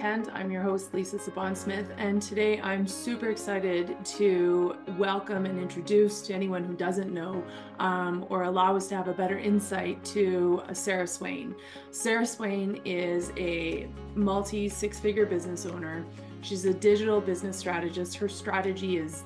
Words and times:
Content. 0.00 0.30
I'm 0.32 0.50
your 0.50 0.62
host, 0.62 0.94
Lisa 0.94 1.18
Szabon 1.18 1.54
Smith, 1.54 1.92
and 1.98 2.22
today 2.22 2.58
I'm 2.62 2.86
super 2.86 3.28
excited 3.28 4.02
to 4.16 4.74
welcome 4.96 5.44
and 5.44 5.58
introduce 5.58 6.22
to 6.22 6.32
anyone 6.32 6.64
who 6.64 6.72
doesn't 6.72 7.12
know 7.12 7.44
um, 7.78 8.24
or 8.30 8.44
allow 8.44 8.74
us 8.74 8.88
to 8.88 8.96
have 8.96 9.08
a 9.08 9.12
better 9.12 9.38
insight 9.38 10.02
to 10.06 10.62
uh, 10.66 10.72
Sarah 10.72 11.06
Swain. 11.06 11.54
Sarah 11.90 12.24
Swain 12.24 12.80
is 12.86 13.30
a 13.36 13.88
multi 14.14 14.70
six 14.70 14.98
figure 14.98 15.26
business 15.26 15.66
owner. 15.66 16.02
She's 16.40 16.64
a 16.64 16.72
digital 16.72 17.20
business 17.20 17.58
strategist. 17.58 18.16
Her 18.16 18.28
strategy 18.28 18.96
is 18.96 19.24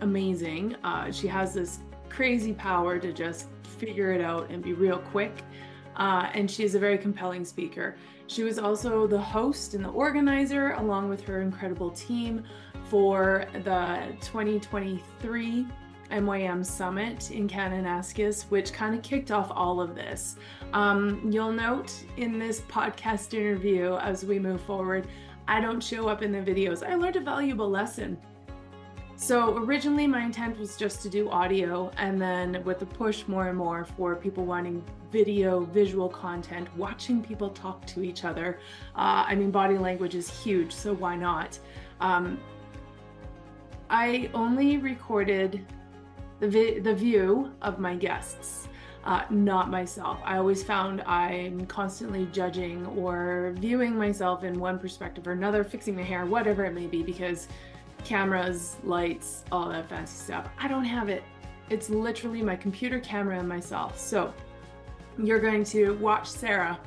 amazing. 0.00 0.76
Uh, 0.82 1.12
she 1.12 1.26
has 1.26 1.52
this 1.52 1.80
crazy 2.08 2.54
power 2.54 2.98
to 2.98 3.12
just 3.12 3.48
figure 3.76 4.12
it 4.12 4.22
out 4.22 4.48
and 4.48 4.62
be 4.62 4.72
real 4.72 4.98
quick. 4.98 5.42
Uh, 5.96 6.30
and 6.32 6.50
she's 6.50 6.74
a 6.74 6.78
very 6.78 6.96
compelling 6.96 7.44
speaker. 7.44 7.96
She 8.26 8.42
was 8.42 8.58
also 8.58 9.06
the 9.06 9.20
host 9.20 9.74
and 9.74 9.84
the 9.84 9.90
organizer, 9.90 10.72
along 10.72 11.08
with 11.08 11.22
her 11.24 11.42
incredible 11.42 11.90
team, 11.90 12.44
for 12.84 13.46
the 13.64 14.14
2023 14.20 15.66
MYM 16.10 16.64
Summit 16.64 17.30
in 17.30 17.48
Kananaskis, 17.48 18.44
which 18.50 18.72
kind 18.72 18.94
of 18.94 19.02
kicked 19.02 19.30
off 19.30 19.50
all 19.50 19.80
of 19.80 19.94
this. 19.94 20.36
Um, 20.72 21.28
you'll 21.30 21.52
note 21.52 21.92
in 22.16 22.38
this 22.38 22.60
podcast 22.62 23.34
interview 23.34 23.96
as 23.96 24.24
we 24.24 24.38
move 24.38 24.60
forward, 24.62 25.06
I 25.48 25.60
don't 25.60 25.82
show 25.82 26.08
up 26.08 26.22
in 26.22 26.32
the 26.32 26.38
videos. 26.38 26.86
I 26.86 26.94
learned 26.94 27.16
a 27.16 27.20
valuable 27.20 27.68
lesson 27.68 28.18
so 29.16 29.56
originally 29.58 30.06
my 30.06 30.24
intent 30.24 30.58
was 30.58 30.76
just 30.76 31.00
to 31.02 31.08
do 31.08 31.30
audio 31.30 31.90
and 31.96 32.20
then 32.20 32.62
with 32.64 32.80
the 32.80 32.86
push 32.86 33.26
more 33.28 33.48
and 33.48 33.56
more 33.56 33.84
for 33.84 34.16
people 34.16 34.44
wanting 34.44 34.84
video, 35.14 35.60
visual 35.60 36.08
content, 36.08 36.66
watching 36.76 37.22
people 37.22 37.48
talk 37.50 37.86
to 37.86 38.02
each 38.02 38.24
other. 38.24 38.58
Uh, 38.96 39.22
I 39.30 39.36
mean, 39.36 39.52
body 39.52 39.78
language 39.78 40.16
is 40.16 40.28
huge, 40.42 40.72
so 40.72 40.92
why 40.92 41.14
not? 41.14 41.56
Um, 42.00 42.40
I 43.88 44.28
only 44.34 44.78
recorded 44.78 45.64
the, 46.40 46.48
vi- 46.48 46.78
the 46.80 46.92
view 46.92 47.52
of 47.62 47.78
my 47.78 47.94
guests. 47.94 48.68
Uh, 49.04 49.22
not 49.30 49.70
myself. 49.70 50.18
I 50.24 50.38
always 50.38 50.64
found 50.64 51.02
I'm 51.02 51.64
constantly 51.66 52.26
judging 52.32 52.84
or 52.86 53.54
viewing 53.58 53.94
myself 53.96 54.42
in 54.42 54.58
one 54.58 54.78
perspective 54.80 55.28
or 55.28 55.32
another, 55.32 55.62
fixing 55.62 55.94
my 55.94 56.02
hair, 56.02 56.26
whatever 56.26 56.64
it 56.64 56.74
may 56.74 56.88
be, 56.88 57.02
because 57.04 57.46
cameras, 58.02 58.78
lights, 58.82 59.44
all 59.52 59.68
that 59.68 59.88
fancy 59.88 60.16
stuff. 60.16 60.48
I 60.58 60.66
don't 60.66 60.86
have 60.86 61.08
it. 61.08 61.22
It's 61.70 61.88
literally 61.88 62.42
my 62.42 62.56
computer 62.56 62.98
camera 62.98 63.38
and 63.38 63.48
myself. 63.48 63.96
So 63.98 64.32
you're 65.18 65.40
going 65.40 65.64
to 65.64 65.94
watch 65.94 66.28
Sarah 66.28 66.78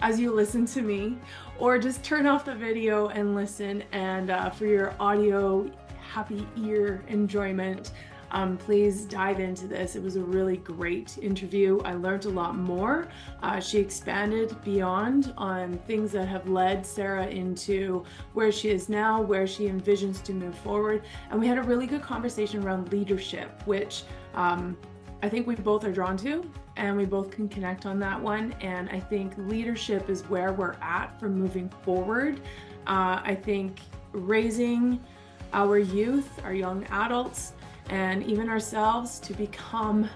as 0.00 0.18
you 0.18 0.32
listen 0.32 0.64
to 0.66 0.82
me, 0.82 1.18
or 1.58 1.78
just 1.78 2.02
turn 2.02 2.26
off 2.26 2.44
the 2.44 2.54
video 2.54 3.08
and 3.08 3.34
listen. 3.34 3.82
And 3.92 4.30
uh, 4.30 4.50
for 4.50 4.66
your 4.66 4.94
audio 4.98 5.70
happy 6.00 6.46
ear 6.56 7.02
enjoyment, 7.08 7.92
um, 8.32 8.56
please 8.56 9.04
dive 9.04 9.40
into 9.40 9.66
this. 9.66 9.96
It 9.96 10.02
was 10.02 10.16
a 10.16 10.22
really 10.22 10.56
great 10.56 11.18
interview. 11.18 11.80
I 11.84 11.94
learned 11.94 12.26
a 12.26 12.30
lot 12.30 12.56
more. 12.56 13.08
Uh, 13.42 13.60
she 13.60 13.78
expanded 13.78 14.56
beyond 14.62 15.34
on 15.36 15.78
things 15.86 16.12
that 16.12 16.28
have 16.28 16.48
led 16.48 16.86
Sarah 16.86 17.26
into 17.26 18.04
where 18.32 18.52
she 18.52 18.70
is 18.70 18.88
now, 18.88 19.20
where 19.20 19.46
she 19.46 19.64
envisions 19.64 20.22
to 20.24 20.32
move 20.32 20.56
forward. 20.56 21.02
And 21.30 21.40
we 21.40 21.46
had 21.46 21.58
a 21.58 21.62
really 21.62 21.86
good 21.86 22.02
conversation 22.02 22.62
around 22.64 22.92
leadership, 22.92 23.62
which 23.66 24.04
um, 24.34 24.76
I 25.22 25.28
think 25.28 25.46
we 25.46 25.56
both 25.56 25.84
are 25.84 25.92
drawn 25.92 26.16
to, 26.18 26.48
and 26.80 26.96
we 26.96 27.04
both 27.04 27.30
can 27.30 27.46
connect 27.46 27.84
on 27.84 27.98
that 28.00 28.18
one. 28.18 28.54
And 28.62 28.88
I 28.88 28.98
think 28.98 29.34
leadership 29.36 30.08
is 30.08 30.22
where 30.22 30.54
we're 30.54 30.76
at 30.80 31.20
for 31.20 31.28
moving 31.28 31.68
forward. 31.82 32.40
Uh, 32.86 33.20
I 33.22 33.38
think 33.40 33.80
raising 34.12 34.98
our 35.52 35.78
youth, 35.78 36.42
our 36.42 36.54
young 36.54 36.84
adults, 36.86 37.52
and 37.90 38.22
even 38.24 38.48
ourselves 38.48 39.20
to 39.20 39.34
become 39.34 40.08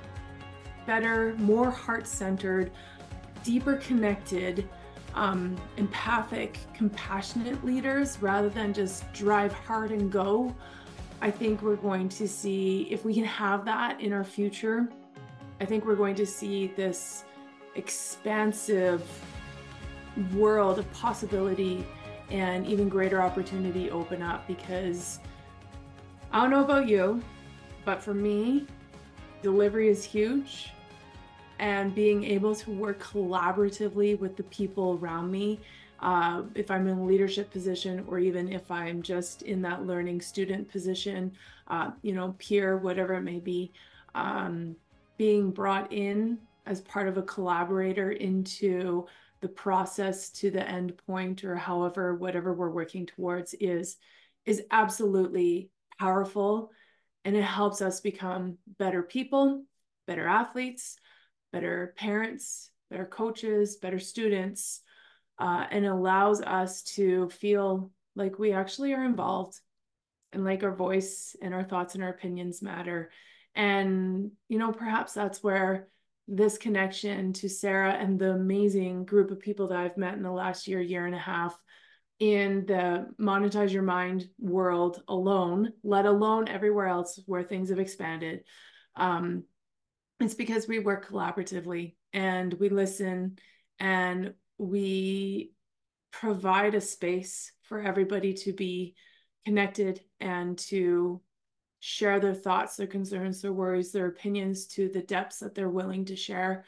better, 0.86 1.34
more 1.34 1.70
heart 1.70 2.06
centered, 2.06 2.70
deeper 3.42 3.76
connected, 3.76 4.66
um, 5.14 5.56
empathic, 5.76 6.58
compassionate 6.72 7.62
leaders 7.62 8.16
rather 8.22 8.48
than 8.48 8.72
just 8.72 9.12
drive 9.12 9.52
hard 9.52 9.90
and 9.90 10.10
go. 10.10 10.54
I 11.20 11.30
think 11.30 11.60
we're 11.60 11.76
going 11.76 12.08
to 12.10 12.26
see, 12.26 12.88
if 12.90 13.04
we 13.04 13.12
can 13.12 13.24
have 13.24 13.66
that 13.66 14.00
in 14.00 14.14
our 14.14 14.24
future, 14.24 14.88
I 15.60 15.64
think 15.64 15.84
we're 15.84 15.94
going 15.94 16.14
to 16.16 16.26
see 16.26 16.68
this 16.68 17.24
expansive 17.74 19.02
world 20.32 20.78
of 20.78 20.92
possibility 20.92 21.84
and 22.30 22.66
even 22.66 22.88
greater 22.88 23.20
opportunity 23.20 23.90
open 23.90 24.22
up 24.22 24.46
because 24.46 25.20
I 26.32 26.40
don't 26.40 26.50
know 26.50 26.64
about 26.64 26.88
you, 26.88 27.22
but 27.84 28.02
for 28.02 28.14
me, 28.14 28.66
delivery 29.42 29.88
is 29.88 30.04
huge. 30.04 30.70
And 31.60 31.94
being 31.94 32.24
able 32.24 32.54
to 32.56 32.70
work 32.72 33.00
collaboratively 33.00 34.18
with 34.18 34.36
the 34.36 34.42
people 34.44 34.98
around 35.00 35.30
me, 35.30 35.60
uh, 36.00 36.42
if 36.54 36.70
I'm 36.70 36.88
in 36.88 36.98
a 36.98 37.04
leadership 37.04 37.50
position 37.50 38.04
or 38.08 38.18
even 38.18 38.52
if 38.52 38.70
I'm 38.70 39.02
just 39.02 39.42
in 39.42 39.62
that 39.62 39.86
learning 39.86 40.20
student 40.20 40.68
position, 40.68 41.32
uh, 41.68 41.92
you 42.02 42.12
know, 42.12 42.34
peer, 42.38 42.76
whatever 42.76 43.14
it 43.14 43.22
may 43.22 43.38
be, 43.38 43.72
um, 44.14 44.74
being 45.16 45.50
brought 45.50 45.92
in 45.92 46.38
as 46.66 46.80
part 46.80 47.08
of 47.08 47.16
a 47.16 47.22
collaborator 47.22 48.10
into 48.12 49.06
the 49.40 49.48
process 49.48 50.30
to 50.30 50.50
the 50.50 50.66
end 50.66 50.96
point 51.06 51.44
or 51.44 51.54
however 51.54 52.14
whatever 52.14 52.54
we're 52.54 52.70
working 52.70 53.04
towards 53.04 53.54
is 53.60 53.96
is 54.46 54.62
absolutely 54.70 55.70
powerful 55.98 56.70
and 57.24 57.36
it 57.36 57.42
helps 57.42 57.80
us 57.80 58.00
become 58.00 58.58
better 58.78 59.02
people, 59.02 59.64
better 60.06 60.26
athletes, 60.26 60.96
better 61.52 61.94
parents, 61.96 62.70
better 62.90 63.06
coaches, 63.06 63.76
better 63.76 63.98
students, 63.98 64.82
uh, 65.38 65.64
and 65.70 65.86
allows 65.86 66.40
us 66.42 66.82
to 66.82 67.28
feel 67.30 67.90
like 68.14 68.38
we 68.38 68.52
actually 68.52 68.92
are 68.92 69.04
involved 69.04 69.58
and 70.32 70.44
like 70.44 70.62
our 70.62 70.74
voice 70.74 71.34
and 71.40 71.54
our 71.54 71.64
thoughts 71.64 71.94
and 71.94 72.04
our 72.04 72.10
opinions 72.10 72.60
matter. 72.60 73.10
And, 73.54 74.32
you 74.48 74.58
know, 74.58 74.72
perhaps 74.72 75.12
that's 75.12 75.42
where 75.42 75.88
this 76.26 76.58
connection 76.58 77.32
to 77.34 77.48
Sarah 77.48 77.92
and 77.92 78.18
the 78.18 78.32
amazing 78.32 79.04
group 79.04 79.30
of 79.30 79.40
people 79.40 79.68
that 79.68 79.78
I've 79.78 79.96
met 79.96 80.14
in 80.14 80.22
the 80.22 80.32
last 80.32 80.66
year, 80.66 80.80
year 80.80 81.06
and 81.06 81.14
a 81.14 81.18
half 81.18 81.58
in 82.18 82.64
the 82.66 83.08
monetize 83.20 83.72
your 83.72 83.82
mind 83.82 84.26
world 84.38 85.02
alone, 85.08 85.72
let 85.82 86.06
alone 86.06 86.48
everywhere 86.48 86.86
else 86.86 87.20
where 87.26 87.42
things 87.42 87.70
have 87.70 87.78
expanded. 87.78 88.44
Um, 88.96 89.44
it's 90.20 90.34
because 90.34 90.68
we 90.68 90.78
work 90.78 91.08
collaboratively 91.08 91.96
and 92.12 92.54
we 92.54 92.68
listen 92.68 93.38
and 93.78 94.34
we 94.58 95.52
provide 96.12 96.74
a 96.74 96.80
space 96.80 97.52
for 97.62 97.80
everybody 97.80 98.34
to 98.34 98.52
be 98.52 98.94
connected 99.44 100.00
and 100.20 100.56
to 100.56 101.20
share 101.86 102.18
their 102.18 102.34
thoughts, 102.34 102.76
their 102.76 102.86
concerns, 102.86 103.42
their 103.42 103.52
worries, 103.52 103.92
their 103.92 104.06
opinions 104.06 104.66
to 104.66 104.88
the 104.88 105.02
depths 105.02 105.40
that 105.40 105.54
they're 105.54 105.68
willing 105.68 106.06
to 106.06 106.16
share. 106.16 106.64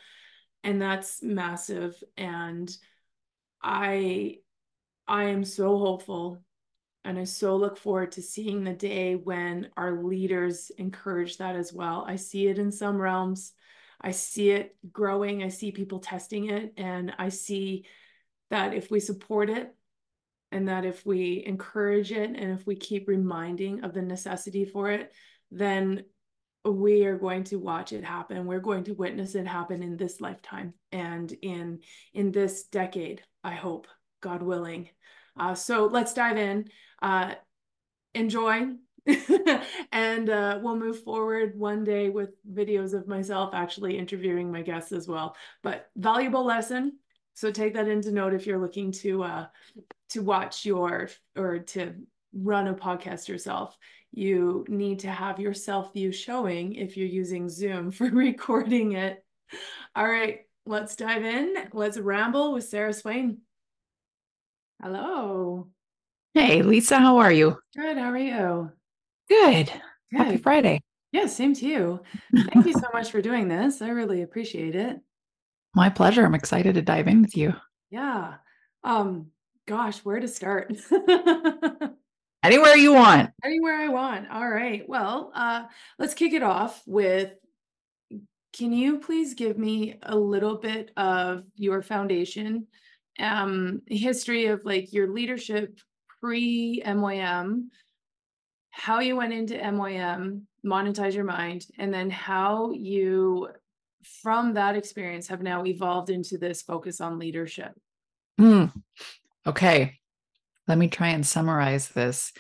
And 0.63 0.81
that's 0.81 1.23
massive. 1.23 2.05
And 2.19 2.71
I 3.63 4.41
I 5.09 5.25
am 5.25 5.43
so 5.43 5.79
hopeful 5.79 6.43
and 7.03 7.19
I 7.19 7.25
so 7.25 7.57
look 7.57 7.79
forward 7.79 8.13
to 8.13 8.23
seeing 8.23 8.63
the 8.63 8.75
day 8.75 9.15
when 9.15 9.71
our 9.75 10.03
leaders 10.03 10.71
encourage 10.77 11.39
that 11.39 11.57
as 11.57 11.73
well. 11.73 12.05
I 12.07 12.17
see 12.17 12.49
it 12.49 12.59
in 12.59 12.71
some 12.71 13.01
realms. 13.01 13.55
I 13.99 14.11
see 14.11 14.51
it 14.51 14.77
growing. 14.93 15.43
I 15.43 15.49
see 15.49 15.73
people 15.73 16.01
testing 16.01 16.51
it. 16.51 16.75
And 16.77 17.15
I 17.19 17.31
see 17.31 17.87
that 18.51 18.75
if 18.75 18.91
we 18.91 19.01
support 19.01 19.49
it 19.49 19.75
and 20.53 20.69
that 20.69 20.85
if 20.85 21.05
we 21.05 21.43
encourage 21.47 22.13
it 22.13 22.31
and 22.31 22.53
if 22.53 22.67
we 22.67 22.77
keep 22.77 23.09
reminding 23.09 23.85
of 23.85 23.93
the 23.93 24.03
necessity 24.03 24.65
for 24.65 24.91
it, 24.91 25.13
then 25.51 26.05
we 26.65 27.05
are 27.05 27.19
going 27.19 27.45
to 27.45 27.59
watch 27.59 27.93
it 27.93 28.05
happen. 28.05 28.47
We're 28.47 28.61
going 28.61 28.85
to 28.85 28.95
witness 28.95 29.35
it 29.35 29.47
happen 29.47 29.83
in 29.83 29.97
this 29.97 30.21
lifetime 30.21 30.75
and 30.93 31.33
in 31.43 31.81
in 32.15 32.33
this 32.33 32.65
decade, 32.65 33.23
I 33.45 33.53
hope. 33.53 33.87
God 34.23 34.43
willing. 34.43 34.89
Uh, 35.39 35.55
so 35.55 35.87
let's 35.87 36.15
dive 36.15 36.37
in. 36.37 36.69
Uh, 37.01 37.35
enjoy. 38.15 38.73
and 39.93 40.31
uh, 40.31 40.59
we'll 40.61 40.77
move 40.77 41.05
forward 41.05 41.57
one 41.57 41.85
day 41.85 42.09
with 42.09 42.31
videos 42.51 42.93
of 42.93 43.07
myself 43.07 43.55
actually 43.55 43.97
interviewing 43.99 44.51
my 44.51 44.63
guests 44.63 44.91
as 44.91 45.07
well. 45.07 45.37
But 45.63 45.89
valuable 45.97 46.45
lesson. 46.45 46.99
So 47.35 47.53
take 47.53 47.75
that 47.75 47.87
into 47.87 48.11
note 48.11 48.35
if 48.35 48.47
you're 48.47 48.59
looking 48.59 48.91
to 48.93 49.23
uh, 49.23 49.47
to 50.11 50.23
watch 50.23 50.65
your 50.65 51.09
or 51.37 51.61
to 51.61 51.95
run 52.33 52.69
a 52.69 52.75
podcast 52.75 53.29
yourself. 53.29 53.77
You 54.13 54.65
need 54.69 55.01
to 55.01 55.11
have 55.11 55.41
your 55.41 55.55
self 55.55 55.93
view 55.93 56.13
showing 56.13 56.75
if 56.75 56.97
you're 56.97 57.07
using 57.07 57.49
Zoom 57.49 57.91
for 57.93 58.07
recording 58.07 58.93
it. 58.93 59.25
All 59.95 60.07
right, 60.07 60.41
let's 60.65 60.97
dive 60.97 61.25
in. 61.25 61.55
Let's 61.73 61.99
ramble 61.99 62.53
with 62.53 62.65
Sarah 62.65 62.93
Swain. 62.93 63.39
Hello. 64.83 65.69
Hey, 66.35 66.63
Lisa, 66.63 66.99
how 66.99 67.19
are 67.19 67.33
you? 67.33 67.59
Good. 67.75 67.97
How 67.97 68.11
are 68.11 68.19
you? 68.19 68.71
Good. 69.29 69.73
Happy 70.13 70.37
Friday. 70.37 70.83
Yeah, 71.13 71.27
same 71.27 71.55
to 71.55 71.67
you. 71.67 72.01
Thank 72.53 72.67
you 72.67 72.75
so 72.75 72.89
much 72.93 73.11
for 73.11 73.23
doing 73.23 73.49
this. 73.49 73.81
I 73.81 73.89
really 73.89 74.21
appreciate 74.21 74.75
it. 74.75 75.01
My 75.75 75.89
pleasure. 75.89 76.25
I'm 76.25 76.35
excited 76.35 76.75
to 76.75 76.83
dive 76.83 77.09
in 77.09 77.23
with 77.23 77.37
you. 77.37 77.55
Yeah. 77.91 78.35
Um, 78.85 79.29
gosh, 79.67 79.99
where 79.99 80.21
to 80.21 80.29
start? 80.29 80.77
Anywhere 82.43 82.77
you 82.77 82.93
want. 82.93 83.31
Anywhere 83.45 83.75
I 83.75 83.89
want. 83.89 84.31
All 84.31 84.49
right. 84.49 84.89
Well, 84.89 85.33
uh, 85.35 85.65
let's 85.99 86.15
kick 86.15 86.33
it 86.33 86.43
off 86.43 86.83
with 86.87 87.33
can 88.53 88.73
you 88.73 88.99
please 88.99 89.35
give 89.35 89.59
me 89.59 89.99
a 90.03 90.17
little 90.17 90.57
bit 90.57 90.91
of 90.97 91.45
your 91.57 91.83
foundation, 91.83 92.67
um, 93.19 93.83
history 93.87 94.47
of 94.47 94.61
like 94.65 94.93
your 94.93 95.13
leadership 95.13 95.79
pre 96.21 96.83
MYM, 96.87 97.69
how 98.71 99.01
you 99.01 99.17
went 99.17 99.33
into 99.33 99.55
MYM, 99.55 100.43
monetize 100.65 101.15
your 101.15 101.25
mind, 101.25 101.67
and 101.79 101.93
then 101.93 102.09
how 102.09 102.71
you, 102.73 103.49
from 104.23 104.55
that 104.55 104.77
experience, 104.77 105.27
have 105.29 105.43
now 105.43 105.65
evolved 105.65 106.11
into 106.11 106.39
this 106.39 106.63
focus 106.63 107.01
on 107.01 107.19
leadership. 107.19 107.73
Hmm. 108.39 108.67
Okay. 109.47 109.99
Let 110.67 110.79
me 110.79 110.89
try 110.89 111.09
and 111.09 111.25
summarize 111.25 111.89
this. 111.89 112.33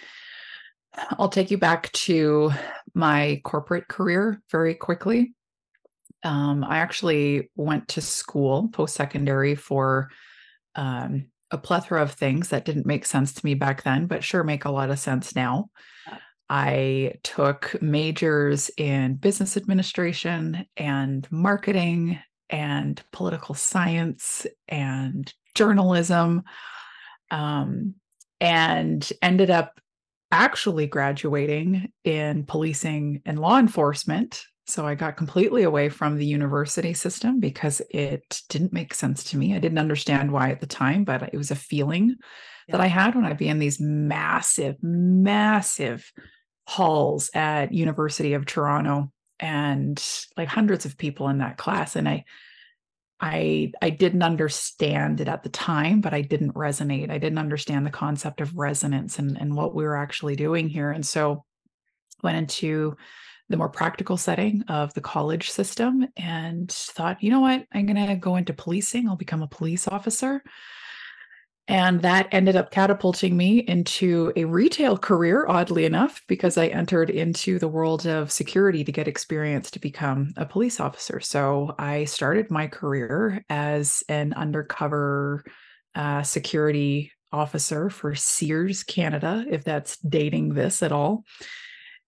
I'll 1.19 1.29
take 1.29 1.50
you 1.50 1.58
back 1.58 1.93
to 1.93 2.50
my 2.94 3.41
corporate 3.44 3.87
career 3.87 4.43
very 4.50 4.75
quickly. 4.75 5.35
Um, 6.25 6.64
I 6.64 6.79
actually 6.79 7.50
went 7.55 7.88
to 7.88 8.00
school 8.00 8.69
post 8.69 8.94
secondary 8.94 9.55
for 9.55 10.11
um, 10.75 11.26
a 11.50 11.58
plethora 11.58 12.03
of 12.03 12.12
things 12.12 12.49
that 12.49 12.64
didn't 12.64 12.87
make 12.87 13.06
sense 13.06 13.32
to 13.35 13.44
me 13.44 13.55
back 13.55 13.85
then, 13.85 14.06
but 14.06 14.25
sure 14.25 14.43
make 14.43 14.64
a 14.64 14.70
lot 14.70 14.91
of 14.91 14.99
sense 14.99 15.37
now. 15.37 15.70
I 16.49 17.14
took 17.23 17.81
majors 17.81 18.70
in 18.76 19.14
business 19.14 19.56
administration 19.56 20.67
and 20.76 21.26
marketing 21.31 22.19
and 22.50 23.00
political 23.12 23.55
science 23.55 24.47
and 24.69 25.32
journalism 25.55 26.43
um, 27.31 27.94
and 28.40 29.08
ended 29.23 29.50
up 29.50 29.81
actually 30.32 30.87
graduating 30.87 31.93
in 32.05 32.44
policing 32.44 33.23
and 33.25 33.38
law 33.38 33.58
enforcement. 33.58 34.43
So 34.67 34.84
I 34.84 34.96
got 34.96 35.17
completely 35.17 35.62
away 35.62 35.88
from 35.88 36.17
the 36.17 36.26
university 36.26 36.93
system 36.93 37.38
because 37.38 37.81
it 37.90 38.43
didn't 38.49 38.73
make 38.73 38.94
sense 38.94 39.23
to 39.25 39.37
me. 39.37 39.55
I 39.55 39.61
didn't 39.61 39.78
understand 39.78 40.32
why 40.32 40.50
at 40.50 40.61
the 40.61 40.67
time, 40.67 41.05
but 41.05 41.23
it 41.32 41.37
was 41.37 41.52
a 41.52 41.56
feeling 41.56 42.17
yeah. 42.67 42.73
that 42.73 42.81
I 42.81 42.88
had 42.88 43.14
when 43.14 43.25
I'd 43.25 43.38
be 43.38 43.49
in 43.49 43.61
these 43.61 43.81
massive, 43.81 44.76
massive 44.82 46.11
halls 46.67 47.31
at 47.32 47.73
University 47.73 48.34
of 48.34 48.44
Toronto 48.44 49.12
and 49.38 50.02
like 50.37 50.49
hundreds 50.49 50.84
of 50.84 50.99
people 50.99 51.28
in 51.28 51.38
that 51.38 51.58
class 51.58 51.94
and 51.94 52.08
I 52.08 52.25
I 53.20 53.72
I 53.80 53.90
didn't 53.90 54.22
understand 54.22 55.20
it 55.20 55.28
at 55.28 55.42
the 55.42 55.48
time, 55.48 56.00
but 56.00 56.12
I 56.12 56.20
didn't 56.20 56.54
resonate. 56.54 57.10
I 57.10 57.18
didn't 57.18 57.38
understand 57.38 57.86
the 57.86 57.90
concept 57.90 58.40
of 58.40 58.56
resonance 58.56 59.18
and, 59.18 59.40
and 59.40 59.54
what 59.54 59.74
we 59.74 59.84
were 59.84 59.96
actually 59.96 60.36
doing 60.36 60.68
here. 60.68 60.90
And 60.90 61.04
so 61.04 61.44
went 62.22 62.36
into 62.36 62.96
the 63.48 63.56
more 63.56 63.68
practical 63.68 64.16
setting 64.16 64.62
of 64.68 64.92
the 64.94 65.00
college 65.00 65.50
system 65.50 66.06
and 66.16 66.70
thought, 66.70 67.22
you 67.22 67.30
know 67.30 67.40
what, 67.40 67.64
I'm 67.72 67.86
gonna 67.86 68.16
go 68.16 68.36
into 68.36 68.52
policing. 68.52 69.08
I'll 69.08 69.16
become 69.16 69.42
a 69.42 69.48
police 69.48 69.88
officer. 69.88 70.42
And 71.68 72.00
that 72.02 72.28
ended 72.30 72.54
up 72.54 72.70
catapulting 72.70 73.36
me 73.36 73.58
into 73.58 74.32
a 74.36 74.44
retail 74.44 74.96
career, 74.96 75.46
oddly 75.48 75.84
enough, 75.84 76.22
because 76.28 76.56
I 76.56 76.68
entered 76.68 77.10
into 77.10 77.58
the 77.58 77.66
world 77.66 78.06
of 78.06 78.30
security 78.30 78.84
to 78.84 78.92
get 78.92 79.08
experience 79.08 79.72
to 79.72 79.80
become 79.80 80.32
a 80.36 80.46
police 80.46 80.78
officer. 80.78 81.18
So 81.18 81.74
I 81.76 82.04
started 82.04 82.52
my 82.52 82.68
career 82.68 83.44
as 83.50 84.04
an 84.08 84.32
undercover 84.34 85.44
uh, 85.96 86.22
security 86.22 87.10
officer 87.32 87.90
for 87.90 88.14
Sears 88.14 88.84
Canada, 88.84 89.44
if 89.50 89.64
that's 89.64 89.96
dating 89.98 90.54
this 90.54 90.84
at 90.84 90.92
all. 90.92 91.24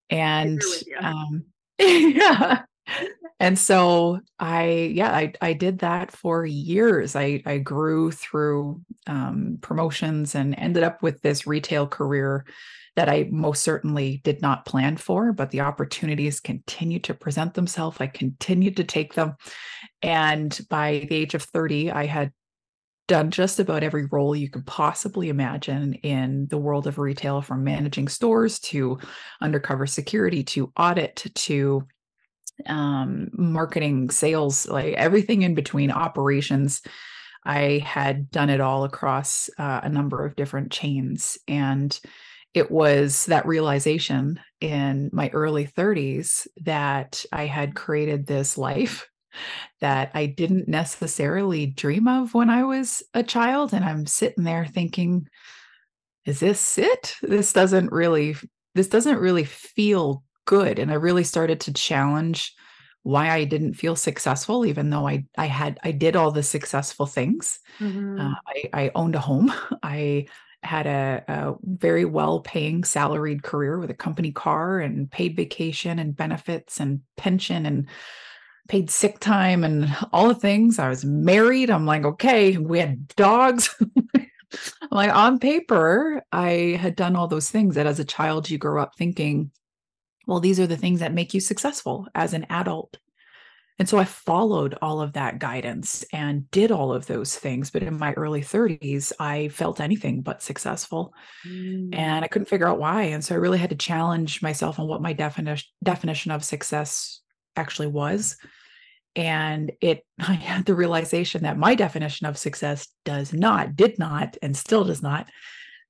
And 0.09 0.63
um, 1.01 1.47
yeah, 1.81 2.63
and 3.41 3.59
so 3.59 4.21
i 4.39 4.67
yeah 4.95 5.13
i, 5.13 5.33
I 5.41 5.53
did 5.53 5.81
that 5.81 6.13
for 6.13 6.45
years. 6.45 7.17
I 7.17 7.43
i 7.47 7.59
grew 7.59 8.11
through 8.11 8.81
um, 9.07 9.59
promotions 9.61 10.35
and 10.35 10.55
ended 10.59 10.83
up 10.83 11.03
with 11.03 11.23
this 11.23 11.47
retail 11.47 11.87
career 11.87 12.45
that 12.97 13.09
i 13.09 13.29
most 13.31 13.63
certainly 13.63 14.21
did 14.25 14.43
not 14.43 14.67
plan 14.67 14.97
for 14.97 15.33
but 15.33 15.51
the 15.51 15.61
opportunities 15.61 16.41
continued 16.41 17.05
to 17.05 17.15
present 17.15 17.55
themselves. 17.55 18.01
I 18.01 18.07
continued 18.07 18.77
to 18.79 18.85
take 18.85 19.15
them. 19.15 19.37
And 20.03 20.59
by 20.69 21.07
the 21.09 21.17
age 21.17 21.35
of 21.35 21.43
30 21.43 21.91
i 21.91 22.07
had 22.07 22.33
done 23.09 23.31
just 23.31 23.59
about 23.59 23.83
every 23.83 24.05
role 24.05 24.37
you 24.37 24.51
could 24.51 24.67
possibly 24.67 25.31
imagine 25.31 25.95
in 25.95 26.47
the 26.49 26.59
world 26.59 26.87
of 26.87 26.99
retail 26.99 27.41
from 27.41 27.65
managing 27.65 28.07
stores 28.07 28.61
to 28.61 28.99
undercover 29.41 29.87
security 29.87 30.45
to 30.45 30.71
audit 30.77 31.17
to 31.35 31.87
um, 32.67 33.29
marketing, 33.33 34.11
sales, 34.11 34.69
like 34.69 34.95
everything 34.95 35.43
in 35.43 35.55
between 35.55 35.91
operations. 35.91 36.83
I 37.45 37.83
had 37.85 38.31
done 38.31 38.51
it 38.51 38.61
all 38.61 38.85
across 38.85 39.49
uh, 39.59 39.81
a 39.83 39.89
number 39.89 40.25
of 40.25 40.37
different 40.37 40.71
chains. 40.71 41.39
And 41.47 41.99
it 42.55 42.71
was 42.71 43.27
that 43.27 43.47
realization 43.47 44.41
in 44.61 45.11
my 45.13 45.29
early 45.31 45.67
30s 45.67 46.47
that 46.63 47.25
I 47.33 47.47
had 47.47 47.75
created 47.75 48.27
this 48.27 48.59
life 48.59 49.09
that 49.81 50.11
I 50.15 50.27
didn't 50.27 50.69
necessarily 50.69 51.67
dream 51.67 52.09
of 52.09 52.35
when 52.35 52.51
I 52.51 52.65
was 52.65 53.03
a 53.15 53.23
child. 53.23 53.73
And 53.73 53.85
I'm 53.85 54.07
sitting 54.07 54.45
there 54.45 54.67
thinking, 54.67 55.29
is 56.25 56.41
this 56.41 56.79
it? 56.79 57.17
This 57.23 57.53
doesn't 57.53 57.93
really, 57.93 58.37
this 58.75 58.89
doesn't 58.89 59.19
really 59.19 59.45
feel 59.45 60.23
good. 60.49 60.79
And 60.79 60.91
I 60.91 60.95
really 60.95 61.25
started 61.25 61.61
to 61.61 61.73
challenge 61.75 62.55
why 63.03 63.31
I 63.31 63.45
didn't 63.45 63.75
feel 63.75 63.95
successful, 63.95 64.67
even 64.67 64.91
though 64.91 65.07
I 65.07 65.25
I 65.37 65.47
had 65.47 65.79
I 65.85 65.93
did 65.93 66.17
all 66.17 66.33
the 66.33 66.43
successful 66.43 67.07
things. 67.07 67.61
Mm-hmm. 67.79 68.19
Uh, 68.21 68.35
I, 68.47 68.71
I 68.73 68.91
owned 68.95 69.15
a 69.15 69.21
home. 69.21 69.53
I 69.83 70.27
had 70.65 70.87
a, 70.87 71.23
a 71.29 71.55
very 71.63 72.05
well 72.05 72.41
paying 72.41 72.83
salaried 72.83 73.45
career 73.45 73.79
with 73.79 73.91
a 73.91 73.95
company 73.95 74.33
car 74.33 74.81
and 74.81 75.09
paid 75.11 75.37
vacation 75.37 76.01
and 76.01 76.17
benefits 76.17 76.81
and 76.81 77.03
pension 77.17 77.65
and 77.65 77.87
paid 78.69 78.91
sick 78.91 79.21
time 79.21 79.65
and 79.65 79.95
all 80.13 80.29
the 80.29 80.35
things. 80.35 80.79
I 80.79 80.89
was 80.89 81.05
married. 81.05 81.71
I'm 81.71 81.87
like, 81.87 82.05
okay, 82.05 82.57
we 82.57 82.79
had 82.81 83.07
dogs. 83.17 83.75
like 84.91 85.15
on 85.15 85.39
paper, 85.39 86.23
I 86.33 86.79
had 86.81 86.97
done 86.97 87.17
all 87.17 87.29
those 87.29 87.51
things 87.51 87.75
that 87.75 87.87
as 87.87 88.01
a 88.01 88.05
child 88.05 88.49
you 88.49 88.57
grow 88.57 88.83
up 88.83 88.97
thinking 88.97 89.51
well, 90.29 90.41
these 90.41 90.61
are 90.61 90.67
the 90.67 90.77
things 90.77 91.01
that 91.01 91.15
make 91.15 91.33
you 91.33 91.41
successful 91.41 92.07
as 92.15 92.35
an 92.35 92.47
adult. 92.51 92.99
And 93.79 93.89
so 93.89 93.97
I 93.97 94.05
followed 94.05 94.77
all 94.83 95.01
of 95.01 95.15
that 95.15 95.39
guidance 95.39 96.05
and 96.13 96.51
did 96.51 96.71
all 96.71 96.93
of 96.93 97.07
those 97.07 97.35
things. 97.35 97.71
But 97.71 97.83
in 97.83 97.97
my 97.97 98.13
early 98.13 98.43
30s, 98.43 99.13
I 99.19 99.49
felt 99.49 99.81
anything 99.81 100.21
but 100.21 100.43
successful. 100.43 101.15
Mm. 101.49 101.95
And 101.97 102.25
I 102.25 102.29
couldn't 102.29 102.49
figure 102.49 102.69
out 102.69 102.79
why. 102.79 103.05
And 103.05 103.25
so 103.25 103.35
I 103.35 103.39
really 103.39 103.57
had 103.57 103.71
to 103.71 103.77
challenge 103.77 104.43
myself 104.43 104.79
on 104.79 104.87
what 104.87 105.01
my 105.01 105.15
definition 105.15 105.67
definition 105.83 106.31
of 106.31 106.45
success 106.45 107.21
actually 107.57 107.89
was. 107.89 108.37
And 109.17 109.73
it 109.81 110.05
I 110.19 110.35
had 110.35 110.67
the 110.67 110.75
realization 110.75 111.45
that 111.45 111.57
my 111.57 111.75
definition 111.75 112.27
of 112.27 112.37
success 112.37 112.89
does 113.07 113.33
not, 113.33 113.77
did 113.77 113.99
not, 113.99 114.37
and 114.43 114.55
still 114.55 114.85
does 114.85 115.03
not 115.03 115.27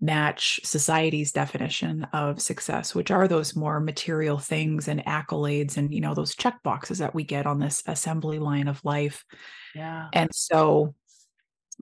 match 0.01 0.61
society's 0.63 1.33
definition 1.33 2.05
of 2.13 2.41
success 2.41 2.95
which 2.95 3.11
are 3.11 3.27
those 3.27 3.57
more 3.57 3.81
material 3.81 4.39
things 4.39 4.87
and 4.87 5.05
accolades 5.07 5.77
and 5.77 5.93
you 5.93 6.01
know 6.01 6.15
those 6.15 6.37
check 6.37 6.63
boxes 6.63 6.99
that 6.99 7.15
we 7.15 7.25
get 7.25 7.47
on 7.47 7.59
this 7.59 7.83
assembly 7.87 8.39
line 8.39 8.69
of 8.69 8.85
life. 8.85 9.25
Yeah. 9.75 10.09
And 10.13 10.31
so 10.33 10.95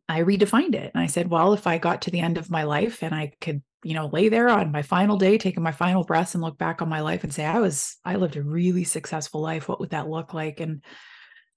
i 0.09 0.23
redefined 0.23 0.75
it. 0.75 0.91
And 0.95 1.03
i 1.03 1.07
said 1.07 1.31
well 1.31 1.53
if 1.53 1.67
i 1.67 1.79
got 1.79 2.03
to 2.03 2.11
the 2.11 2.21
end 2.21 2.39
of 2.39 2.51
my 2.51 2.63
life 2.65 3.03
and 3.03 3.15
i 3.15 3.33
could 3.41 3.63
you 3.83 3.95
know 3.95 4.07
lay 4.07 4.29
there 4.29 4.49
on 4.49 4.73
my 4.73 4.83
final 4.83 5.17
day 5.17 5.39
taking 5.39 5.63
my 5.63 5.73
final 5.73 6.03
breaths 6.03 6.35
and 6.35 6.43
look 6.43 6.59
back 6.59 6.83
on 6.83 6.89
my 6.89 7.01
life 7.01 7.23
and 7.23 7.33
say 7.33 7.45
i 7.45 7.61
was 7.61 7.97
i 8.05 8.17
lived 8.17 8.37
a 8.37 8.43
really 8.43 8.85
successful 8.85 9.41
life 9.41 9.69
what 9.69 9.81
would 9.81 9.91
that 9.91 10.09
look 10.09 10.35
like? 10.35 10.61
And 10.61 10.83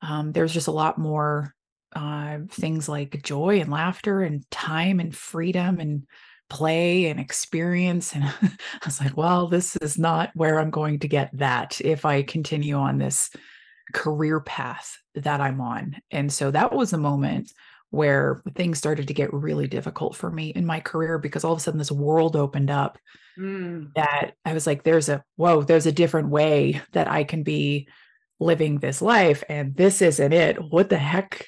um, 0.01 0.32
there's 0.32 0.54
just 0.54 0.68
a 0.68 0.72
lot 0.72 0.98
more 0.98 1.54
uh, 1.96 2.39
things 2.50 2.88
like 2.88 3.22
joy 3.24 3.60
and 3.60 3.72
laughter 3.72 4.22
and 4.22 4.50
time 4.51 5.00
and 5.00 5.16
freedom 5.16 5.80
and 5.80 6.04
play 6.50 7.06
and 7.06 7.20
experience. 7.20 8.13
And 8.13 8.24
I 8.41 8.51
was 8.86 9.00
like, 9.00 9.15
well, 9.15 9.48
this 9.48 9.75
is 9.77 9.98
not 9.98 10.32
where 10.34 10.60
I'm 10.60 10.72
going 10.72 11.00
to 11.00 11.08
get 11.08 11.29
that 11.38 11.79
if 11.82 12.06
I 12.06 12.24
continue 12.24 12.75
on 12.75 12.98
this 12.98 13.29
career 13.94 14.39
path 14.39 14.98
that 15.15 15.41
I'm 15.41 15.62
on. 15.62 15.98
And 16.12 16.32
so 16.32 16.51
that 16.51 16.74
was 16.74 16.94
a 16.94 16.98
moment 16.98 17.51
where 17.91 18.44
things 18.56 18.77
started 18.77 19.08
to 19.08 19.13
get 19.13 19.34
really 19.34 19.68
difficult 19.68 20.15
for 20.15 20.29
me 20.29 20.50
in 20.50 20.65
my 20.65 20.79
career 20.79 21.18
because 21.18 21.44
all 21.44 21.53
of 21.53 21.58
a 21.58 21.62
sudden 21.62 21.79
this 21.79 21.91
world 21.91 22.36
opened 22.36 22.70
up 22.70 23.00
mm. 23.38 23.91
that 23.96 24.34
I 24.46 24.53
was 24.53 24.68
like, 24.68 24.84
there's 24.84 25.10
a 25.10 25.24
whoa, 25.38 25.63
there's 25.63 25.88
a 25.88 25.91
different 25.91 26.29
way 26.29 26.82
that 26.91 27.08
I 27.08 27.24
can 27.24 27.41
be 27.41 27.88
living 28.39 28.77
this 28.77 29.01
life. 29.01 29.44
And 29.50 29.75
this 29.75 30.01
isn't 30.01 30.34
it. 30.34 30.58
What 30.62 30.89
the 30.89 30.98
heck 30.98 31.48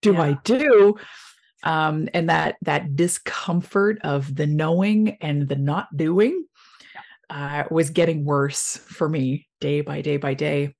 do 0.00 0.14
yeah. 0.14 0.22
I 0.22 0.38
do? 0.44 0.96
Um, 1.64 2.08
and 2.12 2.28
that 2.28 2.56
that 2.62 2.96
discomfort 2.96 4.00
of 4.02 4.34
the 4.34 4.46
knowing 4.46 5.16
and 5.20 5.48
the 5.48 5.56
not 5.56 5.96
doing 5.96 6.44
uh, 7.30 7.64
was 7.70 7.90
getting 7.90 8.24
worse 8.24 8.76
for 8.76 9.08
me 9.08 9.48
day 9.60 9.80
by 9.80 10.02
day 10.02 10.16
by 10.16 10.34
day 10.34 10.74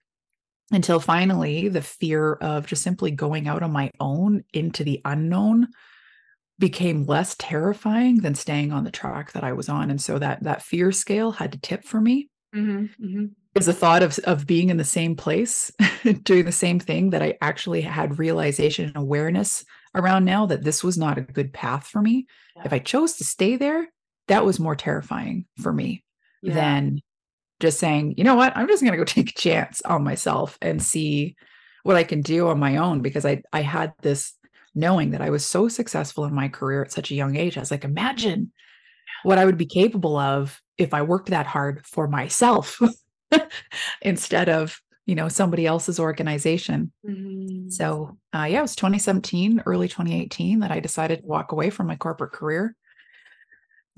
until 0.72 0.98
finally 0.98 1.68
the 1.68 1.82
fear 1.82 2.34
of 2.34 2.66
just 2.66 2.82
simply 2.82 3.10
going 3.10 3.46
out 3.46 3.62
on 3.62 3.72
my 3.72 3.90
own 4.00 4.42
into 4.52 4.82
the 4.82 5.00
unknown 5.04 5.68
became 6.58 7.06
less 7.06 7.34
terrifying 7.38 8.18
than 8.20 8.34
staying 8.34 8.72
on 8.72 8.84
the 8.84 8.90
track 8.90 9.32
that 9.32 9.44
I 9.44 9.52
was 9.52 9.68
on. 9.68 9.90
And 9.90 10.00
so 10.00 10.18
that 10.18 10.42
that 10.44 10.62
fear 10.62 10.92
scale 10.92 11.32
had 11.32 11.52
to 11.52 11.60
tip 11.60 11.84
for 11.84 12.00
me. 12.00 12.28
Mm-hmm, 12.54 13.04
mm-hmm. 13.04 13.24
Is 13.54 13.66
the 13.66 13.72
thought 13.72 14.02
of 14.02 14.18
of 14.20 14.46
being 14.46 14.70
in 14.70 14.76
the 14.76 14.84
same 14.84 15.16
place, 15.16 15.70
doing 16.22 16.44
the 16.44 16.52
same 16.52 16.78
thing 16.78 17.10
that 17.10 17.22
I 17.22 17.36
actually 17.40 17.82
had 17.82 18.18
realization 18.18 18.86
and 18.86 18.96
awareness 18.96 19.64
around 19.94 20.24
now 20.24 20.46
that 20.46 20.64
this 20.64 20.82
was 20.82 20.96
not 20.96 21.18
a 21.18 21.22
good 21.22 21.52
path 21.52 21.86
for 21.86 22.00
me. 22.00 22.26
Yeah. 22.56 22.62
If 22.64 22.72
I 22.72 22.78
chose 22.78 23.14
to 23.16 23.24
stay 23.24 23.56
there, 23.56 23.88
that 24.28 24.44
was 24.44 24.58
more 24.58 24.76
terrifying 24.76 25.46
for 25.60 25.72
me 25.72 26.04
yeah. 26.42 26.54
than 26.54 27.00
just 27.60 27.78
saying, 27.78 28.14
you 28.16 28.24
know 28.24 28.34
what, 28.34 28.56
I'm 28.56 28.68
just 28.68 28.82
going 28.82 28.92
to 28.92 28.98
go 28.98 29.04
take 29.06 29.30
a 29.30 29.34
chance 29.34 29.82
on 29.82 30.04
myself 30.04 30.58
and 30.60 30.82
see 30.82 31.36
what 31.82 31.96
I 31.96 32.04
can 32.04 32.20
do 32.20 32.48
on 32.48 32.58
my 32.58 32.76
own 32.76 33.02
because 33.02 33.26
I 33.26 33.42
I 33.52 33.62
had 33.62 33.92
this 34.02 34.34
knowing 34.74 35.10
that 35.10 35.20
I 35.20 35.30
was 35.30 35.44
so 35.44 35.68
successful 35.68 36.24
in 36.24 36.34
my 36.34 36.48
career 36.48 36.82
at 36.82 36.92
such 36.92 37.10
a 37.10 37.14
young 37.14 37.36
age. 37.36 37.56
I 37.56 37.60
was 37.60 37.70
like, 37.70 37.84
imagine 37.84 38.52
what 39.22 39.38
I 39.38 39.44
would 39.44 39.58
be 39.58 39.66
capable 39.66 40.16
of 40.16 40.60
if 40.78 40.94
I 40.94 41.02
worked 41.02 41.30
that 41.30 41.46
hard 41.46 41.84
for 41.86 42.08
myself 42.08 42.80
instead 44.02 44.48
of 44.48 44.80
you 45.06 45.14
know 45.14 45.28
somebody 45.28 45.66
else's 45.66 45.98
organization. 45.98 46.92
Mm-hmm. 47.06 47.70
So 47.70 48.16
uh, 48.34 48.44
yeah, 48.44 48.58
it 48.58 48.62
was 48.62 48.76
2017, 48.76 49.62
early 49.66 49.88
2018 49.88 50.60
that 50.60 50.70
I 50.70 50.80
decided 50.80 51.20
to 51.20 51.26
walk 51.26 51.52
away 51.52 51.70
from 51.70 51.86
my 51.86 51.96
corporate 51.96 52.32
career 52.32 52.76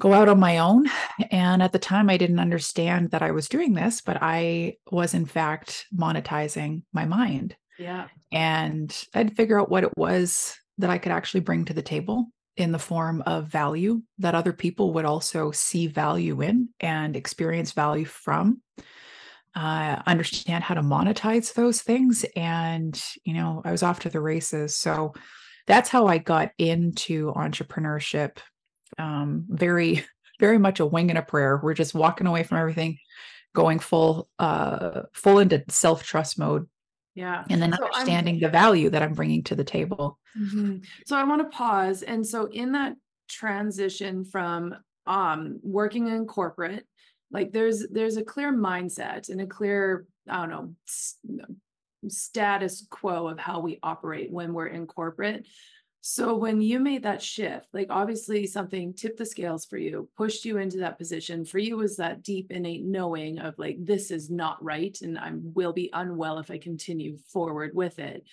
go 0.01 0.13
out 0.13 0.29
on 0.29 0.41
my 0.41 0.59
own. 0.59 0.87
And 1.31 1.63
at 1.63 1.73
the 1.73 1.79
time, 1.79 2.11
I 2.11 2.17
didn't 2.17 2.41
understand 2.41 3.11
that 3.11 3.23
I 3.23 3.31
was 3.31 3.49
doing 3.49 3.75
this, 3.75 4.01
but 4.01 4.19
I 4.21 4.77
was, 4.91 5.15
in 5.15 5.27
fact, 5.27 5.87
monetizing 5.97 6.83
my 6.93 7.05
mind. 7.05 7.57
Yeah. 7.79 8.09
And 8.33 8.95
I'd 9.15 9.37
figure 9.37 9.61
out 9.61 9.71
what 9.71 9.85
it 9.85 9.93
was 9.97 10.57
that 10.79 10.91
I 10.91 10.99
could 10.99 11.13
actually 11.13 11.41
bring 11.41 11.65
to 11.67 11.75
the 11.75 11.83
table 11.83 12.27
in 12.57 12.73
the 12.73 12.79
form 12.79 13.23
of 13.27 13.47
value 13.47 14.03
that 14.19 14.35
other 14.35 14.53
people 14.53 14.93
would 14.93 15.05
also 15.05 15.51
see 15.51 15.87
value 15.89 16.41
in 16.41 16.69
and 16.81 17.17
experience 17.17 17.73
value 17.73 18.05
from. 18.05 18.61
Uh, 19.55 20.03
understand 20.07 20.65
how 20.65 20.75
to 20.75 20.83
monetize 20.83 21.55
those 21.55 21.81
things. 21.81 22.25
And, 22.35 23.01
you 23.25 23.35
know, 23.35 23.63
I 23.65 23.71
was 23.71 23.85
off 23.85 24.01
to 24.01 24.09
the 24.09 24.21
races. 24.21 24.77
So 24.77 25.15
that's 25.69 25.89
how 25.89 26.09
I 26.09 26.19
got 26.19 26.51
into 26.59 27.33
entrepreneurship 27.33 28.39
um, 28.99 29.47
very, 29.49 30.05
very 30.41 30.59
much 30.59 30.81
a 30.81 30.87
wing 30.87 31.11
and 31.11 31.19
a 31.19 31.23
prayer. 31.23 31.61
We're 31.63 31.75
just 31.75 31.95
walking 31.95 32.27
away 32.27 32.43
from 32.43 32.59
everything, 32.59 32.99
going 33.55 33.79
full, 33.79 34.29
uh, 34.39 35.03
full 35.13 35.39
into 35.39 35.65
self 35.69 36.03
trust 36.03 36.39
mode. 36.39 36.69
Yeah. 37.15 37.45
And 37.49 37.63
then 37.63 37.73
so 37.73 37.85
understanding 37.85 38.35
I'm, 38.37 38.41
the 38.41 38.49
value 38.49 38.91
that 38.91 39.03
I'm 39.03 39.13
bringing 39.13 39.45
to 39.45 39.55
the 39.55 39.63
table. 39.63 40.19
Mm-hmm. 40.37 40.79
So 41.07 41.17
I 41.17 41.23
want 41.23 41.43
to 41.43 41.57
pause. 41.57 42.03
And 42.03 42.27
so 42.27 42.47
in 42.47 42.73
that 42.73 42.97
transition 43.29 44.25
from 44.25 44.75
um, 45.07 45.61
working 45.63 46.09
in 46.09 46.27
corporate, 46.27 46.87
like 47.35 47.53
there's 47.53 47.87
there's 47.91 48.17
a 48.17 48.25
clear 48.25 48.53
mindset 48.55 49.29
and 49.29 49.41
a 49.41 49.47
clear 49.47 50.07
I 50.27 50.47
don't 50.47 50.77
know 51.27 51.45
status 52.09 52.87
quo 52.91 53.29
of 53.29 53.39
how 53.39 53.61
we 53.61 53.79
operate 53.83 54.31
when 54.31 54.55
we're 54.55 54.69
in 54.69 54.87
corporate. 54.87 55.47
So 56.07 56.37
when 56.37 56.61
you 56.61 56.81
made 56.81 57.05
that 57.05 57.23
shift, 57.23 57.69
like 57.73 57.87
obviously 57.89 58.47
something 58.47 58.93
tipped 58.93 59.17
the 59.17 59.25
scales 59.25 59.65
for 59.65 59.79
you, 59.79 60.09
pushed 60.19 60.45
you 60.45 60.59
into 60.59 60.77
that 60.79 60.99
position. 60.99 61.47
For 61.47 61.59
you 61.59 61.79
was 61.79 61.97
that 61.97 62.23
deep 62.23 62.51
innate 62.51 62.85
knowing 62.85 63.39
of 63.39 63.55
like 63.59 63.79
this 63.81 64.11
is 64.11 64.31
not 64.31 64.63
right 64.63 64.97
and 65.01 65.19
I 65.19 65.33
will 65.33 65.73
be 65.73 65.91
unwell 65.95 66.39
if 66.39 66.51
I 66.51 66.59
continue 66.59 67.17
forward 67.33 67.71
with 67.75 67.99
it. 67.99 68.25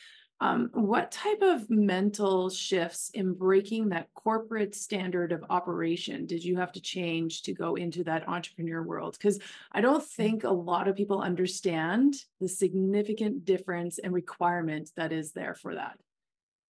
Um, 0.42 0.72
what 0.74 1.12
type 1.12 1.44
of 1.44 1.70
mental 1.70 2.50
shifts 2.50 3.12
in 3.14 3.36
breaking 3.36 3.90
that 3.90 4.08
corporate 4.16 4.74
standard 4.74 5.32
of 5.32 5.46
operation 5.52 6.26
did 6.26 6.44
you 6.44 6.58
have 6.58 6.72
to 6.72 6.82
change 6.82 7.44
to 7.44 7.54
go 7.54 7.76
into 7.76 8.04
that 8.06 8.28
entrepreneur 8.28 8.82
world? 8.82 9.16
Because 9.20 9.40
I 9.72 9.82
don't 9.82 10.04
mm. 10.04 10.08
think 10.08 10.44
a 10.44 10.50
lot 10.50 10.88
of 10.88 10.96
people 10.96 11.22
understand 11.22 12.16
the 12.40 12.48
significant 12.48 13.46
difference 13.46 14.00
and 14.00 14.12
requirement 14.12 14.90
that 14.98 15.12
is 15.12 15.32
there 15.32 15.54
for 15.54 15.76
that. 15.76 16.00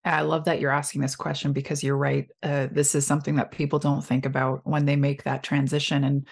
I 0.04 0.22
love 0.22 0.46
that 0.46 0.60
you're 0.60 0.72
asking 0.72 1.00
this 1.00 1.16
question 1.16 1.54
because 1.54 1.82
you're 1.82 1.96
right. 1.96 2.28
Uh, 2.44 2.68
this 2.70 2.94
is 2.94 3.08
something 3.08 3.36
that 3.36 3.51
people 3.51 3.80
don't 3.80 4.04
think 4.04 4.25
about 4.25 4.68
when 4.68 4.86
they 4.86 4.98
make 4.98 5.24
that 5.24 5.44
transition, 5.44 6.04
and 6.04 6.28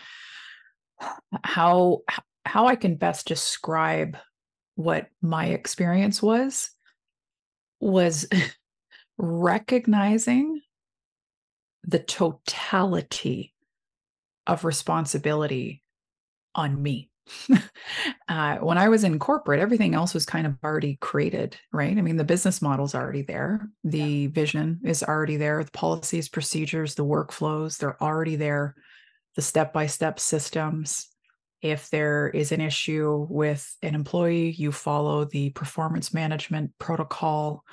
how 1.43 2.01
how 2.46 2.65
I 2.65 2.75
can 2.75 2.96
best 2.96 3.27
describe 3.27 4.17
what 4.75 5.08
my 5.22 5.46
experience 5.46 6.22
was 6.22 6.72
was 7.79 8.27
recognizing 9.17 10.62
the 11.83 12.00
totality 12.00 13.53
of 14.48 14.65
responsibility 14.65 15.83
on 16.55 16.81
me 16.81 17.09
uh, 18.27 18.57
when 18.57 18.77
I 18.77 18.89
was 18.89 19.03
in 19.03 19.19
corporate, 19.19 19.59
everything 19.59 19.93
else 19.93 20.13
was 20.13 20.25
kind 20.25 20.48
of 20.48 20.55
already 20.63 20.98
created, 21.01 21.57
right? 21.71 21.98
I 21.98 22.01
mean, 22.01 22.17
the 22.17 22.24
business 22.24 22.62
model's 22.62 22.95
already 22.95 23.21
there, 23.21 23.67
the 23.83 24.00
yeah. 24.00 24.29
vision 24.29 24.79
is 24.83 25.03
already 25.03 25.38
there, 25.38 25.63
the 25.63 25.71
policies, 25.71 26.29
procedures, 26.29 26.95
the 26.95 27.05
workflows, 27.05 27.77
they're 27.77 28.01
already 28.01 28.36
there, 28.36 28.75
the 29.36 29.41
step 29.41 29.74
by 29.74 29.88
step 29.88 30.19
systems. 30.19 31.07
If 31.61 31.89
there 31.89 32.29
is 32.29 32.51
an 32.51 32.61
issue 32.61 33.27
with 33.29 33.75
an 33.81 33.95
employee, 33.95 34.51
you 34.51 34.71
follow 34.71 35.25
the 35.25 35.49
performance 35.51 36.13
management 36.13 36.71
protocol. 36.79 37.63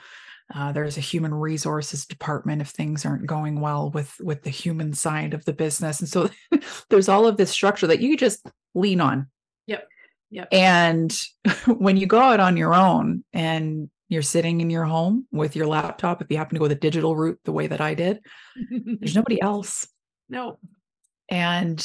Uh, 0.55 0.73
there's 0.73 0.97
a 0.97 1.01
human 1.01 1.35
resources 1.35 2.07
department 2.07 2.63
if 2.63 2.69
things 2.69 3.05
aren't 3.05 3.27
going 3.27 3.61
well 3.61 3.91
with 3.91 4.15
with 4.21 4.43
the 4.43 4.51
human 4.51 4.93
side 4.93 5.35
of 5.35 5.45
the 5.45 5.53
business, 5.53 6.01
and 6.01 6.09
so 6.09 6.31
there's 6.91 7.09
all 7.09 7.27
of 7.27 7.37
this 7.37 7.51
structure 7.51 7.87
that 7.87 8.01
you 8.01 8.17
just 8.17 8.49
lean 8.75 9.01
on 9.01 9.29
Yep. 9.67 9.89
Yep. 10.31 10.49
And 10.53 11.19
when 11.67 11.97
you 11.97 12.07
go 12.07 12.21
out 12.21 12.41
on 12.41 12.57
your 12.57 12.75
own 12.75 13.25
and 13.33 13.91
you're 14.09 14.23
sitting 14.23 14.61
in 14.61 14.71
your 14.71 14.85
home 14.85 15.27
with 15.33 15.57
your 15.57 15.67
laptop, 15.67 16.23
if 16.23 16.31
you 16.31 16.37
happen 16.37 16.55
to 16.55 16.61
go 16.61 16.69
the 16.69 16.75
digital 16.75 17.17
route 17.17 17.41
the 17.45 17.53
way 17.53 17.67
that 17.67 17.81
I 17.81 17.95
did, 17.95 18.21
there's 18.71 19.15
nobody 19.17 19.41
else. 19.41 19.89
No. 20.29 20.59
And 21.29 21.85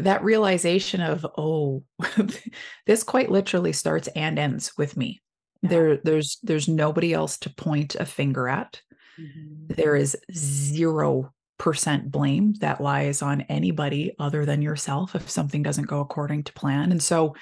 that 0.00 0.24
realization 0.24 1.00
of, 1.00 1.26
oh, 1.36 1.84
this 2.86 3.02
quite 3.02 3.30
literally 3.30 3.72
starts 3.72 4.08
and 4.08 4.38
ends 4.38 4.72
with 4.76 4.96
me. 4.96 5.20
Yeah. 5.62 5.70
There, 5.70 5.96
there's 5.98 6.38
there's 6.42 6.68
nobody 6.68 7.12
else 7.12 7.38
to 7.38 7.50
point 7.50 7.94
a 7.94 8.06
finger 8.06 8.48
at. 8.48 8.80
Mm-hmm. 9.20 9.74
There 9.74 9.96
is 9.96 10.16
zero 10.32 11.32
percent 11.58 12.10
blame 12.10 12.54
that 12.60 12.80
lies 12.80 13.20
on 13.20 13.42
anybody 13.42 14.14
other 14.18 14.46
than 14.46 14.62
yourself 14.62 15.14
if 15.14 15.28
something 15.28 15.62
doesn't 15.62 15.88
go 15.88 16.00
according 16.00 16.44
to 16.44 16.52
plan. 16.54 16.90
And 16.90 17.02
so 17.02 17.34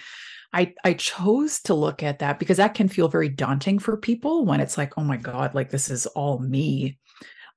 I 0.53 0.75
I 0.85 0.95
chose 0.95 1.61
to 1.63 1.75
look 1.75 2.03
at 2.03 2.19
that 2.19 2.39
because 2.39 2.57
that 2.57 2.75
can 2.75 2.89
feel 2.89 3.09
very 3.09 3.29
daunting 3.29 3.79
for 3.79 3.97
people 3.97 4.45
when 4.45 4.61
it's 4.61 4.77
like, 4.77 4.97
oh 4.97 5.05
my 5.05 5.17
God, 5.17 5.55
like 5.55 5.71
this 5.71 5.89
is 5.89 6.07
all 6.07 6.41
me. 6.41 6.99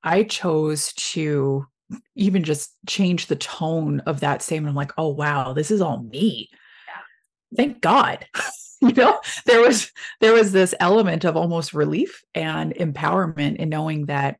I 0.04 0.24
chose 0.24 0.92
to 0.92 1.66
even 2.14 2.44
just 2.44 2.74
change 2.86 3.26
the 3.26 3.36
tone 3.36 4.00
of 4.00 4.20
that 4.20 4.42
statement. 4.42 4.70
I'm 4.70 4.76
like, 4.76 4.92
oh 4.98 5.08
wow, 5.08 5.52
this 5.52 5.70
is 5.70 5.80
all 5.80 6.02
me. 6.02 6.48
Yeah. 6.86 7.56
Thank 7.56 7.80
God. 7.80 8.26
you 8.80 8.92
know, 8.92 9.20
there 9.46 9.60
was 9.60 9.92
there 10.20 10.32
was 10.32 10.52
this 10.52 10.74
element 10.80 11.24
of 11.24 11.36
almost 11.36 11.72
relief 11.72 12.22
and 12.34 12.74
empowerment 12.74 13.56
in 13.56 13.68
knowing 13.68 14.06
that 14.06 14.38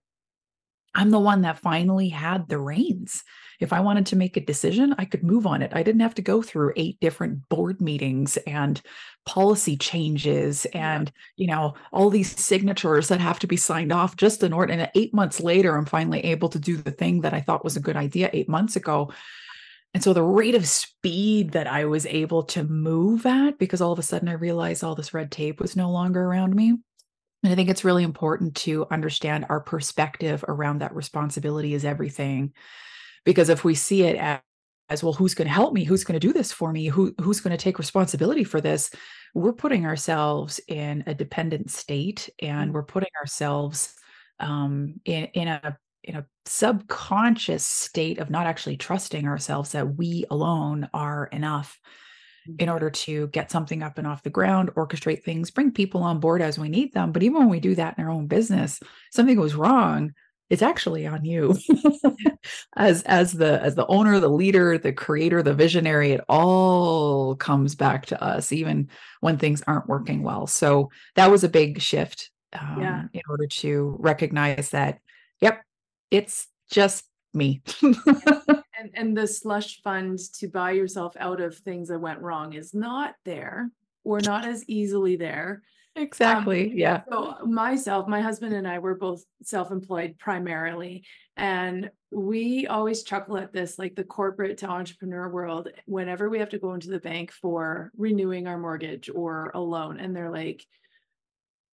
I'm 0.94 1.10
the 1.10 1.18
one 1.18 1.42
that 1.42 1.58
finally 1.58 2.08
had 2.10 2.48
the 2.48 2.58
reins. 2.58 3.22
If 3.60 3.72
I 3.72 3.80
wanted 3.80 4.06
to 4.06 4.16
make 4.16 4.36
a 4.36 4.44
decision, 4.44 4.94
I 4.98 5.04
could 5.04 5.22
move 5.22 5.46
on 5.46 5.62
it. 5.62 5.72
I 5.74 5.82
didn't 5.82 6.00
have 6.00 6.16
to 6.16 6.22
go 6.22 6.42
through 6.42 6.72
eight 6.76 6.98
different 7.00 7.48
board 7.48 7.80
meetings 7.80 8.36
and 8.38 8.80
policy 9.24 9.76
changes 9.76 10.66
and, 10.66 11.10
you 11.36 11.46
know, 11.46 11.74
all 11.92 12.10
these 12.10 12.38
signatures 12.38 13.08
that 13.08 13.20
have 13.20 13.38
to 13.38 13.46
be 13.46 13.56
signed 13.56 13.92
off 13.92 14.16
just 14.16 14.42
in 14.42 14.52
order. 14.52 14.72
And 14.72 14.90
eight 14.94 15.14
months 15.14 15.40
later, 15.40 15.76
I'm 15.76 15.86
finally 15.86 16.24
able 16.24 16.48
to 16.50 16.58
do 16.58 16.76
the 16.76 16.90
thing 16.90 17.20
that 17.20 17.34
I 17.34 17.40
thought 17.40 17.64
was 17.64 17.76
a 17.76 17.80
good 17.80 17.96
idea 17.96 18.30
eight 18.32 18.48
months 18.48 18.74
ago. 18.74 19.12
And 19.94 20.02
so 20.02 20.12
the 20.12 20.22
rate 20.22 20.54
of 20.54 20.66
speed 20.66 21.52
that 21.52 21.66
I 21.66 21.84
was 21.84 22.06
able 22.06 22.42
to 22.44 22.64
move 22.64 23.26
at, 23.26 23.58
because 23.58 23.80
all 23.80 23.92
of 23.92 23.98
a 23.98 24.02
sudden 24.02 24.28
I 24.28 24.32
realized 24.32 24.82
all 24.82 24.94
this 24.94 25.14
red 25.14 25.30
tape 25.30 25.60
was 25.60 25.76
no 25.76 25.90
longer 25.90 26.22
around 26.22 26.56
me, 26.56 26.78
And 27.42 27.52
I 27.52 27.56
think 27.56 27.68
it's 27.68 27.84
really 27.84 28.04
important 28.04 28.54
to 28.56 28.86
understand 28.90 29.46
our 29.48 29.60
perspective 29.60 30.44
around 30.46 30.78
that 30.78 30.94
responsibility 30.94 31.74
is 31.74 31.84
everything. 31.84 32.52
Because 33.24 33.48
if 33.48 33.64
we 33.64 33.74
see 33.74 34.02
it 34.02 34.16
as, 34.16 34.40
as 34.88 35.02
well, 35.02 35.12
who's 35.12 35.34
going 35.34 35.48
to 35.48 35.54
help 35.54 35.72
me? 35.72 35.84
Who's 35.84 36.04
going 36.04 36.20
to 36.20 36.26
do 36.26 36.32
this 36.32 36.52
for 36.52 36.72
me? 36.72 36.86
Who, 36.86 37.14
who's 37.20 37.40
going 37.40 37.56
to 37.56 37.62
take 37.62 37.78
responsibility 37.78 38.44
for 38.44 38.60
this? 38.60 38.90
We're 39.34 39.52
putting 39.52 39.86
ourselves 39.86 40.60
in 40.68 41.02
a 41.06 41.14
dependent 41.14 41.70
state 41.70 42.28
and 42.40 42.72
we're 42.72 42.82
putting 42.84 43.10
ourselves 43.20 43.94
um, 44.38 45.00
in, 45.04 45.24
in 45.34 45.48
a 45.48 45.78
in 46.04 46.16
a 46.16 46.26
subconscious 46.46 47.64
state 47.64 48.18
of 48.18 48.28
not 48.28 48.46
actually 48.46 48.76
trusting 48.76 49.26
ourselves 49.26 49.72
that 49.72 49.96
we 49.96 50.24
alone 50.30 50.88
are 50.92 51.26
enough 51.26 51.78
in 52.58 52.68
order 52.68 52.90
to 52.90 53.28
get 53.28 53.50
something 53.50 53.82
up 53.82 53.98
and 53.98 54.06
off 54.06 54.22
the 54.22 54.30
ground, 54.30 54.70
orchestrate 54.74 55.22
things, 55.22 55.50
bring 55.50 55.70
people 55.70 56.02
on 56.02 56.20
board 56.20 56.42
as 56.42 56.58
we 56.58 56.68
need 56.68 56.92
them. 56.92 57.12
But 57.12 57.22
even 57.22 57.38
when 57.38 57.48
we 57.48 57.60
do 57.60 57.74
that 57.74 57.98
in 57.98 58.04
our 58.04 58.10
own 58.10 58.26
business, 58.26 58.80
something 59.10 59.36
goes 59.36 59.54
wrong, 59.54 60.12
it's 60.52 60.60
actually 60.60 61.06
on 61.06 61.24
you 61.24 61.56
as 62.76 63.02
as 63.04 63.32
the 63.32 63.58
as 63.62 63.74
the 63.74 63.86
owner 63.86 64.20
the 64.20 64.28
leader 64.28 64.76
the 64.76 64.92
creator 64.92 65.42
the 65.42 65.54
visionary 65.54 66.12
it 66.12 66.20
all 66.28 67.34
comes 67.36 67.74
back 67.74 68.04
to 68.04 68.22
us 68.22 68.52
even 68.52 68.86
when 69.20 69.38
things 69.38 69.62
aren't 69.66 69.88
working 69.88 70.22
well 70.22 70.46
so 70.46 70.90
that 71.14 71.30
was 71.30 71.42
a 71.42 71.48
big 71.48 71.80
shift 71.80 72.30
um, 72.52 72.76
yeah. 72.78 73.04
in 73.14 73.22
order 73.30 73.46
to 73.46 73.96
recognize 73.98 74.68
that 74.70 74.98
yep 75.40 75.62
it's 76.10 76.48
just 76.70 77.06
me 77.32 77.62
and 78.82 78.90
and 78.94 79.16
the 79.16 79.26
slush 79.26 79.80
fund 79.82 80.18
to 80.34 80.48
buy 80.48 80.72
yourself 80.72 81.14
out 81.18 81.40
of 81.40 81.56
things 81.56 81.88
that 81.88 82.00
went 82.00 82.20
wrong 82.20 82.52
is 82.54 82.74
not 82.74 83.14
there 83.24 83.70
or 84.04 84.20
not 84.20 84.44
as 84.44 84.64
easily 84.68 85.16
there. 85.16 85.62
Exactly 85.94 86.70
um, 86.70 86.78
yeah. 86.78 87.02
so 87.10 87.36
myself 87.44 88.08
my 88.08 88.22
husband 88.22 88.54
and 88.54 88.66
i 88.66 88.78
were 88.78 88.94
both 88.94 89.22
self-employed 89.42 90.16
primarily 90.18 91.04
and 91.36 91.90
we 92.10 92.66
always 92.66 93.02
chuckle 93.02 93.36
at 93.36 93.52
this 93.52 93.78
like 93.78 93.94
the 93.94 94.02
corporate 94.02 94.56
to 94.56 94.66
entrepreneur 94.66 95.28
world 95.28 95.68
whenever 95.84 96.30
we 96.30 96.38
have 96.38 96.48
to 96.48 96.58
go 96.58 96.72
into 96.72 96.88
the 96.88 96.98
bank 96.98 97.30
for 97.30 97.92
renewing 97.94 98.46
our 98.46 98.56
mortgage 98.56 99.10
or 99.14 99.50
a 99.52 99.60
loan 99.60 100.00
and 100.00 100.16
they're 100.16 100.30
like 100.30 100.64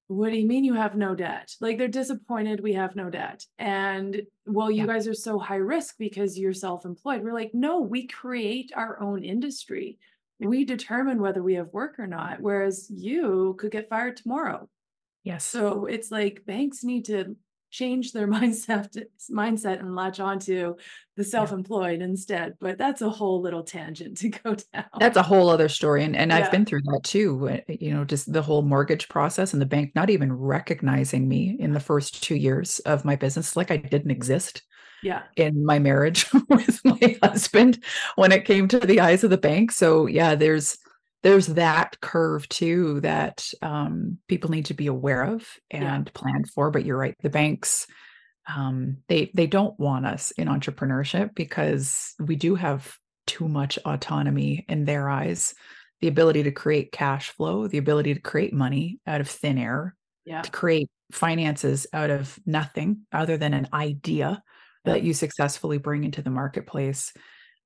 what 0.08 0.32
do 0.32 0.38
you 0.38 0.46
mean 0.46 0.64
you 0.64 0.74
have 0.74 0.96
no 0.96 1.14
debt? 1.14 1.54
Like 1.60 1.76
they're 1.78 1.86
disappointed 1.86 2.62
we 2.62 2.72
have 2.72 2.96
no 2.96 3.10
debt. 3.10 3.44
And 3.58 4.22
well, 4.46 4.70
you 4.70 4.78
yeah. 4.78 4.86
guys 4.86 5.06
are 5.06 5.14
so 5.14 5.38
high 5.38 5.56
risk 5.56 5.96
because 5.98 6.38
you're 6.38 6.54
self 6.54 6.84
employed. 6.86 7.22
We're 7.22 7.34
like, 7.34 7.52
no, 7.52 7.80
we 7.80 8.06
create 8.06 8.72
our 8.74 9.00
own 9.00 9.22
industry. 9.22 9.98
We 10.40 10.64
determine 10.64 11.20
whether 11.20 11.42
we 11.42 11.54
have 11.54 11.68
work 11.72 11.98
or 11.98 12.06
not. 12.06 12.40
Whereas 12.40 12.90
you 12.90 13.56
could 13.58 13.70
get 13.70 13.90
fired 13.90 14.16
tomorrow. 14.16 14.68
Yes. 15.24 15.44
So 15.44 15.84
it's 15.84 16.10
like 16.10 16.46
banks 16.46 16.82
need 16.82 17.04
to 17.06 17.36
change 17.70 18.12
their 18.12 18.26
mindset 18.28 19.04
mindset 19.30 19.80
and 19.80 19.94
latch 19.94 20.20
onto 20.20 20.74
the 21.16 21.24
self-employed 21.24 21.98
yeah. 21.98 22.04
instead 22.04 22.54
but 22.60 22.78
that's 22.78 23.02
a 23.02 23.10
whole 23.10 23.40
little 23.40 23.62
tangent 23.62 24.16
to 24.16 24.28
go 24.28 24.54
down 24.72 24.84
that's 24.98 25.16
a 25.16 25.22
whole 25.22 25.48
other 25.48 25.68
story 25.68 26.04
and, 26.04 26.16
and 26.16 26.30
yeah. 26.30 26.38
i've 26.38 26.50
been 26.50 26.64
through 26.64 26.82
that 26.82 27.00
too 27.02 27.60
you 27.68 27.92
know 27.92 28.04
just 28.04 28.32
the 28.32 28.42
whole 28.42 28.62
mortgage 28.62 29.08
process 29.08 29.52
and 29.52 29.60
the 29.60 29.66
bank 29.66 29.92
not 29.94 30.10
even 30.10 30.32
recognizing 30.32 31.28
me 31.28 31.56
in 31.58 31.72
the 31.72 31.80
first 31.80 32.22
two 32.22 32.36
years 32.36 32.78
of 32.80 33.04
my 33.04 33.16
business 33.16 33.56
like 33.56 33.70
i 33.70 33.76
didn't 33.76 34.10
exist 34.10 34.62
yeah 35.02 35.22
in 35.36 35.64
my 35.64 35.78
marriage 35.78 36.26
with 36.48 36.80
my 36.84 37.16
husband 37.22 37.82
when 38.16 38.32
it 38.32 38.44
came 38.44 38.68
to 38.68 38.78
the 38.80 39.00
eyes 39.00 39.24
of 39.24 39.30
the 39.30 39.38
bank 39.38 39.70
so 39.70 40.06
yeah 40.06 40.34
there's 40.34 40.78
there's 41.22 41.48
that 41.48 42.00
curve 42.00 42.48
too 42.48 43.00
that 43.00 43.50
um, 43.62 44.18
people 44.28 44.50
need 44.50 44.66
to 44.66 44.74
be 44.74 44.86
aware 44.86 45.22
of 45.22 45.46
and 45.70 46.06
yeah. 46.06 46.12
plan 46.14 46.44
for. 46.44 46.70
But 46.70 46.84
you're 46.84 46.98
right, 46.98 47.14
the 47.22 47.30
banks 47.30 47.86
um, 48.48 48.98
they 49.08 49.30
they 49.34 49.46
don't 49.46 49.78
want 49.78 50.06
us 50.06 50.30
in 50.32 50.48
entrepreneurship 50.48 51.34
because 51.34 52.14
we 52.18 52.36
do 52.36 52.54
have 52.54 52.96
too 53.26 53.46
much 53.46 53.78
autonomy 53.84 54.64
in 54.68 54.84
their 54.84 55.08
eyes. 55.08 55.54
The 56.00 56.08
ability 56.08 56.44
to 56.44 56.52
create 56.52 56.92
cash 56.92 57.30
flow, 57.30 57.66
the 57.66 57.78
ability 57.78 58.14
to 58.14 58.20
create 58.20 58.54
money 58.54 59.00
out 59.06 59.20
of 59.20 59.28
thin 59.28 59.58
air, 59.58 59.96
yeah. 60.24 60.42
to 60.42 60.50
create 60.50 60.88
finances 61.12 61.86
out 61.92 62.10
of 62.10 62.38
nothing 62.46 63.00
other 63.12 63.36
than 63.36 63.52
an 63.52 63.68
idea 63.72 64.42
that 64.84 65.02
you 65.02 65.12
successfully 65.12 65.76
bring 65.76 66.04
into 66.04 66.22
the 66.22 66.30
marketplace 66.30 67.12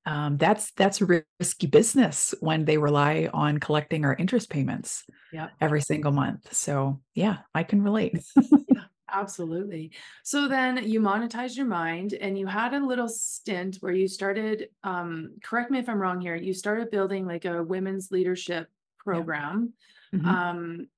um, 0.04 0.36
that's 0.36 0.72
that's 0.72 1.00
a 1.00 1.24
risky 1.38 1.66
business 1.66 2.34
when 2.40 2.64
they 2.64 2.76
rely 2.78 3.28
on 3.32 3.58
collecting 3.58 4.04
our 4.04 4.14
interest 4.14 4.50
payments 4.50 5.04
yep. 5.32 5.50
every 5.60 5.80
single 5.80 6.12
month. 6.12 6.52
So 6.54 7.00
yeah, 7.14 7.38
I 7.54 7.62
can 7.62 7.82
relate. 7.82 8.20
yeah, 8.36 8.84
absolutely. 9.12 9.92
So 10.24 10.48
then 10.48 10.88
you 10.88 11.00
monetized 11.00 11.56
your 11.56 11.66
mind 11.66 12.14
and 12.14 12.36
you 12.36 12.46
had 12.46 12.74
a 12.74 12.84
little 12.84 13.08
stint 13.08 13.76
where 13.76 13.92
you 13.92 14.08
started, 14.08 14.70
um, 14.82 15.36
correct 15.42 15.70
me 15.70 15.78
if 15.78 15.88
I'm 15.88 16.00
wrong 16.00 16.20
here, 16.20 16.34
you 16.34 16.52
started 16.52 16.90
building 16.90 17.24
like 17.24 17.44
a 17.44 17.62
women's 17.62 18.10
leadership 18.10 18.68
program. 18.98 19.72
Yeah. 20.12 20.18
Mm-hmm. 20.18 20.28
Um, 20.28 20.88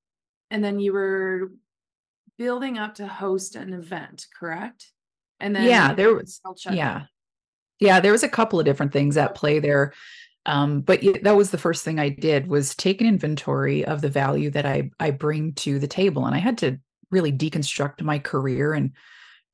and 0.51 0.65
then 0.65 0.81
you 0.81 0.93
were 0.93 1.53
building 2.39 2.79
up 2.79 2.95
to 2.97 3.07
host 3.07 3.55
an 3.55 3.73
event, 3.75 4.27
correct? 4.39 4.91
And 5.41 5.55
then 5.55 5.65
yeah, 5.65 5.95
there 5.95 6.15
was 6.15 6.41
yeah. 6.71 7.03
Yeah, 7.81 8.01
there 8.01 8.13
was 8.13 8.23
a 8.23 8.29
couple 8.29 8.59
of 8.59 8.67
different 8.67 8.93
things 8.93 9.17
at 9.17 9.35
play 9.35 9.59
there. 9.59 9.93
Um, 10.47 10.83
but 10.83 11.01
that 11.23 11.37
was 11.37 11.51
the 11.51 11.59
first 11.59 11.85
thing 11.85 11.99
I 11.99 12.11
did 12.11 12.49
was 12.49 12.75
take 12.75 13.01
an 13.01 13.07
inventory 13.07 13.85
of 13.85 14.03
the 14.03 14.11
value 14.11 14.51
that 14.51 14.67
I 14.67 14.91
I 15.01 15.11
bring 15.11 15.55
to 15.55 15.79
the 15.79 15.87
table, 15.87 16.27
and 16.27 16.35
I 16.35 16.39
had 16.39 16.59
to 16.59 16.79
really 17.11 17.33
deconstruct 17.33 18.03
my 18.03 18.19
career 18.19 18.75
and 18.75 18.93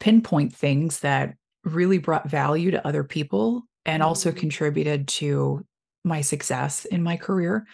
pinpoint 0.01 0.55
things 0.55 1.01
that 1.01 1.35
really 1.65 1.99
brought 1.99 2.29
value 2.29 2.71
to 2.73 2.87
other 2.87 3.05
people 3.05 3.63
and 3.85 4.03
also 4.03 4.31
mm-hmm. 4.31 4.41
contributed 4.41 5.07
to 5.09 5.65
my 6.05 6.23
success 6.23 6.87
in 6.87 7.03
my 7.03 7.17
career. 7.17 7.67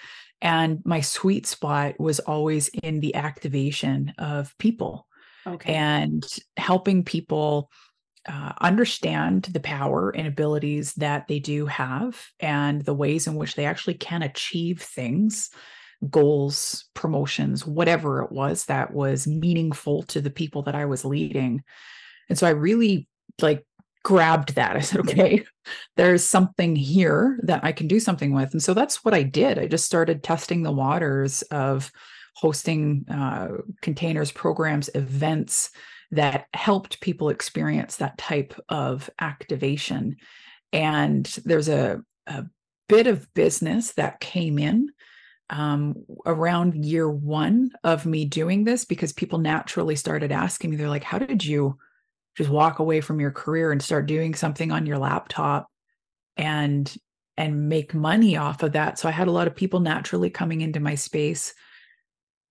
And 0.42 0.82
my 0.84 1.00
sweet 1.00 1.46
spot 1.46 1.98
was 1.98 2.20
always 2.20 2.68
in 2.68 3.00
the 3.00 3.14
activation 3.14 4.12
of 4.18 4.56
people 4.58 5.06
okay. 5.46 5.72
and 5.72 6.26
helping 6.56 7.04
people 7.04 7.70
uh, 8.28 8.52
understand 8.60 9.44
the 9.44 9.60
power 9.60 10.10
and 10.10 10.26
abilities 10.26 10.94
that 10.94 11.28
they 11.28 11.38
do 11.38 11.66
have 11.66 12.26
and 12.40 12.84
the 12.84 12.94
ways 12.94 13.26
in 13.26 13.36
which 13.36 13.54
they 13.54 13.64
actually 13.64 13.94
can 13.94 14.22
achieve 14.22 14.82
things 14.82 15.50
goals 16.10 16.84
promotions 16.94 17.66
whatever 17.66 18.22
it 18.22 18.30
was 18.30 18.66
that 18.66 18.92
was 18.92 19.26
meaningful 19.26 20.02
to 20.02 20.20
the 20.20 20.30
people 20.30 20.62
that 20.62 20.74
i 20.74 20.84
was 20.84 21.04
leading. 21.04 21.62
And 22.28 22.38
so 22.38 22.46
i 22.46 22.50
really 22.50 23.08
like 23.40 23.64
grabbed 24.02 24.54
that. 24.54 24.76
I 24.76 24.80
said 24.80 25.00
okay 25.00 25.44
there's 25.96 26.22
something 26.22 26.76
here 26.76 27.38
that 27.44 27.64
i 27.64 27.72
can 27.72 27.88
do 27.88 28.00
something 28.00 28.32
with. 28.34 28.52
And 28.52 28.62
so 28.62 28.74
that's 28.74 29.04
what 29.04 29.14
i 29.14 29.22
did. 29.22 29.58
I 29.58 29.66
just 29.66 29.86
started 29.86 30.22
testing 30.22 30.62
the 30.62 30.72
waters 30.72 31.42
of 31.42 31.90
hosting 32.36 33.06
uh, 33.10 33.48
containers 33.80 34.30
programs 34.30 34.90
events 34.94 35.70
that 36.12 36.46
helped 36.54 37.00
people 37.00 37.28
experience 37.28 37.96
that 37.96 38.18
type 38.18 38.54
of 38.68 39.10
activation. 39.20 40.16
And 40.72 41.24
there's 41.44 41.68
a, 41.68 42.02
a 42.26 42.44
bit 42.88 43.06
of 43.06 43.32
business 43.34 43.92
that 43.94 44.20
came 44.20 44.58
in 44.58 44.90
um, 45.50 46.04
around 46.24 46.84
year 46.84 47.08
one 47.08 47.70
of 47.84 48.06
me 48.06 48.24
doing 48.24 48.64
this 48.64 48.84
because 48.84 49.12
people 49.12 49.38
naturally 49.38 49.96
started 49.96 50.32
asking 50.32 50.70
me, 50.70 50.76
they're 50.76 50.88
like, 50.88 51.04
How 51.04 51.18
did 51.18 51.44
you 51.44 51.78
just 52.36 52.50
walk 52.50 52.78
away 52.78 53.00
from 53.00 53.20
your 53.20 53.30
career 53.30 53.72
and 53.72 53.82
start 53.82 54.06
doing 54.06 54.34
something 54.34 54.70
on 54.70 54.86
your 54.86 54.98
laptop 54.98 55.68
and 56.36 56.94
and 57.38 57.68
make 57.68 57.94
money 57.94 58.36
off 58.36 58.62
of 58.62 58.72
that 58.72 58.98
so 58.98 59.08
i 59.08 59.12
had 59.12 59.28
a 59.28 59.32
lot 59.32 59.46
of 59.46 59.56
people 59.56 59.80
naturally 59.80 60.30
coming 60.30 60.60
into 60.60 60.80
my 60.80 60.94
space 60.94 61.54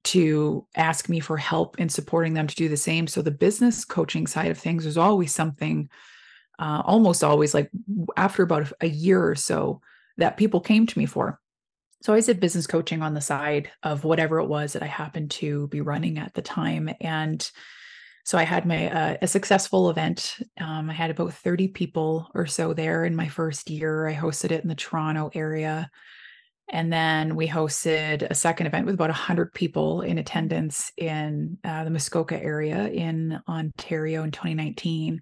to 0.05 0.65
ask 0.75 1.09
me 1.09 1.19
for 1.19 1.37
help 1.37 1.79
in 1.79 1.89
supporting 1.89 2.33
them 2.33 2.47
to 2.47 2.55
do 2.55 2.69
the 2.69 2.77
same. 2.77 3.07
So 3.07 3.21
the 3.21 3.31
business 3.31 3.85
coaching 3.85 4.27
side 4.27 4.51
of 4.51 4.57
things 4.57 4.85
was 4.85 4.97
always 4.97 5.33
something, 5.33 5.89
uh, 6.59 6.81
almost 6.85 7.23
always 7.23 7.53
like 7.53 7.69
after 8.15 8.43
about 8.43 8.71
a 8.81 8.87
year 8.87 9.27
or 9.27 9.35
so 9.35 9.81
that 10.17 10.37
people 10.37 10.61
came 10.61 10.85
to 10.87 10.99
me 10.99 11.05
for. 11.05 11.39
So 12.01 12.13
I 12.13 12.21
did 12.21 12.39
business 12.39 12.67
coaching 12.67 13.01
on 13.01 13.13
the 13.15 13.21
side 13.21 13.71
of 13.81 14.03
whatever 14.03 14.39
it 14.39 14.47
was 14.47 14.73
that 14.73 14.83
I 14.83 14.87
happened 14.87 15.31
to 15.31 15.67
be 15.69 15.81
running 15.81 16.19
at 16.19 16.33
the 16.35 16.41
time. 16.41 16.89
And 17.01 17.49
so 18.25 18.37
I 18.37 18.43
had 18.43 18.65
my 18.65 18.89
uh, 18.91 19.17
a 19.21 19.27
successful 19.27 19.89
event. 19.89 20.37
Um, 20.59 20.89
I 20.89 20.93
had 20.93 21.09
about 21.09 21.33
30 21.33 21.69
people 21.69 22.29
or 22.33 22.45
so 22.45 22.73
there 22.73 23.05
in 23.05 23.15
my 23.15 23.27
first 23.27 23.69
year. 23.69 24.07
I 24.07 24.13
hosted 24.13 24.51
it 24.51 24.61
in 24.61 24.69
the 24.69 24.75
Toronto 24.75 25.31
area. 25.33 25.89
And 26.69 26.91
then 26.91 27.35
we 27.35 27.47
hosted 27.47 28.23
a 28.29 28.35
second 28.35 28.67
event 28.67 28.85
with 28.85 28.95
about 28.95 29.09
100 29.09 29.53
people 29.53 30.01
in 30.01 30.17
attendance 30.17 30.91
in 30.97 31.57
uh, 31.63 31.83
the 31.83 31.91
Muskoka 31.91 32.41
area 32.41 32.87
in 32.87 33.39
Ontario 33.47 34.23
in 34.23 34.31
2019. 34.31 35.21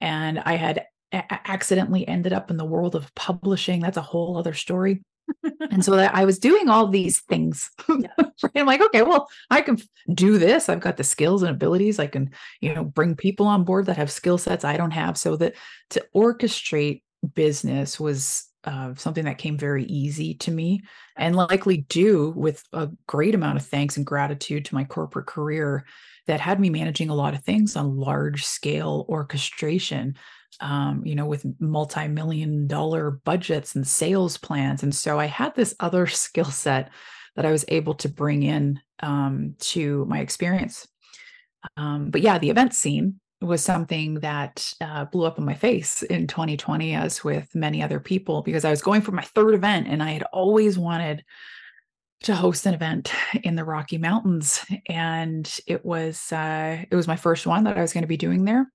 And 0.00 0.38
I 0.38 0.54
had 0.54 0.86
a- 1.12 1.50
accidentally 1.50 2.06
ended 2.06 2.32
up 2.32 2.50
in 2.50 2.56
the 2.56 2.64
world 2.64 2.94
of 2.94 3.12
publishing. 3.14 3.80
That's 3.80 3.96
a 3.96 4.02
whole 4.02 4.36
other 4.38 4.54
story. 4.54 5.02
and 5.70 5.84
so 5.84 5.96
that 5.96 6.14
I 6.14 6.24
was 6.24 6.38
doing 6.38 6.68
all 6.68 6.86
these 6.88 7.20
things. 7.22 7.70
Yeah. 7.88 8.26
I'm 8.56 8.66
like, 8.66 8.80
okay, 8.80 9.02
well, 9.02 9.28
I 9.50 9.60
can 9.62 9.78
do 10.12 10.36
this. 10.36 10.68
I've 10.68 10.80
got 10.80 10.96
the 10.96 11.04
skills 11.04 11.42
and 11.42 11.50
abilities. 11.50 12.00
I 12.00 12.08
can, 12.08 12.30
you 12.60 12.74
know, 12.74 12.84
bring 12.84 13.14
people 13.14 13.46
on 13.46 13.62
board 13.64 13.86
that 13.86 13.96
have 13.96 14.10
skill 14.10 14.36
sets 14.36 14.64
I 14.64 14.76
don't 14.76 14.90
have. 14.90 15.16
So 15.16 15.36
that 15.36 15.54
to 15.90 16.04
orchestrate 16.14 17.02
business 17.34 18.00
was 18.00 18.46
uh, 18.64 18.94
something 18.94 19.24
that 19.24 19.38
came 19.38 19.58
very 19.58 19.84
easy 19.84 20.34
to 20.34 20.50
me 20.50 20.82
and 21.16 21.34
likely 21.36 21.78
due 21.88 22.32
with 22.36 22.62
a 22.72 22.88
great 23.06 23.34
amount 23.34 23.58
of 23.58 23.66
thanks 23.66 23.96
and 23.96 24.06
gratitude 24.06 24.64
to 24.64 24.74
my 24.74 24.84
corporate 24.84 25.26
career 25.26 25.84
that 26.26 26.40
had 26.40 26.60
me 26.60 26.70
managing 26.70 27.10
a 27.10 27.14
lot 27.14 27.34
of 27.34 27.42
things 27.42 27.74
on 27.76 27.96
large 27.96 28.44
scale 28.44 29.04
orchestration 29.08 30.14
um, 30.60 31.02
you 31.04 31.14
know, 31.14 31.26
with 31.26 31.44
multi-million 31.60 32.66
dollar 32.66 33.10
budgets 33.10 33.74
and 33.74 33.86
sales 33.86 34.36
plans. 34.36 34.82
And 34.82 34.94
so 34.94 35.18
I 35.18 35.26
had 35.26 35.54
this 35.54 35.74
other 35.80 36.06
skill 36.06 36.44
set 36.44 36.90
that 37.36 37.46
I 37.46 37.52
was 37.52 37.64
able 37.68 37.94
to 37.94 38.08
bring 38.08 38.42
in 38.42 38.80
um, 39.00 39.54
to 39.58 40.04
my 40.06 40.20
experience. 40.20 40.86
Um, 41.76 42.10
but 42.10 42.20
yeah, 42.20 42.38
the 42.38 42.50
event 42.50 42.74
scene 42.74 43.20
was 43.42 43.62
something 43.62 44.14
that 44.20 44.72
uh, 44.80 45.04
blew 45.06 45.24
up 45.26 45.38
in 45.38 45.44
my 45.44 45.54
face 45.54 46.02
in 46.02 46.26
2020, 46.26 46.94
as 46.94 47.24
with 47.24 47.54
many 47.54 47.82
other 47.82 48.00
people, 48.00 48.42
because 48.42 48.64
I 48.64 48.70
was 48.70 48.82
going 48.82 49.02
for 49.02 49.12
my 49.12 49.22
third 49.22 49.54
event 49.54 49.88
and 49.88 50.02
I 50.02 50.10
had 50.12 50.24
always 50.32 50.78
wanted 50.78 51.24
to 52.22 52.34
host 52.34 52.66
an 52.66 52.74
event 52.74 53.12
in 53.42 53.56
the 53.56 53.64
Rocky 53.64 53.98
Mountains, 53.98 54.64
and 54.88 55.60
it 55.66 55.84
was 55.84 56.32
uh, 56.32 56.84
it 56.90 56.94
was 56.94 57.08
my 57.08 57.16
first 57.16 57.46
one 57.46 57.64
that 57.64 57.76
I 57.76 57.82
was 57.82 57.92
going 57.92 58.02
to 58.04 58.08
be 58.08 58.16
doing 58.16 58.44
there. 58.44 58.70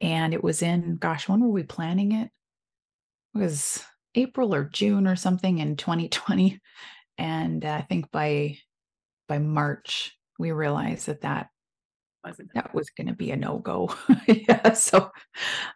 And 0.00 0.34
it 0.34 0.42
was 0.42 0.62
in 0.62 0.96
gosh 0.96 1.28
when 1.28 1.40
were 1.40 1.48
we 1.48 1.62
planning 1.62 2.12
it? 2.12 2.30
It 3.34 3.38
was 3.38 3.84
april 4.14 4.54
or 4.54 4.64
june 4.64 5.06
or 5.06 5.16
something 5.16 5.58
in 5.58 5.76
2020 5.76 6.60
and 7.18 7.64
uh, 7.64 7.72
i 7.72 7.82
think 7.82 8.10
by 8.10 8.56
by 9.28 9.38
march 9.38 10.16
we 10.38 10.52
realized 10.52 11.06
that 11.06 11.22
that 11.22 11.48
that 12.54 12.74
was 12.74 12.90
going 12.90 13.06
to 13.06 13.14
be 13.14 13.30
a 13.30 13.36
no-go. 13.36 13.94
Yeah 14.26 14.72
so 14.72 15.10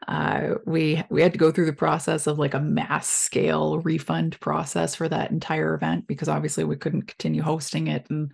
uh, 0.07 0.55
we 0.67 1.03
we 1.11 1.23
had 1.23 1.33
to 1.33 1.39
go 1.39 1.51
through 1.51 1.67
the 1.67 1.73
process 1.73 2.27
of 2.27 2.39
like 2.39 2.55
a 2.55 2.61
mass 2.61 3.07
scale 3.07 3.79
refund 3.81 4.39
process 4.41 4.95
for 4.95 5.09
that 5.09 5.31
entire 5.31 5.75
event 5.75 6.07
because 6.07 6.29
obviously 6.29 6.65
we 6.65 6.77
couldn't 6.77 7.03
continue 7.03 7.43
hosting 7.43 7.89
it 7.89 8.07
and 8.11 8.33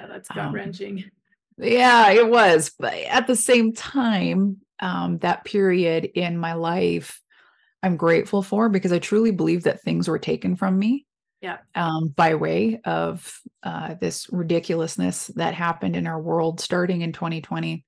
yeah, 0.00 0.06
that's 0.06 0.28
gut 0.28 0.52
wrenching 0.52 0.98
um, 0.98 1.10
yeah 1.58 2.10
it 2.10 2.28
was 2.28 2.70
but 2.78 2.94
at 2.94 3.26
the 3.26 3.36
same 3.36 3.72
time 3.72 4.58
um, 4.80 5.18
that 5.18 5.44
period 5.44 6.04
in 6.14 6.36
my 6.36 6.52
life 6.52 7.20
I'm 7.82 7.96
grateful 7.96 8.42
for 8.42 8.68
because 8.68 8.92
I 8.92 8.98
truly 8.98 9.30
believe 9.30 9.62
that 9.62 9.80
things 9.80 10.08
were 10.08 10.18
taken 10.18 10.56
from 10.56 10.76
me. 10.76 11.05
Yeah. 11.46 11.58
Um, 11.76 12.08
by 12.08 12.34
way 12.34 12.80
of 12.84 13.40
uh, 13.62 13.94
this 14.00 14.26
ridiculousness 14.32 15.28
that 15.36 15.54
happened 15.54 15.94
in 15.94 16.08
our 16.08 16.20
world 16.20 16.58
starting 16.58 17.02
in 17.02 17.12
2020. 17.12 17.84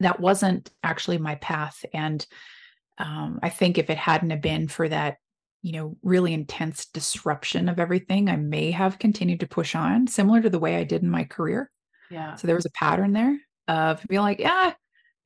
That 0.00 0.18
wasn't 0.18 0.70
actually 0.82 1.18
my 1.18 1.34
path. 1.34 1.84
And 1.92 2.24
um, 2.96 3.38
I 3.42 3.50
think 3.50 3.76
if 3.76 3.90
it 3.90 3.98
hadn't 3.98 4.30
have 4.30 4.40
been 4.40 4.66
for 4.66 4.88
that, 4.88 5.16
you 5.60 5.72
know, 5.72 5.96
really 6.02 6.32
intense 6.32 6.86
disruption 6.86 7.68
of 7.68 7.78
everything, 7.78 8.30
I 8.30 8.36
may 8.36 8.70
have 8.70 8.98
continued 8.98 9.40
to 9.40 9.46
push 9.46 9.74
on, 9.74 10.06
similar 10.06 10.40
to 10.40 10.48
the 10.48 10.58
way 10.58 10.76
I 10.76 10.84
did 10.84 11.02
in 11.02 11.10
my 11.10 11.24
career. 11.24 11.70
Yeah. 12.10 12.36
So 12.36 12.46
there 12.46 12.56
was 12.56 12.64
a 12.64 12.70
pattern 12.70 13.12
there 13.12 13.36
of 13.66 14.02
being 14.08 14.22
like, 14.22 14.40
yeah, 14.40 14.72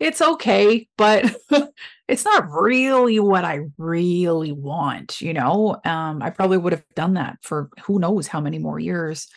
it's 0.02 0.20
okay, 0.20 0.88
but 0.98 1.32
it's 2.08 2.24
not 2.24 2.50
really 2.50 3.20
what 3.20 3.44
I 3.44 3.60
really 3.78 4.50
want, 4.50 5.20
you 5.20 5.32
know? 5.32 5.76
Um, 5.84 6.20
I 6.20 6.30
probably 6.30 6.58
would 6.58 6.72
have 6.72 6.84
done 6.96 7.14
that 7.14 7.38
for 7.42 7.70
who 7.84 8.00
knows 8.00 8.26
how 8.26 8.40
many 8.40 8.58
more 8.58 8.80
years. 8.80 9.28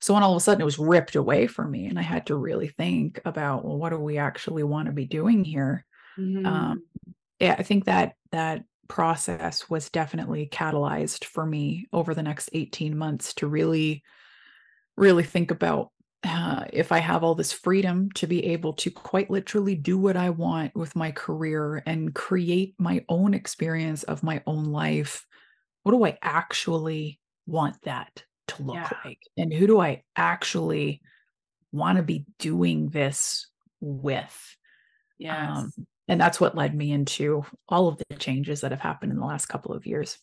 So 0.00 0.14
when 0.14 0.24
all 0.24 0.32
of 0.32 0.36
a 0.36 0.40
sudden 0.40 0.60
it 0.60 0.64
was 0.64 0.78
ripped 0.78 1.14
away 1.14 1.46
from 1.46 1.70
me 1.70 1.86
and 1.86 2.00
I 2.00 2.02
had 2.02 2.26
to 2.26 2.34
really 2.34 2.66
think 2.66 3.20
about, 3.24 3.64
well, 3.64 3.78
what 3.78 3.90
do 3.90 3.98
we 3.98 4.18
actually 4.18 4.64
want 4.64 4.86
to 4.86 4.92
be 4.92 5.06
doing 5.06 5.44
here? 5.44 5.84
Mm-hmm. 6.18 6.44
Um, 6.44 6.82
yeah, 7.38 7.54
I 7.56 7.62
think 7.62 7.84
that 7.84 8.14
that 8.32 8.64
process 8.88 9.70
was 9.70 9.88
definitely 9.88 10.48
catalyzed 10.50 11.24
for 11.24 11.46
me 11.46 11.86
over 11.92 12.12
the 12.12 12.24
next 12.24 12.50
18 12.52 12.98
months 12.98 13.34
to 13.34 13.46
really, 13.46 14.02
really 14.96 15.22
think 15.22 15.52
about 15.52 15.90
uh, 16.24 16.64
if 16.72 16.90
I 16.90 16.98
have 16.98 17.22
all 17.22 17.34
this 17.34 17.52
freedom 17.52 18.10
to 18.12 18.26
be 18.26 18.44
able 18.46 18.72
to 18.74 18.90
quite 18.90 19.30
literally 19.30 19.74
do 19.74 19.96
what 19.96 20.16
I 20.16 20.30
want 20.30 20.74
with 20.74 20.96
my 20.96 21.12
career 21.12 21.82
and 21.86 22.14
create 22.14 22.74
my 22.78 23.04
own 23.08 23.34
experience 23.34 24.02
of 24.02 24.22
my 24.22 24.42
own 24.46 24.66
life, 24.66 25.26
what 25.84 25.92
do 25.92 26.04
I 26.04 26.18
actually 26.20 27.20
want 27.46 27.76
that 27.82 28.24
to 28.48 28.62
look 28.62 28.76
yeah. 28.76 28.90
like? 29.04 29.20
And 29.36 29.52
who 29.52 29.66
do 29.66 29.80
I 29.80 30.02
actually 30.16 31.02
want 31.70 31.98
to 31.98 32.02
be 32.02 32.26
doing 32.38 32.88
this 32.88 33.46
with? 33.80 34.56
Yeah. 35.18 35.56
Um, 35.56 35.72
and 36.08 36.20
that's 36.20 36.40
what 36.40 36.56
led 36.56 36.74
me 36.74 36.90
into 36.90 37.44
all 37.68 37.86
of 37.86 37.98
the 37.98 38.16
changes 38.16 38.62
that 38.62 38.72
have 38.72 38.80
happened 38.80 39.12
in 39.12 39.18
the 39.18 39.26
last 39.26 39.46
couple 39.46 39.72
of 39.72 39.86
years. 39.86 40.18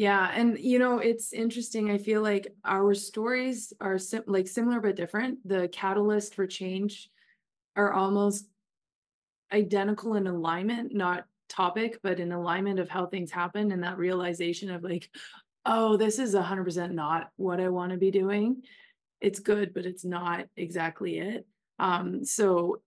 Yeah, 0.00 0.30
and 0.32 0.58
you 0.58 0.78
know, 0.78 0.96
it's 0.96 1.34
interesting. 1.34 1.90
I 1.90 1.98
feel 1.98 2.22
like 2.22 2.54
our 2.64 2.94
stories 2.94 3.74
are 3.82 3.98
sim- 3.98 4.24
like 4.26 4.48
similar 4.48 4.80
but 4.80 4.96
different. 4.96 5.46
The 5.46 5.68
catalyst 5.68 6.34
for 6.34 6.46
change 6.46 7.10
are 7.76 7.92
almost 7.92 8.46
identical 9.52 10.14
in 10.14 10.26
alignment, 10.26 10.94
not 10.94 11.24
topic, 11.48 11.98
but 12.02 12.20
in 12.20 12.32
alignment 12.32 12.78
of 12.78 12.88
how 12.88 13.06
things 13.06 13.30
happen 13.30 13.72
and 13.72 13.82
that 13.82 13.98
realization 13.98 14.70
of 14.70 14.82
like, 14.82 15.10
oh, 15.66 15.96
this 15.96 16.18
is 16.18 16.34
100% 16.34 16.94
not 16.94 17.30
what 17.36 17.60
I 17.60 17.68
want 17.68 17.92
to 17.92 17.98
be 17.98 18.10
doing. 18.10 18.62
It's 19.20 19.40
good, 19.40 19.74
but 19.74 19.84
it's 19.86 20.04
not 20.04 20.46
exactly 20.56 21.18
it. 21.18 21.46
Um, 21.78 22.24
so 22.24 22.80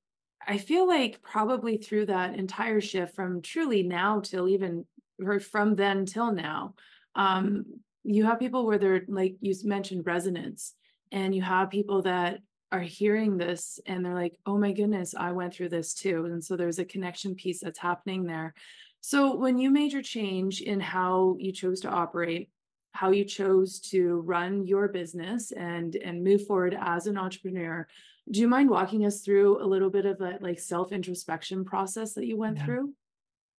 I 0.48 0.58
feel 0.58 0.88
like 0.88 1.22
probably 1.22 1.78
through 1.78 2.08
that 2.08 2.36
entire 2.36 2.82
shift 2.82 3.16
from 3.16 3.42
truly 3.42 3.84
now 3.84 4.20
till 4.22 4.48
even 4.48 4.86
or 5.24 5.40
from 5.40 5.76
then 5.76 6.06
till 6.06 6.32
now, 6.34 6.74
um, 7.16 7.66
you 8.04 8.26
have 8.26 8.40
people 8.40 8.66
where 8.66 8.78
they're 8.78 9.04
like 9.08 9.36
you 9.42 9.56
mentioned 9.64 10.06
resonance, 10.06 10.74
and 11.12 11.34
you 11.34 11.42
have 11.42 11.70
people 11.70 12.02
that 12.04 12.40
are 12.74 12.82
hearing 12.82 13.38
this 13.38 13.80
and 13.86 14.04
they're 14.04 14.16
like, 14.16 14.36
oh 14.48 14.58
my 14.58 14.72
goodness, 14.72 15.14
I 15.16 15.32
went 15.32 15.54
through 15.54 15.70
this 15.70 15.94
too. 15.94 16.26
And 16.26 16.44
so 16.44 16.58
there's 16.58 16.80
a 16.80 16.86
connection 16.86 17.36
piece 17.36 17.60
that's 17.62 17.78
happening 17.78 18.26
there. 18.26 18.56
So 19.00 19.36
when 19.36 19.60
you 19.60 19.70
made 19.70 19.94
your 19.94 20.02
change 20.02 20.62
in 20.62 20.80
how 20.80 21.36
you 21.40 21.52
chose 21.52 21.82
to 21.82 21.90
operate, 21.90 22.50
how 22.94 23.12
you 23.12 23.26
chose 23.26 23.80
to 23.92 24.22
run 24.22 24.66
your 24.66 24.88
business 24.88 25.52
and 25.52 25.96
and 25.96 26.24
move 26.24 26.48
forward 26.48 26.76
as 26.80 27.06
an 27.06 27.18
entrepreneur, 27.18 27.88
do 28.32 28.40
you 28.40 28.48
mind 28.48 28.70
walking 28.70 29.06
us 29.06 29.22
through 29.22 29.64
a 29.64 29.68
little 29.68 29.90
bit 29.92 30.06
of 30.06 30.18
that 30.20 30.42
like 30.42 30.60
self 30.60 30.92
introspection 30.92 31.66
process 31.66 32.14
that 32.14 32.26
you 32.26 32.38
went 32.38 32.58
yeah. 32.58 32.66
through? 32.66 32.94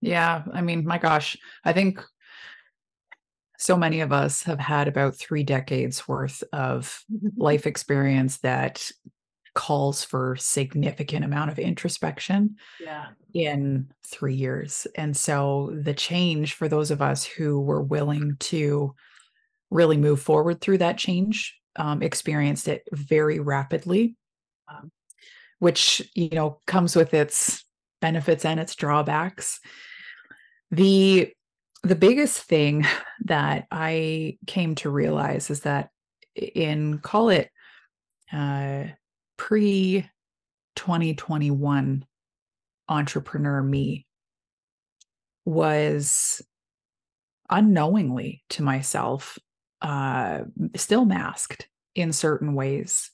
Yeah, 0.01 0.43
I 0.53 0.61
mean, 0.61 0.85
my 0.85 0.99
gosh, 0.99 1.37
I 1.65 1.73
think 1.73 2.05
so 3.59 3.77
many 3.77 4.01
of 4.01 4.13
us 4.13 4.43
have 4.45 4.59
had 4.59 4.89
about 4.89 5.17
three 5.17 5.43
decades 5.43 6.07
worth 6.09 6.43
of 6.53 7.05
life 7.37 7.67
experience 7.67 8.39
that 8.39 8.91
calls 9.55 10.03
for 10.03 10.35
significant 10.35 11.25
amount 11.25 11.51
of 11.51 11.61
introspection 11.61 12.57
yeah. 12.81 13.07
in 13.33 13.89
three 14.05 14.35
years. 14.35 14.87
And 14.97 15.17
so 15.17 15.73
the 15.81 15.95
change 15.95 16.55
for 16.55 16.69
those 16.69 16.91
of 16.91 17.01
us 17.01 17.25
who 17.25 17.61
were 17.61 17.83
willing 17.83 18.37
to 18.41 18.95
really 19.71 19.97
move 19.97 20.21
forward 20.21 20.61
through 20.61 20.79
that 20.79 20.99
change 20.99 21.57
um, 21.77 22.03
experienced 22.03 22.67
it 22.67 22.83
very 22.93 23.39
rapidly 23.39 24.17
um, 24.69 24.91
which 25.59 26.03
you 26.15 26.31
know 26.31 26.59
comes 26.67 26.97
with 26.97 27.15
its 27.15 27.65
benefits 28.01 28.45
and 28.45 28.61
its 28.61 28.75
drawbacks. 28.75 29.61
The 30.71 31.33
the 31.85 31.95
biggest 31.95 32.43
thing 32.43 32.85
that 33.27 33.67
I 33.71 34.39
came 34.47 34.75
to 34.77 34.91
realize 34.91 35.51
is 35.51 35.61
that 35.61 35.91
in 36.35 36.99
call 36.99 37.29
it 37.29 37.51
uh, 38.33 38.85
pre 39.37 40.09
2021 40.77 42.05
entrepreneur 42.89 43.63
me 43.63 44.07
was 45.45 46.43
unknowingly 47.51 48.43
to 48.51 48.63
myself 48.63 49.39
uh, 49.83 50.41
still 50.75 51.05
masked 51.05 51.69
in 51.95 52.13
certain 52.13 52.55
ways 52.55 53.11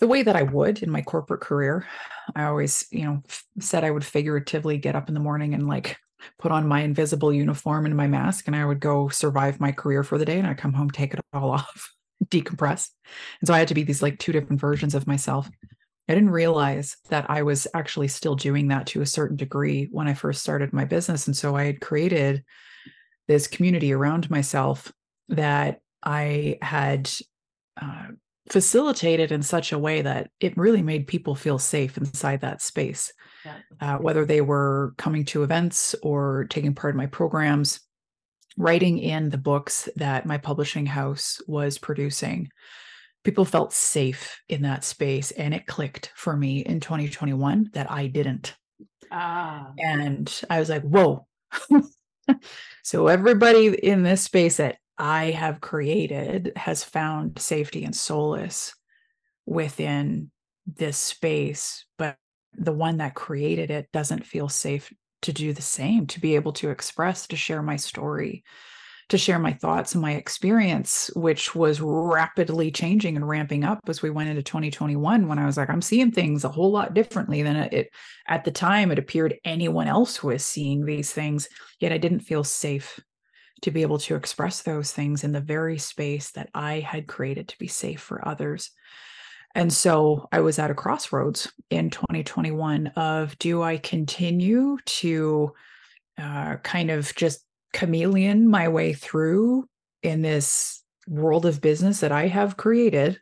the 0.00 0.08
way 0.08 0.22
that 0.22 0.36
I 0.36 0.44
would 0.44 0.82
in 0.82 0.90
my 0.90 1.02
corporate 1.02 1.40
career. 1.40 1.86
I 2.34 2.44
always, 2.44 2.86
you 2.90 3.04
know, 3.04 3.22
f- 3.28 3.44
said 3.60 3.84
I 3.84 3.90
would 3.90 4.04
figuratively 4.04 4.78
get 4.78 4.94
up 4.94 5.08
in 5.08 5.14
the 5.14 5.20
morning 5.20 5.54
and 5.54 5.66
like 5.66 5.96
put 6.38 6.52
on 6.52 6.68
my 6.68 6.80
invisible 6.80 7.32
uniform 7.32 7.86
and 7.86 7.96
my 7.96 8.06
mask 8.06 8.46
and 8.46 8.56
I 8.56 8.64
would 8.64 8.80
go 8.80 9.08
survive 9.08 9.60
my 9.60 9.72
career 9.72 10.02
for 10.02 10.18
the 10.18 10.24
day 10.24 10.38
and 10.38 10.46
I'd 10.46 10.58
come 10.58 10.72
home, 10.72 10.90
take 10.90 11.14
it 11.14 11.20
all 11.32 11.50
off, 11.52 11.94
decompress. 12.26 12.90
And 13.40 13.48
so 13.48 13.54
I 13.54 13.58
had 13.58 13.68
to 13.68 13.74
be 13.74 13.82
these 13.82 14.02
like 14.02 14.18
two 14.18 14.32
different 14.32 14.60
versions 14.60 14.94
of 14.94 15.06
myself. 15.06 15.48
I 16.08 16.14
didn't 16.14 16.30
realize 16.30 16.96
that 17.10 17.28
I 17.28 17.42
was 17.42 17.66
actually 17.74 18.08
still 18.08 18.34
doing 18.34 18.68
that 18.68 18.86
to 18.88 19.02
a 19.02 19.06
certain 19.06 19.36
degree 19.36 19.88
when 19.90 20.08
I 20.08 20.14
first 20.14 20.40
started 20.40 20.72
my 20.72 20.86
business. 20.86 21.26
And 21.26 21.36
so 21.36 21.54
I 21.54 21.64
had 21.64 21.80
created 21.80 22.44
this 23.26 23.46
community 23.46 23.92
around 23.92 24.30
myself 24.30 24.90
that 25.28 25.80
I 26.02 26.56
had 26.62 27.10
uh, 27.80 28.08
facilitated 28.50 29.32
in 29.32 29.42
such 29.42 29.72
a 29.72 29.78
way 29.78 30.02
that 30.02 30.30
it 30.40 30.56
really 30.56 30.82
made 30.82 31.06
people 31.06 31.34
feel 31.34 31.58
safe 31.58 31.96
inside 31.96 32.40
that 32.40 32.62
space. 32.62 33.12
Yeah. 33.44 33.56
Uh, 33.80 33.98
whether 33.98 34.24
they 34.24 34.40
were 34.40 34.94
coming 34.98 35.24
to 35.26 35.42
events 35.42 35.94
or 36.02 36.46
taking 36.50 36.74
part 36.74 36.94
in 36.94 36.98
my 36.98 37.06
programs, 37.06 37.80
writing 38.56 38.98
in 38.98 39.30
the 39.30 39.38
books 39.38 39.88
that 39.96 40.26
my 40.26 40.38
publishing 40.38 40.86
house 40.86 41.40
was 41.46 41.78
producing, 41.78 42.50
people 43.24 43.44
felt 43.44 43.72
safe 43.72 44.40
in 44.48 44.62
that 44.62 44.84
space. 44.84 45.30
And 45.30 45.54
it 45.54 45.66
clicked 45.66 46.12
for 46.16 46.36
me 46.36 46.60
in 46.60 46.80
2021 46.80 47.70
that 47.74 47.90
I 47.90 48.08
didn't. 48.08 48.54
Ah. 49.10 49.72
And 49.78 50.32
I 50.50 50.58
was 50.58 50.68
like, 50.68 50.82
whoa. 50.82 51.26
so 52.82 53.06
everybody 53.06 53.66
in 53.68 54.02
this 54.02 54.22
space 54.22 54.58
that 54.58 54.78
I 54.98 55.30
have 55.30 55.60
created 55.60 56.52
has 56.56 56.82
found 56.82 57.38
safety 57.38 57.84
and 57.84 57.94
solace 57.94 58.74
within 59.46 60.30
this 60.66 60.98
space, 60.98 61.86
but 61.96 62.16
the 62.52 62.72
one 62.72 62.98
that 62.98 63.14
created 63.14 63.70
it 63.70 63.88
doesn't 63.92 64.26
feel 64.26 64.48
safe 64.48 64.92
to 65.22 65.32
do 65.32 65.52
the 65.52 65.62
same, 65.62 66.06
to 66.08 66.20
be 66.20 66.34
able 66.34 66.52
to 66.54 66.70
express, 66.70 67.26
to 67.28 67.36
share 67.36 67.62
my 67.62 67.76
story, 67.76 68.44
to 69.08 69.18
share 69.18 69.38
my 69.38 69.52
thoughts 69.52 69.94
and 69.94 70.02
my 70.02 70.12
experience, 70.12 71.10
which 71.14 71.54
was 71.54 71.80
rapidly 71.80 72.70
changing 72.70 73.16
and 73.16 73.26
ramping 73.26 73.64
up 73.64 73.80
as 73.88 74.02
we 74.02 74.10
went 74.10 74.28
into 74.28 74.42
2021. 74.42 75.28
When 75.28 75.38
I 75.38 75.46
was 75.46 75.56
like, 75.56 75.70
I'm 75.70 75.82
seeing 75.82 76.12
things 76.12 76.44
a 76.44 76.50
whole 76.50 76.70
lot 76.70 76.94
differently 76.94 77.42
than 77.42 77.56
it 77.56 77.90
at 78.26 78.44
the 78.44 78.50
time 78.50 78.90
it 78.90 78.98
appeared 78.98 79.38
anyone 79.44 79.88
else 79.88 80.22
was 80.22 80.44
seeing 80.44 80.84
these 80.84 81.12
things, 81.12 81.48
yet 81.80 81.92
I 81.92 81.98
didn't 81.98 82.20
feel 82.20 82.44
safe 82.44 83.00
to 83.62 83.70
be 83.70 83.82
able 83.82 83.98
to 83.98 84.14
express 84.14 84.62
those 84.62 84.92
things 84.92 85.24
in 85.24 85.32
the 85.32 85.40
very 85.40 85.78
space 85.78 86.30
that 86.32 86.50
I 86.54 86.80
had 86.80 87.06
created 87.06 87.48
to 87.48 87.58
be 87.58 87.68
safe 87.68 88.00
for 88.00 88.26
others. 88.26 88.70
And 89.54 89.72
so 89.72 90.28
I 90.30 90.40
was 90.40 90.58
at 90.58 90.70
a 90.70 90.74
crossroads 90.74 91.52
in 91.70 91.90
2021 91.90 92.88
of 92.88 93.38
do 93.38 93.62
I 93.62 93.78
continue 93.78 94.78
to 94.84 95.52
uh, 96.18 96.56
kind 96.56 96.90
of 96.90 97.14
just 97.14 97.44
chameleon 97.72 98.48
my 98.48 98.68
way 98.68 98.92
through 98.92 99.68
in 100.02 100.22
this 100.22 100.82
world 101.06 101.46
of 101.46 101.60
business 101.60 102.00
that 102.00 102.12
I 102.12 102.28
have 102.28 102.56
created? 102.56 103.20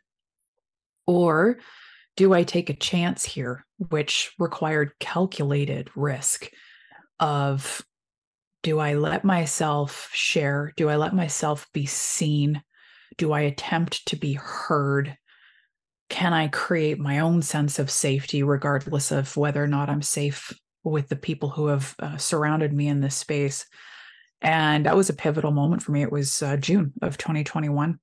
Or 1.05 1.57
do 2.17 2.33
I 2.33 2.43
take 2.43 2.69
a 2.69 2.75
chance 2.75 3.23
here, 3.23 3.65
which 3.77 4.33
required 4.37 4.91
calculated 4.99 5.89
risk 5.95 6.49
of 7.19 7.81
do 8.63 8.79
I 8.79 8.95
let 8.95 9.23
myself 9.23 10.09
share? 10.13 10.73
Do 10.75 10.89
I 10.89 10.95
let 10.95 11.13
myself 11.13 11.67
be 11.73 11.85
seen? 11.85 12.61
Do 13.17 13.31
I 13.31 13.41
attempt 13.41 14.05
to 14.07 14.15
be 14.15 14.33
heard? 14.33 15.17
Can 16.09 16.33
I 16.33 16.47
create 16.47 16.99
my 16.99 17.19
own 17.19 17.41
sense 17.41 17.79
of 17.79 17.91
safety, 17.91 18.43
regardless 18.43 19.11
of 19.11 19.35
whether 19.35 19.63
or 19.63 19.67
not 19.67 19.89
I'm 19.89 20.01
safe 20.01 20.57
with 20.83 21.09
the 21.09 21.15
people 21.15 21.49
who 21.49 21.67
have 21.67 21.95
uh, 21.99 22.17
surrounded 22.17 22.73
me 22.73 22.87
in 22.87 23.01
this 23.01 23.15
space? 23.15 23.65
And 24.41 24.85
that 24.85 24.95
was 24.95 25.09
a 25.09 25.13
pivotal 25.13 25.51
moment 25.51 25.81
for 25.81 25.91
me. 25.91 26.01
It 26.03 26.11
was 26.11 26.41
uh, 26.41 26.57
June 26.57 26.93
of 27.01 27.17
2021 27.17 27.99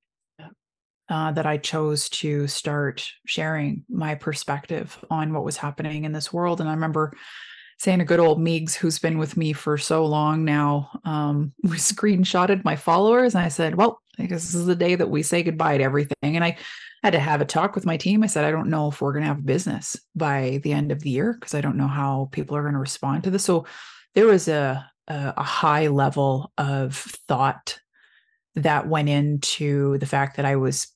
uh, 1.09 1.33
that 1.33 1.47
I 1.47 1.59
chose 1.59 2.09
to 2.11 2.47
start 2.47 3.09
sharing 3.27 3.85
my 3.89 4.15
perspective 4.15 4.99
on 5.11 5.33
what 5.33 5.45
was 5.45 5.57
happening 5.57 6.05
in 6.05 6.13
this 6.13 6.33
world. 6.33 6.61
And 6.61 6.69
I 6.69 6.75
remember 6.75 7.13
saying 7.79 8.01
a 8.01 8.05
good 8.05 8.21
old 8.21 8.41
Meigs, 8.41 8.75
who's 8.75 8.99
been 8.99 9.19
with 9.19 9.37
me 9.37 9.53
for 9.53 9.77
so 9.79 10.05
long 10.07 10.45
now, 10.45 10.91
um, 11.05 11.53
we 11.63 11.77
screenshotted 11.77 12.65
my 12.65 12.77
followers 12.77 13.35
and 13.35 13.45
I 13.45 13.49
said, 13.49 13.75
Well, 13.75 14.01
I 14.19 14.27
guess 14.27 14.45
this 14.45 14.55
is 14.55 14.67
the 14.67 14.77
day 14.77 14.95
that 14.95 15.11
we 15.11 15.23
say 15.23 15.43
goodbye 15.43 15.79
to 15.79 15.85
everything. 15.85 16.37
And 16.37 16.45
I 16.45 16.57
had 17.03 17.13
to 17.13 17.19
have 17.19 17.41
a 17.41 17.45
talk 17.45 17.75
with 17.75 17.85
my 17.85 17.97
team. 17.97 18.23
I 18.23 18.29
said, 18.29 18.45
I 18.45 18.51
don't 18.51 18.71
know 18.71 18.89
if 18.89 19.01
we're 19.01 19.13
going 19.13 19.25
to 19.25 19.29
have 19.29 19.41
a 19.41 19.43
business 19.43 19.97
by 20.15 20.61
the 20.63 20.73
end 20.73 20.93
of 20.93 21.01
the 21.01 21.11
year 21.11 21.35
because 21.35 21.55
I 21.55 21.61
don't 21.61 21.77
know 21.77 21.89
how 21.89 22.29
people 22.33 22.57
are 22.57 22.63
going 22.63 22.75
to 22.75 22.81
respond 22.81 23.25
to 23.25 23.31
this. 23.31 23.45
So 23.45 23.67
there 24.15 24.27
was 24.27 24.49
a, 24.49 24.89
a, 25.09 25.35
a 25.37 25.43
high 25.43 25.89
level 25.89 26.53
of 26.57 26.97
thought 27.29 27.79
that 28.55 28.89
went 28.89 29.09
into 29.09 29.99
the 29.99 30.07
fact 30.07 30.37
that 30.37 30.47
I 30.47 30.57
was 30.57 30.87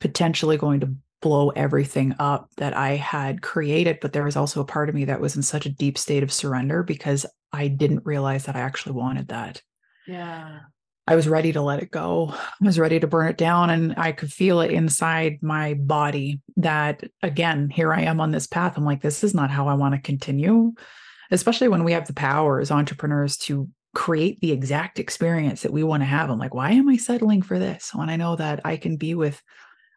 potentially 0.00 0.56
going 0.56 0.80
to 0.80 0.94
blow 1.20 1.50
everything 1.50 2.14
up 2.18 2.50
that 2.56 2.76
I 2.76 2.96
had 2.96 3.42
created. 3.42 3.98
But 4.00 4.12
there 4.12 4.24
was 4.24 4.36
also 4.36 4.60
a 4.60 4.66
part 4.66 4.88
of 4.88 4.94
me 4.94 5.04
that 5.06 5.20
was 5.20 5.36
in 5.36 5.42
such 5.42 5.66
a 5.66 5.70
deep 5.70 5.98
state 5.98 6.22
of 6.22 6.32
surrender 6.32 6.82
because 6.82 7.26
I 7.52 7.68
didn't 7.68 8.06
realize 8.06 8.44
that 8.44 8.56
I 8.56 8.60
actually 8.60 8.94
wanted 8.94 9.28
that. 9.28 9.62
Yeah. 10.06 10.60
I 11.06 11.16
was 11.16 11.26
ready 11.26 11.52
to 11.52 11.62
let 11.62 11.82
it 11.82 11.90
go. 11.90 12.32
I 12.32 12.64
was 12.64 12.78
ready 12.78 13.00
to 13.00 13.06
burn 13.06 13.28
it 13.28 13.36
down. 13.36 13.70
And 13.70 13.94
I 13.96 14.12
could 14.12 14.32
feel 14.32 14.60
it 14.60 14.70
inside 14.70 15.38
my 15.42 15.74
body 15.74 16.40
that, 16.58 17.02
again, 17.22 17.68
here 17.68 17.92
I 17.92 18.02
am 18.02 18.20
on 18.20 18.30
this 18.30 18.46
path. 18.46 18.76
I'm 18.76 18.84
like, 18.84 19.02
this 19.02 19.24
is 19.24 19.34
not 19.34 19.50
how 19.50 19.66
I 19.66 19.74
want 19.74 19.94
to 19.94 20.00
continue, 20.00 20.72
especially 21.32 21.68
when 21.68 21.82
we 21.82 21.92
have 21.92 22.06
the 22.06 22.12
power 22.12 22.60
as 22.60 22.70
entrepreneurs 22.70 23.36
to 23.38 23.68
create 23.92 24.40
the 24.40 24.52
exact 24.52 25.00
experience 25.00 25.62
that 25.62 25.72
we 25.72 25.82
want 25.82 26.02
to 26.02 26.06
have. 26.06 26.30
I'm 26.30 26.38
like, 26.38 26.54
why 26.54 26.70
am 26.70 26.88
I 26.88 26.96
settling 26.96 27.42
for 27.42 27.58
this 27.58 27.90
when 27.92 28.08
I 28.08 28.14
know 28.14 28.36
that 28.36 28.60
I 28.64 28.76
can 28.76 28.96
be 28.96 29.14
with 29.14 29.42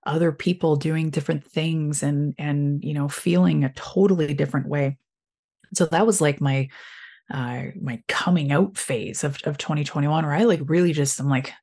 other 0.06 0.32
people 0.32 0.76
doing 0.76 1.10
different 1.10 1.46
things 1.46 2.04
and 2.04 2.36
and 2.38 2.84
you 2.84 2.94
know 2.94 3.08
feeling 3.08 3.64
a 3.64 3.74
totally 3.74 4.34
different 4.34 4.68
way. 4.68 4.98
So 5.74 5.86
that 5.88 6.06
was 6.06 6.22
like 6.22 6.42
my 6.42 6.70
uh 7.34 7.64
my 7.82 8.02
coming 8.08 8.52
out 8.52 8.78
phase 8.78 9.24
of, 9.24 9.38
of 9.46 9.58
2021 9.58 10.26
where 10.26 10.36
i 10.36 10.44
like 10.44 10.60
really 10.66 10.92
just 10.92 11.22
i'm 11.22 11.30
like 11.30 11.54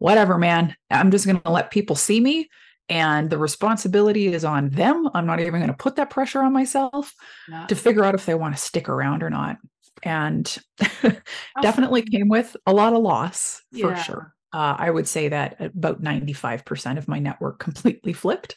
whatever 0.00 0.36
man. 0.38 0.74
I'm 0.90 1.12
just 1.12 1.26
going 1.26 1.40
to 1.40 1.50
let 1.50 1.70
people 1.70 1.94
see 1.94 2.18
me 2.20 2.48
and 2.88 3.30
the 3.30 3.38
responsibility 3.38 4.26
is 4.32 4.44
on 4.44 4.70
them. 4.70 5.08
I'm 5.14 5.26
not 5.26 5.38
even 5.38 5.60
going 5.60 5.68
to 5.68 5.76
put 5.76 5.96
that 5.96 6.10
pressure 6.10 6.42
on 6.42 6.52
myself 6.52 7.14
yeah. 7.48 7.66
to 7.66 7.76
figure 7.76 8.02
out 8.02 8.16
if 8.16 8.26
they 8.26 8.34
want 8.34 8.56
to 8.56 8.60
stick 8.60 8.88
around 8.88 9.22
or 9.22 9.30
not. 9.30 9.58
And 10.02 10.58
definitely 11.62 12.02
came 12.02 12.28
with 12.28 12.56
a 12.66 12.72
lot 12.72 12.94
of 12.94 13.02
loss 13.02 13.62
for 13.72 13.90
yeah. 13.90 14.02
sure 14.02 14.34
uh, 14.52 14.74
I 14.78 14.90
would 14.90 15.06
say 15.06 15.28
that 15.28 15.60
about 15.60 16.02
95% 16.02 16.98
of 16.98 17.08
my 17.08 17.18
network 17.18 17.58
completely 17.60 18.12
flipped. 18.12 18.56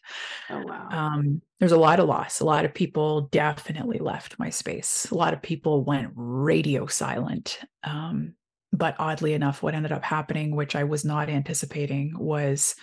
Oh, 0.49 0.63
wow. 0.65 0.88
Um, 0.89 1.41
there's 1.60 1.71
a 1.71 1.77
lot 1.77 1.99
of 1.99 2.08
loss. 2.08 2.39
A 2.39 2.45
lot 2.45 2.65
of 2.65 2.73
people 2.73 3.21
definitely 3.32 3.99
left 3.99 4.39
my 4.39 4.49
space. 4.49 5.08
A 5.12 5.15
lot 5.15 5.34
of 5.34 5.41
people 5.41 5.84
went 5.84 6.12
radio 6.15 6.88
silent. 6.88 7.60
Um, 7.84 8.34
but 8.71 8.95
oddly 8.97 9.34
enough, 9.34 9.62
what 9.62 9.75
ended 9.75 9.91
up 9.91 10.03
happening, 10.03 10.56
which 10.56 10.75
I 10.75 10.84
was 10.84 11.06
not 11.06 11.29
anticipating, 11.29 12.13
was 12.17 12.75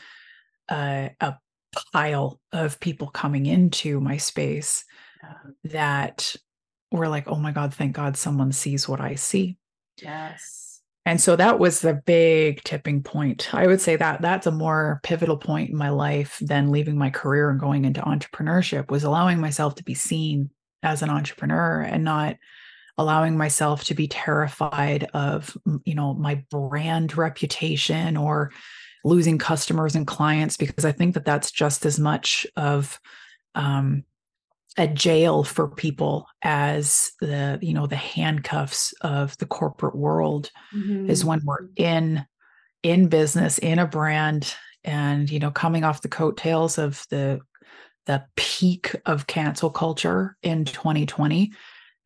uh, 0.68 1.08
a 1.20 1.34
pile 1.92 2.40
of 2.52 2.78
people 2.78 3.08
coming 3.08 3.46
into 3.46 4.00
my 4.00 4.16
space 4.16 4.84
that 5.64 6.36
were 6.92 7.08
like, 7.08 7.26
oh 7.26 7.36
my 7.36 7.50
God, 7.50 7.74
thank 7.74 7.94
God 7.94 8.16
someone 8.16 8.52
sees 8.52 8.88
what 8.88 9.00
I 9.00 9.16
see. 9.16 9.56
Yes 10.00 10.69
and 11.10 11.20
so 11.20 11.34
that 11.34 11.58
was 11.58 11.80
the 11.80 11.94
big 11.94 12.62
tipping 12.62 13.02
point. 13.02 13.52
I 13.52 13.66
would 13.66 13.80
say 13.80 13.96
that 13.96 14.22
that's 14.22 14.46
a 14.46 14.52
more 14.52 15.00
pivotal 15.02 15.36
point 15.36 15.70
in 15.70 15.76
my 15.76 15.88
life 15.88 16.38
than 16.40 16.70
leaving 16.70 16.96
my 16.96 17.10
career 17.10 17.50
and 17.50 17.58
going 17.58 17.84
into 17.84 18.00
entrepreneurship 18.00 18.92
was 18.92 19.02
allowing 19.02 19.40
myself 19.40 19.74
to 19.74 19.82
be 19.82 19.94
seen 19.94 20.50
as 20.84 21.02
an 21.02 21.10
entrepreneur 21.10 21.80
and 21.80 22.04
not 22.04 22.36
allowing 22.96 23.36
myself 23.36 23.82
to 23.86 23.94
be 23.94 24.06
terrified 24.06 25.08
of 25.12 25.56
you 25.84 25.96
know 25.96 26.14
my 26.14 26.44
brand 26.48 27.16
reputation 27.16 28.16
or 28.16 28.52
losing 29.04 29.36
customers 29.36 29.96
and 29.96 30.06
clients 30.06 30.56
because 30.56 30.84
I 30.84 30.92
think 30.92 31.14
that 31.14 31.24
that's 31.24 31.50
just 31.50 31.84
as 31.86 31.98
much 31.98 32.46
of 32.54 33.00
um, 33.56 34.04
a 34.76 34.86
jail 34.86 35.42
for 35.42 35.68
people 35.68 36.26
as 36.42 37.12
the 37.20 37.58
you 37.60 37.74
know 37.74 37.86
the 37.86 37.96
handcuffs 37.96 38.92
of 39.00 39.36
the 39.38 39.46
corporate 39.46 39.96
world 39.96 40.50
mm-hmm. 40.74 41.10
is 41.10 41.24
when 41.24 41.40
we're 41.44 41.68
in 41.76 42.24
in 42.82 43.08
business 43.08 43.58
in 43.58 43.78
a 43.78 43.86
brand 43.86 44.54
and 44.84 45.30
you 45.30 45.38
know 45.38 45.50
coming 45.50 45.84
off 45.84 46.02
the 46.02 46.08
coattails 46.08 46.78
of 46.78 47.04
the 47.10 47.40
the 48.06 48.24
peak 48.36 48.94
of 49.06 49.26
cancel 49.26 49.70
culture 49.70 50.36
in 50.42 50.64
2020 50.64 51.52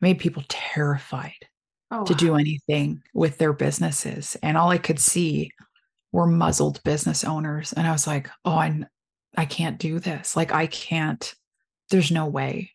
made 0.01 0.19
people 0.19 0.43
terrified 0.49 1.31
oh, 1.91 2.03
to 2.03 2.13
do 2.15 2.35
anything 2.35 3.01
with 3.13 3.37
their 3.37 3.53
businesses 3.53 4.35
and 4.41 4.57
all 4.57 4.69
i 4.71 4.77
could 4.77 4.99
see 4.99 5.49
were 6.11 6.27
muzzled 6.27 6.81
business 6.83 7.23
owners 7.23 7.73
and 7.73 7.87
i 7.87 7.91
was 7.91 8.07
like 8.07 8.29
oh 8.43 8.51
i 8.51 8.83
i 9.37 9.45
can't 9.45 9.77
do 9.77 9.99
this 9.99 10.35
like 10.35 10.51
i 10.51 10.67
can't 10.67 11.35
there's 11.89 12.11
no 12.11 12.25
way. 12.25 12.71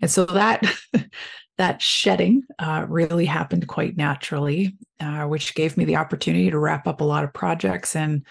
And 0.00 0.10
so 0.10 0.24
that 0.26 0.64
that 1.58 1.82
shedding 1.82 2.44
uh, 2.58 2.86
really 2.88 3.26
happened 3.26 3.68
quite 3.68 3.96
naturally, 3.96 4.76
uh, 4.98 5.24
which 5.24 5.54
gave 5.54 5.76
me 5.76 5.84
the 5.84 5.96
opportunity 5.96 6.50
to 6.50 6.58
wrap 6.58 6.86
up 6.86 7.00
a 7.00 7.04
lot 7.04 7.24
of 7.24 7.34
projects 7.34 7.94
and 7.94 8.24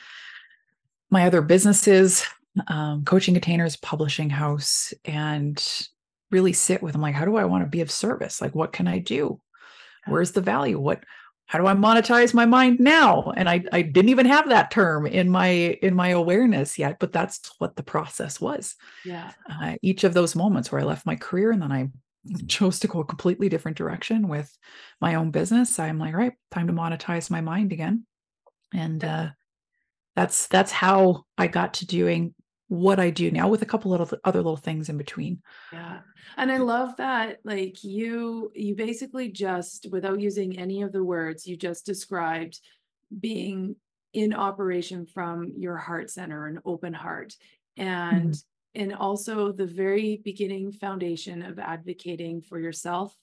my 1.12 1.26
other 1.26 1.41
businesses, 1.41 2.26
um, 2.67 3.04
coaching 3.06 3.34
containers, 3.34 3.76
publishing 3.76 4.30
house, 4.30 4.93
and 5.06 5.88
really 6.32 6.54
sit 6.54 6.82
with 6.82 6.93
them 6.93 7.02
like, 7.02 7.15
how 7.15 7.26
do 7.26 7.36
I 7.36 7.45
want 7.45 7.63
to 7.63 7.69
be 7.69 7.82
of 7.82 7.91
service? 7.91 8.41
Like, 8.41 8.56
what 8.56 8.74
can 8.74 8.88
I 8.88 9.00
do? 9.00 9.39
Where's 10.08 10.32
the 10.32 10.41
value? 10.41 10.80
What 10.80 11.04
how 11.50 11.58
do 11.58 11.66
I 11.66 11.74
monetize 11.74 12.32
my 12.32 12.46
mind 12.46 12.80
now? 12.80 13.34
And 13.36 13.50
I, 13.50 13.64
I 13.72 13.82
didn't 13.82 14.10
even 14.10 14.28
have 14.28 14.50
that 14.50 14.70
term 14.70 15.08
in 15.08 15.32
my 15.32 15.48
in 15.48 15.96
my 15.96 16.10
awareness 16.10 16.78
yet, 16.78 16.98
but 17.00 17.12
that's 17.12 17.40
what 17.58 17.76
the 17.76 17.82
process 17.82 18.40
was. 18.40 18.76
Yeah. 19.04 19.32
Uh, 19.50 19.76
each 19.82 20.04
of 20.04 20.14
those 20.14 20.36
moments 20.36 20.72
where 20.72 20.80
I 20.80 20.84
left 20.84 21.08
my 21.08 21.16
career 21.16 21.50
and 21.50 21.60
then 21.60 21.72
I 21.72 21.90
chose 22.48 22.80
to 22.82 22.88
go 22.88 23.00
a 23.00 23.06
completely 23.06 23.50
different 23.50 23.78
direction 23.78 24.28
with 24.28 24.56
my 25.02 25.16
own 25.16 25.32
business, 25.32 25.80
I'm 25.80 25.98
like, 25.98 26.14
right, 26.14 26.34
time 26.52 26.68
to 26.68 26.74
monetize 26.74 27.32
my 27.32 27.42
mind 27.42 27.74
again. 27.74 28.06
And 28.72 29.04
uh, 29.04 29.30
that's 30.16 30.46
that's 30.50 30.72
how 30.72 31.24
I 31.36 31.48
got 31.48 31.74
to 31.76 31.88
doing 31.88 32.36
what 32.69 32.99
I 32.99 33.10
do 33.10 33.32
now 33.32 33.49
with 33.49 33.63
a 33.63 33.65
couple 33.65 33.93
of 33.95 34.13
other 34.23 34.39
little 34.39 34.55
things 34.55 34.89
in 34.89 34.97
between. 34.97 35.41
Yeah. 35.73 35.99
And 36.38 36.51
I 36.51 36.58
love 36.58 36.95
that 36.97 37.39
like 37.43 37.84
you 37.84 38.51
you 38.55 38.75
basically 38.75 39.29
just 39.29 39.88
without 39.91 40.21
using 40.21 40.58
any 40.58 40.84
of 40.84 40.91
the 40.91 41.03
words 41.03 41.47
you 41.47 41.58
just 41.58 41.86
described 41.86 42.60
being 43.19 43.75
in 44.13 44.34
operation 44.34 45.08
from 45.08 45.51
your 45.58 45.77
heart 45.77 46.12
center 46.12 46.45
an 46.45 46.60
open 46.63 46.93
heart 46.93 47.34
and 47.75 48.32
mm-hmm. 48.34 48.82
and 48.82 48.93
also 48.93 49.51
the 49.51 49.65
very 49.65 50.21
beginning 50.23 50.71
foundation 50.71 51.41
of 51.41 51.58
advocating 51.58 52.39
for 52.39 52.60
yourself 52.60 53.15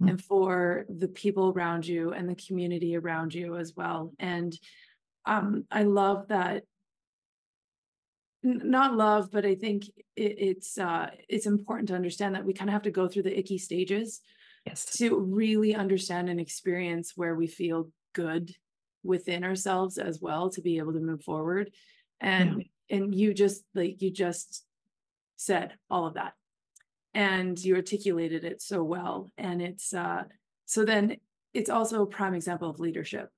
mm-hmm. 0.00 0.08
and 0.08 0.24
for 0.24 0.86
the 0.88 1.08
people 1.08 1.52
around 1.54 1.86
you 1.86 2.12
and 2.12 2.28
the 2.28 2.46
community 2.46 2.96
around 2.96 3.34
you 3.34 3.56
as 3.56 3.74
well 3.76 4.14
and 4.18 4.58
um 5.26 5.66
I 5.70 5.82
love 5.82 6.28
that 6.28 6.64
not 8.46 8.94
love, 8.94 9.30
but 9.30 9.44
I 9.44 9.54
think 9.54 9.86
it, 10.14 10.38
it's 10.38 10.78
uh, 10.78 11.10
it's 11.28 11.46
important 11.46 11.88
to 11.88 11.94
understand 11.94 12.34
that 12.34 12.44
we 12.44 12.54
kind 12.54 12.70
of 12.70 12.72
have 12.72 12.82
to 12.82 12.90
go 12.90 13.08
through 13.08 13.24
the 13.24 13.38
icky 13.38 13.58
stages 13.58 14.20
yes. 14.64 14.84
to 14.96 15.18
really 15.18 15.74
understand 15.74 16.28
and 16.28 16.40
experience 16.40 17.12
where 17.16 17.34
we 17.34 17.46
feel 17.46 17.90
good 18.12 18.54
within 19.02 19.44
ourselves 19.44 19.98
as 19.98 20.20
well 20.20 20.50
to 20.50 20.62
be 20.62 20.78
able 20.78 20.92
to 20.92 21.00
move 21.00 21.22
forward. 21.22 21.70
And 22.20 22.64
yeah. 22.88 22.96
and 22.96 23.14
you 23.14 23.34
just 23.34 23.62
like 23.74 24.00
you 24.00 24.10
just 24.10 24.64
said 25.36 25.74
all 25.90 26.06
of 26.06 26.14
that, 26.14 26.34
and 27.14 27.58
you 27.58 27.74
articulated 27.76 28.44
it 28.44 28.62
so 28.62 28.82
well. 28.82 29.30
And 29.36 29.60
it's 29.60 29.92
uh, 29.92 30.24
so 30.64 30.84
then 30.84 31.16
it's 31.52 31.70
also 31.70 32.02
a 32.02 32.06
prime 32.06 32.34
example 32.34 32.70
of 32.70 32.80
leadership 32.80 33.30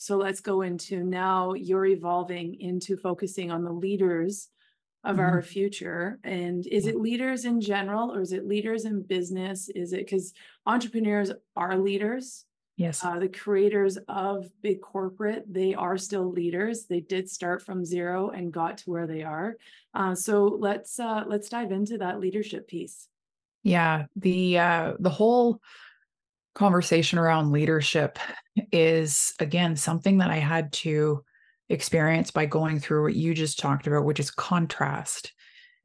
so 0.00 0.16
let's 0.16 0.40
go 0.40 0.62
into 0.62 1.04
now 1.04 1.52
you're 1.52 1.84
evolving 1.84 2.58
into 2.58 2.96
focusing 2.96 3.50
on 3.50 3.64
the 3.64 3.70
leaders 3.70 4.48
of 5.04 5.16
mm-hmm. 5.16 5.26
our 5.26 5.42
future. 5.42 6.18
And 6.24 6.66
is 6.66 6.86
it 6.86 6.98
leaders 6.98 7.44
in 7.44 7.60
general 7.60 8.10
or 8.10 8.22
is 8.22 8.32
it 8.32 8.48
leaders 8.48 8.86
in 8.86 9.02
business? 9.02 9.68
Is 9.68 9.92
it 9.92 10.06
because 10.06 10.32
entrepreneurs 10.64 11.32
are 11.54 11.76
leaders? 11.76 12.46
Yes. 12.78 13.04
Uh, 13.04 13.18
the 13.18 13.28
creators 13.28 13.98
of 14.08 14.48
big 14.62 14.80
corporate, 14.80 15.44
they 15.46 15.74
are 15.74 15.98
still 15.98 16.32
leaders. 16.32 16.86
They 16.86 17.00
did 17.00 17.28
start 17.28 17.60
from 17.60 17.84
zero 17.84 18.30
and 18.30 18.50
got 18.50 18.78
to 18.78 18.90
where 18.90 19.06
they 19.06 19.22
are. 19.22 19.58
Uh, 19.92 20.14
so 20.14 20.46
let's 20.46 20.98
uh, 20.98 21.24
let's 21.26 21.50
dive 21.50 21.72
into 21.72 21.98
that 21.98 22.20
leadership 22.20 22.66
piece. 22.68 23.06
Yeah, 23.62 24.06
the 24.16 24.58
uh, 24.58 24.92
the 24.98 25.10
whole 25.10 25.60
conversation 26.60 27.18
around 27.18 27.52
leadership 27.52 28.18
is 28.70 29.32
again 29.40 29.74
something 29.76 30.18
that 30.18 30.28
I 30.28 30.36
had 30.36 30.70
to 30.84 31.24
experience 31.70 32.30
by 32.30 32.44
going 32.44 32.78
through 32.78 33.04
what 33.04 33.14
you 33.14 33.32
just 33.32 33.58
talked 33.58 33.86
about, 33.86 34.04
which 34.04 34.20
is 34.20 34.30
contrast. 34.30 35.32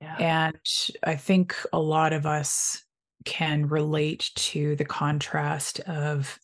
Yeah. 0.01 0.17
And 0.17 0.59
I 1.01 1.15
think 1.15 1.55
a 1.71 1.79
lot 1.79 2.11
of 2.11 2.25
us 2.25 2.83
can 3.23 3.67
relate 3.67 4.31
to 4.35 4.75
the 4.75 4.83
contrast 4.83 5.79
of 5.79 6.37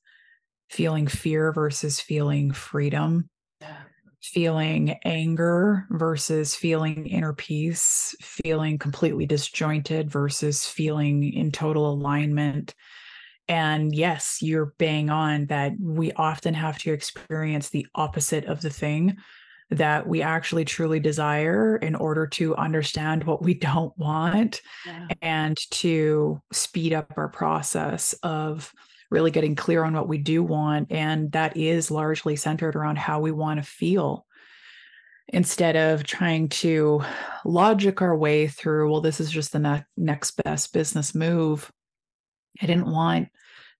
feeling 0.69 1.07
fear 1.07 1.51
versus 1.51 1.99
feeling 1.99 2.53
freedom, 2.53 3.29
yeah. 3.59 3.81
feeling 4.23 4.91
anger 5.03 5.87
versus 5.89 6.55
feeling 6.55 7.05
inner 7.05 7.33
peace, 7.33 8.15
feeling 8.21 8.77
completely 8.77 9.25
disjointed 9.25 10.09
versus 10.09 10.65
feeling 10.65 11.33
in 11.33 11.51
total 11.51 11.91
alignment 11.91 12.73
and 13.51 13.93
yes, 13.93 14.37
you're 14.41 14.73
bang 14.77 15.09
on 15.09 15.47
that 15.47 15.73
we 15.77 16.13
often 16.13 16.53
have 16.53 16.77
to 16.77 16.93
experience 16.93 17.67
the 17.67 17.85
opposite 17.93 18.45
of 18.45 18.61
the 18.61 18.69
thing 18.69 19.17
that 19.71 20.07
we 20.07 20.21
actually 20.21 20.63
truly 20.63 21.01
desire 21.01 21.75
in 21.75 21.93
order 21.95 22.25
to 22.27 22.55
understand 22.55 23.25
what 23.25 23.41
we 23.41 23.53
don't 23.69 23.91
want 23.97 24.61
yeah. 24.85 25.05
and 25.21 25.57
to 25.69 26.41
speed 26.53 26.93
up 26.93 27.11
our 27.17 27.27
process 27.27 28.13
of 28.23 28.71
really 29.09 29.31
getting 29.31 29.57
clear 29.57 29.83
on 29.83 29.93
what 29.93 30.07
we 30.07 30.17
do 30.17 30.41
want. 30.41 30.89
And 30.89 31.29
that 31.33 31.57
is 31.57 31.91
largely 31.91 32.37
centered 32.37 32.77
around 32.77 32.99
how 32.99 33.19
we 33.19 33.33
want 33.33 33.59
to 33.59 33.69
feel 33.69 34.25
instead 35.27 35.75
of 35.75 36.05
trying 36.05 36.47
to 36.47 37.03
logic 37.43 38.01
our 38.01 38.15
way 38.15 38.47
through, 38.47 38.89
well, 38.89 39.01
this 39.01 39.19
is 39.19 39.29
just 39.29 39.51
the 39.51 39.59
ne- 39.59 39.85
next 39.97 40.41
best 40.41 40.71
business 40.71 41.13
move. 41.13 41.69
I 42.61 42.65
didn't 42.65 42.89
want 42.89 43.27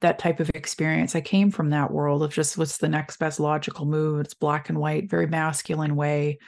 that 0.01 0.19
type 0.19 0.39
of 0.39 0.49
experience. 0.53 1.15
I 1.15 1.21
came 1.21 1.51
from 1.51 1.69
that 1.69 1.91
world 1.91 2.23
of 2.23 2.33
just 2.33 2.57
what's 2.57 2.77
the 2.77 2.89
next 2.89 3.17
best 3.17 3.39
logical 3.39 3.85
move. 3.85 4.19
It's 4.19 4.33
black 4.33 4.69
and 4.69 4.79
white, 4.79 5.09
very 5.09 5.27
masculine 5.27 5.95
way 5.95 6.39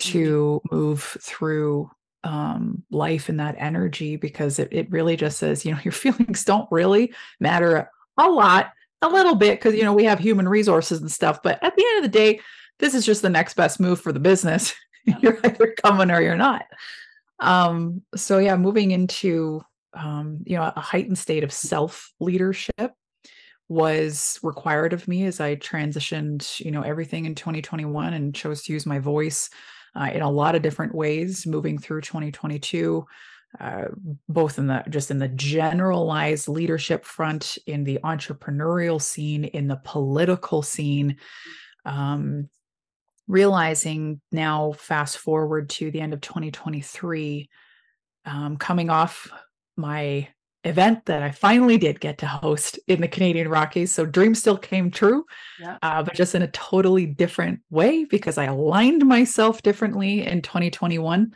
to 0.00 0.62
mm-hmm. 0.64 0.74
move 0.74 1.16
through 1.20 1.90
um, 2.24 2.82
life 2.90 3.28
and 3.28 3.38
that 3.40 3.56
energy 3.58 4.16
because 4.16 4.58
it, 4.58 4.68
it 4.72 4.90
really 4.90 5.16
just 5.16 5.38
says, 5.38 5.64
you 5.64 5.72
know, 5.72 5.80
your 5.84 5.92
feelings 5.92 6.44
don't 6.44 6.68
really 6.70 7.14
matter 7.38 7.90
a 8.18 8.28
lot, 8.28 8.72
a 9.02 9.08
little 9.08 9.34
bit, 9.34 9.58
because, 9.58 9.74
you 9.74 9.82
know, 9.82 9.92
we 9.92 10.04
have 10.04 10.18
human 10.18 10.48
resources 10.48 11.00
and 11.00 11.12
stuff. 11.12 11.42
But 11.42 11.62
at 11.62 11.76
the 11.76 11.84
end 11.86 12.04
of 12.04 12.10
the 12.10 12.18
day, 12.18 12.40
this 12.78 12.94
is 12.94 13.06
just 13.06 13.22
the 13.22 13.28
next 13.28 13.54
best 13.54 13.78
move 13.78 14.00
for 14.00 14.12
the 14.12 14.20
business. 14.20 14.74
Yeah. 15.06 15.18
you're 15.20 15.38
either 15.44 15.74
coming 15.84 16.10
or 16.10 16.22
you're 16.22 16.34
not. 16.34 16.64
Um, 17.38 18.00
so 18.16 18.38
yeah, 18.38 18.56
moving 18.56 18.90
into 18.90 19.60
um, 19.94 20.40
you 20.44 20.56
know, 20.56 20.72
a 20.74 20.80
heightened 20.80 21.18
state 21.18 21.44
of 21.44 21.52
self 21.52 22.12
leadership 22.20 22.92
was 23.68 24.38
required 24.42 24.92
of 24.92 25.08
me 25.08 25.24
as 25.24 25.40
I 25.40 25.56
transitioned, 25.56 26.60
you 26.60 26.70
know, 26.70 26.82
everything 26.82 27.24
in 27.24 27.34
2021 27.34 28.12
and 28.12 28.34
chose 28.34 28.62
to 28.64 28.72
use 28.72 28.84
my 28.84 28.98
voice 28.98 29.48
uh, 29.96 30.10
in 30.12 30.22
a 30.22 30.30
lot 30.30 30.54
of 30.54 30.62
different 30.62 30.94
ways 30.94 31.46
moving 31.46 31.78
through 31.78 32.02
2022. 32.02 33.06
Uh, 33.60 33.84
both 34.28 34.58
in 34.58 34.66
the 34.66 34.82
just 34.88 35.12
in 35.12 35.20
the 35.20 35.28
generalized 35.28 36.48
leadership 36.48 37.04
front, 37.04 37.56
in 37.68 37.84
the 37.84 38.00
entrepreneurial 38.02 39.00
scene, 39.00 39.44
in 39.44 39.68
the 39.68 39.80
political 39.84 40.60
scene, 40.60 41.16
um, 41.84 42.48
realizing 43.28 44.20
now, 44.32 44.72
fast 44.72 45.18
forward 45.18 45.70
to 45.70 45.92
the 45.92 46.00
end 46.00 46.12
of 46.12 46.20
2023, 46.20 47.48
um, 48.26 48.56
coming 48.56 48.90
off 48.90 49.30
my 49.76 50.28
event 50.64 51.04
that 51.04 51.22
I 51.22 51.30
finally 51.30 51.76
did 51.76 52.00
get 52.00 52.18
to 52.18 52.26
host 52.26 52.78
in 52.88 53.00
the 53.00 53.08
Canadian 53.08 53.48
Rockies. 53.48 53.92
So 53.92 54.06
dream 54.06 54.34
still 54.34 54.56
came 54.56 54.90
true, 54.90 55.24
yeah. 55.60 55.76
uh, 55.82 56.02
but 56.02 56.14
just 56.14 56.34
in 56.34 56.42
a 56.42 56.48
totally 56.48 57.06
different 57.06 57.60
way 57.70 58.04
because 58.04 58.38
I 58.38 58.44
aligned 58.44 59.04
myself 59.06 59.62
differently 59.62 60.26
in 60.26 60.40
2021 60.40 61.34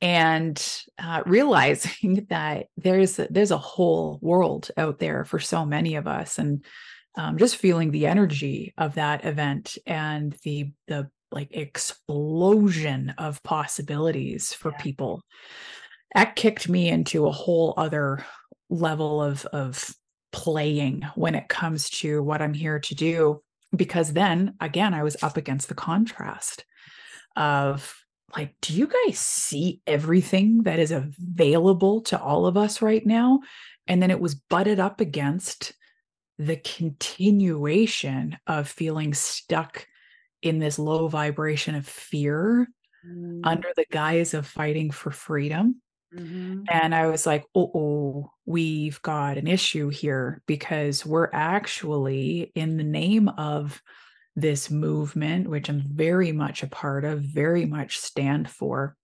and 0.00 0.82
uh, 0.98 1.22
realizing 1.26 2.26
that 2.30 2.66
there's 2.76 3.18
a, 3.18 3.26
there's 3.30 3.50
a 3.50 3.58
whole 3.58 4.18
world 4.22 4.70
out 4.76 4.98
there 4.98 5.24
for 5.24 5.40
so 5.40 5.64
many 5.64 5.96
of 5.96 6.06
us 6.06 6.38
and 6.38 6.64
um, 7.16 7.38
just 7.38 7.56
feeling 7.56 7.90
the 7.90 8.06
energy 8.06 8.74
of 8.76 8.94
that 8.94 9.24
event 9.24 9.78
and 9.86 10.36
the 10.44 10.70
the 10.86 11.10
like 11.32 11.48
explosion 11.56 13.12
of 13.18 13.42
possibilities 13.42 14.52
for 14.52 14.70
yeah. 14.70 14.76
people 14.78 15.22
that 16.16 16.34
kicked 16.34 16.66
me 16.66 16.88
into 16.88 17.26
a 17.26 17.30
whole 17.30 17.74
other 17.76 18.24
level 18.70 19.22
of 19.22 19.44
of 19.46 19.94
playing 20.32 21.02
when 21.14 21.34
it 21.34 21.48
comes 21.48 21.90
to 21.90 22.22
what 22.22 22.42
I'm 22.42 22.54
here 22.54 22.80
to 22.80 22.94
do 22.94 23.42
because 23.76 24.14
then 24.14 24.54
again 24.60 24.94
I 24.94 25.02
was 25.02 25.16
up 25.22 25.36
against 25.36 25.68
the 25.68 25.74
contrast 25.74 26.64
of 27.36 27.94
like 28.34 28.54
do 28.62 28.72
you 28.72 28.88
guys 28.88 29.18
see 29.18 29.82
everything 29.86 30.62
that 30.62 30.78
is 30.78 30.90
available 30.90 32.00
to 32.02 32.20
all 32.20 32.46
of 32.46 32.56
us 32.56 32.80
right 32.80 33.04
now 33.06 33.40
and 33.86 34.02
then 34.02 34.10
it 34.10 34.20
was 34.20 34.34
butted 34.34 34.80
up 34.80 35.00
against 35.00 35.74
the 36.38 36.56
continuation 36.56 38.38
of 38.46 38.68
feeling 38.68 39.12
stuck 39.12 39.86
in 40.40 40.58
this 40.58 40.78
low 40.78 41.08
vibration 41.08 41.74
of 41.74 41.86
fear 41.86 42.66
mm. 43.06 43.40
under 43.44 43.68
the 43.76 43.86
guise 43.90 44.32
of 44.32 44.46
fighting 44.46 44.90
for 44.90 45.10
freedom 45.10 45.80
Mm-hmm. 46.14 46.62
And 46.68 46.94
I 46.94 47.06
was 47.08 47.26
like, 47.26 47.44
oh, 47.54 47.70
oh, 47.74 48.30
we've 48.44 49.00
got 49.02 49.38
an 49.38 49.46
issue 49.46 49.88
here 49.88 50.42
because 50.46 51.04
we're 51.04 51.30
actually 51.32 52.52
in 52.54 52.76
the 52.76 52.84
name 52.84 53.28
of 53.28 53.82
this 54.34 54.70
movement, 54.70 55.48
which 55.48 55.68
I'm 55.68 55.82
very 55.86 56.32
much 56.32 56.62
a 56.62 56.68
part 56.68 57.04
of, 57.04 57.20
very 57.20 57.64
much 57.64 57.98
stand 57.98 58.48
for 58.48 58.96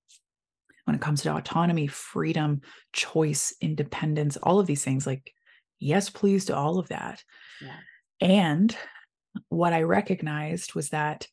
when 0.85 0.95
it 0.95 1.01
comes 1.01 1.23
to 1.23 1.35
autonomy, 1.35 1.87
freedom, 1.87 2.61
choice, 2.93 3.55
independence, 3.61 4.37
all 4.37 4.59
of 4.59 4.67
these 4.67 4.85
things. 4.85 5.07
Like, 5.07 5.33
yes, 5.79 6.11
please 6.11 6.47
to 6.47 6.57
all 6.57 6.79
of 6.79 6.89
that. 6.89 7.23
Yeah. 7.61 7.77
And 8.21 8.77
what 9.49 9.73
I 9.73 9.83
recognized 9.83 10.75
was 10.75 10.91
that 10.91 11.27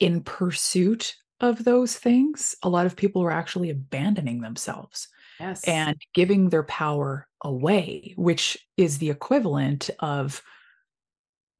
in 0.00 0.22
pursuit 0.22 1.14
of 1.40 1.64
those 1.64 1.96
things, 1.96 2.54
a 2.62 2.68
lot 2.68 2.86
of 2.86 2.96
people 2.96 3.22
were 3.22 3.30
actually 3.30 3.70
abandoning 3.70 4.40
themselves 4.40 5.08
Yes. 5.38 5.62
and 5.64 5.96
giving 6.14 6.48
their 6.48 6.64
power 6.64 7.28
away, 7.42 8.14
which 8.16 8.58
is 8.76 8.98
the 8.98 9.10
equivalent 9.10 9.88
of 10.00 10.42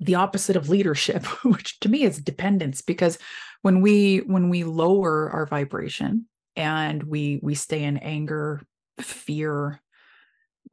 the 0.00 0.16
opposite 0.16 0.56
of 0.56 0.68
leadership, 0.68 1.24
which 1.44 1.78
to 1.80 1.88
me 1.88 2.02
is 2.02 2.18
dependence 2.18 2.82
because 2.82 3.18
when 3.62 3.80
we 3.80 4.18
when 4.18 4.48
we 4.48 4.64
lower 4.64 5.30
our 5.30 5.46
vibration 5.46 6.26
and 6.56 7.02
we 7.02 7.40
we 7.42 7.54
stay 7.54 7.84
in 7.84 7.96
anger, 7.98 8.60
fear, 9.00 9.80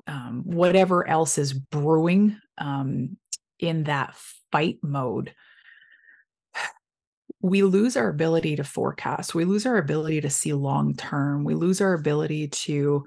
um, 0.07 0.43
whatever 0.45 1.07
else 1.07 1.37
is 1.37 1.53
brewing 1.53 2.39
um, 2.57 3.17
in 3.59 3.83
that 3.85 4.15
fight 4.51 4.77
mode, 4.83 5.33
we 7.45 7.61
lose 7.61 7.95
our 7.95 8.09
ability 8.09 8.55
to 8.55 8.63
forecast. 8.63 9.35
We 9.35 9.45
lose 9.45 9.67
our 9.67 9.77
ability 9.77 10.21
to 10.21 10.29
see 10.31 10.53
long 10.53 10.95
term. 10.95 11.43
We 11.43 11.53
lose 11.53 11.79
our 11.79 11.93
ability 11.93 12.47
to 12.47 13.05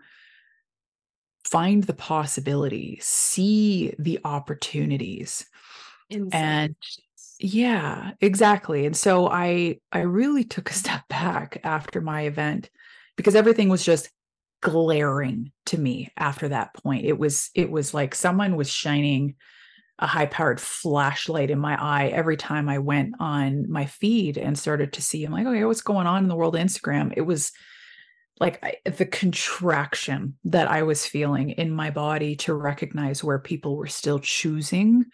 find 1.45 1.83
the 1.83 1.95
possibility, 1.95 2.99
see 3.03 3.95
the 3.99 4.21
opportunities. 4.25 5.45
Insight. 6.09 6.41
And 6.41 6.77
yeah, 7.41 8.13
exactly. 8.21 8.87
And 8.87 8.97
so 8.97 9.29
I 9.29 9.81
I 9.91 10.01
really 10.01 10.45
took 10.45 10.71
a 10.71 10.75
step 10.83 11.09
back 11.09 11.61
after 11.65 12.01
my 12.01 12.23
event 12.23 12.71
because 13.17 13.35
everything 13.35 13.69
was 13.69 13.85
just 13.85 14.09
glaring 14.61 15.51
to 15.67 15.79
me 15.79 16.13
after 16.17 16.49
that 16.51 16.75
point. 16.75 17.07
It 17.07 17.19
was 17.19 17.51
it 17.57 17.73
was 17.73 17.93
like 17.93 18.15
someone 18.15 18.55
was 18.55 18.71
shining 18.71 19.35
a 19.99 20.07
high 20.07 20.27
powered 20.27 20.61
flashlight 20.61 21.51
in 21.51 21.59
my 21.59 21.77
eye 21.83 22.09
every 22.09 22.37
time 22.37 22.69
I 22.69 22.79
went 22.79 23.15
on 23.19 23.71
my 23.71 23.87
feed 23.87 24.39
and 24.39 24.59
started 24.59 24.93
to 24.93 25.03
see, 25.03 25.25
I'm 25.25 25.33
like, 25.33 25.47
okay, 25.47 25.65
what's 25.65 25.81
going 25.81 26.07
on 26.07 26.23
in 26.23 26.29
the 26.29 26.37
world 26.37 26.55
of 26.55 26.63
Instagram? 26.63 27.13
It 27.17 27.23
was 27.23 27.53
like 28.41 28.63
I, 28.65 28.77
the 28.89 29.07
contraction 29.07 30.39
that 30.45 30.69
I 30.69 30.85
was 30.85 31.05
feeling 31.05 31.51
in 31.51 31.71
my 31.73 31.91
body 31.91 32.37
to 32.37 32.55
recognize 32.55 33.25
where 33.25 33.41
people 33.41 33.77
were 33.77 33.89
still 33.89 34.21
choosing 34.21 35.07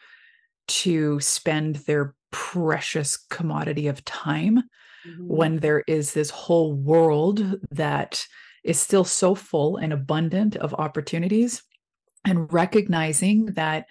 to 0.68 1.18
spend 1.20 1.76
their 1.76 2.14
precious 2.30 3.16
commodity 3.16 3.86
of 3.86 4.04
time 4.04 4.64
Mhm. 5.06 5.26
when 5.26 5.56
there 5.58 5.84
is 5.86 6.14
this 6.14 6.30
whole 6.30 6.74
world 6.74 7.56
that 7.70 8.26
is 8.64 8.78
still 8.80 9.04
so 9.04 9.34
full 9.34 9.76
and 9.76 9.92
abundant 9.92 10.56
of 10.56 10.74
opportunities 10.74 11.62
and 12.24 12.50
recognizing 12.52 13.46
that 13.46 13.86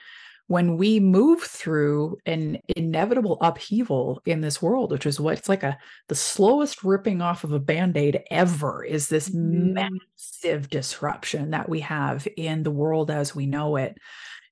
when 0.54 0.78
we 0.78 1.00
move 1.00 1.42
through 1.42 2.18
an 2.26 2.60
inevitable 2.78 3.38
upheaval 3.42 4.22
in 4.26 4.42
this 4.42 4.62
world 4.62 4.92
which 4.92 5.06
is 5.06 5.20
what 5.20 5.38
it's 5.38 5.50
like 5.50 5.64
a 5.64 5.78
the 6.10 6.16
slowest 6.16 6.84
ripping 6.84 7.22
off 7.22 7.44
of 7.44 7.52
a 7.54 7.60
band-aid 7.60 8.22
ever 8.32 8.84
is 8.84 9.10
this 9.10 9.30
Mhm. 9.30 9.74
massive 9.74 10.70
disruption 10.70 11.52
that 11.52 11.68
we 11.70 11.80
have 11.82 12.28
in 12.38 12.64
the 12.64 12.72
world 12.72 13.10
as 13.12 13.36
we 13.36 13.46
know 13.48 13.76
it 13.78 13.98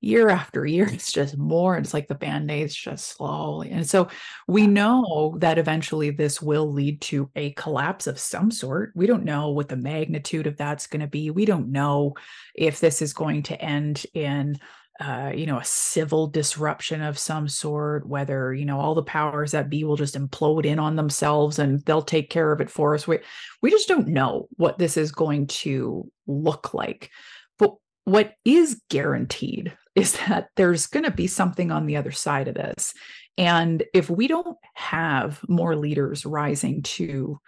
year 0.03 0.29
after 0.29 0.65
year. 0.65 0.87
It's 0.91 1.11
just 1.11 1.37
more 1.37 1.77
it's 1.77 1.93
like 1.93 2.07
the 2.07 2.15
band-aids 2.15 2.73
just 2.75 3.07
slowly. 3.15 3.69
And 3.69 3.87
so 3.87 4.07
we 4.47 4.65
know 4.67 5.37
that 5.39 5.59
eventually 5.59 6.09
this 6.09 6.41
will 6.41 6.71
lead 6.71 7.01
to 7.01 7.29
a 7.35 7.51
collapse 7.51 8.07
of 8.07 8.17
some 8.19 8.49
sort. 8.51 8.91
We 8.95 9.05
don't 9.05 9.23
know 9.25 9.51
what 9.51 9.69
the 9.69 9.75
magnitude 9.77 10.47
of 10.47 10.57
that's 10.57 10.87
going 10.87 11.01
to 11.01 11.07
be. 11.07 11.29
We 11.29 11.45
don't 11.45 11.71
know 11.71 12.15
if 12.55 12.79
this 12.79 13.01
is 13.01 13.13
going 13.13 13.43
to 13.43 13.61
end 13.61 14.05
in 14.15 14.57
uh, 14.99 15.31
you 15.33 15.45
know, 15.45 15.57
a 15.57 15.63
civil 15.63 16.27
disruption 16.27 17.01
of 17.01 17.17
some 17.17 17.47
sort, 17.47 18.07
whether, 18.07 18.53
you 18.53 18.65
know, 18.65 18.79
all 18.79 18.93
the 18.93 19.01
powers 19.01 19.51
that 19.51 19.69
be 19.69 19.83
will 19.83 19.95
just 19.95 20.15
implode 20.15 20.65
in 20.65 20.79
on 20.79 20.95
themselves 20.95 21.57
and 21.59 21.83
they'll 21.85 22.01
take 22.01 22.29
care 22.29 22.51
of 22.51 22.61
it 22.61 22.69
for 22.69 22.93
us. 22.93 23.07
We, 23.07 23.19
we 23.61 23.71
just 23.71 23.87
don't 23.87 24.09
know 24.09 24.47
what 24.57 24.77
this 24.77 24.97
is 24.97 25.11
going 25.11 25.47
to 25.47 26.09
look 26.27 26.73
like. 26.73 27.09
But 27.57 27.75
what 28.03 28.33
is 28.45 28.81
guaranteed 28.89 29.75
is 29.95 30.13
that 30.27 30.49
there's 30.55 30.87
going 30.87 31.05
to 31.05 31.11
be 31.11 31.27
something 31.27 31.71
on 31.71 31.85
the 31.85 31.97
other 31.97 32.11
side 32.11 32.47
of 32.47 32.55
this. 32.55 32.93
And 33.37 33.83
if 33.93 34.09
we 34.09 34.27
don't 34.27 34.57
have 34.75 35.41
more 35.47 35.75
leaders 35.75 36.25
rising 36.25 36.83
to 36.83 37.39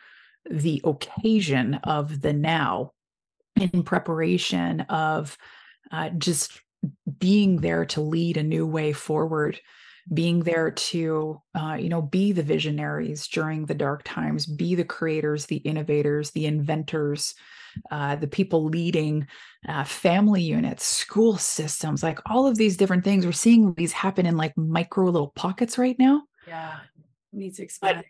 the 0.50 0.82
occasion 0.84 1.76
of 1.84 2.22
the 2.22 2.34
now 2.34 2.92
in 3.56 3.84
preparation 3.84 4.82
of 4.82 5.38
uh, 5.92 6.10
just 6.10 6.60
being 7.20 7.58
there 7.58 7.86
to 7.86 8.02
lead 8.02 8.38
a 8.38 8.44
new 8.44 8.66
way 8.66 8.94
forward 8.94 9.60
being 10.14 10.42
there 10.42 10.70
to 10.70 11.42
uh, 11.56 11.78
you 11.80 11.88
know 11.88 12.02
be 12.02 12.34
the 12.34 12.44
visionaries 12.44 13.28
during 13.28 13.66
the 13.66 13.74
dark 13.74 14.02
times 14.04 14.46
be 14.46 14.76
the 14.76 14.84
creators 14.84 15.46
the 15.46 15.58
innovators 15.58 16.32
the 16.32 16.46
inventors 16.46 17.36
uh, 17.90 18.16
the 18.18 18.28
people 18.28 18.66
leading 18.66 19.26
uh, 19.68 19.84
family 19.84 20.42
units 20.42 20.86
school 20.86 21.38
systems 21.38 22.04
like 22.04 22.20
all 22.26 22.46
of 22.46 22.58
these 22.58 22.76
different 22.76 23.04
things 23.04 23.26
we're 23.26 23.32
seeing 23.32 23.74
these 23.76 23.94
happen 23.94 24.26
in 24.26 24.36
like 24.36 24.56
micro 24.58 25.06
little 25.06 25.30
pockets 25.30 25.78
right 25.78 25.98
now 25.98 26.22
Yeah. 26.48 26.80
Needs 27.32 27.58
to 27.58 27.64
expand. 27.64 28.04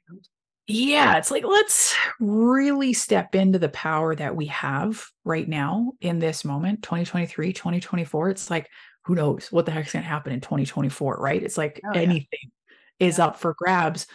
Yeah 0.68 1.18
it's 1.18 1.30
like 1.32 1.43
let's 1.43 1.93
really 2.20 2.93
step 2.93 3.36
into 3.36 3.59
the 3.59 3.70
power 3.70 4.16
that 4.16 4.36
we 4.36 4.45
have 4.45 5.05
right 5.26 5.47
now 5.49 5.91
in 5.99 6.20
this 6.20 6.45
moment 6.45 6.82
2023 6.84 7.51
2024 7.51 8.30
it's 8.30 8.49
like 8.49 8.70
who 9.05 9.16
knows 9.16 9.51
what 9.51 9.66
the 9.66 9.72
heck's 9.72 9.91
going 9.93 10.03
to 10.03 10.09
happen 10.09 10.32
in 10.32 10.39
2024 10.41 11.18
right? 11.20 11.43
It's 11.43 11.57
like 11.57 11.82
Oh, 11.86 11.91
yeah. 11.93 12.01
anything 12.03 12.51
is 12.99 13.20
Yeah. 13.20 13.26
up 13.26 13.38
for 13.38 13.53
grabs. 13.57 14.07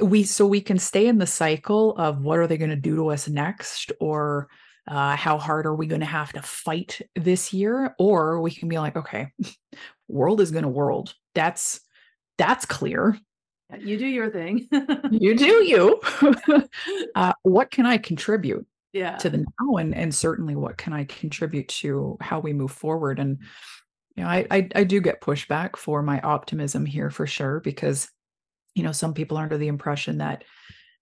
We 0.00 0.24
so 0.24 0.46
we 0.46 0.60
can 0.60 0.78
stay 0.78 1.06
in 1.06 1.18
the 1.18 1.26
cycle 1.26 1.96
of 1.96 2.22
what 2.22 2.38
are 2.38 2.46
they 2.46 2.58
going 2.58 2.70
to 2.70 2.76
do 2.76 2.96
to 2.96 3.10
us 3.10 3.28
next 3.28 3.92
or 4.00 4.48
uh, 4.88 5.16
how 5.16 5.38
hard 5.38 5.66
are 5.66 5.74
we 5.74 5.86
going 5.86 6.00
to 6.00 6.06
have 6.06 6.32
to 6.32 6.42
fight 6.42 7.00
this 7.16 7.52
year? 7.52 7.94
Or 7.98 8.40
we 8.40 8.50
can 8.50 8.68
be 8.68 8.78
like 8.78 8.96
okay 8.96 9.28
world 10.08 10.40
is 10.40 10.50
going 10.50 10.64
to 10.64 10.68
world. 10.68 11.14
That's 11.34 11.80
that's 12.38 12.66
clear 12.66 13.18
You 13.78 13.98
do 13.98 14.06
your 14.06 14.30
thing. 14.30 14.68
you 15.10 15.36
do 15.36 15.64
you. 15.64 16.00
Uh, 17.14 17.32
what 17.42 17.70
can 17.70 17.86
i 17.86 17.98
contribute 17.98 18.66
yeah. 18.92 19.16
to 19.16 19.28
the 19.28 19.38
now 19.38 19.76
and 19.76 19.94
and 19.94 20.14
certainly 20.14 20.54
what 20.54 20.76
can 20.76 20.92
i 20.92 21.04
contribute 21.04 21.68
to 21.68 22.16
how 22.20 22.40
we 22.40 22.52
move 22.52 22.70
forward? 22.70 23.18
And 23.18 23.38
you 24.16 24.22
know 24.22 24.28
I, 24.28 24.46
I 24.50 24.68
i 24.74 24.84
do 24.84 25.00
get 25.00 25.20
pushback 25.20 25.76
for 25.76 26.02
my 26.02 26.20
optimism 26.20 26.86
here 26.86 27.10
for 27.10 27.26
sure 27.26 27.60
because 27.60 28.08
you 28.74 28.82
know 28.82 28.92
some 28.92 29.14
people 29.14 29.36
are 29.38 29.42
under 29.42 29.58
the 29.58 29.68
impression 29.68 30.18
that 30.18 30.44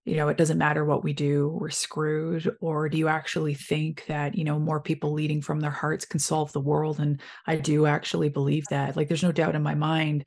you 0.04 0.16
know 0.16 0.28
it 0.28 0.36
doesn't 0.36 0.58
matter 0.58 0.84
what 0.84 1.04
we 1.04 1.12
do 1.12 1.48
we're 1.48 1.70
screwed. 1.70 2.50
Or 2.60 2.88
do 2.88 2.98
you 2.98 3.08
actually 3.08 3.54
think 3.54 4.04
that 4.08 4.34
you 4.34 4.44
know 4.44 4.58
more 4.58 4.80
people 4.80 5.12
leading 5.12 5.42
from 5.42 5.60
their 5.60 5.70
hearts 5.70 6.04
can 6.04 6.20
solve 6.20 6.52
the 6.52 6.60
world? 6.60 7.00
And 7.00 7.20
i 7.46 7.56
do 7.56 7.86
actually 7.86 8.28
believe 8.28 8.64
that. 8.70 8.96
Like 8.96 9.08
there's 9.08 9.22
no 9.22 9.32
doubt 9.32 9.54
in 9.54 9.62
my 9.62 9.74
mind. 9.74 10.24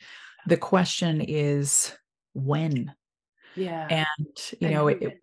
The 0.47 0.57
question 0.57 1.21
is 1.21 1.95
when 2.33 2.93
yeah. 3.55 3.87
and 3.89 4.51
you 4.59 4.69
know 4.69 4.87
it, 4.87 5.21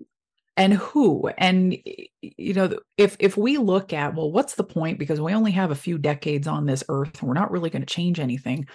and 0.57 0.73
who 0.75 1.29
and 1.39 1.77
you 2.21 2.53
know 2.55 2.79
if 2.97 3.17
if 3.21 3.37
we 3.37 3.59
look 3.59 3.93
at 3.93 4.15
well 4.15 4.31
what's 4.31 4.57
the 4.57 4.65
point 4.65 4.99
because 4.99 5.21
we 5.21 5.33
only 5.33 5.53
have 5.53 5.71
a 5.71 5.77
few 5.77 5.99
decades 5.99 6.47
on 6.47 6.67
this 6.67 6.85
earth 6.89 7.21
and 7.21 7.29
we're 7.29 7.35
not 7.35 7.51
really 7.51 7.71
going 7.71 7.83
to 7.83 7.87
change 7.95 8.21
anything 8.21 8.67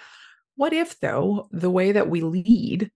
what 0.56 0.74
if 0.74 1.00
though 1.02 1.48
the 1.52 1.70
way 1.70 1.92
that 1.92 2.10
we 2.10 2.22
lead 2.22 2.90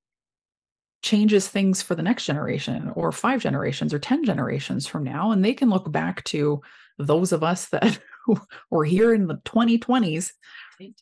changes 1.03 1.47
things 1.47 1.81
for 1.81 1.95
the 1.95 2.01
next 2.01 2.25
generation 2.25 2.91
or 2.95 3.11
five 3.11 3.41
generations 3.41 3.93
or 3.93 3.99
10 3.99 4.23
generations 4.23 4.87
from 4.87 5.03
now 5.03 5.31
and 5.31 5.43
they 5.43 5.53
can 5.53 5.69
look 5.69 5.91
back 5.91 6.23
to 6.23 6.61
those 6.97 7.31
of 7.31 7.43
us 7.43 7.67
that 7.69 7.99
were 8.71 8.85
here 8.85 9.13
in 9.13 9.27
the 9.27 9.35
2020s 9.45 10.31
Right. 10.31 10.31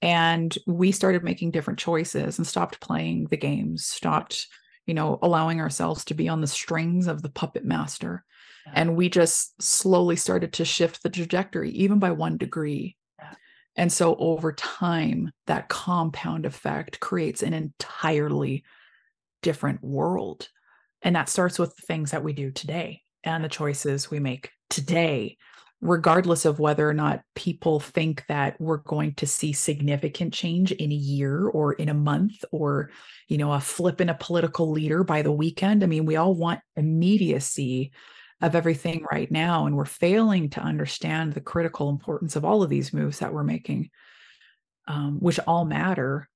And 0.01 0.57
we 0.67 0.91
started 0.91 1.23
making 1.23 1.51
different 1.51 1.80
choices 1.80 2.38
and 2.38 2.47
stopped 2.47 2.80
playing 2.80 3.26
the 3.30 3.38
games 3.38 3.86
stopped 3.86 4.47
you 4.86 4.93
know 4.93 5.19
allowing 5.21 5.59
ourselves 5.61 6.05
to 6.05 6.13
be 6.13 6.30
on 6.30 6.41
the 6.41 6.47
strings 6.47 7.07
of 7.07 7.21
the 7.21 7.30
puppet 7.30 7.65
master 7.65 8.23
Yeah. 8.65 8.73
and 8.76 8.95
we 8.95 9.09
just 9.09 9.61
slowly 9.61 10.15
started 10.15 10.53
to 10.53 10.65
shift 10.65 11.03
the 11.03 11.09
trajectory 11.09 11.71
even 11.71 11.99
by 11.99 12.11
one 12.11 12.38
degree 12.38 12.95
Yeah. 13.19 13.34
and 13.76 13.91
so 13.91 14.15
over 14.15 14.51
time 14.53 15.32
that 15.47 15.69
compound 15.69 16.45
effect 16.45 16.99
creates 16.99 17.43
an 17.43 17.53
entirely 17.53 18.63
different 19.41 19.84
world 19.84 20.49
and 21.01 21.15
that 21.15 21.30
starts 21.30 21.59
with 21.59 21.76
the 21.76 21.86
things 21.86 22.11
that 22.11 22.23
we 22.23 22.34
do 22.34 22.51
today 22.51 23.01
and 23.23 23.43
the 23.43 23.49
choices 23.49 24.09
we 24.09 24.19
make 24.19 24.51
today 24.69 25.38
regardless 25.86 26.46
of 26.46 26.60
whether 26.60 26.90
or 26.90 26.94
not 26.94 27.22
people 27.36 27.80
think 27.80 28.26
that 28.28 28.60
we're 28.60 28.78
going 28.78 29.14
to 29.14 29.28
see 29.28 29.54
significant 29.54 30.34
change 30.34 30.72
in 30.72 30.92
a 30.92 30.96
year 30.96 31.48
or 31.48 31.74
in 31.74 31.90
a 31.90 31.94
month 31.94 32.44
or 32.52 32.90
you 33.28 33.38
know 33.38 33.52
a 33.54 33.60
flip 33.60 34.02
in 34.02 34.10
a 34.10 34.16
political 34.16 34.72
leader 34.72 35.04
by 35.04 35.22
the 35.22 35.32
weekend 35.32 35.84
i 35.84 35.88
mean 35.88 36.06
we 36.06 36.16
all 36.16 36.34
want 36.34 36.60
immediacy 36.76 37.92
of 38.42 38.56
everything 38.56 39.06
right 39.12 39.32
now 39.32 39.66
and 39.66 39.76
we're 39.76 39.86
failing 39.86 40.50
to 40.50 40.60
understand 40.60 41.34
the 41.34 41.42
critical 41.42 41.90
importance 41.90 42.36
of 42.36 42.44
all 42.44 42.64
of 42.64 42.70
these 42.70 42.94
moves 42.94 43.20
that 43.20 43.34
we're 43.34 43.44
making 43.44 43.90
um, 44.88 45.18
which 45.20 45.40
all 45.48 45.66
matter 45.66 46.30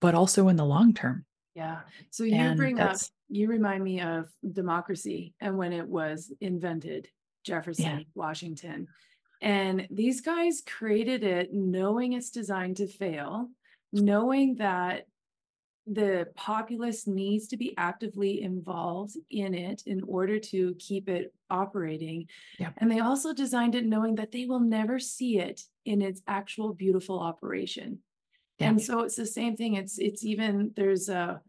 but 0.00 0.14
also 0.14 0.48
in 0.48 0.56
the 0.56 0.64
long 0.64 0.92
term 0.92 1.24
Yeah. 1.56 1.80
So 2.10 2.24
you 2.24 2.34
And 2.34 2.54
bring 2.54 2.78
up, 2.78 2.98
you 3.30 3.48
remind 3.48 3.82
me 3.82 4.02
of 4.02 4.28
democracy 4.52 5.32
and 5.40 5.56
when 5.56 5.72
it 5.72 5.88
was 5.88 6.30
invented, 6.42 7.08
yeah. 7.46 7.56
Jefferson, 7.56 8.06
Washington. 8.14 8.88
And 9.42 9.86
these 9.90 10.20
guys 10.20 10.62
created 10.66 11.22
it 11.22 11.52
knowing 11.52 12.14
it's 12.14 12.30
designed 12.30 12.78
to 12.78 12.86
fail, 12.86 13.48
knowing 13.92 14.56
that 14.56 15.06
the 15.86 16.26
populace 16.34 17.06
needs 17.06 17.46
to 17.48 17.56
be 17.56 17.72
actively 17.76 18.42
involved 18.42 19.16
in 19.30 19.54
it 19.54 19.82
in 19.86 20.02
order 20.02 20.38
to 20.40 20.74
keep 20.78 21.08
it 21.08 21.32
operating. 21.48 22.26
Yep. 22.58 22.74
And 22.78 22.90
they 22.90 22.98
also 22.98 23.32
designed 23.32 23.76
it 23.76 23.86
knowing 23.86 24.16
that 24.16 24.32
they 24.32 24.46
will 24.46 24.60
never 24.60 24.98
see 24.98 25.38
it 25.38 25.62
in 25.84 26.02
its 26.02 26.22
actual 26.26 26.74
beautiful 26.74 27.20
operation. 27.20 28.00
Yeah. 28.58 28.70
And 28.70 28.82
so 28.82 29.00
it's 29.00 29.16
the 29.16 29.26
same 29.26 29.56
thing. 29.56 29.74
It's 29.74 29.98
it's 29.98 30.24
even 30.24 30.72
there's 30.74 31.08
a 31.08 31.40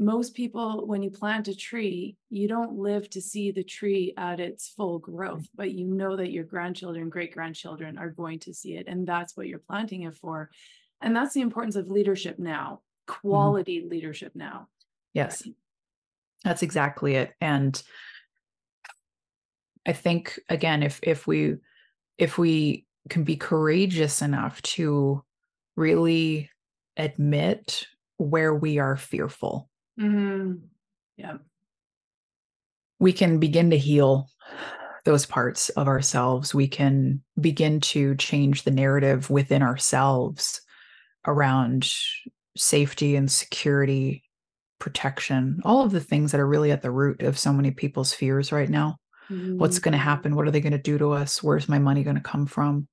most 0.00 0.34
people 0.34 0.86
when 0.86 1.02
you 1.02 1.10
plant 1.10 1.46
a 1.48 1.54
tree, 1.54 2.16
you 2.30 2.48
don't 2.48 2.78
live 2.78 3.10
to 3.10 3.20
see 3.20 3.50
the 3.52 3.62
tree 3.62 4.14
at 4.16 4.40
its 4.40 4.70
full 4.70 4.98
growth, 4.98 5.46
but 5.54 5.72
you 5.72 5.86
know 5.86 6.16
that 6.16 6.32
your 6.32 6.44
grandchildren, 6.44 7.10
great 7.10 7.34
grandchildren 7.34 7.98
are 7.98 8.10
going 8.10 8.38
to 8.40 8.54
see 8.54 8.76
it. 8.76 8.88
And 8.88 9.06
that's 9.06 9.36
what 9.36 9.46
you're 9.46 9.58
planting 9.58 10.02
it 10.04 10.16
for. 10.16 10.50
And 11.02 11.14
that's 11.14 11.34
the 11.34 11.42
importance 11.42 11.76
of 11.76 11.88
leadership 11.88 12.38
now, 12.38 12.80
Mhm. 13.06 13.20
quality 13.20 13.82
leadership 13.82 14.34
now. 14.34 14.68
Yes, 15.12 15.42
that's 16.44 16.62
exactly 16.62 17.14
it. 17.14 17.34
And 17.40 17.82
I 19.86 19.92
think 19.92 20.38
again, 20.48 20.82
if 20.82 21.00
if 21.02 21.26
we 21.26 21.56
if 22.18 22.38
we 22.38 22.86
can 23.08 23.24
be 23.24 23.36
courageous 23.36 24.22
enough 24.22 24.60
to 24.62 25.24
really 25.76 26.50
admit 26.96 27.86
where 28.18 28.54
we 28.54 28.78
are 28.78 28.96
fearful, 28.96 29.69
Mhm. 30.00 30.62
Yeah. 31.16 31.38
we 32.98 33.12
can 33.14 33.38
begin 33.38 33.70
to 33.70 33.78
heal 33.78 34.28
those 35.06 35.24
parts 35.24 35.70
of 35.70 35.88
ourselves. 35.88 36.54
We 36.54 36.68
can 36.68 37.22
begin 37.40 37.80
to 37.80 38.14
change 38.16 38.62
the 38.62 38.70
narrative 38.70 39.30
within 39.30 39.62
ourselves 39.62 40.60
around 41.26 41.90
safety 42.58 43.16
and 43.16 43.30
security, 43.30 44.22
protection, 44.78 45.60
all 45.64 45.82
of 45.82 45.92
the 45.92 46.00
things 46.00 46.32
that 46.32 46.40
are 46.40 46.46
really 46.46 46.72
at 46.72 46.82
the 46.82 46.90
root 46.90 47.22
of 47.22 47.38
so 47.38 47.52
many 47.54 47.70
people's 47.70 48.12
fears 48.12 48.52
right 48.52 48.68
now. 48.68 48.96
What's 49.58 49.78
going 49.78 49.92
to 49.92 49.98
happen? 49.98 50.34
What 50.34 50.46
are 50.46 50.50
they 50.50 50.60
going 50.60 50.72
to 50.72 50.78
do 50.78 50.98
to 50.98 51.12
us? 51.12 51.42
Where's 51.42 51.68
my 51.68 51.78
money 51.78 52.02
going 52.02 52.16
to 52.16 52.22
come 52.22 52.44
from? 52.46 52.86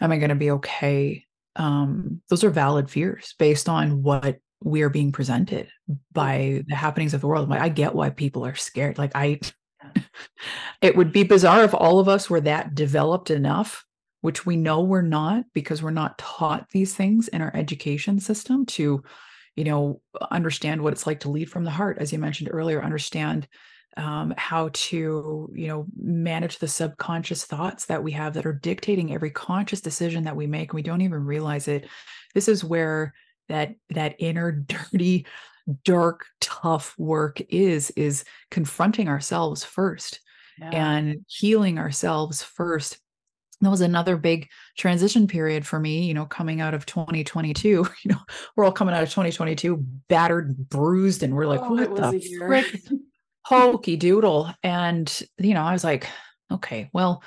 Am 0.00 0.12
I 0.12 0.18
going 0.18 0.28
to 0.28 0.36
be 0.36 0.50
okay? 0.52 1.24
Um, 1.56 2.20
those 2.28 2.44
are 2.44 2.50
valid 2.50 2.88
fears 2.90 3.34
based 3.38 3.68
on 3.68 4.02
what 4.04 4.38
we 4.62 4.82
are 4.82 4.90
being 4.90 5.12
presented 5.12 5.68
by 6.12 6.62
the 6.68 6.74
happenings 6.74 7.14
of 7.14 7.20
the 7.20 7.26
world. 7.26 7.48
Like, 7.48 7.60
I 7.60 7.68
get 7.68 7.94
why 7.94 8.10
people 8.10 8.44
are 8.44 8.54
scared. 8.54 8.98
Like, 8.98 9.12
I, 9.14 9.40
it 10.82 10.96
would 10.96 11.12
be 11.12 11.22
bizarre 11.22 11.64
if 11.64 11.74
all 11.74 11.98
of 11.98 12.08
us 12.08 12.28
were 12.28 12.42
that 12.42 12.74
developed 12.74 13.30
enough, 13.30 13.84
which 14.20 14.44
we 14.44 14.56
know 14.56 14.82
we're 14.82 15.02
not 15.02 15.44
because 15.54 15.82
we're 15.82 15.90
not 15.90 16.18
taught 16.18 16.68
these 16.70 16.94
things 16.94 17.28
in 17.28 17.40
our 17.40 17.54
education 17.54 18.20
system 18.20 18.66
to, 18.66 19.02
you 19.56 19.64
know, 19.64 20.02
understand 20.30 20.82
what 20.82 20.92
it's 20.92 21.06
like 21.06 21.20
to 21.20 21.30
lead 21.30 21.50
from 21.50 21.64
the 21.64 21.70
heart, 21.70 21.98
as 21.98 22.12
you 22.12 22.18
mentioned 22.18 22.50
earlier, 22.52 22.82
understand 22.82 23.48
um, 23.96 24.32
how 24.36 24.70
to, 24.72 25.50
you 25.54 25.66
know, 25.66 25.86
manage 25.96 26.58
the 26.58 26.68
subconscious 26.68 27.44
thoughts 27.44 27.86
that 27.86 28.02
we 28.02 28.12
have 28.12 28.34
that 28.34 28.46
are 28.46 28.52
dictating 28.52 29.12
every 29.12 29.30
conscious 29.30 29.80
decision 29.80 30.24
that 30.24 30.36
we 30.36 30.46
make. 30.46 30.70
And 30.70 30.76
we 30.76 30.82
don't 30.82 31.00
even 31.00 31.24
realize 31.24 31.66
it. 31.66 31.88
This 32.34 32.46
is 32.46 32.62
where 32.62 33.14
that 33.50 33.74
that 33.90 34.14
inner 34.18 34.50
dirty 34.88 35.26
dark 35.84 36.24
tough 36.40 36.94
work 36.98 37.40
is 37.50 37.90
is 37.90 38.24
confronting 38.50 39.06
ourselves 39.08 39.62
first 39.62 40.20
Yeah. 40.58 40.70
and 40.72 41.24
healing 41.28 41.78
ourselves 41.78 42.42
first. 42.42 42.98
That 43.60 43.70
was 43.70 43.82
another 43.82 44.16
big 44.16 44.48
transition 44.78 45.26
period 45.26 45.66
for 45.66 45.78
me 45.78 46.06
you 46.06 46.14
know 46.14 46.24
coming 46.24 46.62
out 46.62 46.72
of 46.72 46.86
2022 46.86 47.68
you 48.04 48.10
know 48.10 48.18
we're 48.56 48.64
all 48.64 48.72
coming 48.72 48.94
out 48.94 49.02
of 49.02 49.10
2022 49.10 49.76
battered 50.08 50.56
bruised 50.70 51.22
and 51.22 51.34
we're 51.36 51.46
like 51.46 51.60
Oh, 51.62 51.74
what 51.74 51.94
the 51.94 52.36
frick? 52.38 52.80
Hokey 53.44 53.96
doodle. 53.96 54.50
And 54.62 55.22
you 55.38 55.52
know 55.54 55.62
i 55.62 55.72
was 55.72 55.84
like 55.84 56.08
okay 56.50 56.88
well 56.94 57.22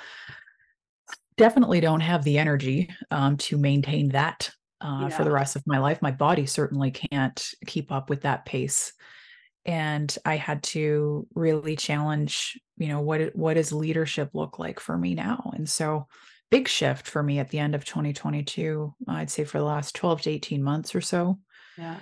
definitely 1.36 1.80
don't 1.80 2.00
have 2.00 2.24
the 2.24 2.38
energy 2.38 2.90
um, 3.10 3.36
to 3.36 3.56
maintain 3.56 4.08
that 4.10 4.50
uh, 4.84 5.08
for 5.08 5.24
the 5.24 5.30
rest 5.30 5.56
of 5.56 5.66
my 5.66 5.78
life 5.78 6.02
my 6.02 6.10
body 6.10 6.46
certainly 6.46 6.90
can't 6.90 7.48
keep 7.66 7.90
up 7.90 8.10
with 8.10 8.22
that 8.22 8.44
pace. 8.44 8.92
And 9.66 10.16
i 10.24 10.36
had 10.36 10.62
to 10.64 11.26
really 11.34 11.74
challenge 11.74 12.60
you 12.76 12.88
know 12.88 13.00
what 13.00 13.34
what 13.34 13.54
does 13.54 13.72
leadership 13.72 14.30
look 14.34 14.58
like 14.58 14.78
for 14.78 14.96
me 14.96 15.14
now? 15.14 15.52
And 15.54 15.68
so 15.68 16.06
big 16.50 16.68
shift 16.68 17.08
for 17.08 17.22
me 17.22 17.38
at 17.38 17.48
the 17.48 17.58
end 17.58 17.74
of 17.74 17.84
2022 17.84 18.94
i'd 19.08 19.30
say 19.30 19.42
for 19.42 19.58
the 19.58 19.64
last 19.64 19.94
12 19.96 20.22
to 20.22 20.30
18 20.30 20.62
months 20.62 20.94
or 20.94 21.00
so. 21.00 21.38
Yeah. 21.78 21.96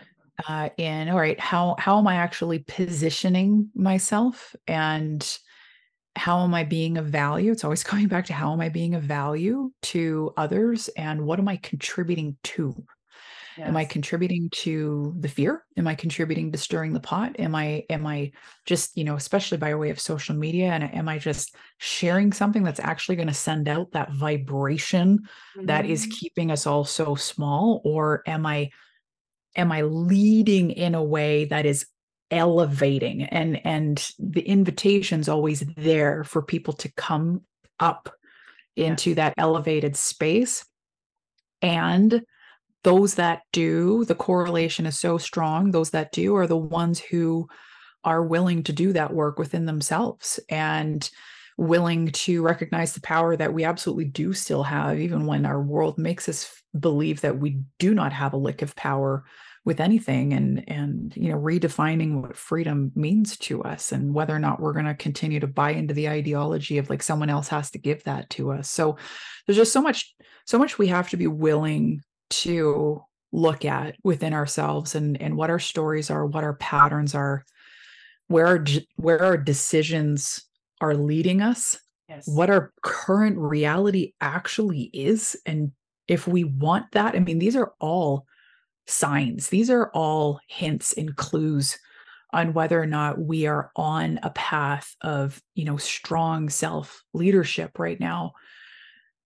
uh, 0.48 0.68
in 0.76 1.08
all 1.08 1.16
right 1.18 1.38
how 1.40 1.76
how 1.78 1.98
am 1.98 2.06
i 2.06 2.16
actually 2.16 2.58
positioning 2.58 3.70
myself? 3.74 4.54
And 4.66 5.38
how 6.16 6.40
am 6.44 6.54
i 6.54 6.64
being 6.64 6.98
of 6.98 7.06
value? 7.06 7.52
It's 7.52 7.64
always 7.64 7.84
going 7.92 8.08
back 8.08 8.26
to 8.26 8.32
how 8.32 8.52
am 8.52 8.60
i 8.60 8.68
being 8.68 8.94
of 8.94 9.02
value 9.02 9.72
to 9.82 10.32
others 10.36 10.88
and 10.96 11.26
what 11.26 11.38
am 11.38 11.48
i 11.48 11.56
contributing 11.56 12.36
to? 12.44 12.84
Am 13.64 13.76
i 13.76 13.84
contributing 13.84 14.50
to 14.50 15.14
the 15.20 15.28
fear? 15.28 15.64
Am 15.76 15.86
i 15.86 15.94
contributing 15.94 16.50
to 16.52 16.58
stirring 16.58 16.92
the 16.92 17.00
pot? 17.00 17.36
Am 17.38 17.54
i 17.54 17.84
am 17.90 18.06
i 18.06 18.32
just 18.66 18.96
you 18.96 19.04
know 19.04 19.16
especially 19.16 19.58
by 19.58 19.74
way 19.74 19.90
of 19.90 20.00
social 20.00 20.34
media 20.34 20.66
and 20.72 20.84
am 20.84 21.08
i 21.08 21.18
just 21.18 21.54
sharing 21.78 22.32
something 22.32 22.64
that's 22.64 22.80
actually 22.80 23.16
going 23.16 23.28
to 23.28 23.34
send 23.34 23.68
out 23.68 23.92
that 23.92 24.12
vibration 24.12 25.20
that 25.64 25.86
is 25.86 26.06
Mhm. 26.06 26.10
keeping 26.10 26.50
us 26.50 26.66
all 26.66 26.84
so 26.84 27.14
small 27.14 27.80
or 27.84 28.22
am 28.26 28.46
i 28.46 28.70
am 29.56 29.72
i 29.72 29.82
leading 29.82 30.70
in 30.70 30.94
a 30.94 31.02
way 31.04 31.44
that 31.46 31.66
is 31.66 31.86
elevating 32.32 33.24
and 33.24 33.64
and 33.64 34.10
the 34.18 34.40
invitation's 34.40 35.28
always 35.28 35.60
there 35.76 36.24
for 36.24 36.42
people 36.42 36.72
to 36.72 36.90
come 36.92 37.42
up 37.78 38.12
into 38.74 39.14
that 39.14 39.34
elevated 39.36 39.94
space. 39.94 40.64
And 41.60 42.22
those 42.84 43.14
that 43.14 43.42
do 43.52 44.04
the 44.06 44.14
correlation 44.14 44.86
is 44.86 44.98
so 44.98 45.18
strong 45.18 45.70
those 45.70 45.90
that 45.90 46.12
do 46.12 46.34
are 46.36 46.46
the 46.46 46.56
ones 46.56 46.98
who 46.98 47.48
are 48.04 48.22
willing 48.22 48.62
to 48.64 48.72
do 48.72 48.92
that 48.92 49.12
work 49.12 49.38
within 49.38 49.66
themselves 49.66 50.40
and 50.48 51.08
willing 51.56 52.10
to 52.10 52.42
recognize 52.42 52.92
the 52.92 53.00
power 53.00 53.36
that 53.36 53.52
we 53.52 53.62
absolutely 53.62 54.06
do 54.06 54.32
still 54.32 54.64
have 54.64 54.98
even 54.98 55.26
when 55.26 55.46
our 55.46 55.62
world 55.62 55.96
makes 55.98 56.28
us 56.28 56.60
believe 56.78 57.20
that 57.20 57.38
we 57.38 57.60
do 57.78 57.94
not 57.94 58.12
have 58.12 58.32
a 58.32 58.38
lick 58.38 58.62
of 58.62 58.74
power 58.74 59.24
with 59.64 59.80
anything 59.80 60.32
and 60.32 60.68
and 60.68 61.16
you 61.16 61.30
know 61.30 61.38
redefining 61.38 62.20
what 62.20 62.36
freedom 62.36 62.90
means 62.94 63.36
to 63.36 63.62
us 63.62 63.92
and 63.92 64.12
whether 64.12 64.34
or 64.34 64.38
not 64.38 64.60
we're 64.60 64.72
going 64.72 64.86
to 64.86 64.94
continue 64.94 65.38
to 65.38 65.46
buy 65.46 65.70
into 65.70 65.94
the 65.94 66.08
ideology 66.08 66.78
of 66.78 66.90
like 66.90 67.02
someone 67.02 67.30
else 67.30 67.48
has 67.48 67.70
to 67.70 67.78
give 67.78 68.02
that 68.04 68.28
to 68.30 68.50
us 68.50 68.68
so 68.68 68.96
there's 69.46 69.56
just 69.56 69.72
so 69.72 69.80
much 69.82 70.14
so 70.46 70.58
much 70.58 70.78
we 70.78 70.88
have 70.88 71.08
to 71.08 71.16
be 71.16 71.26
willing 71.28 72.00
to 72.30 73.02
look 73.30 73.64
at 73.64 73.94
within 74.02 74.34
ourselves 74.34 74.94
and 74.94 75.20
and 75.20 75.36
what 75.36 75.50
our 75.50 75.60
stories 75.60 76.10
are 76.10 76.26
what 76.26 76.44
our 76.44 76.54
patterns 76.54 77.14
are 77.14 77.44
where 78.26 78.46
our 78.46 78.64
where 78.96 79.22
our 79.22 79.36
decisions 79.36 80.44
are 80.80 80.94
leading 80.94 81.40
us 81.40 81.78
Yes. 82.08 82.26
what 82.26 82.50
our 82.50 82.72
current 82.82 83.38
reality 83.38 84.12
actually 84.20 84.90
is 84.92 85.34
and 85.46 85.72
if 86.08 86.26
we 86.26 86.44
want 86.44 86.90
that 86.92 87.14
i 87.14 87.20
mean 87.20 87.38
these 87.38 87.56
are 87.56 87.72
all 87.80 88.26
signs. 88.86 89.48
These 89.48 89.70
are 89.70 89.90
all 89.94 90.40
hints 90.48 90.92
and 90.94 91.14
clues 91.16 91.78
on 92.32 92.54
whether 92.54 92.80
or 92.80 92.86
not 92.86 93.18
we 93.18 93.46
are 93.46 93.70
on 93.76 94.18
a 94.22 94.30
path 94.30 94.96
of 95.02 95.40
you 95.54 95.64
know 95.64 95.76
strong 95.76 96.48
self 96.48 97.02
leadership 97.12 97.78
right 97.78 98.00
now. 98.00 98.32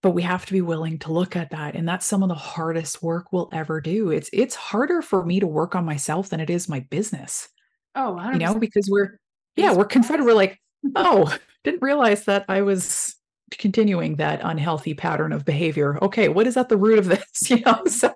But 0.02 0.10
we 0.10 0.22
have 0.22 0.46
to 0.46 0.52
be 0.52 0.60
willing 0.60 0.98
to 1.00 1.12
look 1.12 1.34
at 1.36 1.50
that 1.50 1.74
and 1.74 1.88
that's 1.88 2.06
some 2.06 2.22
of 2.22 2.28
the 2.28 2.34
hardest 2.34 3.02
work 3.02 3.32
we'll 3.32 3.48
ever 3.52 3.80
do. 3.80 4.10
It's 4.10 4.30
it's 4.32 4.54
harder 4.54 5.02
for 5.02 5.24
me 5.24 5.40
to 5.40 5.46
work 5.46 5.74
on 5.74 5.84
myself 5.84 6.28
than 6.28 6.40
it 6.40 6.50
is 6.50 6.68
my 6.68 6.80
business 6.90 7.48
Oh, 7.96 8.30
you 8.30 8.38
know 8.38 8.54
because 8.54 8.88
we're 8.90 9.18
yeah 9.56 9.72
we're 9.72 9.86
confronted 9.86 10.26
we're 10.26 10.34
like 10.34 10.60
oh 10.96 11.34
didn't 11.64 11.82
realize 11.82 12.26
that 12.26 12.44
i 12.48 12.60
was 12.60 13.16
continuing 13.50 14.16
that 14.16 14.40
unhealthy 14.42 14.92
pattern 14.92 15.32
of 15.32 15.44
behavior. 15.44 15.98
Okay 16.02 16.28
what 16.28 16.46
is 16.46 16.56
at 16.56 16.68
the 16.68 16.76
root 16.76 16.98
of 16.98 17.06
this? 17.06 17.24
You 17.50 17.60
know 17.60 17.82
so 17.86 18.12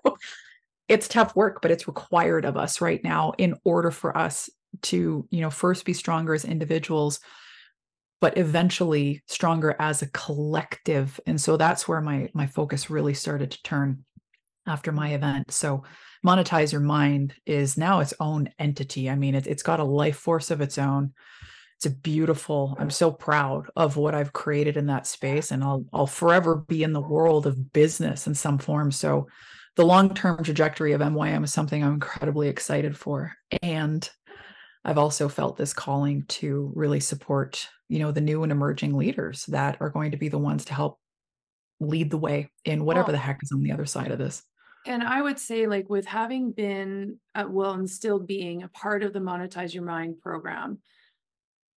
it's 0.91 1.09
tough 1.09 1.35
work 1.35 1.63
but 1.63 1.71
it's 1.71 1.89
required 1.89 2.45
of 2.45 2.57
us 2.57 2.81
right 2.81 3.03
now 3.03 3.33
in 3.39 3.55
order 3.65 3.91
for 3.91 4.17
us 4.17 4.51
to 4.83 5.27
you 5.31 5.41
know 5.41 5.51
first 5.51 5.85
be 5.85 5.93
stronger 5.93 6.35
as 6.35 6.45
individuals 6.45 7.21
but 8.21 8.37
eventually 8.37 9.23
stronger 9.27 9.75
as 9.79 10.03
a 10.03 10.11
collective 10.11 11.19
and 11.27 11.41
so 11.41 11.57
that's 11.57 11.89
where 11.89 12.01
my 12.01 12.29
my 12.35 12.47
focus 12.47 12.91
really 12.91 13.15
started 13.15 13.51
to 13.51 13.63
turn 13.63 14.05
after 14.67 14.93
my 14.93 15.15
event. 15.15 15.51
So 15.53 15.83
monetize 16.25 16.73
your 16.73 16.81
mind 16.81 17.35
is 17.47 17.77
now 17.77 18.01
its 18.01 18.15
own 18.21 18.49
entity. 18.59 19.11
I 19.11 19.17
mean, 19.17 19.35
it, 19.35 19.47
it's 19.47 19.63
got 19.63 19.81
a 19.81 19.85
life 19.85 20.17
force 20.17 20.51
of 20.51 20.61
its 20.61 20.79
own. 20.79 21.13
It's 21.77 21.87
a 21.87 21.91
beautiful. 21.91 22.77
I'm 22.79 22.91
so 22.91 23.11
proud 23.11 23.71
of 23.75 23.97
what 23.97 24.15
I've 24.15 24.35
created 24.35 24.77
in 24.77 24.87
that 24.87 25.07
space, 25.07 25.51
and 25.51 25.65
I'll 25.65 25.87
I'll 25.95 26.07
forever 26.07 26.57
be 26.57 26.83
in 26.83 26.93
the 26.93 27.01
world 27.01 27.47
of 27.47 27.73
business 27.73 28.27
in 28.27 28.35
some 28.35 28.59
form. 28.59 28.93
So, 28.93 29.29
the 29.81 29.87
long 29.87 30.13
term 30.13 30.45
trajectory 30.45 30.93
of 30.93 31.01
MYM 31.01 31.43
is 31.43 31.55
something 31.55 31.83
I'm 31.83 31.95
incredibly 31.95 32.49
excited 32.49 32.99
for, 32.99 33.33
and 33.63 34.07
I've 34.85 34.99
also 34.99 35.27
felt 35.27 35.57
this 35.57 35.73
calling 35.73 36.25
to 36.29 36.71
really 36.75 37.01
support, 37.01 37.67
you 37.89 37.99
know, 37.99 38.13
the 38.13 38.21
new 38.21 38.43
and 38.43 38.53
emerging 38.53 38.95
leaders 38.95 39.47
that 39.47 39.79
are 39.81 39.89
going 39.89 40.11
to 40.11 40.19
be 40.19 40.29
the 40.29 40.37
ones 40.37 40.67
to 40.67 40.75
help 40.75 40.99
lead 41.81 42.11
the 42.11 42.19
way 42.19 42.51
in 42.67 42.85
whatever 42.85 43.07
well, 43.07 43.13
the 43.13 43.19
heck 43.19 43.39
is 43.43 43.53
on 43.53 43.63
the 43.63 43.73
other 43.73 43.87
side 43.87 44.11
of 44.11 44.19
this. 44.19 44.43
And 44.85 45.03
I 45.03 45.23
would 45.23 45.39
say, 45.39 45.67
like, 45.67 45.89
with 45.89 46.05
having 46.05 46.53
been, 46.53 47.19
uh, 47.35 47.47
well, 47.49 47.73
and 47.73 47.89
still 47.89 48.19
being 48.19 48.63
a 48.63 48.69
part 48.69 49.03
of 49.03 49.15
the 49.15 49.19
Monetize 49.19 49.73
Your 49.73 49.85
Mind 49.85 50.21
program, 50.21 50.81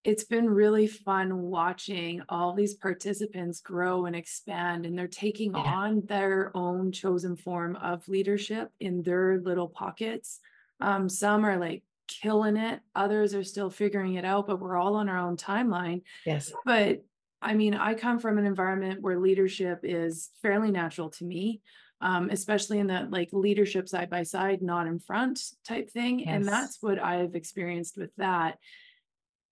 it's 0.03 0.25
been 0.25 0.49
really 0.49 0.87
fun 0.87 1.43
watching 1.43 2.21
all 2.27 2.53
these 2.53 2.73
participants 2.73 3.61
grow 3.61 4.05
and 4.05 4.15
expand, 4.15 4.85
and 4.85 4.97
they're 4.97 5.07
taking 5.07 5.53
yeah. 5.53 5.59
on 5.59 6.01
their 6.05 6.51
own 6.55 6.91
chosen 6.91 7.35
form 7.35 7.75
of 7.77 8.07
leadership 8.07 8.71
in 8.79 9.01
their 9.01 9.39
little 9.39 9.67
pockets. 9.67 10.39
Um, 10.81 11.07
some 11.07 11.45
are 11.45 11.57
like 11.57 11.83
killing 12.07 12.57
it, 12.57 12.81
others 12.95 13.33
are 13.33 13.43
still 13.43 13.69
figuring 13.69 14.15
it 14.15 14.25
out, 14.25 14.47
but 14.47 14.59
we're 14.59 14.77
all 14.77 14.95
on 14.95 15.07
our 15.07 15.17
own 15.17 15.37
timeline. 15.37 16.01
Yes. 16.25 16.51
But 16.65 17.03
I 17.41 17.53
mean, 17.53 17.73
I 17.73 17.93
come 17.93 18.19
from 18.19 18.37
an 18.37 18.45
environment 18.45 19.01
where 19.01 19.19
leadership 19.19 19.79
is 19.83 20.31
fairly 20.41 20.71
natural 20.71 21.09
to 21.11 21.25
me 21.25 21.61
um, 22.03 22.29
especially 22.29 22.79
in 22.79 22.87
that 22.87 23.11
like 23.11 23.29
leadership 23.31 23.87
side 23.87 24.09
by 24.09 24.23
side, 24.23 24.61
not 24.61 24.87
in 24.87 24.99
front 24.99 25.41
type 25.65 25.89
thing. 25.89 26.19
Yes. 26.19 26.27
And 26.29 26.45
that's 26.45 26.83
what 26.83 27.01
I've 27.01 27.33
experienced 27.33 27.97
with 27.97 28.13
that. 28.17 28.59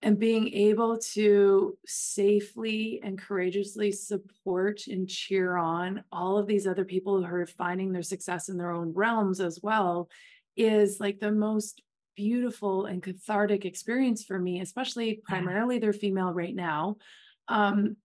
And 0.04 0.18
being 0.18 0.52
able 0.52 0.98
to 1.12 1.78
safely 1.86 3.00
and 3.04 3.16
courageously 3.16 3.92
support 3.92 4.88
and 4.88 5.08
cheer 5.08 5.56
on 5.56 6.02
all 6.10 6.38
of 6.38 6.48
these 6.48 6.66
other 6.66 6.84
people 6.84 7.22
who 7.22 7.34
are 7.34 7.46
finding 7.46 7.92
their 7.92 8.02
success 8.02 8.48
in 8.48 8.56
their 8.56 8.72
own 8.72 8.92
realms 8.92 9.40
as 9.40 9.60
well 9.62 10.08
is 10.56 10.98
like 10.98 11.20
the 11.20 11.30
most 11.30 11.82
beautiful 12.16 12.86
and 12.86 13.02
cathartic 13.02 13.64
experience 13.64 14.24
for 14.24 14.38
me, 14.38 14.60
especially 14.60 15.20
primarily 15.24 15.78
they're 15.78 15.92
female 15.92 16.32
right 16.32 16.54
now. 16.54 16.96
Um, 17.46 17.96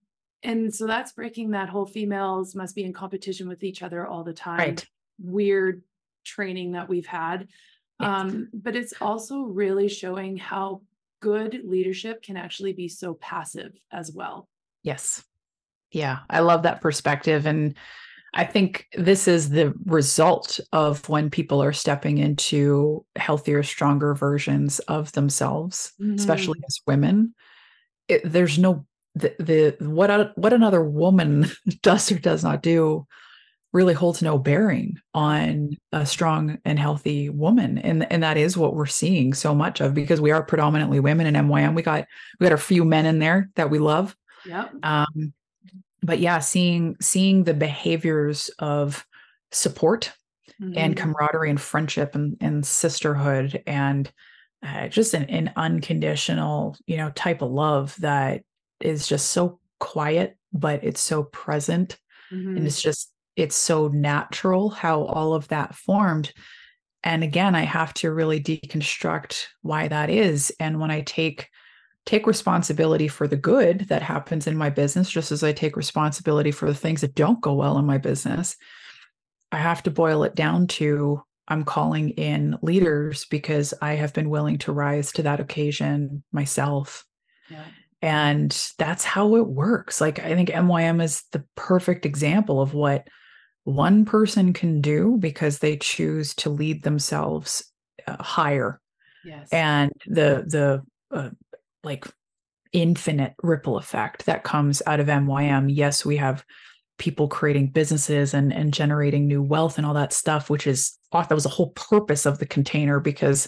and 0.43 0.73
so 0.73 0.85
that's 0.85 1.13
breaking 1.13 1.51
that 1.51 1.69
whole 1.69 1.87
females 1.87 2.55
must 2.55 2.75
be 2.75 2.83
in 2.83 2.93
competition 2.93 3.47
with 3.47 3.63
each 3.63 3.81
other 3.81 4.05
all 4.05 4.23
the 4.23 4.33
time 4.33 4.59
right. 4.59 4.87
weird 5.19 5.81
training 6.23 6.73
that 6.73 6.87
we've 6.89 7.07
had 7.07 7.47
um, 7.99 8.49
but 8.53 8.75
it's 8.75 8.93
also 9.01 9.41
really 9.41 9.87
showing 9.87 10.37
how 10.37 10.81
good 11.19 11.61
leadership 11.63 12.21
can 12.21 12.37
actually 12.37 12.73
be 12.73 12.87
so 12.87 13.13
passive 13.15 13.71
as 13.91 14.11
well 14.11 14.47
yes 14.83 15.23
yeah 15.91 16.19
i 16.29 16.39
love 16.39 16.63
that 16.63 16.81
perspective 16.81 17.45
and 17.45 17.75
I 18.33 18.45
think 18.45 18.87
this 18.93 19.27
is 19.27 19.49
the 19.49 19.73
result 19.85 20.59
of 20.71 21.07
when 21.09 21.31
people 21.31 21.63
are 21.63 21.73
stepping 21.73 22.19
into 22.19 23.03
healthier, 23.15 23.63
stronger 23.63 24.13
versions 24.13 24.79
of 24.79 25.11
themselves, 25.13 25.93
mm-hmm. 25.99 26.15
especially 26.15 26.59
as 26.67 26.79
women. 26.85 27.33
It, 28.07 28.21
there's 28.23 28.59
no 28.59 28.85
the, 29.15 29.35
the 29.39 29.89
what 29.89 30.11
a, 30.11 30.31
what 30.35 30.53
another 30.53 30.83
woman 30.83 31.47
does 31.81 32.11
or 32.11 32.19
does 32.19 32.43
not 32.43 32.61
do 32.61 33.07
really 33.77 33.93
holds 33.93 34.21
no 34.21 34.37
bearing 34.37 34.97
on 35.13 35.69
a 35.91 36.05
strong 36.05 36.57
and 36.65 36.79
healthy 36.79 37.29
woman 37.29 37.77
and 37.77 38.11
and 38.11 38.23
that 38.23 38.37
is 38.37 38.57
what 38.57 38.75
we're 38.75 38.85
seeing 38.85 39.33
so 39.33 39.53
much 39.53 39.79
of 39.79 39.93
because 39.93 40.19
we 40.19 40.31
are 40.31 40.43
predominantly 40.43 40.99
women 40.99 41.27
in 41.27 41.35
MYM 41.35 41.75
we 41.75 41.81
got 41.81 42.05
we 42.39 42.45
got 42.45 42.53
a 42.53 42.57
few 42.57 42.83
men 42.83 43.05
in 43.05 43.19
there 43.19 43.49
that 43.55 43.69
we 43.69 43.79
love 43.79 44.15
yeah 44.45 44.67
um 44.83 45.33
but 46.01 46.19
yeah 46.19 46.39
seeing 46.39 46.95
seeing 46.99 47.43
the 47.43 47.53
behaviors 47.53 48.49
of 48.59 49.05
support 49.51 50.11
mm-hmm. 50.61 50.73
and 50.75 50.97
camaraderie 50.97 51.49
and 51.49 51.61
friendship 51.61 52.15
and, 52.15 52.35
and 52.41 52.65
sisterhood 52.65 53.61
and 53.67 54.11
uh, 54.63 54.87
just 54.87 55.13
an, 55.13 55.23
an 55.25 55.53
unconditional 55.55 56.75
you 56.87 56.97
know 56.97 57.11
type 57.11 57.41
of 57.43 57.51
love 57.51 57.95
that 57.99 58.41
is 58.79 59.07
just 59.07 59.29
so 59.29 59.59
quiet, 59.79 60.37
but 60.53 60.83
it's 60.83 61.01
so 61.01 61.23
present. 61.23 61.97
Mm-hmm. 62.31 62.57
And 62.57 62.67
it's 62.67 62.81
just, 62.81 63.11
it's 63.37 63.55
so 63.55 63.87
natural 63.87 64.69
how 64.69 65.03
all 65.03 65.33
of 65.33 65.47
that 65.49 65.75
formed. 65.75 66.33
And 67.03 67.23
again, 67.23 67.55
I 67.55 67.61
have 67.61 67.93
to 67.95 68.11
really 68.11 68.41
deconstruct 68.41 69.45
why 69.61 69.87
that 69.87 70.09
is. 70.09 70.51
And 70.59 70.79
when 70.81 70.91
I 70.91 71.01
take, 71.01 71.47
take 72.05 72.25
responsibility 72.25 73.07
for 73.07 73.27
the 73.27 73.37
good 73.37 73.81
that 73.89 74.01
happens 74.01 74.47
in 74.47 74.57
my 74.57 74.71
business, 74.71 75.09
just 75.09 75.31
as 75.31 75.43
I 75.43 75.53
take 75.53 75.77
responsibility 75.77 76.51
for 76.51 76.67
the 76.67 76.75
things 76.75 77.01
that 77.01 77.15
don't 77.15 77.39
go 77.39 77.53
well 77.53 77.77
in 77.77 77.85
my 77.85 77.99
business, 77.99 78.57
I 79.51 79.57
have 79.59 79.83
to 79.83 79.91
boil 79.91 80.23
it 80.23 80.35
down 80.35 80.67
to 80.67 81.21
I'm 81.47 81.63
calling 81.63 82.09
in 82.09 82.57
leaders 82.61 83.25
because 83.25 83.73
I 83.81 83.93
have 83.93 84.13
been 84.13 84.29
willing 84.29 84.57
to 84.59 84.73
rise 84.73 85.13
to 85.13 85.23
that 85.23 85.39
occasion 85.39 86.23
myself. 86.31 87.05
Yeah. 87.49 87.63
And 88.01 88.51
that's 88.77 89.03
how 89.03 89.35
it 89.37 89.47
works. 89.47 90.01
Like, 90.01 90.19
I 90.19 90.35
think 90.35 90.49
MYM 90.49 91.01
is 91.01 91.23
the 91.31 91.45
perfect 91.55 92.05
example 92.05 92.61
of 92.61 92.73
what 92.73 93.07
one 93.67 94.05
person 94.05 94.53
can 94.53 94.79
do 94.79 95.17
because 95.19 95.59
they 95.59 95.75
choose 95.75 96.33
to 96.35 96.49
lead 96.49 96.83
themselves 96.83 97.69
uh, 98.07 98.21
higher. 98.23 98.79
Yes. 99.25 99.49
And 99.51 99.91
the, 100.05 100.45
the, 100.47 100.83
uh, 101.15 101.29
like, 101.83 102.05
infinite 102.73 103.33
ripple 103.43 103.77
effect 103.77 104.25
that 104.25 104.43
comes 104.43 104.81
out 104.85 104.99
of 104.99 105.07
MYM. 105.07 105.67
Yes, 105.73 106.05
we 106.05 106.17
have 106.17 106.45
people 106.97 107.27
creating 107.27 107.67
businesses 107.67 108.33
and 108.33 108.51
and 108.51 108.73
generating 108.73 109.27
new 109.27 109.41
wealth 109.41 109.77
and 109.77 109.85
all 109.85 109.93
that 109.93 110.11
stuff 110.11 110.49
which 110.49 110.65
is 110.65 110.97
off 111.11 111.29
that 111.29 111.35
was 111.35 111.43
the 111.43 111.49
whole 111.49 111.69
purpose 111.71 112.25
of 112.25 112.39
the 112.39 112.45
container 112.45 112.99
because 112.99 113.47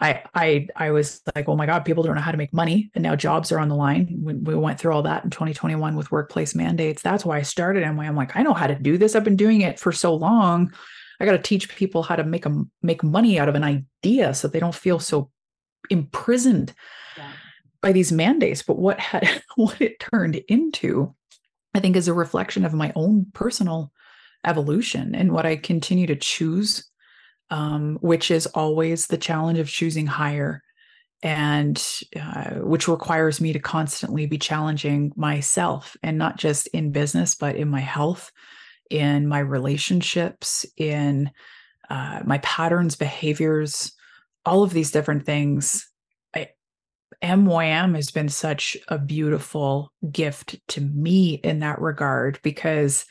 I 0.00 0.22
I 0.34 0.68
I 0.74 0.90
was 0.90 1.22
like, 1.34 1.48
oh 1.48 1.56
my 1.56 1.66
God, 1.66 1.84
people 1.84 2.02
don't 2.02 2.16
know 2.16 2.20
how 2.20 2.32
to 2.32 2.36
make 2.36 2.52
money, 2.52 2.90
and 2.94 3.02
now 3.02 3.14
jobs 3.14 3.52
are 3.52 3.60
on 3.60 3.68
the 3.68 3.76
line. 3.76 4.18
We, 4.22 4.34
we 4.34 4.54
went 4.54 4.80
through 4.80 4.92
all 4.92 5.02
that 5.02 5.24
in 5.24 5.30
2021 5.30 5.94
with 5.94 6.10
workplace 6.10 6.54
mandates. 6.54 7.02
That's 7.02 7.24
why 7.24 7.38
I 7.38 7.42
started 7.42 7.84
MYM. 7.84 8.08
I'm 8.08 8.16
like, 8.16 8.36
I 8.36 8.42
know 8.42 8.54
how 8.54 8.66
to 8.66 8.74
do 8.74 8.98
this. 8.98 9.14
I've 9.14 9.24
been 9.24 9.36
doing 9.36 9.60
it 9.60 9.78
for 9.78 9.92
so 9.92 10.14
long. 10.14 10.72
I 11.20 11.24
got 11.24 11.32
to 11.32 11.38
teach 11.38 11.68
people 11.68 12.02
how 12.02 12.16
to 12.16 12.24
make 12.24 12.44
a 12.44 12.64
make 12.82 13.04
money 13.04 13.38
out 13.38 13.48
of 13.48 13.54
an 13.54 13.64
idea, 13.64 14.34
so 14.34 14.48
they 14.48 14.60
don't 14.60 14.74
feel 14.74 14.98
so 14.98 15.30
imprisoned 15.90 16.74
yeah. 17.16 17.30
by 17.80 17.92
these 17.92 18.10
mandates. 18.10 18.62
But 18.62 18.78
what 18.78 18.98
had 18.98 19.42
what 19.56 19.80
it 19.80 20.00
turned 20.00 20.36
into, 20.48 21.14
I 21.72 21.78
think, 21.78 21.94
is 21.94 22.08
a 22.08 22.14
reflection 22.14 22.64
of 22.64 22.74
my 22.74 22.92
own 22.96 23.26
personal 23.32 23.92
evolution 24.44 25.14
and 25.14 25.32
what 25.32 25.46
I 25.46 25.56
continue 25.56 26.06
to 26.08 26.16
choose 26.16 26.90
um, 27.54 27.98
which 28.00 28.32
is 28.32 28.46
always 28.48 29.06
the 29.06 29.16
challenge 29.16 29.60
of 29.60 29.68
choosing 29.68 30.06
higher. 30.06 30.60
And 31.22 31.82
uh, 32.20 32.56
which 32.56 32.88
requires 32.88 33.40
me 33.40 33.54
to 33.54 33.58
constantly 33.58 34.26
be 34.26 34.36
challenging 34.36 35.12
myself 35.16 35.96
and 36.02 36.18
not 36.18 36.36
just 36.36 36.66
in 36.66 36.92
business 36.92 37.34
but 37.34 37.56
in 37.56 37.68
my 37.70 37.80
health 37.80 38.30
in 38.90 39.26
my 39.26 39.38
relationships 39.38 40.66
in 40.76 41.30
uh, 41.88 42.20
my 42.26 42.36
patterns 42.38 42.96
behaviors 42.96 43.92
all 44.44 44.62
of 44.62 44.72
these 44.72 44.90
different 44.90 45.24
things. 45.24 45.88
I, 46.34 46.48
MYM 47.22 47.94
has 47.94 48.10
been 48.10 48.28
such 48.28 48.76
a 48.88 48.98
beautiful 48.98 49.92
gift 50.10 50.60
to 50.68 50.80
me 50.80 51.34
in 51.34 51.60
that 51.60 51.80
regard 51.80 52.38
because 52.42 53.06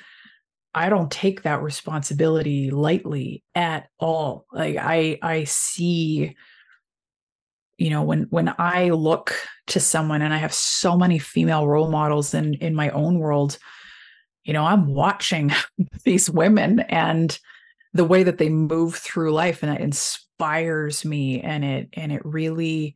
I 0.75 0.89
don't 0.89 1.11
take 1.11 1.43
that 1.43 1.61
responsibility 1.61 2.71
lightly 2.71 3.43
at 3.53 3.87
all. 3.99 4.45
Like 4.51 4.77
I 4.77 5.19
I 5.21 5.43
see 5.43 6.35
you 7.77 7.89
know 7.89 8.03
when 8.03 8.23
when 8.29 8.53
I 8.57 8.89
look 8.89 9.35
to 9.67 9.79
someone 9.79 10.21
and 10.21 10.33
I 10.33 10.37
have 10.37 10.53
so 10.53 10.97
many 10.97 11.19
female 11.19 11.67
role 11.67 11.89
models 11.89 12.33
in 12.33 12.55
in 12.55 12.75
my 12.75 12.89
own 12.89 13.19
world, 13.19 13.57
you 14.43 14.53
know, 14.53 14.63
I'm 14.63 14.87
watching 14.87 15.51
these 16.03 16.29
women 16.29 16.81
and 16.81 17.37
the 17.93 18.05
way 18.05 18.23
that 18.23 18.37
they 18.37 18.49
move 18.49 18.95
through 18.95 19.31
life 19.31 19.63
and 19.63 19.73
it 19.73 19.81
inspires 19.81 21.05
me 21.05 21.41
and 21.41 21.63
it 21.63 21.89
and 21.93 22.11
it 22.11 22.25
really 22.25 22.95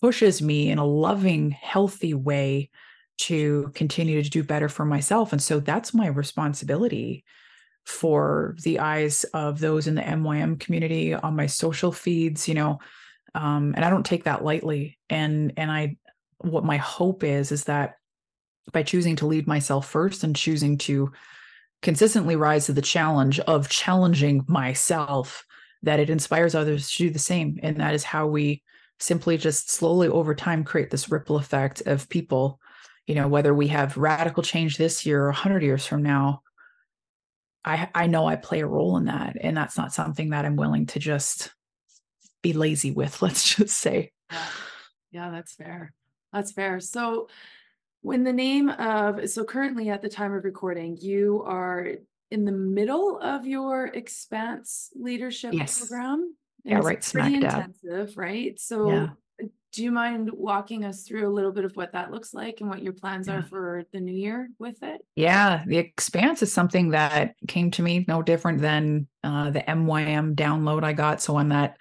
pushes 0.00 0.42
me 0.42 0.70
in 0.70 0.78
a 0.78 0.84
loving 0.84 1.50
healthy 1.50 2.14
way 2.14 2.70
to 3.22 3.70
continue 3.74 4.22
to 4.22 4.30
do 4.30 4.42
better 4.42 4.68
for 4.68 4.84
myself. 4.84 5.32
And 5.32 5.42
so 5.42 5.60
that's 5.60 5.94
my 5.94 6.06
responsibility 6.06 7.24
for 7.84 8.56
the 8.62 8.78
eyes 8.78 9.24
of 9.34 9.58
those 9.58 9.86
in 9.86 9.94
the 9.94 10.02
MYM 10.02 10.58
community 10.60 11.14
on 11.14 11.36
my 11.36 11.46
social 11.46 11.92
feeds, 11.92 12.48
you 12.48 12.54
know. 12.54 12.78
Um, 13.34 13.72
and 13.74 13.84
I 13.84 13.90
don't 13.90 14.06
take 14.06 14.24
that 14.24 14.44
lightly. 14.44 14.98
And 15.10 15.52
and 15.56 15.70
I 15.70 15.96
what 16.38 16.64
my 16.64 16.76
hope 16.76 17.24
is 17.24 17.52
is 17.52 17.64
that 17.64 17.96
by 18.72 18.82
choosing 18.82 19.16
to 19.16 19.26
lead 19.26 19.46
myself 19.46 19.88
first 19.88 20.24
and 20.24 20.36
choosing 20.36 20.78
to 20.78 21.12
consistently 21.82 22.36
rise 22.36 22.66
to 22.66 22.72
the 22.72 22.82
challenge 22.82 23.40
of 23.40 23.68
challenging 23.68 24.44
myself 24.46 25.44
that 25.82 25.98
it 25.98 26.10
inspires 26.10 26.54
others 26.54 26.90
to 26.90 27.04
do 27.04 27.10
the 27.10 27.18
same 27.18 27.58
and 27.62 27.78
that 27.78 27.94
is 27.94 28.04
how 28.04 28.26
we 28.26 28.62
simply 29.00 29.36
just 29.36 29.70
slowly 29.70 30.06
over 30.06 30.34
time 30.34 30.62
create 30.62 30.90
this 30.90 31.10
ripple 31.10 31.36
effect 31.36 31.82
of 31.86 32.08
people 32.08 32.60
you 33.06 33.14
know 33.14 33.28
whether 33.28 33.54
we 33.54 33.68
have 33.68 33.96
radical 33.96 34.42
change 34.42 34.76
this 34.76 35.04
year 35.04 35.22
or 35.24 35.26
100 35.26 35.62
years 35.62 35.86
from 35.86 36.02
now 36.02 36.42
i 37.64 37.88
i 37.94 38.06
know 38.06 38.26
i 38.26 38.36
play 38.36 38.60
a 38.60 38.66
role 38.66 38.96
in 38.96 39.06
that 39.06 39.36
and 39.40 39.56
that's 39.56 39.76
not 39.76 39.92
something 39.92 40.30
that 40.30 40.44
i'm 40.44 40.56
willing 40.56 40.86
to 40.86 40.98
just 40.98 41.52
be 42.42 42.52
lazy 42.52 42.90
with 42.90 43.22
let's 43.22 43.56
just 43.56 43.78
say. 43.78 44.12
Yeah, 44.30 44.44
yeah 45.12 45.30
that's 45.30 45.54
fair. 45.54 45.94
That's 46.32 46.52
fair. 46.52 46.80
So 46.80 47.28
when 48.02 48.24
the 48.24 48.32
name 48.32 48.68
of 48.68 49.30
so 49.30 49.44
currently 49.44 49.88
at 49.88 50.02
the 50.02 50.08
time 50.08 50.34
of 50.34 50.44
recording 50.44 50.98
you 51.00 51.44
are 51.46 51.88
in 52.30 52.44
the 52.44 52.52
middle 52.52 53.18
of 53.20 53.46
your 53.46 53.86
expanse 53.86 54.90
leadership 54.96 55.52
yes. 55.52 55.78
program 55.78 56.34
yeah 56.64 56.78
right 56.78 57.08
pretty 57.12 57.34
intensive 57.36 58.16
right? 58.16 58.58
So 58.58 58.90
yeah 58.90 59.08
do 59.72 59.82
you 59.82 59.90
mind 59.90 60.30
walking 60.32 60.84
us 60.84 61.02
through 61.02 61.26
a 61.26 61.32
little 61.32 61.50
bit 61.50 61.64
of 61.64 61.74
what 61.76 61.92
that 61.92 62.10
looks 62.10 62.34
like 62.34 62.60
and 62.60 62.68
what 62.68 62.82
your 62.82 62.92
plans 62.92 63.26
yeah. 63.26 63.36
are 63.36 63.42
for 63.42 63.84
the 63.92 64.00
new 64.00 64.12
year 64.12 64.48
with 64.58 64.82
it? 64.82 65.00
Yeah, 65.16 65.64
the 65.66 65.78
expanse 65.78 66.42
is 66.42 66.52
something 66.52 66.90
that 66.90 67.34
came 67.48 67.70
to 67.72 67.82
me 67.82 68.04
no 68.06 68.22
different 68.22 68.60
than 68.60 69.06
uh, 69.24 69.50
the 69.50 69.60
MYM 69.60 70.34
download 70.34 70.84
I 70.84 70.92
got. 70.92 71.22
So 71.22 71.32
when 71.34 71.48
that 71.48 71.78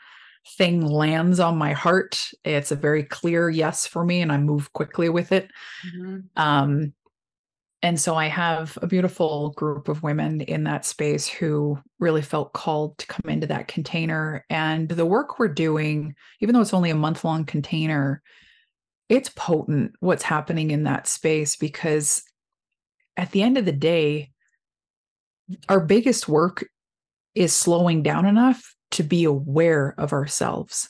thing 0.58 0.86
lands 0.86 1.42
on 1.42 1.58
my 1.58 1.74
heart, 1.74 2.18
it's 2.46 2.72
a 2.72 2.76
very 2.78 3.04
clear 3.04 3.50
yes 3.50 3.86
for 3.86 4.06
me, 4.06 4.22
and 4.22 4.32
I 4.32 4.38
move 4.38 4.72
quickly 4.72 5.10
with 5.10 5.34
it. 5.34 5.52
Mm-hmm. 5.94 6.20
Um, 6.38 6.94
and 7.84 8.00
so 8.00 8.16
I 8.16 8.28
have 8.28 8.78
a 8.82 8.88
beautiful 8.88 9.52
group 9.52 9.88
of 9.88 10.04
women 10.04 10.42
in 10.42 10.66
that 10.66 10.86
space 10.86 11.28
who 11.28 11.80
really 12.00 12.22
felt 12.22 12.54
called 12.54 12.98
to 13.00 13.08
come 13.08 13.30
into 13.30 13.48
that 13.48 13.68
container. 13.68 14.46
And 14.52 14.88
the 14.88 15.06
work 15.06 15.40
we're 15.40 15.48
doing, 15.48 16.14
even 16.42 16.54
though 16.54 16.62
it's 16.62 16.76
only 16.76 16.92
a 16.92 16.96
month 16.96 17.24
long 17.24 17.44
container, 17.44 18.22
it's 19.10 19.30
potent 19.30 19.94
what's 20.00 20.24
happening 20.24 20.70
in 20.70 20.84
that 20.84 21.08
space 21.08 21.56
because 21.56 22.24
at 23.18 23.32
the 23.32 23.42
end 23.42 23.58
of 23.58 23.66
the 23.66 23.72
day, 23.72 24.32
our 25.68 25.80
biggest 25.80 26.28
work 26.28 26.66
is 27.34 27.52
slowing 27.52 28.04
down 28.04 28.28
enough 28.28 28.76
to 28.92 29.04
be 29.04 29.24
aware 29.24 29.96
of 29.98 30.14
ourselves. 30.14 30.90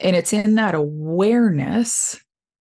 And 0.00 0.14
it's 0.14 0.32
in 0.32 0.54
that 0.54 0.74
awareness 0.76 2.18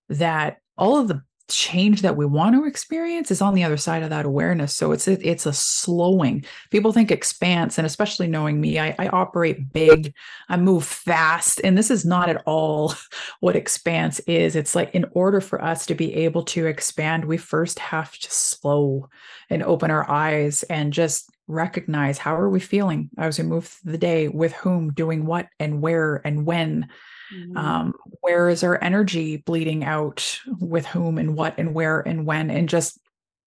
that 0.10 0.58
all 0.78 0.98
of 0.98 1.08
the 1.08 1.22
change 1.50 2.02
that 2.02 2.16
we 2.16 2.26
want 2.26 2.56
to 2.56 2.66
experience 2.66 3.32
is 3.32 3.42
on 3.42 3.54
the 3.54 3.64
other 3.64 3.78
side 3.78 4.04
of 4.04 4.10
that 4.10 4.26
awareness. 4.26 4.74
So 4.74 4.92
it's 4.92 5.08
a, 5.08 5.28
it's 5.28 5.46
a 5.46 5.54
slowing. 5.54 6.46
People 6.70 6.92
think 6.92 7.12
expanse 7.12 7.78
and 7.78 7.86
especially 7.86 8.28
knowing 8.28 8.62
me 8.62 8.80
I, 8.80 8.96
I 8.98 9.08
operate 9.10 9.74
big. 9.74 10.14
I 10.48 10.58
move 10.58 10.86
fast 10.86 11.62
and 11.64 11.78
this 11.78 11.92
is 11.92 12.06
not 12.06 12.30
at 12.30 12.42
all 12.46 12.94
what 13.40 13.56
expanse 13.56 14.20
is. 14.22 14.56
It's 14.56 14.76
like 14.76 14.94
in 14.94 15.06
order 15.12 15.42
for 15.42 15.64
us 15.64 15.86
to 15.88 15.96
be 15.96 16.14
able 16.14 16.44
to 16.44 16.66
expand 16.66 17.26
we 17.26 17.38
first 17.38 17.80
have 17.80 18.18
to 18.18 18.32
slow 18.32 19.10
and 19.50 19.64
open 19.64 19.92
our 19.92 20.10
eyes 20.10 20.64
and 20.64 20.94
just 20.94 21.30
recognize 21.48 22.18
how 22.18 22.36
are 22.36 22.50
we 22.50 22.60
feeling 22.60 23.10
as 23.18 23.40
we 23.40 23.44
move 23.44 23.66
through 23.66 23.92
the 23.92 23.98
day 23.98 24.28
with 24.28 24.54
whom 24.54 24.94
doing 24.94 25.26
what 25.26 25.48
and 25.60 25.82
where 25.82 26.22
and 26.24 26.46
when 26.46 26.88
Mm-hmm. 27.34 27.58
Um, 27.58 27.94
where 28.22 28.50
is 28.50 28.64
our 28.64 28.82
energy 28.84 29.38
bleeding 29.38 29.84
out 29.84 30.40
with 30.60 30.86
whom 30.86 31.18
and 31.18 31.36
what 31.36 31.58
and 31.58 31.74
where 31.74 32.00
and 32.02 32.26
when, 32.26 32.50
and 32.50 32.68
just 32.68 33.00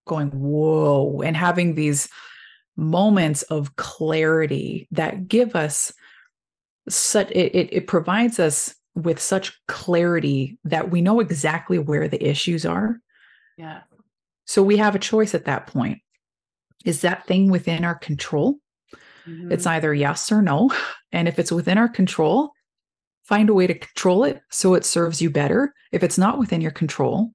going, 0.07 0.29
whoa, 0.29 1.21
and 1.23 1.37
having 1.37 1.75
these 1.75 2.09
moments 2.77 3.43
of 3.43 3.77
clarity 3.77 4.89
that 4.93 5.29
give 5.29 5.55
us 5.55 5.93
such 6.89 7.31
it, 7.31 7.55
it, 7.55 7.73
it 7.73 7.87
provides 7.87 8.39
us 8.39 8.75
with 8.95 9.21
such 9.21 9.59
clarity 9.69 10.59
that 10.65 10.91
we 10.91 11.01
know 11.01 11.21
exactly 11.21 11.79
where 11.79 12.09
the 12.09 12.23
issues 12.23 12.67
are. 12.67 12.99
Yeah. 13.57 13.81
So 14.47 14.63
we 14.63 14.77
have 14.79 14.95
a 14.95 15.01
choice 15.01 15.35
at 15.35 15.47
that 15.47 15.67
point. 15.67 16.01
Is 16.85 17.03
that 17.03 17.27
thing 17.27 17.51
within 17.51 17.85
our 17.85 17.95
control? 17.95 18.57
Mm-hmm. 19.27 19.53
It's 19.53 19.67
either 19.67 19.95
yes 19.95 20.33
or 20.33 20.43
no. 20.43 20.71
And 21.13 21.29
if 21.29 21.39
it's 21.39 21.53
within 21.53 21.79
our 21.79 21.89
control, 21.89 22.51
find 23.25 23.49
a 23.49 23.55
way 23.55 23.67
to 23.67 23.75
control 23.75 24.25
it 24.25 24.41
so 24.51 24.75
it 24.75 24.85
serves 24.85 25.23
you 25.23 25.31
better. 25.31 25.73
If 25.93 26.03
it's 26.03 26.19
not 26.19 26.39
within 26.39 26.61
your 26.61 26.71
control, 26.71 27.33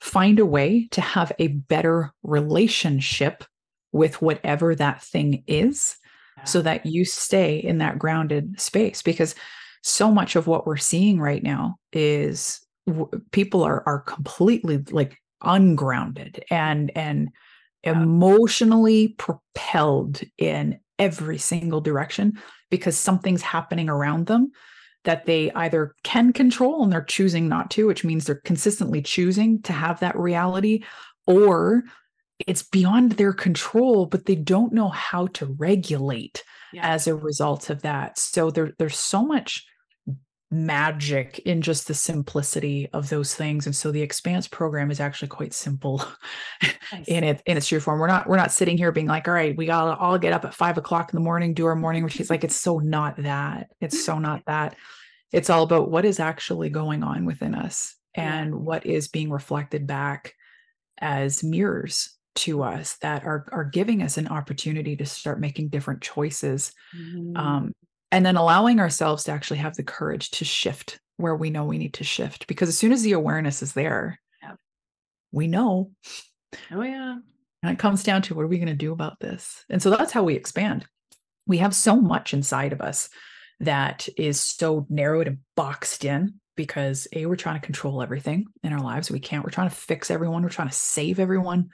find 0.00 0.38
a 0.38 0.46
way 0.46 0.88
to 0.90 1.00
have 1.00 1.32
a 1.38 1.48
better 1.48 2.12
relationship 2.22 3.44
with 3.92 4.20
whatever 4.20 4.74
that 4.74 5.02
thing 5.02 5.42
is 5.46 5.96
yeah. 6.36 6.44
so 6.44 6.60
that 6.62 6.84
you 6.84 7.04
stay 7.04 7.56
in 7.56 7.78
that 7.78 7.98
grounded 7.98 8.60
space 8.60 9.02
because 9.02 9.34
so 9.82 10.10
much 10.10 10.36
of 10.36 10.46
what 10.46 10.66
we're 10.66 10.76
seeing 10.76 11.18
right 11.18 11.42
now 11.42 11.76
is 11.92 12.60
w- 12.86 13.08
people 13.30 13.62
are 13.62 13.82
are 13.86 14.00
completely 14.00 14.78
like 14.90 15.16
ungrounded 15.42 16.44
and 16.50 16.90
and 16.94 17.30
yeah. 17.84 17.92
emotionally 17.92 19.08
propelled 19.16 20.20
in 20.36 20.78
every 20.98 21.38
single 21.38 21.80
direction 21.80 22.38
because 22.70 22.96
something's 22.96 23.42
happening 23.42 23.88
around 23.88 24.26
them 24.26 24.50
that 25.06 25.24
they 25.24 25.50
either 25.52 25.94
can 26.04 26.32
control 26.32 26.82
and 26.82 26.92
they're 26.92 27.02
choosing 27.02 27.48
not 27.48 27.70
to, 27.70 27.86
which 27.86 28.04
means 28.04 28.26
they're 28.26 28.42
consistently 28.44 29.00
choosing 29.00 29.62
to 29.62 29.72
have 29.72 30.00
that 30.00 30.18
reality, 30.18 30.84
or 31.26 31.84
it's 32.46 32.62
beyond 32.62 33.12
their 33.12 33.32
control, 33.32 34.06
but 34.06 34.26
they 34.26 34.34
don't 34.34 34.72
know 34.72 34.88
how 34.88 35.26
to 35.28 35.46
regulate 35.58 36.44
yeah. 36.72 36.86
as 36.86 37.06
a 37.06 37.14
result 37.14 37.70
of 37.70 37.82
that. 37.82 38.18
So 38.18 38.50
there, 38.50 38.72
there's 38.78 38.98
so 38.98 39.24
much 39.24 39.64
magic 40.50 41.40
in 41.40 41.60
just 41.60 41.88
the 41.88 41.94
simplicity 41.94 42.88
of 42.92 43.08
those 43.08 43.34
things 43.34 43.66
and 43.66 43.74
so 43.74 43.90
the 43.90 44.00
expanse 44.00 44.46
program 44.46 44.92
is 44.92 45.00
actually 45.00 45.26
quite 45.26 45.52
simple 45.52 46.04
nice. 46.92 47.04
in 47.08 47.24
it 47.24 47.42
in 47.46 47.56
its 47.56 47.66
true 47.66 47.80
form 47.80 47.98
we're 47.98 48.06
not 48.06 48.28
we're 48.28 48.36
not 48.36 48.52
sitting 48.52 48.78
here 48.78 48.92
being 48.92 49.08
like 49.08 49.26
all 49.26 49.34
right 49.34 49.56
we 49.56 49.66
gotta 49.66 49.98
all 49.98 50.16
get 50.16 50.32
up 50.32 50.44
at 50.44 50.54
five 50.54 50.78
o'clock 50.78 51.12
in 51.12 51.16
the 51.16 51.24
morning 51.24 51.52
do 51.52 51.66
our 51.66 51.74
morning 51.74 52.04
routines 52.04 52.30
like 52.30 52.44
it's 52.44 52.54
so 52.54 52.78
not 52.78 53.16
that 53.16 53.70
it's 53.80 53.96
mm-hmm. 53.96 54.04
so 54.04 54.18
not 54.20 54.40
that 54.46 54.76
it's 55.32 55.50
all 55.50 55.62
about 55.62 55.90
what 55.90 56.04
is 56.04 56.20
actually 56.20 56.70
going 56.70 57.02
on 57.02 57.24
within 57.24 57.54
us 57.54 57.94
and 58.14 58.54
what 58.54 58.86
is 58.86 59.08
being 59.08 59.30
reflected 59.30 59.86
back 59.86 60.34
as 60.98 61.44
mirrors 61.44 62.16
to 62.34 62.62
us 62.62 62.96
that 62.98 63.24
are 63.24 63.46
are 63.52 63.64
giving 63.64 64.02
us 64.02 64.18
an 64.18 64.28
opportunity 64.28 64.96
to 64.96 65.06
start 65.06 65.40
making 65.40 65.68
different 65.68 66.02
choices 66.02 66.72
mm-hmm. 66.96 67.36
um, 67.36 67.72
and 68.12 68.24
then 68.24 68.36
allowing 68.36 68.78
ourselves 68.78 69.24
to 69.24 69.32
actually 69.32 69.58
have 69.58 69.74
the 69.74 69.82
courage 69.82 70.30
to 70.30 70.44
shift 70.44 71.00
where 71.16 71.34
we 71.34 71.50
know 71.50 71.64
we 71.64 71.78
need 71.78 71.94
to 71.94 72.04
shift. 72.04 72.46
Because 72.46 72.68
as 72.68 72.78
soon 72.78 72.92
as 72.92 73.02
the 73.02 73.12
awareness 73.12 73.62
is 73.62 73.72
there 73.72 74.20
yeah. 74.42 74.52
we 75.32 75.46
know. 75.46 75.90
Oh 76.70 76.82
yeah. 76.82 77.16
And 77.62 77.72
it 77.72 77.78
comes 77.78 78.02
down 78.02 78.22
to 78.22 78.34
what 78.34 78.42
are 78.42 78.48
we 78.48 78.58
going 78.58 78.68
to 78.68 78.74
do 78.74 78.92
about 78.92 79.18
this? 79.18 79.64
And 79.70 79.82
so 79.82 79.90
that's 79.90 80.12
how 80.12 80.22
we 80.22 80.34
expand. 80.34 80.86
We 81.46 81.58
have 81.58 81.74
so 81.74 81.96
much 81.96 82.34
inside 82.34 82.72
of 82.72 82.80
us 82.80 83.08
that 83.60 84.08
is 84.16 84.40
so 84.40 84.86
narrowed 84.88 85.28
and 85.28 85.38
boxed 85.54 86.04
in 86.04 86.34
because 86.56 87.06
a 87.12 87.26
we're 87.26 87.36
trying 87.36 87.60
to 87.60 87.64
control 87.64 88.02
everything 88.02 88.46
in 88.62 88.72
our 88.72 88.80
lives. 88.80 89.10
We 89.10 89.20
can't 89.20 89.44
we're 89.44 89.50
trying 89.50 89.68
to 89.68 89.74
fix 89.74 90.10
everyone. 90.10 90.42
We're 90.42 90.48
trying 90.48 90.68
to 90.68 90.74
save 90.74 91.18
everyone. 91.20 91.70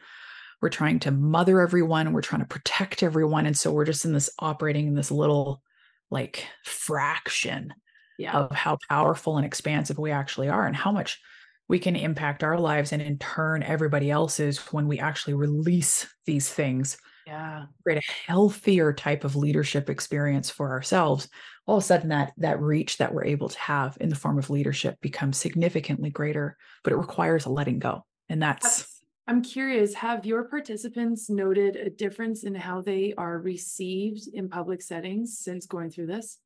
We're 0.60 0.68
trying 0.68 1.00
to 1.00 1.10
mother 1.10 1.60
everyone. 1.60 2.12
We're 2.12 2.20
trying 2.20 2.42
to 2.42 2.48
protect 2.48 3.02
everyone. 3.02 3.46
And 3.46 3.56
so 3.56 3.72
we're 3.72 3.84
just 3.84 4.04
in 4.04 4.12
this 4.12 4.30
operating 4.38 4.86
in 4.86 4.94
this 4.94 5.10
little 5.10 5.62
like 6.10 6.46
fraction 6.64 7.72
yeah. 8.18 8.32
of 8.32 8.52
how 8.52 8.78
powerful 8.88 9.36
and 9.38 9.46
expansive 9.46 9.98
we 9.98 10.10
actually 10.10 10.48
are 10.48 10.66
and 10.66 10.76
how 10.76 10.92
much 10.92 11.20
we 11.68 11.78
can 11.78 11.96
impact 11.96 12.44
our 12.44 12.58
lives 12.58 12.92
and 12.92 13.00
in 13.00 13.18
turn 13.18 13.62
everybody 13.62 14.10
else's 14.10 14.58
when 14.72 14.86
we 14.86 14.98
actually 14.98 15.34
release 15.34 16.06
these 16.26 16.48
things 16.48 16.98
yeah 17.26 17.64
create 17.82 17.98
a 17.98 18.12
healthier 18.30 18.92
type 18.92 19.24
of 19.24 19.36
leadership 19.36 19.88
experience 19.88 20.50
for 20.50 20.70
ourselves 20.70 21.28
all 21.66 21.76
of 21.76 21.82
a 21.82 21.86
sudden 21.86 22.08
that 22.08 22.32
that 22.36 22.60
reach 22.60 22.98
that 22.98 23.12
we're 23.12 23.24
able 23.24 23.48
to 23.48 23.58
have 23.58 23.96
in 24.00 24.08
the 24.08 24.16
form 24.16 24.38
of 24.38 24.50
leadership 24.50 25.00
becomes 25.00 25.36
significantly 25.36 26.10
greater 26.10 26.56
but 26.84 26.92
it 26.92 26.96
requires 26.96 27.46
a 27.46 27.50
letting 27.50 27.78
go 27.78 28.04
and 28.28 28.42
that's 28.42 29.02
I'm 29.28 29.42
curious, 29.42 29.94
have 29.94 30.26
your 30.26 30.44
participants 30.44 31.30
noted 31.30 31.76
a 31.76 31.88
difference 31.88 32.42
in 32.42 32.56
how 32.56 32.80
they 32.80 33.14
are 33.16 33.38
received 33.38 34.28
in 34.34 34.48
public 34.48 34.82
settings 34.82 35.38
since 35.38 35.66
going 35.66 35.90
through 35.90 36.08
this? 36.08 36.38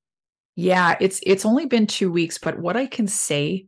Yeah, 0.57 0.95
it's 1.01 1.21
it's 1.25 1.47
only 1.47 1.67
been 1.67 1.87
2 1.87 2.13
weeks, 2.13 2.39
but 2.39 2.59
what 2.59 2.77
I 2.77 2.87
can 2.87 3.07
say 3.07 3.67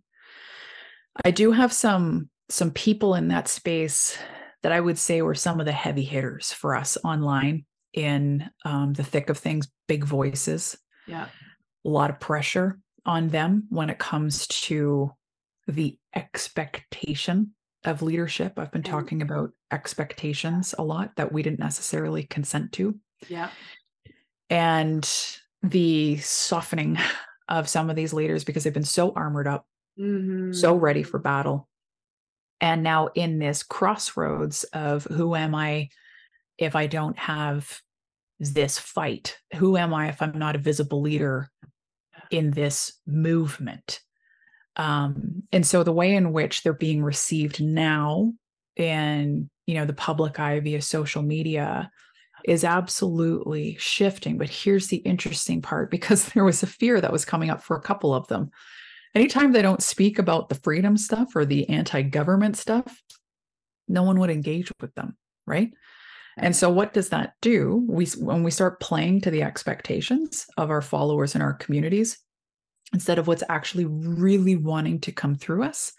I 1.24 1.30
do 1.30 1.52
have 1.52 1.72
some 1.72 2.28
some 2.50 2.70
people 2.70 3.14
in 3.14 3.28
that 3.28 3.48
space 3.48 4.18
that 4.68 4.74
I 4.76 4.80
would 4.80 4.98
say 4.98 5.22
were 5.22 5.34
some 5.34 5.60
of 5.60 5.66
the 5.66 5.72
heavy 5.72 6.04
hitters 6.04 6.52
for 6.52 6.76
us 6.76 6.98
online 7.02 7.64
in 7.94 8.50
um, 8.66 8.92
the 8.92 9.02
thick 9.02 9.30
of 9.30 9.38
things, 9.38 9.66
big 9.86 10.04
voices. 10.04 10.76
Yeah. 11.06 11.28
A 11.86 11.88
lot 11.88 12.10
of 12.10 12.20
pressure 12.20 12.78
on 13.06 13.30
them 13.30 13.64
when 13.70 13.88
it 13.88 13.98
comes 13.98 14.46
to 14.46 15.10
the 15.66 15.96
expectation 16.14 17.52
of 17.86 18.02
leadership. 18.02 18.58
I've 18.58 18.70
been 18.70 18.82
talking 18.82 19.22
about 19.22 19.52
expectations 19.72 20.74
a 20.78 20.84
lot 20.84 21.16
that 21.16 21.32
we 21.32 21.42
didn't 21.42 21.60
necessarily 21.60 22.24
consent 22.24 22.72
to. 22.72 22.94
Yeah. 23.26 23.48
And 24.50 25.10
the 25.62 26.18
softening 26.18 26.98
of 27.48 27.70
some 27.70 27.88
of 27.88 27.96
these 27.96 28.12
leaders 28.12 28.44
because 28.44 28.64
they've 28.64 28.74
been 28.74 28.84
so 28.84 29.12
armored 29.16 29.48
up, 29.48 29.64
Mm-hmm. 29.98 30.52
so 30.52 30.76
ready 30.76 31.02
for 31.02 31.18
battle. 31.18 31.68
And 32.61 32.82
now 32.82 33.09
in 33.14 33.38
this 33.38 33.62
crossroads 33.62 34.64
of 34.64 35.04
who 35.04 35.34
am 35.34 35.54
I 35.54 35.88
if 36.59 36.74
I 36.74 36.86
don't 36.86 37.18
have 37.18 37.80
this 38.40 38.78
fight? 38.78 39.38
Who 39.54 39.76
am 39.76 39.94
I 39.94 40.09
if 40.09 40.20
I'm 40.22 40.36
not 40.38 40.56
a 40.56 40.61
visible 40.61 41.00
leader 41.00 41.50
in 42.30 42.50
this 42.50 42.92
movement? 43.06 44.00
Um, 44.76 45.42
and 45.52 45.66
so 45.66 45.82
the 45.82 45.92
way 45.92 46.14
in 46.14 46.32
which 46.32 46.62
they're 46.62 46.72
being 46.72 47.02
received 47.02 47.62
now 47.62 48.32
in 48.76 49.50
you 49.66 49.74
know 49.74 49.84
the 49.84 49.92
public 49.92 50.38
eye 50.38 50.61
via 50.61 50.80
social 50.80 51.20
media 51.20 51.90
is 52.44 52.64
absolutely 52.64 53.76
shifting. 53.78 54.38
But 54.38 54.48
here's 54.48 54.86
the 54.88 54.98
interesting 54.98 55.61
part 55.61 55.90
because 55.92 56.26
there 56.26 56.44
was 56.44 56.62
a 56.62 56.68
fear 56.68 57.00
that 57.00 57.12
was 57.12 57.24
coming 57.24 57.50
up 57.50 57.62
for 57.62 57.76
a 57.76 57.82
couple 57.82 58.14
of 58.14 58.26
them. 58.28 58.50
Anytime 59.14 59.52
they 59.52 59.62
don't 59.62 59.82
speak 59.82 60.18
about 60.18 60.48
the 60.48 60.54
freedom 60.54 60.96
stuff 60.96 61.34
or 61.34 61.44
the 61.44 61.68
anti 61.68 62.02
government 62.02 62.56
stuff, 62.56 63.02
no 63.88 64.02
one 64.02 64.20
would 64.20 64.30
engage 64.30 64.70
with 64.80 64.94
them. 64.94 65.16
Right. 65.46 65.72
And 66.40 66.54
so, 66.54 66.70
what 66.70 66.92
does 66.92 67.09
that 67.09 67.34
do? 67.40 67.84
We, 67.88 68.06
when 68.18 68.42
we 68.42 68.50
start 68.50 68.80
playing 68.80 69.22
to 69.22 69.30
the 69.30 69.42
expectations 69.42 70.46
of 70.56 70.70
our 70.70 70.82
followers 70.82 71.34
and 71.34 71.42
our 71.42 71.54
communities, 71.54 72.18
instead 72.92 73.18
of 73.18 73.26
what's 73.26 73.42
actually 73.48 73.86
really 73.86 74.56
wanting 74.56 75.00
to 75.00 75.12
come 75.12 75.34
through 75.34 75.64
us, 75.64 75.92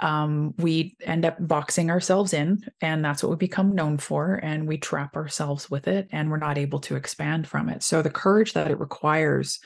um, 0.00 0.54
we 0.58 0.96
end 1.04 1.24
up 1.24 1.36
boxing 1.38 1.90
ourselves 1.90 2.32
in, 2.32 2.64
and 2.80 3.04
that's 3.04 3.22
what 3.22 3.30
we 3.30 3.36
become 3.36 3.74
known 3.74 3.98
for. 3.98 4.40
And 4.42 4.66
we 4.66 4.76
trap 4.76 5.14
ourselves 5.14 5.70
with 5.70 5.86
it, 5.86 6.08
and 6.10 6.30
we're 6.30 6.38
not 6.38 6.58
able 6.58 6.80
to 6.80 6.96
expand 6.96 7.46
from 7.46 7.68
it. 7.68 7.82
So, 7.82 8.02
the 8.02 8.10
courage 8.10 8.54
that 8.54 8.70
it 8.70 8.80
requires 8.80 9.60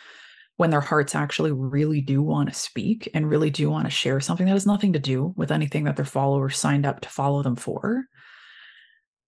when 0.56 0.70
their 0.70 0.80
hearts 0.80 1.14
actually 1.14 1.52
really 1.52 2.00
do 2.00 2.22
want 2.22 2.48
to 2.48 2.54
speak 2.54 3.08
and 3.12 3.28
really 3.28 3.50
do 3.50 3.68
want 3.68 3.86
to 3.86 3.90
share 3.90 4.20
something 4.20 4.46
that 4.46 4.52
has 4.52 4.66
nothing 4.66 4.92
to 4.92 4.98
do 4.98 5.34
with 5.36 5.50
anything 5.50 5.84
that 5.84 5.96
their 5.96 6.04
followers 6.04 6.56
signed 6.56 6.86
up 6.86 7.00
to 7.00 7.08
follow 7.08 7.42
them 7.42 7.56
for, 7.56 8.04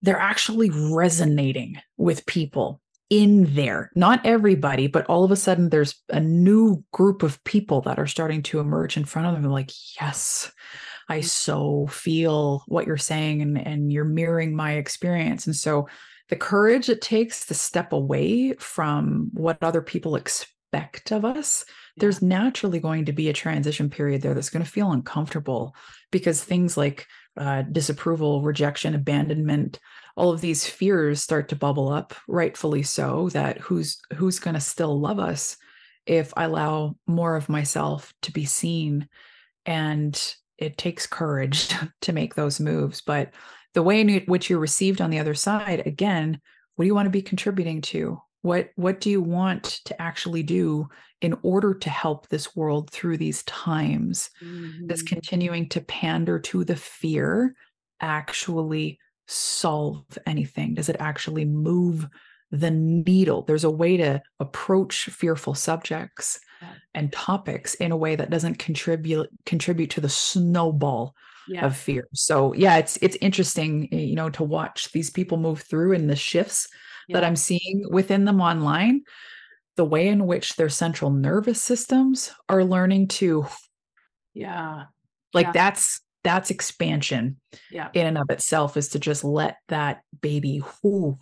they're 0.03 0.19
actually 0.19 0.71
resonating 0.71 1.79
with 1.97 2.27
people 2.27 2.81
in 3.11 3.55
there. 3.55 3.91
Not 3.95 4.25
everybody, 4.25 4.87
but 4.87 5.07
all 5.07 5.25
of 5.25 5.31
a 5.31 5.37
sudden 5.37 5.71
there's 5.71 5.97
a 6.09 6.21
new 6.21 6.85
group 6.93 7.23
of 7.23 7.43
people 7.45 7.81
that 7.83 7.99
are 7.99 8.07
starting 8.07 8.43
to 8.45 8.61
emerge 8.61 8.97
in 8.97 9.05
front 9.05 9.29
of 9.29 9.35
them 9.35 9.51
like, 9.51 9.71
yes, 10.01 10.53
I 11.09 11.21
mm. 11.21 11.25
so 11.25 11.87
feel 11.89 12.63
what 12.67 12.87
you're 12.87 12.97
saying 12.97 13.43
and, 13.43 13.59
and 13.59 13.93
you're 13.93 14.05
mirroring 14.05 14.55
my 14.55 14.73
experience. 14.73 15.47
And 15.47 15.57
so 15.57 15.89
the 16.29 16.37
courage 16.37 16.89
it 16.89 17.01
takes 17.01 17.47
to 17.47 17.55
step 17.55 17.93
away 17.93 18.55
from 18.55 19.31
what 19.33 19.63
other 19.63 19.83
people 19.83 20.17
expect 20.17 20.53
of 21.11 21.25
us, 21.25 21.65
there's 21.97 22.23
naturally 22.23 22.81
going 22.81 23.07
to 23.07 23.13
be 23.13 23.29
a 23.29 23.33
transition 23.33 23.89
period 23.89 24.23
there 24.23 24.35
that's 24.35 24.51
going 24.51 24.65
to 24.65 24.71
feel 24.71 24.93
uncomfortable 24.93 25.75
because 26.11 26.43
things 26.43 26.77
like 26.77 27.07
uh, 27.37 27.63
disapproval, 27.63 28.43
rejection, 28.43 28.95
abandonment, 28.95 29.79
all 30.17 30.31
of 30.31 30.41
these 30.41 30.67
fears 30.67 31.23
start 31.23 31.49
to 31.49 31.57
bubble 31.57 31.89
up, 31.91 32.15
rightfully 32.29 32.83
so. 32.83 33.29
That 33.31 33.59
who's 33.59 34.01
who's 34.15 34.39
going 34.39 34.55
to 34.55 34.61
still 34.61 34.99
love 34.99 35.19
us 35.19 35.57
if 36.07 36.33
I 36.37 36.45
allow 36.45 36.97
more 37.07 37.37
of 37.37 37.49
myself 37.49 38.15
to 38.23 38.33
be 38.33 38.45
seen, 38.45 39.09
and 39.67 40.37
it 40.59 40.79
takes 40.79 41.07
courage 41.07 41.69
to 42.03 42.13
make 42.13 42.35
those 42.35 42.61
moves. 42.61 43.01
But 43.01 43.35
the 43.75 43.83
way 43.83 44.01
in 44.01 44.23
which 44.27 44.49
you're 44.49 44.59
received 44.59 45.01
on 45.01 45.11
the 45.11 45.19
other 45.19 45.35
side, 45.35 45.87
again, 45.87 46.41
what 46.75 46.85
do 46.85 46.87
you 46.87 46.95
want 46.95 47.07
to 47.07 47.11
be 47.11 47.23
contributing 47.23 47.83
to? 47.83 48.21
What 48.47 48.71
what 48.77 49.01
do 49.01 49.11
you 49.11 49.21
want 49.21 49.65
to 49.87 50.01
actually 50.01 50.45
do 50.45 50.89
in 51.21 51.35
order 51.43 51.75
to 51.75 51.91
help 51.91 52.29
this 52.29 52.55
world 52.55 52.91
through 52.91 53.17
these 53.19 53.43
times? 53.43 54.31
Mm-hmm. 54.41 54.87
Does 54.87 55.03
continuing 55.03 55.69
to 55.71 55.81
pander 55.81 56.39
to 56.39 56.63
the 56.65 56.77
fear 56.77 57.57
actually 58.01 59.01
solve 59.27 60.05
anything? 60.27 60.75
Does 60.75 60.89
it 60.89 60.97
actually 61.01 61.45
move 61.45 62.07
the 62.53 62.71
needle? 62.71 63.43
There's 63.43 63.65
a 63.65 63.71
way 63.83 63.97
to 63.97 64.23
approach 64.39 65.07
fearful 65.07 65.55
subjects 65.55 66.39
Yeah. 66.63 66.75
and 66.95 67.13
topics 67.13 67.75
in 67.75 67.91
a 67.93 67.97
way 67.97 68.15
that 68.17 68.31
doesn't 68.31 68.59
contribute 68.61 69.29
contribute 69.45 69.91
to 69.91 70.01
the 70.01 70.09
snowball 70.09 71.15
Yeah. 71.49 71.67
of 71.67 71.77
fear. 71.77 72.07
So 72.15 72.55
yeah, 72.55 72.77
it's 72.79 72.97
it's 73.03 73.17
interesting, 73.21 73.89
eh, 73.93 73.97
you 74.11 74.15
know, 74.15 74.31
to 74.31 74.45
watch 74.45 74.93
these 74.93 75.11
people 75.11 75.37
move 75.39 75.61
through 75.63 75.95
and 75.95 76.09
the 76.09 76.17
shifts 76.17 76.69
that 77.15 77.25
I'm 77.25 77.37
seeing 77.37 77.85
within 77.91 78.25
them 78.25 78.41
online, 78.41 79.03
the 79.77 79.85
way 79.85 80.09
in 80.09 80.27
which 80.27 80.57
their 80.57 80.69
central 80.69 81.11
nervous 81.11 81.63
systems 81.63 82.33
are 82.49 82.65
learning 82.65 83.09
to 83.09 83.47
Yeah. 84.35 84.85
like 85.35 85.47
Yeah. 85.47 85.53
that's 85.53 86.01
that's 86.25 86.51
expansion 86.51 87.41
Yeah. 87.71 87.89
in 87.95 88.05
and 88.07 88.19
of 88.19 88.29
itself 88.31 88.77
is 88.77 88.89
to 88.91 88.99
just 88.99 89.23
let 89.23 89.59
that 89.69 90.03
baby 90.21 90.61
whoo, 90.83 91.19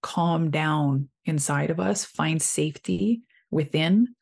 calm 0.00 0.50
down 0.52 1.08
inside 1.24 1.70
of 1.70 1.80
us, 1.80 2.04
find 2.04 2.40
safety 2.40 3.22
within, 3.50 4.14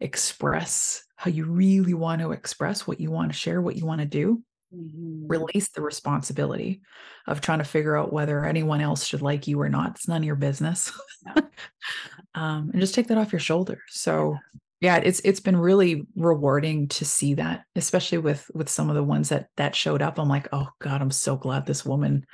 express 0.00 1.04
how 1.16 1.30
you 1.30 1.44
really 1.44 1.92
want 1.92 2.22
to 2.22 2.32
express 2.32 2.86
what 2.86 2.98
you 2.98 3.10
want 3.10 3.30
to 3.30 3.36
share, 3.38 3.60
what 3.60 3.76
you 3.76 3.84
want 3.84 4.00
to 4.00 4.06
do, 4.06 4.42
Mhm. 4.74 5.30
release 5.30 5.68
the 5.70 5.80
responsibility 5.82 6.82
of 7.26 7.40
trying 7.40 7.58
to 7.58 7.64
figure 7.64 7.96
out 7.96 8.12
whether 8.12 8.44
anyone 8.44 8.80
else 8.80 9.04
should 9.06 9.22
like 9.22 9.46
you 9.46 9.60
or 9.60 9.68
not. 9.68 9.92
It's 9.92 10.08
none 10.08 10.18
of 10.22 10.24
your 10.24 10.36
business. 10.36 10.92
Yeah. 11.26 11.34
um, 12.34 12.70
and 12.72 12.80
just 12.80 12.94
take 12.94 13.06
that 13.08 13.18
off 13.18 13.32
your 13.32 13.40
shoulders. 13.40 13.80
So 13.90 14.36
yeah, 14.80 14.96
it's 14.96 15.20
it's 15.20 15.40
been 15.40 15.56
really 15.56 16.06
rewarding 16.16 16.88
to 16.88 17.04
see 17.04 17.34
that, 17.34 17.64
especially 17.76 18.18
with 18.18 18.50
with 18.54 18.68
some 18.68 18.90
of 18.90 18.96
the 18.96 19.02
ones 19.04 19.28
that 19.30 19.48
that 19.56 19.74
showed 19.74 20.02
up. 20.02 20.18
I'm 20.18 20.28
like, 20.28 20.48
oh 20.52 20.68
God, 20.80 21.00
I'm 21.00 21.10
so 21.10 21.36
glad 21.36 21.64
this 21.64 21.84
woman 21.86 22.26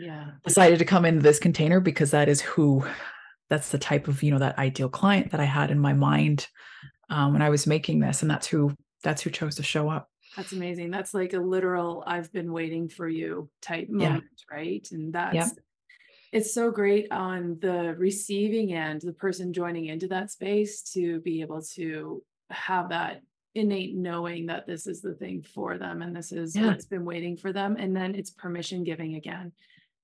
Yeah. 0.00 0.30
decided 0.44 0.78
to 0.80 0.84
come 0.84 1.04
into 1.04 1.22
this 1.22 1.38
container 1.38 1.80
because 1.80 2.10
that 2.10 2.28
is 2.28 2.40
who 2.40 2.84
that's 3.48 3.70
the 3.70 3.78
type 3.78 4.08
of 4.08 4.22
you 4.24 4.32
know 4.32 4.40
that 4.40 4.58
ideal 4.58 4.88
client 4.88 5.30
that 5.30 5.38
i 5.38 5.44
had 5.44 5.70
in 5.70 5.78
my 5.78 5.92
mind 5.92 6.48
um, 7.10 7.32
when 7.32 7.42
i 7.42 7.48
was 7.48 7.64
making 7.66 8.00
this 8.00 8.20
and 8.22 8.28
that's 8.30 8.46
who 8.48 8.74
that's 9.04 9.22
who 9.22 9.30
chose 9.30 9.54
to 9.54 9.62
show 9.62 9.88
up 9.88 10.08
That's 10.36 10.52
amazing. 10.52 10.90
That's 10.90 11.14
like 11.14 11.32
a 11.32 11.38
literal 11.38 12.04
I've 12.06 12.32
been 12.32 12.52
waiting 12.52 12.88
for 12.88 13.08
you 13.08 13.48
type 13.62 13.88
Yeah. 13.90 14.08
moment, 14.08 14.42
right? 14.50 14.86
And 14.92 15.12
that's 15.12 15.54
it's 16.32 16.52
so 16.52 16.70
great 16.70 17.10
on 17.12 17.58
the 17.60 17.94
receiving 17.96 18.72
end, 18.74 19.00
the 19.00 19.12
person 19.12 19.52
joining 19.52 19.86
into 19.86 20.08
that 20.08 20.30
space 20.30 20.82
to 20.92 21.20
be 21.20 21.40
able 21.40 21.62
to 21.62 22.22
have 22.50 22.90
that 22.90 23.22
innate 23.54 23.96
knowing 23.96 24.46
that 24.46 24.66
this 24.66 24.86
is 24.86 25.00
the 25.00 25.14
thing 25.14 25.40
for 25.40 25.78
them 25.78 26.02
and 26.02 26.14
this 26.14 26.32
is 26.32 26.54
Yeah. 26.54 26.66
what's 26.66 26.84
been 26.84 27.04
waiting 27.06 27.36
for 27.36 27.52
them. 27.52 27.76
And 27.78 27.96
then 27.96 28.14
it's 28.14 28.30
permission 28.30 28.84
giving 28.84 29.14
again. 29.14 29.52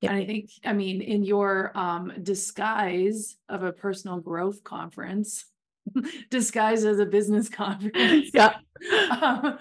Yeah. 0.00 0.10
And 0.12 0.18
I 0.22 0.24
think, 0.24 0.50
I 0.64 0.72
mean, 0.72 1.02
in 1.02 1.22
your 1.24 1.76
um, 1.76 2.12
disguise 2.22 3.36
of 3.48 3.62
a 3.62 3.72
personal 3.72 4.18
growth 4.20 4.64
conference, 4.64 5.44
disguised 6.30 6.86
as 6.86 6.98
a 7.00 7.06
business 7.06 7.48
conference, 7.48 8.30
yeah 8.32 8.54
um, 9.10 9.58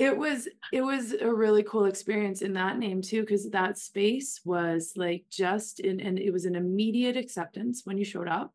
it 0.00 0.16
was 0.16 0.48
it 0.72 0.80
was 0.82 1.12
a 1.12 1.32
really 1.32 1.62
cool 1.62 1.84
experience 1.84 2.40
in 2.42 2.52
that 2.54 2.78
name 2.78 3.02
too 3.02 3.20
because 3.20 3.48
that 3.50 3.78
space 3.78 4.40
was 4.44 4.92
like 4.96 5.24
just 5.30 5.80
in 5.80 6.00
and 6.00 6.18
it 6.18 6.32
was 6.32 6.44
an 6.46 6.56
immediate 6.56 7.16
acceptance 7.16 7.82
when 7.84 7.98
you 7.98 8.04
showed 8.04 8.28
up 8.28 8.52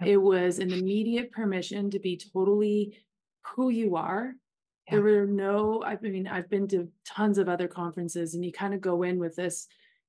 Yep. 0.00 0.08
it 0.08 0.16
was 0.16 0.58
an 0.58 0.72
immediate 0.72 1.30
permission 1.30 1.90
to 1.90 1.98
be 2.00 2.16
totally 2.32 2.98
who 3.54 3.68
you 3.70 3.94
are 3.96 4.32
Yeah. 4.88 4.94
there 4.94 5.02
were 5.02 5.26
no 5.26 5.82
i 5.86 5.96
mean 6.02 6.26
i've 6.26 6.50
been 6.50 6.66
to 6.68 6.88
tons 7.06 7.38
of 7.38 7.48
other 7.48 7.68
conferences 7.68 8.34
and 8.34 8.44
you 8.44 8.50
kind 8.52 8.74
of 8.74 8.80
go 8.80 9.04
in 9.04 9.18
with 9.20 9.36
this 9.36 9.68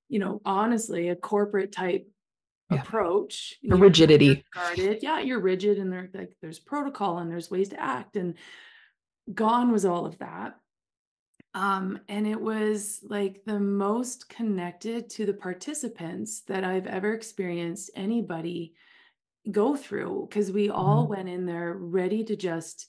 you 0.09 0.17
know 0.19 0.41
honestly 0.45 1.09
a 1.09 1.15
corporate 1.15 1.71
type 1.71 2.07
Yeah. 2.71 2.81
approach 2.81 3.55
The 3.63 3.75
rigidity. 3.75 4.43
guarded 4.53 5.03
yeah 5.03 5.19
you're 5.19 5.39
rigid 5.53 5.77
and 5.77 5.91
there 5.93 6.09
like 6.13 6.33
there's 6.41 6.59
protocol 6.59 7.19
and 7.19 7.29
there's 7.29 7.51
ways 7.51 7.69
to 7.69 7.79
act 7.79 8.15
and 8.17 8.33
gone 9.33 9.71
was 9.71 9.85
all 9.85 10.05
of 10.05 10.17
that 10.19 10.55
um 11.53 11.99
and 12.09 12.27
it 12.27 12.39
was 12.39 12.99
like 13.03 13.43
the 13.45 13.59
most 13.59 14.29
connected 14.29 15.09
to 15.09 15.25
the 15.25 15.33
participants 15.33 16.41
that 16.41 16.63
i've 16.63 16.87
ever 16.87 17.13
experienced 17.13 17.89
anybody 17.95 18.73
go 19.51 19.75
through 19.75 20.27
because 20.29 20.51
we 20.51 20.69
all 20.69 21.05
Mhm. 21.05 21.09
went 21.09 21.29
in 21.29 21.45
there 21.45 21.73
ready 21.73 22.23
to 22.23 22.35
just 22.35 22.87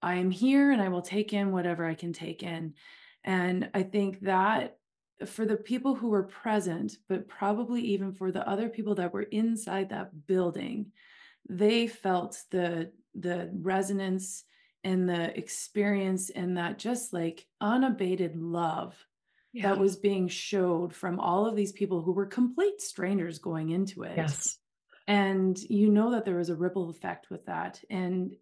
i 0.00 0.14
am 0.14 0.30
here 0.30 0.72
and 0.72 0.82
i 0.82 0.88
will 0.88 1.02
take 1.02 1.32
in 1.32 1.52
whatever 1.52 1.84
i 1.84 1.94
can 1.94 2.12
take 2.12 2.42
in 2.42 2.74
and 3.24 3.70
i 3.74 3.82
think 3.82 4.20
that 4.20 4.78
for 5.26 5.44
the 5.44 5.56
people 5.56 5.94
who 5.94 6.08
were 6.08 6.24
present 6.24 6.96
but 7.08 7.28
probably 7.28 7.80
even 7.82 8.12
for 8.12 8.32
the 8.32 8.48
other 8.48 8.68
people 8.68 8.96
that 8.96 9.12
were 9.12 9.22
inside 9.22 9.90
that 9.90 10.26
building 10.26 10.90
they 11.48 11.86
felt 11.86 12.42
the 12.50 12.90
the 13.14 13.50
resonance 13.52 14.44
and 14.84 15.08
the 15.08 15.36
experience 15.36 16.30
and 16.30 16.56
that 16.56 16.78
just 16.78 17.12
like 17.12 17.46
unabated 17.60 18.36
love 18.36 18.96
yeah. 19.52 19.68
that 19.68 19.78
was 19.78 19.96
being 19.96 20.28
showed 20.28 20.94
from 20.94 21.20
all 21.20 21.46
of 21.46 21.56
these 21.56 21.72
people 21.72 22.02
who 22.02 22.12
were 22.12 22.26
complete 22.26 22.80
strangers 22.80 23.38
going 23.38 23.70
into 23.70 24.02
it. 24.02 24.16
Yes. 24.16 24.58
And 25.06 25.58
you 25.58 25.88
know 25.88 26.12
that 26.12 26.24
there 26.24 26.36
was 26.36 26.48
a 26.48 26.54
ripple 26.54 26.90
effect 26.90 27.30
with 27.30 27.46
that. 27.46 27.82
And 27.90 28.34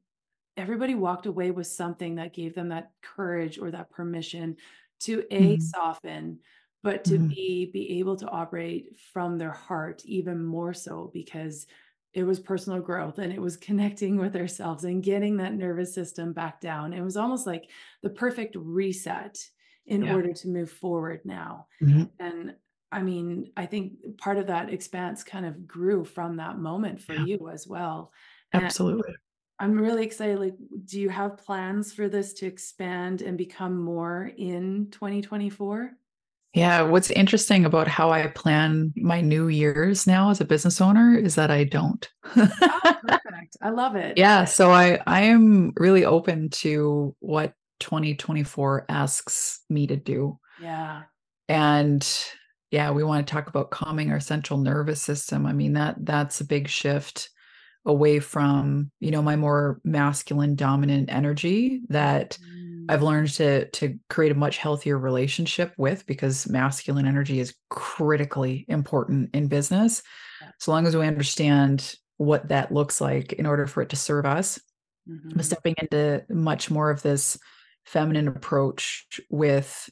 everybody 0.57 0.95
walked 0.95 1.27
away 1.27 1.51
with 1.51 1.67
something 1.67 2.17
that 2.17 2.35
gave 2.35 2.55
them 2.55 2.69
that 2.69 2.91
courage 3.03 3.59
or 3.59 3.71
that 3.71 3.91
permission 3.91 4.57
to 5.01 5.25
a 5.31 5.41
mm-hmm. 5.41 5.61
soften 5.61 6.39
but 6.83 7.05
to 7.05 7.15
mm-hmm. 7.15 7.29
be 7.29 7.71
be 7.73 7.99
able 7.99 8.17
to 8.17 8.29
operate 8.29 8.97
from 9.13 9.39
their 9.39 9.51
heart 9.51 10.03
even 10.05 10.45
more 10.45 10.73
so 10.73 11.11
because 11.13 11.67
it 12.13 12.25
was 12.25 12.41
personal 12.41 12.81
growth 12.81 13.19
and 13.19 13.33
it 13.33 13.41
was 13.41 13.57
connecting 13.57 14.17
with 14.17 14.35
ourselves 14.37 14.85
and 14.85 15.03
getting 15.03 15.37
that 15.37 15.55
nervous 15.55 15.95
system 15.95 16.33
back 16.33 16.61
down 16.61 16.93
it 16.93 17.03
was 17.03 17.17
almost 17.17 17.47
like 17.47 17.71
the 18.03 18.11
perfect 18.11 18.57
reset 18.59 19.39
in 19.87 20.05
yeah. 20.05 20.15
order 20.15 20.33
to 20.33 20.49
move 20.49 20.71
forward 20.71 21.21
now 21.25 21.67
mm-hmm. 21.83 22.05
and 22.19 22.55
i 22.93 23.01
mean 23.01 23.51
i 23.57 23.67
think 23.67 23.93
part 24.19 24.39
of 24.39 24.47
that 24.47 24.73
expanse 24.73 25.23
kind 25.23 25.47
of 25.47 25.67
grew 25.67 26.05
from 26.05 26.37
that 26.37 26.59
moment 26.59 27.01
for 27.01 27.15
yeah. 27.15 27.25
you 27.25 27.49
as 27.49 27.67
well 27.67 28.13
absolutely 28.53 29.15
I'm 29.61 29.79
really 29.79 30.07
excited. 30.07 30.39
Like, 30.39 30.55
do 30.87 30.99
you 30.99 31.11
have 31.11 31.37
plans 31.37 31.93
for 31.93 32.09
this 32.09 32.33
to 32.35 32.47
expand 32.47 33.21
and 33.21 33.37
become 33.37 33.79
more 33.79 34.33
in 34.39 34.89
2024? 34.91 35.93
Yeah, 36.53 36.83
what's 36.83 37.13
interesting 37.13 37.65
about 37.65 37.87
how 37.87 38.11
I 38.11 38.27
plan 38.27 38.93
my 38.97 39.21
new 39.21 39.49
years 39.49 40.07
now 40.07 40.31
as 40.31 40.41
a 40.41 40.45
business 40.45 40.81
owner 40.81 41.17
is 41.17 41.37
that 41.37 41.51
I 41.51 41.63
don't. 41.65 42.09
oh, 42.37 42.49
perfect. 43.09 43.57
I 43.63 43.71
love 43.71 43.95
it. 43.95 44.19
Yeah, 44.19 44.45
so 44.45 44.73
I 44.73 45.01
I 45.07 45.23
am 45.23 45.73
really 45.77 46.05
open 46.05 46.51
to 46.51 47.15
what 47.21 47.55
2024 47.79 48.87
asks 48.89 49.61
me 49.71 49.87
to 49.87 49.97
do. 49.97 50.39
Yeah. 50.61 51.03
And 51.49 52.07
yeah, 52.73 52.91
we 52.91 53.05
want 53.05 53.27
to 53.27 53.33
talk 53.33 53.49
about 53.49 53.71
calming 53.71 54.11
our 54.11 54.21
central 54.21 54.59
nervous 54.59 55.01
system. 55.01 55.47
I 55.47 55.53
mean 55.53 55.75
that 55.75 55.97
that's 56.01 56.41
a 56.41 56.47
big 56.47 56.69
shift 56.69 57.31
away 57.87 58.21
from 58.21 58.91
you 59.01 59.11
know 59.11 59.23
my 59.23 59.37
more 59.37 59.81
masculine 59.85 60.55
dominant 60.55 61.11
energy 61.11 61.81
that 61.89 62.39
mm. 62.43 62.70
I've 62.89 63.03
learned 63.03 63.29
to 63.29 63.69
to 63.71 63.99
create 64.09 64.33
a 64.33 64.37
much 64.37 64.59
healthier 64.59 64.99
relationship 64.99 65.73
with 65.77 66.07
because 66.07 66.49
masculine 66.49 67.07
energy 67.07 67.41
is 67.41 67.55
critically 67.69 68.65
important 68.69 69.31
in 69.35 69.49
business 69.49 70.03
so 70.59 70.71
long 70.71 70.87
as 70.87 70.97
we 70.97 71.07
understand 71.07 71.95
what 72.17 72.49
that 72.49 72.73
looks 72.73 73.01
like 73.01 73.33
in 73.35 73.47
order 73.47 73.67
for 73.67 73.83
it 73.83 73.89
to 73.89 73.97
serve 73.97 74.27
us 74.27 74.59
mm-hmm. 75.09 75.31
i'm 75.33 75.43
stepping 75.43 75.75
into 75.79 76.23
much 76.29 76.71
more 76.71 76.91
of 76.91 77.03
this 77.03 77.39
feminine 77.85 78.29
approach 78.29 79.07
with 79.31 79.89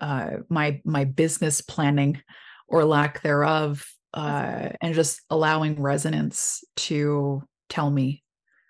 uh, 0.00 0.30
my 0.48 0.80
my 0.84 1.04
business 1.04 1.60
planning 1.60 2.20
or 2.68 2.84
lack 2.84 3.22
thereof 3.22 3.84
uh, 4.14 4.70
and 4.80 4.94
just 4.94 5.20
allowing 5.30 5.80
resonance 5.80 6.62
to 6.76 7.42
tell 7.68 7.90
me 7.90 8.22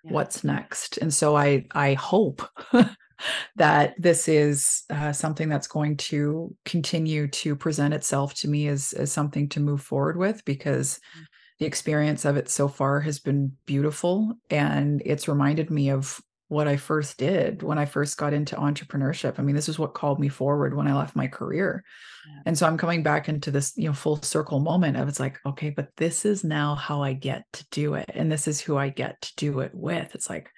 yeah. 0.03 0.11
what's 0.11 0.43
next. 0.43 0.97
And 0.97 1.13
so 1.13 1.35
I 1.35 1.65
I 1.71 1.93
hope 1.93 2.47
that 3.55 3.95
this 3.97 4.27
is 4.27 4.83
uh, 4.89 5.11
something 5.11 5.49
that's 5.49 5.67
going 5.67 5.97
to 5.97 6.55
continue 6.65 7.27
to 7.27 7.55
present 7.55 7.93
itself 7.93 8.33
to 8.35 8.47
me 8.47 8.67
as 8.67 8.93
as 8.93 9.11
something 9.11 9.49
to 9.49 9.59
move 9.59 9.81
forward 9.81 10.17
with 10.17 10.43
because 10.45 10.99
mm-hmm. 11.15 11.23
the 11.59 11.65
experience 11.65 12.25
of 12.25 12.37
it 12.37 12.49
so 12.49 12.67
far 12.67 12.99
has 13.01 13.19
been 13.19 13.51
beautiful 13.65 14.33
and 14.49 15.01
it's 15.05 15.27
reminded 15.27 15.69
me 15.69 15.89
of 15.89 16.21
what 16.49 16.67
I 16.67 16.77
first 16.77 17.19
did 17.19 17.61
when 17.61 17.77
I 17.77 17.85
first 17.85 18.17
got 18.17 18.33
into 18.33 18.55
entrepreneurship. 18.55 19.37
I 19.37 19.43
mean, 19.43 19.55
this 19.55 19.69
is 19.69 19.77
what 19.77 19.93
called 19.93 20.19
me 20.19 20.29
forward 20.29 20.75
when 20.75 20.87
I 20.87 20.97
left 20.97 21.15
my 21.15 21.27
career. 21.27 21.83
Yeah. 22.27 22.41
And 22.47 22.57
so 22.57 22.65
I'm 22.65 22.77
coming 22.77 23.03
back 23.03 23.29
into 23.29 23.51
this, 23.51 23.73
you 23.77 23.87
know, 23.87 23.93
full 23.93 24.19
circle 24.23 24.59
moment 24.59 24.97
of 24.97 25.07
it's 25.07 25.19
like, 25.19 25.37
okay, 25.45 25.69
but 25.69 25.89
this 25.95 26.25
is 26.25 26.43
now 26.43 26.73
how 26.73 27.03
I 27.03 27.13
get 27.13 27.43
to 27.53 27.65
do 27.69 27.93
it. 27.93 28.09
And 28.15 28.31
this 28.31 28.47
is 28.47 28.59
who 28.59 28.77
I 28.77 28.89
get 28.89 29.21
to 29.21 29.35
do 29.35 29.59
it 29.59 29.71
with. 29.75 30.15
It's 30.15 30.27
like, 30.27 30.49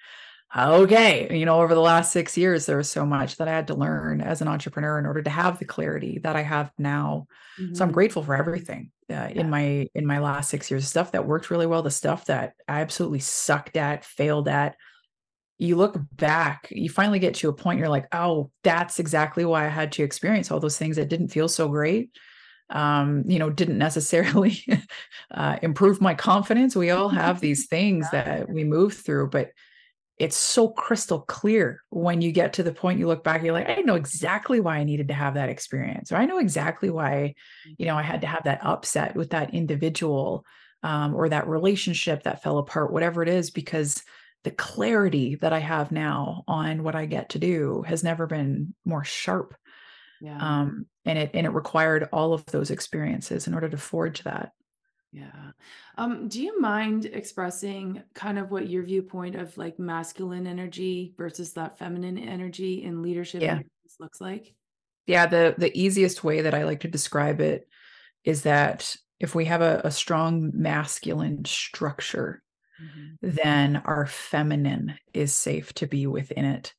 okay, 0.56 1.36
you 1.36 1.46
know, 1.46 1.60
over 1.60 1.74
the 1.74 1.80
last 1.80 2.12
six 2.12 2.36
years, 2.36 2.66
there 2.66 2.76
was 2.76 2.90
so 2.90 3.06
much 3.06 3.36
that 3.36 3.48
I 3.48 3.52
had 3.52 3.68
to 3.68 3.74
learn 3.74 4.20
as 4.20 4.42
an 4.42 4.48
entrepreneur 4.48 4.98
in 4.98 5.06
order 5.06 5.22
to 5.22 5.30
have 5.30 5.58
the 5.58 5.64
clarity 5.64 6.18
that 6.18 6.36
I 6.36 6.42
have 6.42 6.70
now. 6.78 7.26
Mm-hmm. 7.58 7.74
So 7.74 7.84
I'm 7.84 7.88
mm-hmm. 7.88 7.94
grateful 7.94 8.22
for 8.22 8.34
everything 8.34 8.90
uh, 9.10 9.14
yeah. 9.14 9.28
in 9.28 9.50
my 9.50 9.88
in 9.94 10.06
my 10.06 10.18
last 10.18 10.50
six 10.50 10.70
years. 10.70 10.86
Stuff 10.86 11.12
that 11.12 11.26
worked 11.26 11.50
really 11.50 11.66
well, 11.66 11.82
the 11.82 11.90
stuff 11.90 12.26
that 12.26 12.54
I 12.68 12.80
absolutely 12.80 13.20
sucked 13.20 13.76
at, 13.76 14.04
failed 14.04 14.48
at, 14.48 14.76
you 15.58 15.76
look 15.76 15.96
back, 16.16 16.68
you 16.70 16.90
finally 16.90 17.18
get 17.18 17.34
to 17.36 17.48
a 17.48 17.52
point 17.52 17.78
you're 17.78 17.88
like, 17.88 18.08
oh, 18.12 18.50
that's 18.62 18.98
exactly 18.98 19.44
why 19.44 19.64
I 19.64 19.68
had 19.68 19.92
to 19.92 20.02
experience 20.02 20.50
all 20.50 20.60
those 20.60 20.78
things 20.78 20.96
that 20.96 21.08
didn't 21.08 21.28
feel 21.28 21.48
so 21.48 21.68
great. 21.68 22.10
Um, 22.68 23.24
you 23.26 23.38
know, 23.38 23.50
didn't 23.50 23.78
necessarily 23.78 24.64
uh, 25.30 25.58
improve 25.62 26.00
my 26.00 26.14
confidence. 26.14 26.74
We 26.74 26.90
all 26.90 27.08
have 27.10 27.40
these 27.40 27.66
things 27.70 28.10
that 28.10 28.48
we 28.48 28.64
move 28.64 28.94
through, 28.94 29.28
but 29.30 29.50
it's 30.22 30.36
so 30.36 30.68
crystal 30.68 31.22
clear 31.22 31.82
when 31.90 32.22
you 32.22 32.30
get 32.30 32.52
to 32.52 32.62
the 32.62 32.72
point 32.72 33.00
you 33.00 33.08
look 33.08 33.24
back, 33.24 33.42
you're 33.42 33.52
like, 33.52 33.68
I 33.68 33.80
know 33.80 33.96
exactly 33.96 34.60
why 34.60 34.76
I 34.76 34.84
needed 34.84 35.08
to 35.08 35.14
have 35.14 35.34
that 35.34 35.48
experience, 35.48 36.12
or 36.12 36.16
I 36.16 36.26
know 36.26 36.38
exactly 36.38 36.90
why, 36.90 37.34
you 37.76 37.86
know, 37.86 37.96
I 37.96 38.02
had 38.02 38.20
to 38.20 38.28
have 38.28 38.44
that 38.44 38.64
upset 38.64 39.16
with 39.16 39.30
that 39.30 39.52
individual 39.52 40.46
um, 40.84 41.16
or 41.16 41.28
that 41.28 41.48
relationship 41.48 42.22
that 42.22 42.40
fell 42.40 42.58
apart, 42.58 42.92
whatever 42.92 43.24
it 43.24 43.28
is, 43.28 43.50
because 43.50 44.04
the 44.44 44.52
clarity 44.52 45.34
that 45.36 45.52
I 45.52 45.58
have 45.58 45.90
now 45.90 46.44
on 46.46 46.84
what 46.84 46.94
I 46.94 47.06
get 47.06 47.30
to 47.30 47.40
do 47.40 47.82
has 47.82 48.04
never 48.04 48.28
been 48.28 48.74
more 48.84 49.02
sharp. 49.02 49.56
Yeah. 50.20 50.38
Um, 50.38 50.86
and 51.04 51.18
it 51.18 51.30
and 51.34 51.46
it 51.46 51.50
required 51.50 52.08
all 52.12 52.32
of 52.32 52.46
those 52.46 52.70
experiences 52.70 53.48
in 53.48 53.54
order 53.54 53.68
to 53.68 53.76
forge 53.76 54.22
that. 54.22 54.52
Yeah. 55.12 55.50
Um, 55.98 56.28
do 56.28 56.42
you 56.42 56.58
mind 56.58 57.04
expressing 57.04 58.02
kind 58.14 58.38
of 58.38 58.50
what 58.50 58.68
your 58.68 58.82
viewpoint 58.82 59.36
of 59.36 59.56
like 59.58 59.78
masculine 59.78 60.46
energy 60.46 61.12
versus 61.18 61.52
that 61.52 61.78
feminine 61.78 62.18
energy 62.18 62.82
in 62.82 63.02
leadership 63.02 63.42
yeah. 63.42 63.60
looks 64.00 64.20
like? 64.20 64.54
Yeah, 65.06 65.26
the 65.26 65.54
the 65.58 65.76
easiest 65.78 66.24
way 66.24 66.40
that 66.42 66.54
I 66.54 66.64
like 66.64 66.80
to 66.80 66.88
describe 66.88 67.40
it 67.40 67.68
is 68.24 68.42
that 68.42 68.96
if 69.20 69.34
we 69.34 69.44
have 69.44 69.60
a, 69.60 69.82
a 69.84 69.90
strong 69.90 70.50
masculine 70.54 71.44
structure, 71.44 72.42
mm-hmm. 72.82 73.28
then 73.36 73.82
our 73.84 74.06
feminine 74.06 74.94
is 75.12 75.34
safe 75.34 75.74
to 75.74 75.86
be 75.86 76.06
within 76.06 76.44
it. 76.44 76.72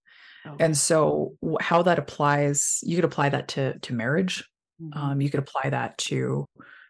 Okay. 0.46 0.66
And 0.66 0.76
so 0.76 1.36
how 1.62 1.84
that 1.84 2.00
applies, 2.00 2.80
you 2.82 2.96
could 2.96 3.06
apply 3.06 3.30
that 3.30 3.50
to 3.50 3.78
to 3.80 3.94
marriage. 3.94 4.44
Mm-hmm. 4.82 4.98
Um, 4.98 5.22
you 5.22 5.30
could 5.30 5.40
apply 5.40 5.70
that 5.70 5.98
to 6.00 6.46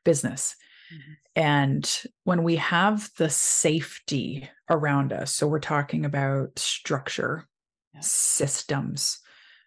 business. 0.06 0.56
And 1.36 2.04
when 2.26 2.44
we 2.44 2.58
have 2.58 3.10
the 3.18 3.30
safety 3.30 4.50
around 4.70 5.12
us, 5.14 5.34
so 5.34 5.48
we're 5.48 5.60
talking 5.60 6.06
about 6.06 6.58
structure, 6.58 7.48
yeah. 7.94 8.02
systems, 8.02 9.20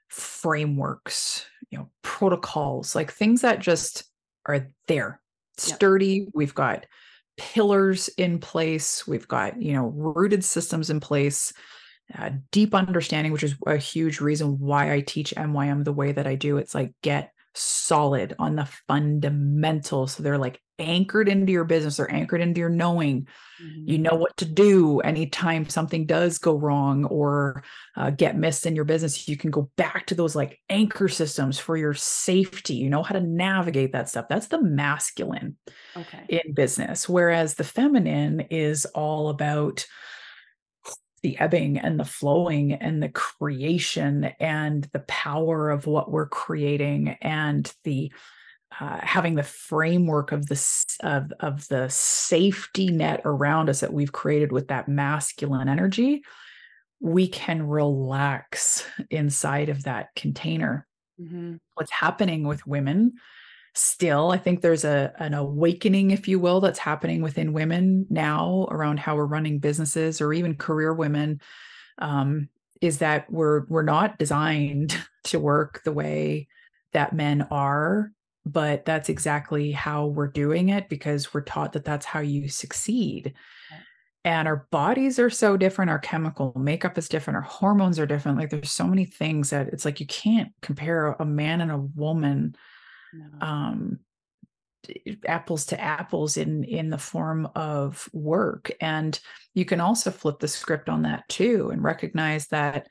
frameworks, 0.09 1.45
you 1.71 1.79
know, 1.79 1.91
protocols, 2.03 2.95
like 2.95 3.13
things 3.13 3.41
that 3.41 3.61
just 3.61 4.05
are 4.47 4.69
there, 4.87 5.21
sturdy. 5.57 6.07
Yep. 6.07 6.29
We've 6.35 6.55
got 6.55 6.87
pillars 7.37 8.09
in 8.17 8.39
place 8.39 9.07
we've 9.07 9.29
got 9.29 9.61
you 9.61 9.75
know 9.75 9.87
rooted 9.95 10.45
systems 10.45 10.89
in 10.89 11.01
place 11.01 11.53
uh, 12.17 12.31
deep 12.51 12.75
understanding 12.75 13.33
which 13.33 13.43
is 13.43 13.55
a 13.67 13.77
huge 13.77 14.21
reason 14.21 14.59
why 14.59 14.93
i 14.93 15.01
teach 15.01 15.35
mym 15.37 15.85
the 15.85 15.93
way 15.93 16.13
that 16.13 16.27
i 16.27 16.35
do 16.35 16.57
it's 16.57 16.75
like 16.75 16.93
get 17.03 17.33
solid 17.55 18.35
on 18.39 18.57
the 18.57 18.69
fundamentals 18.89 20.13
so 20.13 20.23
they're 20.23 20.39
like 20.39 20.61
anchored 20.79 21.29
into 21.29 21.53
your 21.53 21.65
business 21.65 21.97
they're 21.97 22.13
anchored 22.13 22.41
into 22.41 22.61
your 22.61 22.69
knowing 22.69 23.27
mm-hmm. 23.63 23.89
you 23.89 23.99
know 23.99 24.15
what 24.15 24.37
to 24.37 24.45
do 24.45 25.01
anytime 25.01 25.69
something 25.69 26.05
does 26.05 26.39
go 26.39 26.57
wrong 26.57 27.05
or 27.07 27.63
uh, 27.97 28.11
get 28.11 28.37
missed 28.37 28.67
in 28.67 28.77
your 28.77 28.85
business 28.85 29.29
you 29.29 29.37
can 29.37 29.51
go 29.51 29.71
back 29.77 30.07
to 30.07 30.15
those 30.15 30.37
like 30.37 30.61
anchor 30.69 31.09
systems 31.09 31.59
for 31.59 31.77
your 31.77 31.95
safety 31.95 32.75
you 32.75 32.91
know 32.91 33.03
how 33.03 33.15
to 33.15 33.21
navigate 33.21 33.93
that 33.93 34.09
stuff 34.09 34.27
that's 34.29 34.49
the 34.49 34.61
masculine 34.61 35.57
okay. 35.97 36.25
in 36.29 36.53
business 36.53 37.09
whereas 37.09 37.55
the 37.55 37.65
feminine 37.65 38.41
is 38.51 38.85
all 38.87 39.31
about 39.31 39.87
the 41.23 41.39
ebbing 41.39 41.79
and 41.79 41.99
the 41.99 42.05
flowing 42.05 42.73
and 42.73 43.03
the 43.03 43.09
creation 43.09 44.31
and 44.39 44.85
the 44.93 45.01
power 45.09 45.71
of 45.71 45.87
what 45.87 46.11
we're 46.11 46.29
creating 46.29 47.17
and 47.21 47.73
the 47.85 48.13
uh, 48.81 48.99
having 49.03 49.35
the 49.35 49.43
framework 49.43 50.33
of 50.33 50.47
the 50.47 50.85
of, 51.03 51.33
of 51.41 51.67
the 51.69 51.89
safety 51.89 52.89
net 52.89 53.21
around 53.25 53.69
us 53.71 53.81
that 53.81 53.93
we've 53.93 54.13
created 54.13 54.53
with 54.53 54.69
that 54.69 54.89
masculine 54.89 55.69
energy 55.69 56.23
we 57.01 57.29
can 57.29 57.67
relax 57.67 58.87
inside 59.11 59.69
of 59.69 59.83
that 59.85 60.09
container 60.17 60.87
mm-hmm. 61.21 61.57
what's 61.75 61.91
happening 61.91 62.47
with 62.47 62.67
women 62.67 63.13
still 63.75 64.31
i 64.31 64.39
think 64.39 64.61
there's 64.61 64.85
a 64.85 65.13
an 65.19 65.35
awakening 65.35 66.11
if 66.11 66.27
you 66.27 66.39
will 66.39 66.61
that's 66.61 66.79
happening 66.79 67.21
within 67.21 67.53
women 67.53 68.07
now 68.09 68.67
around 68.71 68.99
how 68.99 69.15
we're 69.15 69.27
running 69.27 69.59
businesses 69.59 70.21
or 70.21 70.33
even 70.33 70.55
career 70.55 70.95
women 70.95 71.41
um, 71.99 72.49
is 72.81 72.99
that 72.99 73.31
we're 73.31 73.67
we're 73.67 73.83
not 73.83 74.19
designed 74.19 74.97
to 75.25 75.39
work 75.39 75.83
the 75.85 75.93
way 75.93 76.49
that 76.93 77.13
men 77.13 77.47
are 77.51 78.11
but 78.47 78.85
that's 78.85 79.09
exactly 79.09 79.73
how 79.73 80.07
we're 80.07 80.29
doing 80.29 80.69
it 80.69 80.89
because 80.89 81.35
we're 81.35 81.41
taught 81.41 81.73
that 81.73 81.85
that's 81.85 82.07
how 82.07 82.21
you 82.21 82.49
succeed. 82.49 83.35
And 84.25 84.47
our 84.47 84.69
bodies 84.71 85.19
are 85.19 85.31
so 85.31 85.57
different 85.57 85.91
our 85.91 85.99
chemical 85.99 86.53
makeup 86.57 86.97
is 86.97 87.09
different 87.09 87.37
our 87.37 87.43
hormones 87.43 87.99
are 87.99 88.07
different. 88.07 88.39
Like 88.39 88.51
there's 88.51 88.71
so 88.71 88.87
many 88.87 89.05
things 89.05 89.51
that 89.51 89.69
it's 89.69 89.85
like 89.85 89.99
you 89.99 90.07
can't 90.07 90.53
compare 90.63 91.13
a 91.19 91.25
man 91.25 91.61
and 91.61 91.73
a 91.73 91.79
woman 91.79 92.55
no. 93.13 93.47
um 93.47 93.99
apples 95.27 95.67
to 95.67 95.81
apples 95.81 96.37
in 96.37 96.63
in 96.63 96.91
the 96.91 96.99
form 96.99 97.49
of 97.57 98.09
work. 98.13 98.71
And 98.81 99.19
you 99.55 99.65
can 99.65 99.81
also 99.81 100.13
flip 100.13 100.39
the 100.39 100.49
script 100.49 100.89
on 100.89 101.03
that 101.03 101.29
too 101.29 101.71
and 101.71 101.83
recognize 101.83 102.47
that 102.49 102.87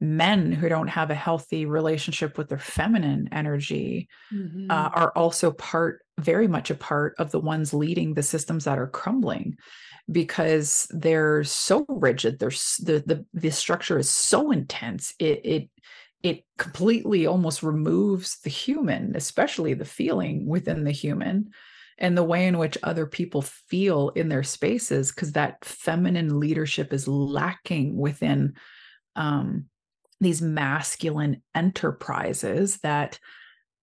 men 0.00 0.50
who 0.50 0.68
don't 0.68 0.88
have 0.88 1.10
a 1.10 1.14
healthy 1.14 1.66
relationship 1.66 2.38
with 2.38 2.48
their 2.48 2.58
feminine 2.58 3.28
energy 3.32 4.08
uh, 4.32 4.34
mm-hmm. 4.34 4.70
uh, 4.70 4.90
are 4.94 5.12
also 5.14 5.52
part 5.52 6.02
very 6.18 6.48
much 6.48 6.70
a 6.70 6.74
part 6.74 7.14
of 7.18 7.30
the 7.30 7.40
ones 7.40 7.74
leading 7.74 8.14
the 8.14 8.22
systems 8.22 8.64
that 8.64 8.78
are 8.78 8.86
crumbling 8.86 9.56
because 10.10 10.86
they're 10.90 11.44
so 11.44 11.84
rigid 11.88 12.38
there's 12.38 12.76
the, 12.78 13.02
the 13.06 13.24
the 13.34 13.50
structure 13.50 13.98
is 13.98 14.10
so 14.10 14.50
intense 14.50 15.14
it 15.18 15.40
it 15.44 15.70
it 16.22 16.44
completely 16.58 17.26
almost 17.26 17.62
removes 17.62 18.40
the 18.40 18.50
human 18.50 19.14
especially 19.16 19.74
the 19.74 19.84
feeling 19.84 20.46
within 20.46 20.84
the 20.84 20.90
human 20.90 21.50
and 21.98 22.16
the 22.16 22.24
way 22.24 22.46
in 22.46 22.56
which 22.56 22.78
other 22.82 23.06
people 23.06 23.42
feel 23.42 24.08
in 24.10 24.30
their 24.30 24.42
spaces 24.42 25.12
because 25.12 25.32
that 25.32 25.62
feminine 25.64 26.40
leadership 26.40 26.92
is 26.92 27.06
lacking 27.06 27.96
within 27.96 28.54
um, 29.16 29.66
these 30.20 30.42
masculine 30.42 31.42
enterprises 31.54 32.78
that 32.78 33.18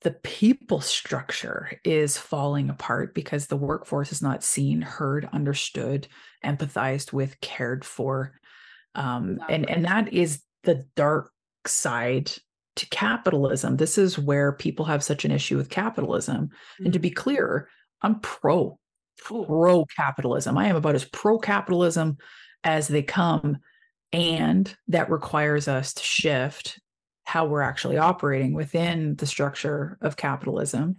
the 0.02 0.12
people 0.12 0.80
structure 0.80 1.72
is 1.84 2.18
falling 2.18 2.70
apart 2.70 3.16
because 3.16 3.48
the 3.48 3.58
workforce 3.58 4.12
is 4.12 4.22
not 4.22 4.44
seen, 4.44 4.82
heard, 4.82 5.28
understood, 5.34 6.08
empathized 6.46 7.12
with, 7.12 7.40
cared 7.42 7.84
for. 7.84 8.34
Um, 8.94 9.40
and, 9.50 9.68
and 9.70 9.86
that 9.86 10.14
is 10.14 10.44
the 10.64 10.86
dark 10.96 11.32
side 11.66 12.32
to 12.76 12.88
capitalism. 12.90 13.78
This 13.78 13.98
is 13.98 14.20
where 14.20 14.52
people 14.52 14.86
have 14.86 15.04
such 15.04 15.26
an 15.26 15.32
issue 15.32 15.58
with 15.58 15.70
capitalism. 15.70 16.46
Mm-hmm. 16.46 16.86
And 16.86 16.94
to 16.94 17.00
be 17.00 17.10
mm-hmm. 17.10 17.16
clear, 17.16 17.70
I'm 18.02 18.20
pro 18.20 18.80
pro 19.18 19.86
capitalism. 19.96 20.58
I 20.58 20.68
am 20.68 20.76
about 20.76 20.96
as 20.96 21.06
pro 21.06 21.40
capitalism 21.40 22.18
as 22.64 22.88
they 22.88 23.02
come. 23.02 23.58
And 24.14 24.74
that 24.88 25.10
requires 25.10 25.68
us 25.68 25.94
to 25.94 26.04
shift 26.04 26.80
how 27.26 27.46
we're 27.46 27.62
actually 27.62 27.98
operating 27.98 28.54
within 28.54 29.16
the 29.18 29.26
structure 29.26 29.98
of 30.02 30.16
capitalism 30.16 30.96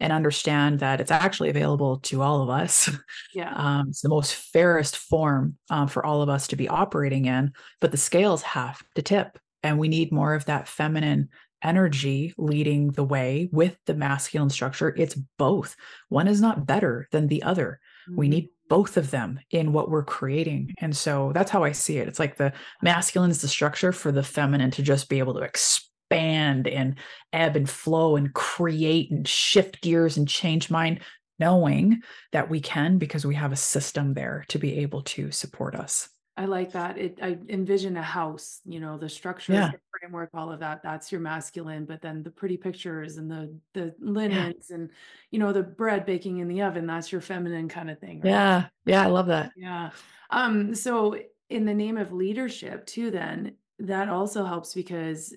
and 0.00 0.12
understand 0.12 0.80
that 0.80 1.00
it's 1.00 1.10
actually 1.10 1.48
available 1.48 1.98
to 2.00 2.20
all 2.20 2.42
of 2.42 2.50
us. 2.50 2.90
Yeah. 3.34 3.52
Um, 3.64 3.88
it's 3.88 4.02
the 4.02 4.08
most 4.08 4.34
fairest 4.34 4.96
form 4.96 5.56
um, 5.70 5.88
for 5.88 6.04
all 6.04 6.20
of 6.20 6.28
us 6.28 6.48
to 6.48 6.56
be 6.56 6.68
operating 6.68 7.24
in, 7.24 7.52
but 7.80 7.90
the 7.90 7.96
scales 7.96 8.42
have 8.42 8.82
to 8.94 9.02
tip. 9.02 9.38
And 9.62 9.78
we 9.78 9.88
need 9.88 10.12
more 10.12 10.34
of 10.34 10.44
that 10.44 10.68
feminine 10.68 11.30
energy 11.62 12.34
leading 12.36 12.92
the 12.92 13.04
way 13.04 13.48
with 13.50 13.76
the 13.86 13.94
masculine 13.94 14.50
structure. 14.50 14.94
It's 14.96 15.14
both. 15.38 15.74
One 16.10 16.28
is 16.28 16.40
not 16.40 16.66
better 16.66 17.08
than 17.10 17.28
the 17.28 17.42
other. 17.42 17.80
Mm-hmm. 18.08 18.18
We 18.18 18.28
need 18.28 18.48
both 18.68 18.96
of 18.96 19.10
them 19.10 19.40
in 19.50 19.72
what 19.72 19.90
we're 19.90 20.04
creating. 20.04 20.72
And 20.78 20.96
so 20.96 21.32
that's 21.34 21.50
how 21.50 21.64
I 21.64 21.72
see 21.72 21.98
it. 21.98 22.08
It's 22.08 22.18
like 22.18 22.36
the 22.36 22.52
masculine 22.82 23.30
is 23.30 23.42
the 23.42 23.48
structure 23.48 23.92
for 23.92 24.10
the 24.10 24.22
feminine 24.22 24.70
to 24.72 24.82
just 24.82 25.08
be 25.08 25.18
able 25.18 25.34
to 25.34 25.40
expand 25.40 26.66
and 26.68 26.96
ebb 27.32 27.56
and 27.56 27.68
flow 27.68 28.16
and 28.16 28.32
create 28.32 29.10
and 29.10 29.26
shift 29.26 29.82
gears 29.82 30.16
and 30.16 30.28
change 30.28 30.70
mind, 30.70 31.00
knowing 31.38 32.00
that 32.32 32.48
we 32.48 32.60
can 32.60 32.98
because 32.98 33.26
we 33.26 33.34
have 33.34 33.52
a 33.52 33.56
system 33.56 34.14
there 34.14 34.44
to 34.48 34.58
be 34.58 34.78
able 34.78 35.02
to 35.02 35.30
support 35.30 35.74
us. 35.74 36.08
I 36.36 36.46
like 36.46 36.72
that. 36.72 36.98
It 36.98 37.18
I 37.22 37.38
envision 37.48 37.96
a 37.96 38.02
house, 38.02 38.60
you 38.64 38.80
know, 38.80 38.98
the 38.98 39.08
structure, 39.08 39.52
yeah. 39.52 39.70
the 39.70 39.78
framework, 39.98 40.30
all 40.34 40.50
of 40.50 40.60
that. 40.60 40.82
That's 40.82 41.12
your 41.12 41.20
masculine, 41.20 41.84
but 41.84 42.02
then 42.02 42.24
the 42.24 42.30
pretty 42.30 42.56
pictures 42.56 43.18
and 43.18 43.30
the 43.30 43.56
the 43.72 43.94
linens 44.00 44.66
yeah. 44.68 44.76
and 44.76 44.90
you 45.30 45.38
know 45.38 45.52
the 45.52 45.62
bread 45.62 46.04
baking 46.04 46.38
in 46.38 46.48
the 46.48 46.62
oven, 46.62 46.86
that's 46.86 47.12
your 47.12 47.20
feminine 47.20 47.68
kind 47.68 47.88
of 47.88 48.00
thing. 48.00 48.20
Right? 48.20 48.30
Yeah. 48.30 48.66
Yeah, 48.84 49.02
I 49.02 49.06
love 49.06 49.26
that. 49.26 49.52
Yeah. 49.56 49.90
Um 50.30 50.74
so 50.74 51.16
in 51.50 51.64
the 51.64 51.74
name 51.74 51.96
of 51.96 52.12
leadership 52.12 52.84
too 52.86 53.10
then 53.10 53.52
that 53.78 54.08
also 54.08 54.44
helps 54.44 54.74
because 54.74 55.34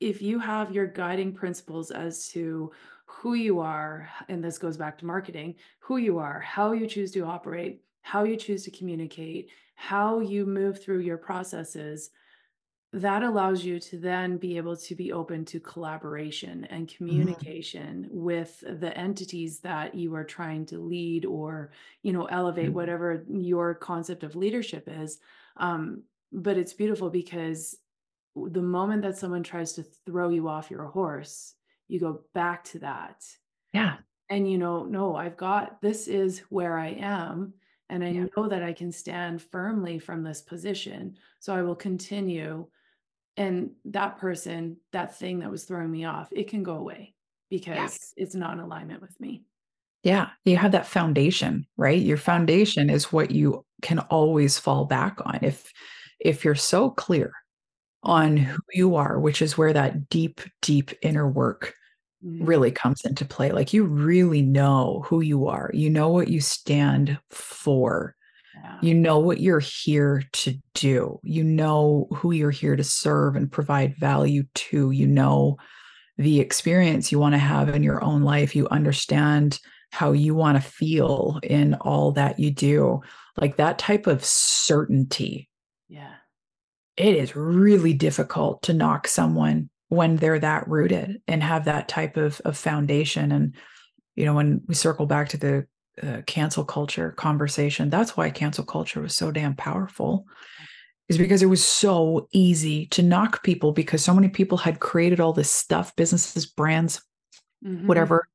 if 0.00 0.20
you 0.22 0.38
have 0.38 0.72
your 0.72 0.86
guiding 0.86 1.32
principles 1.32 1.90
as 1.90 2.28
to 2.28 2.72
who 3.06 3.34
you 3.34 3.60
are 3.60 4.08
and 4.28 4.42
this 4.42 4.58
goes 4.58 4.76
back 4.76 4.98
to 4.98 5.06
marketing, 5.06 5.54
who 5.80 5.96
you 5.96 6.18
are, 6.18 6.40
how 6.40 6.72
you 6.72 6.86
choose 6.86 7.10
to 7.12 7.24
operate, 7.24 7.82
how 8.02 8.24
you 8.24 8.36
choose 8.36 8.64
to 8.64 8.70
communicate, 8.70 9.50
how 9.74 10.20
you 10.20 10.46
move 10.46 10.82
through 10.82 11.00
your 11.00 11.18
processes, 11.18 12.10
that 12.92 13.22
allows 13.22 13.64
you 13.64 13.78
to 13.78 13.98
then 13.98 14.38
be 14.38 14.56
able 14.56 14.76
to 14.76 14.94
be 14.94 15.12
open 15.12 15.44
to 15.44 15.60
collaboration 15.60 16.66
and 16.70 16.86
mm-hmm. 16.86 16.96
communication 16.96 18.04
mm-hmm. 18.04 18.20
with 18.22 18.62
the 18.80 18.96
entities 18.96 19.60
that 19.60 19.94
you 19.94 20.14
are 20.14 20.24
trying 20.24 20.64
to 20.66 20.78
lead 20.78 21.26
or 21.26 21.70
you 22.02 22.12
know 22.12 22.24
elevate 22.26 22.66
mm-hmm. 22.66 22.74
whatever 22.74 23.24
your 23.28 23.74
concept 23.74 24.22
of 24.22 24.36
leadership 24.36 24.84
is 24.86 25.18
um, 25.58 26.02
but 26.32 26.56
it's 26.56 26.72
beautiful 26.72 27.10
because 27.10 27.76
the 28.34 28.62
moment 28.62 29.02
that 29.02 29.18
someone 29.18 29.42
tries 29.42 29.72
to 29.72 29.82
throw 30.06 30.28
you 30.28 30.48
off 30.48 30.70
your 30.70 30.84
horse 30.84 31.54
you 31.88 32.00
go 32.00 32.22
back 32.32 32.64
to 32.64 32.78
that 32.78 33.22
yeah 33.74 33.96
and 34.30 34.50
you 34.50 34.56
know 34.56 34.84
no 34.84 35.14
i've 35.14 35.36
got 35.36 35.80
this 35.82 36.08
is 36.08 36.40
where 36.48 36.78
i 36.78 36.88
am 36.88 37.52
and 37.90 38.04
I 38.04 38.08
yeah. 38.08 38.26
know 38.36 38.48
that 38.48 38.62
I 38.62 38.72
can 38.72 38.92
stand 38.92 39.42
firmly 39.42 39.98
from 39.98 40.22
this 40.22 40.40
position. 40.40 41.16
So 41.40 41.54
I 41.54 41.62
will 41.62 41.76
continue. 41.76 42.66
And 43.36 43.70
that 43.86 44.18
person, 44.18 44.76
that 44.92 45.18
thing 45.18 45.40
that 45.40 45.50
was 45.50 45.64
throwing 45.64 45.90
me 45.90 46.04
off, 46.04 46.28
it 46.32 46.48
can 46.48 46.62
go 46.62 46.74
away 46.74 47.14
because 47.50 48.12
it's 48.16 48.34
not 48.34 48.54
in 48.54 48.60
alignment 48.60 49.00
with 49.00 49.18
me. 49.20 49.44
Yeah. 50.02 50.28
You 50.44 50.56
have 50.56 50.72
that 50.72 50.86
foundation, 50.86 51.66
right? 51.76 52.00
Your 52.00 52.16
foundation 52.16 52.90
is 52.90 53.12
what 53.12 53.30
you 53.30 53.64
can 53.82 53.98
always 54.00 54.58
fall 54.58 54.84
back 54.84 55.18
on. 55.24 55.38
If 55.42 55.72
if 56.20 56.44
you're 56.44 56.54
so 56.54 56.90
clear 56.90 57.32
on 58.02 58.36
who 58.36 58.60
you 58.72 58.96
are, 58.96 59.18
which 59.18 59.42
is 59.42 59.58
where 59.58 59.72
that 59.72 60.08
deep, 60.08 60.40
deep 60.62 60.90
inner 61.02 61.28
work. 61.28 61.74
Mm-hmm. 62.24 62.46
really 62.46 62.72
comes 62.72 63.02
into 63.04 63.24
play. 63.24 63.52
Like 63.52 63.72
you 63.72 63.84
really 63.84 64.42
know 64.42 65.04
who 65.06 65.20
you 65.20 65.46
are, 65.46 65.70
you 65.72 65.88
know 65.88 66.08
what 66.08 66.26
you 66.26 66.40
stand 66.40 67.16
for, 67.30 68.16
yeah. 68.60 68.78
you 68.82 68.92
know 68.92 69.20
what 69.20 69.40
you're 69.40 69.60
here 69.60 70.24
to 70.32 70.54
do, 70.74 71.20
you 71.22 71.44
know 71.44 72.08
who 72.12 72.32
you're 72.32 72.50
here 72.50 72.74
to 72.74 72.82
serve 72.82 73.36
and 73.36 73.52
provide 73.52 73.96
value 73.96 74.42
to, 74.54 74.90
you 74.90 75.06
know 75.06 75.58
the 76.16 76.40
experience 76.40 77.12
you 77.12 77.20
want 77.20 77.34
to 77.34 77.38
have 77.38 77.68
in 77.68 77.84
your 77.84 78.02
own 78.02 78.22
life, 78.22 78.56
you 78.56 78.66
understand 78.68 79.60
how 79.92 80.10
you 80.10 80.34
want 80.34 80.60
to 80.60 80.70
feel 80.70 81.38
in 81.44 81.74
all 81.74 82.10
that 82.12 82.40
you 82.40 82.50
do. 82.50 83.00
Like 83.36 83.56
that 83.56 83.78
type 83.78 84.08
of 84.08 84.24
certainty. 84.24 85.48
Yeah. 85.88 86.14
It 86.96 87.14
is 87.14 87.36
really 87.36 87.94
difficult 87.94 88.62
to 88.64 88.74
knock 88.74 89.06
someone 89.06 89.70
when 89.88 90.16
they're 90.16 90.38
that 90.38 90.68
rooted 90.68 91.20
and 91.26 91.42
have 91.42 91.64
that 91.64 91.88
type 91.88 92.16
of, 92.16 92.40
of 92.44 92.56
foundation. 92.56 93.32
And, 93.32 93.54
you 94.16 94.24
know, 94.24 94.34
when 94.34 94.60
we 94.66 94.74
circle 94.74 95.06
back 95.06 95.28
to 95.30 95.36
the 95.36 95.66
uh, 96.02 96.22
cancel 96.26 96.64
culture 96.64 97.12
conversation, 97.12 97.90
that's 97.90 98.16
why 98.16 98.30
cancel 98.30 98.64
culture 98.64 99.00
was 99.00 99.16
so 99.16 99.30
damn 99.30 99.56
powerful, 99.56 100.26
is 101.08 101.18
because 101.18 101.42
it 101.42 101.46
was 101.46 101.66
so 101.66 102.28
easy 102.32 102.86
to 102.88 103.02
knock 103.02 103.42
people 103.42 103.72
because 103.72 104.04
so 104.04 104.14
many 104.14 104.28
people 104.28 104.58
had 104.58 104.78
created 104.78 105.20
all 105.20 105.32
this 105.32 105.50
stuff, 105.50 105.96
businesses, 105.96 106.44
brands, 106.44 107.02
mm-hmm. 107.64 107.86
whatever, 107.86 108.28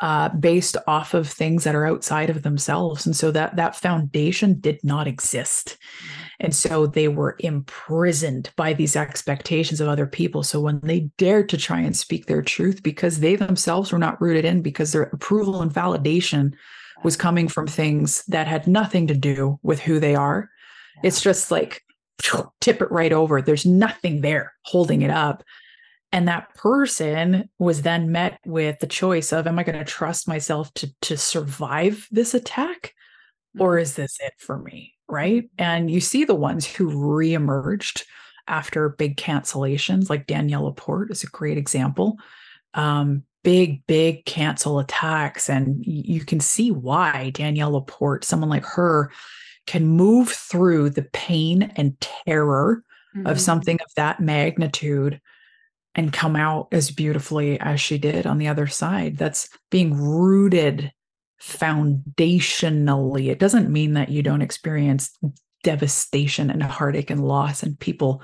uh, 0.00 0.30
based 0.30 0.76
off 0.86 1.14
of 1.14 1.28
things 1.28 1.64
that 1.64 1.74
are 1.74 1.86
outside 1.86 2.30
of 2.30 2.42
themselves. 2.42 3.06
And 3.06 3.14
so 3.14 3.30
that 3.32 3.56
that 3.56 3.76
foundation 3.76 4.60
did 4.60 4.82
not 4.82 5.06
exist. 5.06 5.76
Mm-hmm. 5.76 6.25
And 6.38 6.54
so 6.54 6.86
they 6.86 7.08
were 7.08 7.36
imprisoned 7.40 8.50
by 8.56 8.72
these 8.72 8.96
expectations 8.96 9.80
of 9.80 9.88
other 9.88 10.06
people. 10.06 10.42
So 10.42 10.60
when 10.60 10.80
they 10.80 11.10
dared 11.16 11.48
to 11.50 11.56
try 11.56 11.80
and 11.80 11.96
speak 11.96 12.26
their 12.26 12.42
truth 12.42 12.82
because 12.82 13.20
they 13.20 13.36
themselves 13.36 13.92
were 13.92 13.98
not 13.98 14.20
rooted 14.20 14.44
in, 14.44 14.62
because 14.62 14.92
their 14.92 15.04
approval 15.04 15.62
and 15.62 15.72
validation 15.72 16.54
was 17.04 17.16
coming 17.16 17.48
from 17.48 17.66
things 17.66 18.24
that 18.26 18.46
had 18.46 18.66
nothing 18.66 19.06
to 19.06 19.14
do 19.14 19.58
with 19.62 19.80
who 19.80 19.98
they 19.98 20.14
are, 20.14 20.50
it's 21.02 21.20
just 21.20 21.50
like 21.50 21.82
tip 22.60 22.80
it 22.80 22.90
right 22.90 23.12
over. 23.12 23.42
There's 23.42 23.66
nothing 23.66 24.22
there 24.22 24.52
holding 24.62 25.02
it 25.02 25.10
up. 25.10 25.42
And 26.12 26.28
that 26.28 26.54
person 26.54 27.50
was 27.58 27.82
then 27.82 28.12
met 28.12 28.40
with 28.46 28.78
the 28.78 28.86
choice 28.86 29.32
of, 29.32 29.46
am 29.46 29.58
I 29.58 29.64
going 29.64 29.78
to 29.78 29.84
trust 29.84 30.26
myself 30.28 30.72
to, 30.74 30.90
to 31.02 31.16
survive 31.16 32.08
this 32.10 32.32
attack? 32.32 32.94
Or 33.58 33.72
mm-hmm. 33.72 33.82
is 33.82 33.94
this 33.94 34.16
it 34.20 34.32
for 34.38 34.58
me? 34.58 34.95
Right? 35.08 35.48
And 35.58 35.90
you 35.90 36.00
see 36.00 36.24
the 36.24 36.34
ones 36.34 36.66
who 36.66 36.90
reemerged 36.90 38.02
after 38.48 38.90
big 38.90 39.16
cancellations, 39.16 40.08
like 40.08 40.26
Danielle 40.26 40.64
Laporte 40.64 41.10
is 41.10 41.22
a 41.24 41.28
great 41.28 41.58
example. 41.58 42.18
um, 42.76 43.24
big, 43.42 43.86
big 43.86 44.24
cancel 44.24 44.78
attacks. 44.78 45.48
And 45.48 45.84
you 45.86 46.24
can 46.24 46.40
see 46.40 46.70
why 46.70 47.30
Danielle 47.30 47.72
Laporte, 47.72 48.24
someone 48.24 48.50
like 48.50 48.64
her, 48.64 49.10
can 49.66 49.86
move 49.86 50.28
through 50.28 50.90
the 50.90 51.06
pain 51.12 51.72
and 51.76 51.98
terror 52.00 52.82
mm-hmm. 53.16 53.26
of 53.26 53.40
something 53.40 53.76
of 53.76 53.90
that 53.96 54.20
magnitude 54.20 55.20
and 55.94 56.12
come 56.12 56.36
out 56.36 56.68
as 56.72 56.90
beautifully 56.90 57.58
as 57.60 57.80
she 57.80 57.98
did 57.98 58.26
on 58.26 58.38
the 58.38 58.48
other 58.48 58.66
side. 58.66 59.16
That's 59.16 59.48
being 59.70 59.94
rooted 59.94 60.92
foundationally. 61.42 63.28
It 63.28 63.38
doesn't 63.38 63.70
mean 63.70 63.94
that 63.94 64.08
you 64.08 64.22
don't 64.22 64.42
experience 64.42 65.16
devastation 65.62 66.50
and 66.50 66.62
heartache 66.62 67.10
and 67.10 67.26
loss 67.26 67.62
and 67.62 67.78
people 67.78 68.22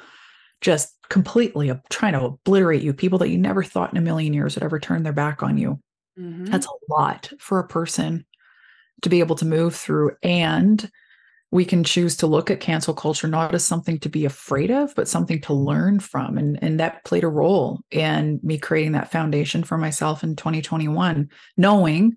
just 0.61 0.97
completely 1.09 1.73
trying 1.91 2.13
to 2.13 2.25
obliterate 2.25 2.83
you, 2.83 2.95
people 2.95 3.19
that 3.19 3.29
you 3.29 3.37
never 3.37 3.63
thought 3.63 3.93
in 3.93 3.99
a 3.99 4.03
million 4.03 4.33
years 4.33 4.55
would 4.55 4.65
ever 4.65 4.79
turn 4.79 5.03
their 5.03 5.13
back 5.13 5.43
on 5.43 5.59
you. 5.59 5.79
Mm-hmm. 6.19 6.47
That's 6.47 6.67
a 6.67 6.93
lot 6.93 7.33
for 7.39 7.59
a 7.59 7.67
person 7.67 8.25
to 9.03 9.09
be 9.09 9.21
able 9.21 9.37
to 9.37 9.45
move 9.45 9.75
through. 9.75 10.13
And 10.23 10.89
we 11.51 11.65
can 11.67 11.85
choose 11.85 12.17
to 12.17 12.27
look 12.27 12.51
at 12.51 12.61
cancel 12.61 12.95
culture 12.95 13.29
not 13.29 13.55
as 13.55 13.65
something 13.65 13.99
to 14.01 14.09
be 14.09 14.25
afraid 14.25 14.71
of, 14.71 14.95
but 14.95 15.09
something 15.09 15.41
to 15.43 15.53
learn 15.53 16.01
from. 16.01 16.39
And, 16.39 16.59
and 16.63 16.81
that 16.81 17.05
played 17.05 17.25
a 17.25 17.29
role 17.29 17.81
in 17.91 18.41
me 18.43 18.57
creating 18.57 18.93
that 18.93 19.13
foundation 19.13 19.63
for 19.63 19.77
myself 19.77 20.23
in 20.23 20.35
2021, 20.35 21.29
knowing 21.59 22.17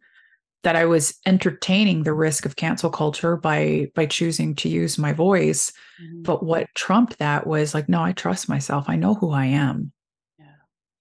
that 0.65 0.75
I 0.75 0.85
was 0.85 1.19
entertaining 1.27 2.03
the 2.03 2.13
risk 2.13 2.43
of 2.43 2.55
cancel 2.55 2.89
culture 2.89 3.37
by 3.37 3.91
by 3.93 4.07
choosing 4.07 4.55
to 4.55 4.67
use 4.67 4.97
my 4.97 5.13
voice. 5.13 5.71
Mm-hmm. 6.01 6.23
But 6.23 6.43
what 6.43 6.73
trumped 6.73 7.19
that 7.19 7.45
was 7.45 7.75
like, 7.75 7.87
no, 7.87 8.01
I 8.01 8.13
trust 8.13 8.49
myself. 8.49 8.85
I 8.87 8.95
know 8.95 9.13
who 9.13 9.29
I 9.29 9.45
am. 9.45 9.91
Yeah. 10.39 10.45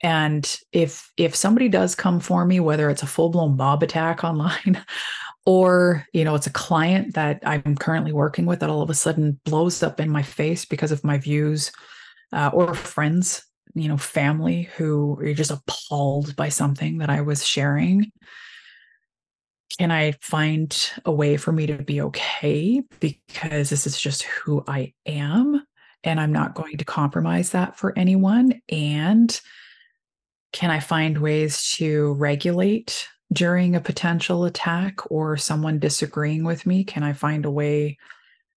And 0.02 0.58
if 0.70 1.10
if 1.16 1.34
somebody 1.34 1.70
does 1.70 1.94
come 1.94 2.20
for 2.20 2.44
me, 2.44 2.60
whether 2.60 2.90
it's 2.90 3.02
a 3.02 3.06
full-blown 3.06 3.56
mob 3.56 3.82
attack 3.82 4.22
online 4.24 4.84
or 5.46 6.06
you 6.12 6.24
know 6.24 6.34
it's 6.34 6.46
a 6.46 6.52
client 6.52 7.12
that 7.12 7.38
i'm 7.44 7.76
currently 7.76 8.12
working 8.12 8.46
with 8.46 8.60
that 8.60 8.70
all 8.70 8.80
of 8.80 8.88
a 8.88 8.94
sudden 8.94 9.38
blows 9.44 9.82
up 9.82 10.00
in 10.00 10.08
my 10.08 10.22
face 10.22 10.64
because 10.64 10.90
of 10.90 11.04
my 11.04 11.18
views 11.18 11.70
uh, 12.32 12.50
or 12.54 12.72
friends 12.72 13.44
you 13.74 13.86
know 13.86 13.98
family 13.98 14.70
who 14.78 15.18
are 15.20 15.34
just 15.34 15.50
appalled 15.50 16.34
by 16.34 16.48
something 16.48 16.96
that 16.96 17.10
i 17.10 17.20
was 17.20 17.46
sharing 17.46 18.10
can 19.78 19.90
i 19.90 20.12
find 20.20 20.92
a 21.04 21.12
way 21.12 21.36
for 21.36 21.52
me 21.52 21.66
to 21.66 21.78
be 21.78 22.00
okay? 22.00 22.82
Because 23.00 23.70
this 23.70 23.86
is 23.86 24.00
just 24.00 24.22
who 24.22 24.64
i 24.66 24.92
am 25.06 25.64
and 26.02 26.20
i'm 26.20 26.32
not 26.32 26.54
going 26.54 26.76
to 26.78 26.84
compromise 26.84 27.50
that 27.50 27.76
for 27.76 27.96
anyone. 27.96 28.60
And 28.68 29.40
can 30.52 30.70
i 30.70 30.80
find 30.80 31.18
ways 31.18 31.72
to 31.72 32.12
regulate 32.14 33.08
during 33.32 33.74
a 33.74 33.80
potential 33.80 34.44
attack 34.44 35.10
or 35.10 35.36
someone 35.36 35.78
disagreeing 35.78 36.44
with 36.44 36.66
me? 36.66 36.84
Can 36.84 37.02
i 37.02 37.12
find 37.12 37.44
a 37.44 37.50
way 37.50 37.98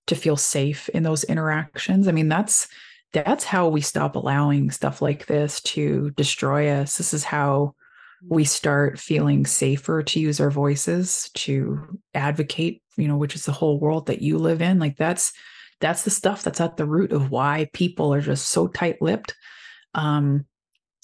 to 0.08 0.16
feel 0.16 0.38
safe 0.38 0.90
in 0.90 1.04
those 1.04 1.24
interactions? 1.24 2.08
I 2.08 2.12
mean 2.12 2.30
that's 2.30 2.68
that's 3.14 3.44
how 3.44 3.70
we 3.70 3.82
stop 3.82 4.16
allowing 4.16 4.70
stuff 4.70 5.02
like 5.02 5.26
this 5.26 5.62
to 5.62 6.12
destroy 6.12 6.70
us. 6.70 6.98
This 6.98 7.14
is 7.14 7.24
how 7.24 7.74
we 8.26 8.44
start 8.44 9.00
feeling 9.00 9.46
safer 9.46 10.04
to 10.04 10.20
use 10.20 10.40
our 10.40 10.50
voices 10.50 11.30
to 11.36 12.00
advocate 12.14 12.82
you 12.98 13.08
know 13.08 13.18
which 13.18 13.36
is 13.36 13.46
the 13.46 13.52
whole 13.52 13.80
world 13.80 14.08
that 14.08 14.22
you 14.22 14.38
live 14.38 14.62
in. 14.62 14.80
Like 14.80 14.98
that's 14.98 15.34
that's 15.80 16.04
the 16.04 16.10
stuff 16.10 16.44
that's 16.44 16.62
at 16.62 16.78
the 16.78 16.86
root 16.86 17.12
of 17.12 17.30
why 17.30 17.70
people 17.74 18.14
are 18.14 18.22
just 18.22 18.50
so 18.50 18.68
tight-lipped 18.68 19.36
um, 19.94 20.46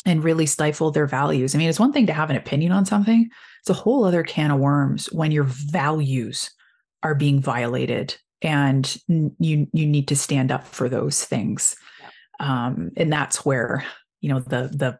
and 0.05 0.23
really 0.23 0.47
stifle 0.47 0.89
their 0.89 1.05
values. 1.05 1.53
I 1.53 1.57
mean 1.59 1.69
it's 1.69 1.79
one 1.79 1.93
thing 1.93 2.07
to 2.07 2.13
have 2.13 2.29
an 2.29 2.35
opinion 2.35 2.71
on 2.71 2.85
something 2.85 3.29
it's 3.63 3.69
a 3.69 3.73
whole 3.81 4.03
other 4.03 4.23
can 4.23 4.51
of 4.51 4.59
worms 4.59 5.05
when 5.13 5.31
your 5.31 5.45
values 5.45 6.51
are 7.01 7.15
being 7.15 7.39
violated 7.39 8.17
and 8.41 8.97
you 9.39 9.67
you 9.71 9.87
need 9.87 10.09
to 10.09 10.17
stand 10.17 10.51
up 10.51 10.67
for 10.67 10.89
those 10.89 11.23
things. 11.23 11.73
Um, 12.41 12.91
and 12.97 13.11
that's 13.11 13.45
where 13.45 13.85
you 14.19 14.27
know 14.27 14.41
the 14.41 14.69
the 14.73 14.99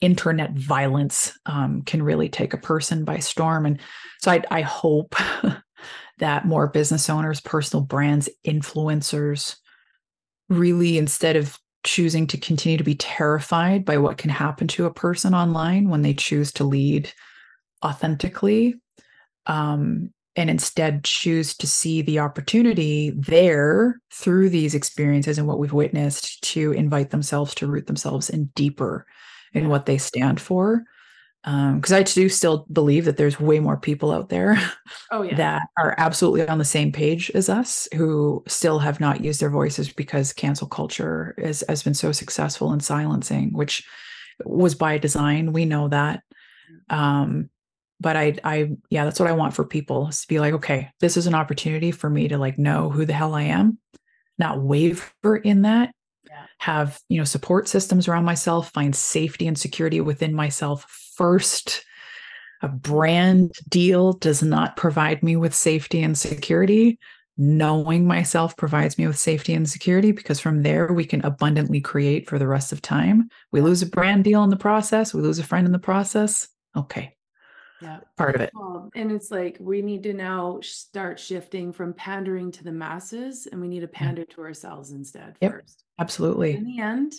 internet 0.00 0.52
violence 0.52 1.38
um, 1.46 1.82
can 1.82 2.02
really 2.02 2.28
take 2.28 2.52
a 2.52 2.58
person 2.58 3.04
by 3.04 3.18
storm. 3.18 3.66
And 3.66 3.80
so 4.20 4.30
i, 4.30 4.42
I 4.50 4.60
hope 4.62 5.14
that 6.18 6.46
more 6.46 6.68
business 6.68 7.10
owners 7.10 7.40
personal 7.40 7.84
brands 7.84 8.28
influencers 8.46 9.56
really 10.48 10.98
instead 10.98 11.36
of 11.36 11.58
choosing 11.84 12.26
to 12.26 12.38
continue 12.38 12.78
to 12.78 12.84
be 12.84 12.94
terrified 12.94 13.84
by 13.84 13.96
what 13.98 14.18
can 14.18 14.30
happen 14.30 14.66
to 14.66 14.86
a 14.86 14.92
person 14.92 15.34
online 15.34 15.88
when 15.88 16.02
they 16.02 16.14
choose 16.14 16.52
to 16.52 16.64
lead 16.64 17.12
authentically 17.84 18.74
um, 19.46 20.10
and 20.34 20.50
instead 20.50 21.04
choose 21.04 21.56
to 21.56 21.66
see 21.66 22.02
the 22.02 22.18
opportunity 22.18 23.10
there 23.10 24.00
through 24.12 24.50
these 24.50 24.74
experiences 24.74 25.38
and 25.38 25.46
what 25.46 25.58
we've 25.58 25.72
witnessed 25.72 26.42
to 26.42 26.72
invite 26.72 27.10
themselves 27.10 27.54
to 27.54 27.66
root 27.66 27.86
themselves 27.86 28.30
in 28.30 28.46
deeper 28.56 29.06
in 29.52 29.64
yeah. 29.64 29.68
what 29.68 29.86
they 29.86 29.98
stand 29.98 30.40
for 30.40 30.84
because 31.46 31.92
um, 31.92 31.98
I 31.98 32.02
do 32.02 32.28
still 32.28 32.66
believe 32.72 33.04
that 33.04 33.18
there's 33.18 33.38
way 33.38 33.60
more 33.60 33.76
people 33.76 34.10
out 34.10 34.30
there 34.30 34.58
oh, 35.12 35.22
yeah. 35.22 35.36
that 35.36 35.62
are 35.78 35.94
absolutely 35.96 36.48
on 36.48 36.58
the 36.58 36.64
same 36.64 36.90
page 36.90 37.30
as 37.36 37.48
us 37.48 37.86
who 37.94 38.42
still 38.48 38.80
have 38.80 38.98
not 38.98 39.22
used 39.22 39.40
their 39.40 39.50
voices 39.50 39.92
because 39.92 40.32
cancel 40.32 40.66
culture 40.66 41.36
is, 41.38 41.64
has 41.68 41.84
been 41.84 41.94
so 41.94 42.10
successful 42.10 42.72
in 42.72 42.80
silencing, 42.80 43.52
which 43.52 43.86
was 44.44 44.74
by 44.74 44.98
design. 44.98 45.52
We 45.52 45.66
know 45.66 45.86
that. 45.86 46.24
Um, 46.90 47.48
but 48.00 48.16
I, 48.16 48.34
I, 48.42 48.72
yeah, 48.90 49.04
that's 49.04 49.20
what 49.20 49.28
I 49.28 49.34
want 49.34 49.54
for 49.54 49.64
people 49.64 50.08
is 50.08 50.22
to 50.22 50.28
be 50.28 50.40
like, 50.40 50.54
okay, 50.54 50.90
this 50.98 51.16
is 51.16 51.28
an 51.28 51.34
opportunity 51.34 51.92
for 51.92 52.10
me 52.10 52.26
to 52.26 52.38
like 52.38 52.58
know 52.58 52.90
who 52.90 53.06
the 53.06 53.12
hell 53.12 53.36
I 53.36 53.42
am, 53.42 53.78
not 54.36 54.60
waver 54.60 55.36
in 55.36 55.62
that. 55.62 55.94
Have, 56.58 56.98
you 57.08 57.18
know, 57.18 57.24
support 57.24 57.68
systems 57.68 58.08
around 58.08 58.24
myself, 58.24 58.70
find 58.72 58.94
safety 58.94 59.46
and 59.46 59.58
security 59.58 60.00
within 60.00 60.34
myself 60.34 60.86
first. 61.14 61.84
A 62.62 62.68
brand 62.68 63.52
deal 63.68 64.14
does 64.14 64.42
not 64.42 64.76
provide 64.76 65.22
me 65.22 65.36
with 65.36 65.54
safety 65.54 66.02
and 66.02 66.16
security. 66.16 66.98
Knowing 67.38 68.06
myself 68.06 68.56
provides 68.56 68.96
me 68.96 69.06
with 69.06 69.18
safety 69.18 69.52
and 69.52 69.68
security 69.68 70.10
because 70.10 70.40
from 70.40 70.62
there 70.62 70.90
we 70.92 71.04
can 71.04 71.22
abundantly 71.22 71.82
create 71.82 72.28
for 72.28 72.38
the 72.38 72.46
rest 72.46 72.72
of 72.72 72.80
time. 72.80 73.28
We 73.52 73.60
lose 73.60 73.82
a 73.82 73.86
brand 73.86 74.24
deal 74.24 74.42
in 74.42 74.48
the 74.48 74.56
process, 74.56 75.12
we 75.12 75.20
lose 75.20 75.38
a 75.38 75.44
friend 75.44 75.66
in 75.66 75.72
the 75.72 75.78
process. 75.78 76.48
Okay, 76.74 77.15
yeah. 77.80 78.00
part 78.16 78.34
of 78.34 78.40
it. 78.40 78.50
Um, 78.58 78.90
and 78.94 79.12
it's 79.12 79.30
like 79.30 79.56
we 79.60 79.82
need 79.82 80.02
to 80.04 80.12
now 80.12 80.60
start 80.62 81.18
shifting 81.20 81.72
from 81.72 81.92
pandering 81.92 82.50
to 82.52 82.64
the 82.64 82.72
masses 82.72 83.46
and 83.46 83.60
we 83.60 83.68
need 83.68 83.80
to 83.80 83.88
pander 83.88 84.24
yeah. 84.28 84.34
to 84.34 84.40
ourselves 84.42 84.92
instead 84.92 85.36
yep, 85.40 85.52
first. 85.52 85.84
Absolutely. 85.98 86.54
In 86.56 86.64
the 86.64 86.80
end 86.80 87.12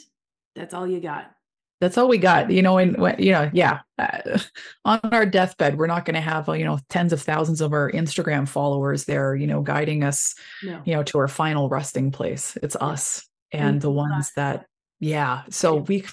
that's 0.57 0.73
all 0.73 0.88
you 0.88 0.99
got. 0.99 1.31
That's 1.79 1.97
all 1.99 2.07
we 2.07 2.17
got. 2.17 2.49
You 2.49 2.63
know 2.63 2.79
and 2.79 2.97
you 3.19 3.31
know 3.31 3.49
yeah 3.53 3.81
uh, 3.99 4.39
on 4.85 4.99
our 5.03 5.25
deathbed 5.25 5.77
we're 5.77 5.88
not 5.88 6.05
going 6.05 6.15
to 6.15 6.21
have 6.21 6.47
you 6.49 6.65
know 6.65 6.79
tens 6.89 7.13
of 7.13 7.21
thousands 7.21 7.61
of 7.61 7.71
our 7.71 7.91
instagram 7.91 8.47
followers 8.47 9.05
there 9.05 9.35
you 9.35 9.47
know 9.47 9.61
guiding 9.61 10.03
us 10.03 10.35
no. 10.63 10.81
you 10.85 10.95
know 10.95 11.03
to 11.03 11.19
our 11.19 11.27
final 11.27 11.69
resting 11.69 12.11
place. 12.11 12.57
It's 12.61 12.75
us 12.75 13.27
and, 13.51 13.69
and 13.69 13.81
the 13.81 13.91
ones 13.91 14.31
that 14.35 14.65
yeah. 14.99 15.43
So 15.51 15.75
yeah. 15.75 15.81
we 15.81 16.05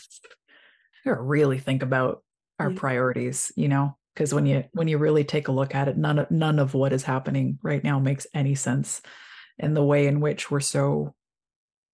gotta 1.07 1.23
really 1.23 1.59
think 1.59 1.83
about 1.83 2.23
our 2.61 2.71
yeah. 2.71 2.79
priorities 2.79 3.51
you 3.57 3.69
know 3.69 3.97
because 4.15 4.33
when 4.33 4.47
you 4.47 4.65
when 4.73 4.89
you 4.89 4.99
really 4.99 5.25
take 5.25 5.49
a 5.49 5.53
look 5.53 5.75
at 5.75 5.89
it 5.89 5.97
none 5.97 6.19
of 6.19 6.31
none 6.31 6.59
of 6.59 6.75
what 6.75 6.93
is 6.93 7.03
happening 7.03 7.59
right 7.63 7.83
now 7.83 7.99
makes 7.99 8.27
any 8.35 8.55
sense 8.55 9.03
and 9.59 9.77
the 9.77 9.85
way 9.85 10.07
in 10.07 10.21
which 10.21 10.51
we're 10.51 10.61
so 10.61 11.15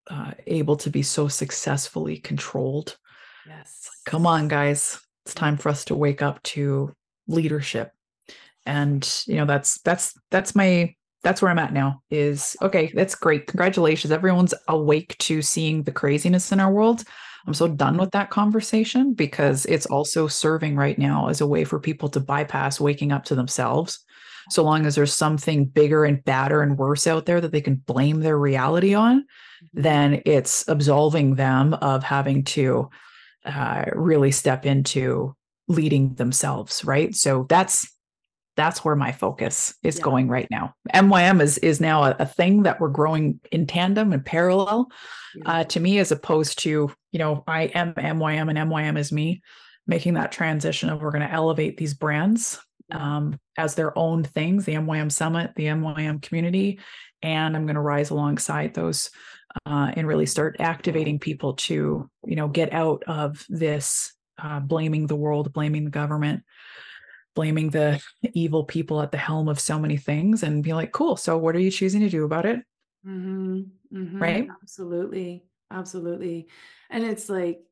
uh, 0.08 0.32
able 0.46 0.76
to 0.76 0.90
be 0.90 1.02
so 1.02 1.28
successfully 1.28 2.18
controlled. 2.18 2.96
Yes. 3.46 3.88
Come 4.06 4.26
on 4.26 4.48
guys. 4.48 4.98
It's 5.24 5.34
time 5.34 5.56
for 5.56 5.68
us 5.68 5.84
to 5.86 5.94
wake 5.94 6.22
up 6.22 6.42
to 6.44 6.94
leadership. 7.28 7.92
And 8.66 9.08
you 9.26 9.36
know 9.36 9.46
that's 9.46 9.80
that's 9.80 10.14
that's 10.30 10.54
my 10.54 10.94
that's 11.22 11.42
where 11.42 11.50
i'm 11.50 11.58
at 11.58 11.72
now 11.72 12.02
is 12.10 12.56
okay 12.60 12.92
that's 12.94 13.14
great. 13.14 13.46
Congratulations. 13.46 14.12
Everyone's 14.12 14.54
awake 14.68 15.16
to 15.18 15.42
seeing 15.42 15.82
the 15.82 15.92
craziness 15.92 16.52
in 16.52 16.60
our 16.60 16.72
world 16.72 17.04
I'm 17.46 17.54
so 17.54 17.68
done 17.68 17.96
with 17.96 18.10
that 18.12 18.30
conversation 18.30 19.14
because 19.14 19.66
it's 19.66 19.86
also 19.86 20.26
serving 20.26 20.76
right 20.76 20.98
now 20.98 21.28
as 21.28 21.40
a 21.40 21.46
way 21.46 21.64
for 21.64 21.80
people 21.80 22.08
to 22.10 22.20
bypass 22.20 22.80
waking 22.80 23.12
up 23.12 23.24
to 23.24 23.34
themselves. 23.34 24.04
So 24.50 24.64
long 24.64 24.86
as 24.86 24.94
there's 24.94 25.12
something 25.12 25.66
bigger 25.66 26.04
and 26.04 26.24
badder 26.24 26.62
and 26.62 26.78
worse 26.78 27.06
out 27.06 27.26
there 27.26 27.40
that 27.40 27.52
they 27.52 27.60
can 27.60 27.76
blame 27.76 28.20
their 28.20 28.38
reality 28.38 28.94
on, 28.94 29.20
mm-hmm. 29.20 29.80
then 29.80 30.22
it's 30.26 30.66
absolving 30.68 31.34
them 31.34 31.74
of 31.74 32.02
having 32.02 32.44
to 32.44 32.90
uh, 33.44 33.84
really 33.94 34.30
step 34.30 34.66
into 34.66 35.34
leading 35.68 36.14
themselves. 36.14 36.84
Right. 36.84 37.14
So 37.14 37.46
that's 37.48 37.90
that's 38.60 38.84
where 38.84 38.94
my 38.94 39.10
focus 39.10 39.74
is 39.82 39.96
yeah. 39.96 40.04
going 40.04 40.28
right 40.28 40.46
now. 40.50 40.74
MYM 40.94 41.40
is 41.40 41.56
is 41.58 41.80
now 41.80 42.04
a, 42.04 42.16
a, 42.18 42.26
thing 42.26 42.64
that 42.64 42.78
we're 42.78 42.88
growing 42.88 43.40
in 43.50 43.66
tandem 43.66 44.12
and 44.12 44.24
parallel 44.24 44.88
uh, 45.46 45.64
to 45.64 45.80
me, 45.80 45.98
as 45.98 46.12
opposed 46.12 46.58
to 46.60 46.92
you 47.12 47.18
know 47.18 47.42
I 47.46 47.64
am 47.74 47.94
MYM 47.94 48.50
and 48.50 48.70
MYM 48.70 48.98
is 48.98 49.12
me. 49.12 49.42
making 49.86 50.14
that 50.14 50.30
transition 50.30 50.90
of 50.90 51.00
we're 51.00 51.10
going 51.10 51.26
to 51.26 51.32
elevate 51.32 51.78
these 51.78 51.94
brands 51.94 52.60
um, 52.92 53.38
as 53.56 53.74
their 53.74 53.96
own 53.98 54.24
things, 54.24 54.64
the 54.64 54.74
MYM 54.74 55.10
Summit, 55.10 55.52
the 55.56 55.66
MYM 55.66 56.20
community, 56.20 56.80
and 57.22 57.56
I'm 57.56 57.66
going 57.66 57.76
to 57.76 57.80
rise 57.80 58.10
alongside 58.10 58.74
those 58.74 59.10
uh, 59.66 59.90
and 59.94 60.06
really 60.06 60.26
start 60.26 60.56
activating 60.60 61.18
people 61.18 61.54
to, 61.54 62.08
you 62.26 62.36
know, 62.36 62.48
get 62.48 62.72
out 62.72 63.02
of 63.06 63.44
this 63.48 64.12
uh, 64.38 64.60
blaming 64.60 65.06
the 65.06 65.16
world, 65.16 65.52
blaming 65.52 65.84
the 65.84 65.90
government, 65.90 66.42
blaming 67.34 67.70
the 67.70 68.02
evil 68.32 68.64
people 68.64 69.00
at 69.00 69.12
the 69.12 69.18
helm 69.18 69.48
of 69.48 69.60
so 69.60 69.78
many 69.78 69.96
things, 69.96 70.42
and 70.42 70.62
be 70.62 70.72
like, 70.72 70.92
cool. 70.92 71.16
So, 71.16 71.38
what 71.38 71.56
are 71.56 71.60
you 71.60 71.70
choosing 71.70 72.00
to 72.00 72.08
do 72.08 72.24
about 72.24 72.46
it? 72.46 72.60
Mm-hmm, 73.06 73.60
mm-hmm, 73.96 74.22
right? 74.22 74.48
Absolutely, 74.62 75.44
absolutely. 75.70 76.48
And 76.90 77.04
it's 77.04 77.28
like 77.28 77.62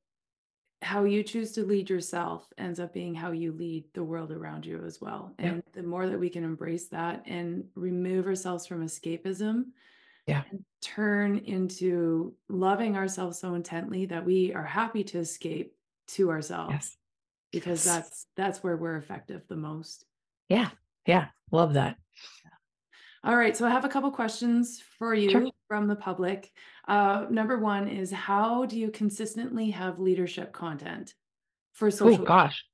how 0.81 1.05
you 1.05 1.23
choose 1.23 1.53
to 1.53 1.65
lead 1.65 1.91
yourself 1.91 2.47
ends 2.57 2.79
up 2.79 2.95
being 2.95 3.15
how 3.15 3.33
you 3.33 3.53
lead 3.53 3.85
the 3.95 4.05
world 4.05 4.31
around 4.31 4.65
you 4.65 4.85
as 4.85 5.01
well. 5.01 5.35
Yeah. 5.39 5.47
And 5.47 5.63
the 5.73 5.83
more 5.83 6.09
that 6.09 6.19
we 6.19 6.31
can 6.31 6.45
embrace 6.45 6.87
that 6.89 7.25
and 7.27 7.65
remove 7.75 8.27
ourselves 8.27 8.67
from 8.67 8.85
escapism, 8.85 9.65
yeah, 10.27 10.43
and 10.51 10.65
turn 10.81 11.39
into 11.39 12.35
loving 12.49 12.97
ourselves 12.97 13.39
so 13.39 13.55
intently 13.55 14.07
that 14.07 14.25
we 14.25 14.53
are 14.55 14.65
happy 14.65 15.03
to 15.05 15.19
escape 15.19 15.75
to 16.09 16.31
ourselves. 16.31 16.73
Yes. 16.73 16.97
Because 17.53 17.83
that's 17.85 18.27
that's 18.37 18.63
where 18.63 18.77
we're 18.77 18.97
effective 18.97 19.43
the 19.49 19.57
most. 19.57 20.05
Yeah. 20.49 20.71
Yeah. 21.07 21.29
Love 21.51 21.75
that. 21.75 21.97
All 23.25 23.37
right, 23.37 23.57
so 23.57 23.67
I 23.67 23.71
have 23.71 23.85
a 23.85 23.89
couple 23.89 24.11
questions 24.13 24.81
for 24.99 25.13
you 25.13 25.31
Sure. 25.31 25.51
from 25.67 25.89
the 25.89 25.97
public. 25.97 26.53
Uh, 26.87 27.27
number 27.29 27.59
one 27.59 27.89
is 27.89 28.13
how 28.13 28.65
do 28.65 28.79
you 28.79 28.91
consistently 28.91 29.71
have 29.71 29.99
leadership 29.99 30.53
content 30.53 31.15
for 31.73 31.91
social? 31.91 32.09
Oh, 32.09 32.11
social? 32.13 32.25
gosh. 32.25 32.65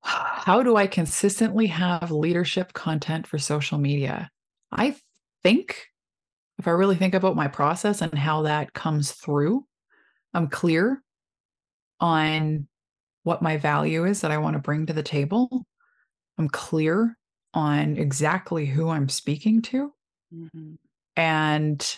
How 0.00 0.62
do 0.62 0.76
I 0.76 0.86
consistently 0.86 1.66
have 1.66 2.10
leadership 2.10 2.72
content 2.72 3.26
for 3.26 3.38
social 3.38 3.76
media? 3.76 4.30
I 4.72 4.96
think 5.42 5.86
if 6.58 6.66
I 6.66 6.70
really 6.70 6.96
think 6.96 7.14
about 7.14 7.36
my 7.36 7.48
process 7.48 8.00
and 8.00 8.14
how 8.14 8.42
that 8.42 8.72
comes 8.72 9.12
through, 9.12 9.66
I'm 10.32 10.48
clear 10.48 11.02
on 12.00 12.68
what 13.26 13.42
my 13.42 13.56
value 13.56 14.04
is 14.04 14.20
that 14.20 14.30
I 14.30 14.38
want 14.38 14.54
to 14.54 14.60
bring 14.62 14.86
to 14.86 14.92
the 14.92 15.02
table. 15.02 15.66
I'm 16.38 16.48
clear 16.48 17.18
on 17.54 17.96
exactly 17.96 18.66
who 18.66 18.88
I'm 18.90 19.08
speaking 19.08 19.62
to 19.62 19.92
Mhm. 20.32 20.78
and 21.16 21.96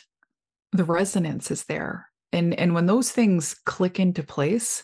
the 0.73 0.85
resonance 0.85 1.51
is 1.51 1.65
there. 1.65 2.11
And 2.33 2.55
and 2.55 2.75
when 2.75 2.87
those 2.87 3.13
things 3.13 3.55
click 3.55 4.01
into 4.01 4.23
place, 4.23 4.83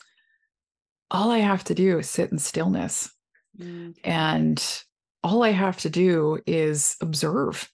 all 1.10 1.30
I 1.30 1.38
have 1.38 1.64
to 1.64 1.74
do 1.74 1.98
is 1.98 2.10
sit 2.10 2.32
in 2.32 2.38
stillness 2.38 3.10
Mm, 3.60 3.94
and 4.02 4.84
all 5.22 5.44
I 5.44 5.50
have 5.50 5.78
to 5.78 5.90
do 5.90 6.40
is 6.46 6.96
observe. 7.00 7.70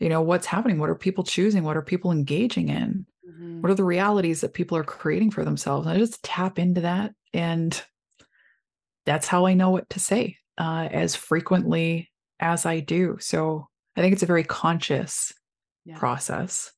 You 0.00 0.10
know, 0.10 0.22
what's 0.22 0.46
happening? 0.46 0.78
What 0.78 0.90
are 0.90 0.94
people 0.96 1.24
choosing? 1.24 1.64
What 1.64 1.76
are 1.78 1.82
people 1.82 2.12
engaging 2.12 2.68
in? 2.68 3.06
mhm. 3.26 3.62
What 3.62 3.70
are 3.70 3.74
the 3.76 3.84
realities 3.84 4.42
that 4.42 4.54
people 4.54 4.76
are 4.76 4.84
creating 4.84 5.30
for 5.30 5.44
themselves? 5.44 5.86
I 5.86 5.98
just 5.98 6.22
tap 6.24 6.58
into 6.58 6.82
that 6.82 7.14
and 7.32 7.82
that's 9.06 9.26
how 9.26 9.46
I 9.46 9.54
know 9.54 9.70
what 9.70 9.88
to 9.90 10.00
say 10.00 10.36
uh, 10.58 10.88
as 10.90 11.14
frequently 11.14 12.10
as 12.40 12.66
I 12.66 12.80
do. 12.80 13.16
So 13.20 13.68
I 13.96 14.00
think 14.00 14.12
it's 14.12 14.22
a 14.22 14.26
very 14.26 14.44
conscious 14.44 15.32
Yeah. 15.84 15.98
process. 15.98 16.72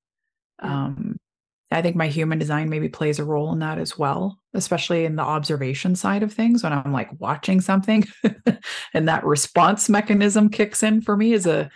Yeah. 0.63 0.85
Um, 0.87 1.17
I 1.71 1.83
think 1.83 1.97
my 1.97 2.07
human 2.07 2.39
design 2.39 2.69
maybe 2.71 2.89
plays 2.89 3.19
a 3.19 3.25
role 3.25 3.53
in 3.53 3.59
that 3.59 3.79
as 3.79 3.99
well, 3.99 4.39
especially 4.55 5.05
in 5.05 5.17
the 5.17 5.23
observation 5.23 5.97
side 5.97 6.23
of 6.23 6.33
things 6.33 6.63
when 6.63 6.73
I'm 6.73 6.93
like 6.93 7.11
watching 7.21 7.61
something 7.61 8.05
and 8.95 9.09
that 9.09 9.25
response 9.25 9.89
mechanism 9.89 10.49
kicks 10.49 10.85
in 10.85 11.01
for 11.03 11.17
me 11.17 11.35
as 11.35 11.45
a, 11.47 11.69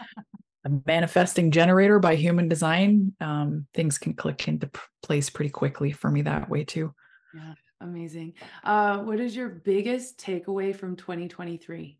a 0.65 0.71
manifesting 0.87 1.51
generator 1.51 1.99
by 1.99 2.15
human 2.15 2.49
design. 2.49 3.13
Um, 3.21 3.67
things 3.75 3.99
can 3.99 4.15
click 4.15 4.47
into 4.47 4.69
p- 4.69 4.81
place 5.03 5.29
pretty 5.29 5.51
quickly 5.51 5.91
for 5.91 6.09
me 6.11 6.23
that 6.23 6.49
way 6.49 6.63
too. 6.63 6.95
Yeah, 7.35 7.55
amazing. 7.81 8.35
Uh, 8.63 8.99
what 8.99 9.21
is 9.21 9.35
your 9.35 9.49
biggest 9.49 10.19
takeaway 10.19 10.75
from 10.75 10.97
2023? 10.97 11.99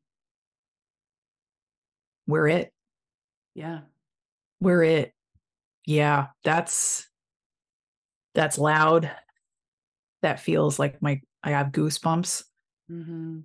We're 2.27 2.49
it. 2.49 2.73
Yeah. 3.55 3.81
We're 4.61 4.85
it. 4.85 5.13
Yeah, 5.87 6.29
that's 6.45 7.09
that's 8.35 8.59
loud. 8.59 9.11
That 10.23 10.41
feels 10.41 10.79
like 10.79 11.01
my 11.03 11.21
I 11.43 11.51
have 11.51 11.69
goosebumps. 11.69 12.45
hmm 12.89 13.41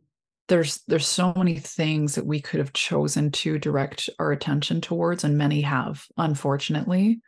there's 0.47 0.81
there's 0.87 1.07
so 1.07 1.33
many 1.35 1.57
things 1.57 2.15
that 2.15 2.25
we 2.25 2.39
could 2.39 2.59
have 2.59 2.73
chosen 2.73 3.31
to 3.31 3.57
direct 3.57 4.09
our 4.19 4.31
attention 4.31 4.81
towards 4.81 5.23
and 5.23 5.37
many 5.37 5.61
have 5.61 6.05
unfortunately 6.17 7.19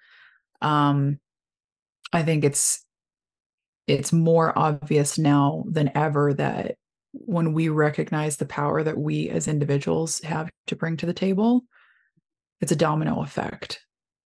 um 0.62 1.20
i 2.14 2.22
think 2.24 2.44
it's 2.44 2.86
it's 3.88 4.14
more 4.14 4.58
obvious 4.58 5.18
now 5.18 5.64
than 5.68 5.92
ever 5.96 6.34
that 6.34 6.76
when 7.14 7.54
we 7.54 7.70
recognize 7.70 8.38
the 8.38 8.46
power 8.46 8.84
that 8.84 8.98
we 8.98 9.30
as 9.30 9.48
individuals 9.48 10.20
have 10.22 10.50
to 10.68 10.76
bring 10.76 10.98
to 10.98 11.06
the 11.06 11.14
table 11.14 11.64
it's 12.62 12.72
a 12.72 12.76
domino 12.76 13.22
effect 13.22 13.80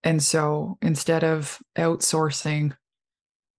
and 0.03 0.21
so 0.21 0.77
instead 0.81 1.23
of 1.23 1.59
outsourcing 1.77 2.75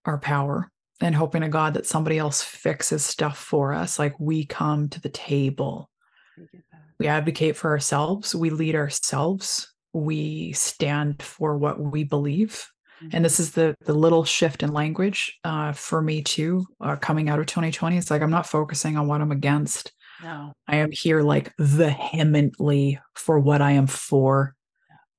our 0.05 0.19
power 0.19 0.70
and 1.03 1.15
hoping 1.15 1.43
to 1.43 1.49
God 1.49 1.74
that 1.74 1.87
somebody 1.87 2.19
else 2.19 2.43
fixes 2.43 3.05
stuff 3.05 3.37
for 3.37 3.73
us. 3.73 3.99
Like 3.99 4.19
we 4.19 4.47
come 4.47 4.89
to 4.91 5.01
the 5.01 5.09
table, 5.09 5.91
I 6.39 6.43
get 6.43 6.62
that. 6.70 6.81
we 6.99 7.09
advocate 7.09 7.57
for 7.57 7.70
ourselves, 7.70 8.35
we 8.35 8.51
lead 8.51 8.77
ourselves, 8.77 9.73
we 9.93 10.53
stand 10.53 11.23
for 11.23 11.59
what 11.59 11.81
we 11.81 12.05
believe. 12.05 12.69
And 13.12 13.24
this 13.24 13.41
is 13.41 13.53
the 13.53 13.74
the 13.85 13.95
little 13.95 14.24
shift 14.24 14.62
in 14.62 14.73
language 14.73 15.39
uh, 15.45 15.73
for 15.73 16.01
me 16.03 16.23
too, 16.23 16.66
uh, 16.81 16.97
coming 16.97 17.29
out 17.29 17.39
of 17.41 17.47
2020. 17.47 17.97
It's 17.97 18.11
like 18.11 18.23
I'm 18.23 18.31
not 18.31 18.47
focusing 18.47 18.97
on 18.97 19.07
what 19.09 19.20
I'm 19.20 19.33
against. 19.33 19.93
No. 20.23 20.53
I 20.69 20.77
am 20.77 20.91
here 20.93 21.23
like 21.23 21.53
vehemently 21.59 22.99
for 23.15 23.39
what 23.41 23.61
I 23.62 23.73
am 23.73 23.87
for, 23.87 24.55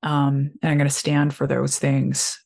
um, 0.02 0.52
and 0.62 0.70
I'm 0.70 0.78
going 0.78 0.88
to 0.88 0.94
stand 0.94 1.34
for 1.34 1.46
those 1.46 1.78
things 1.78 2.38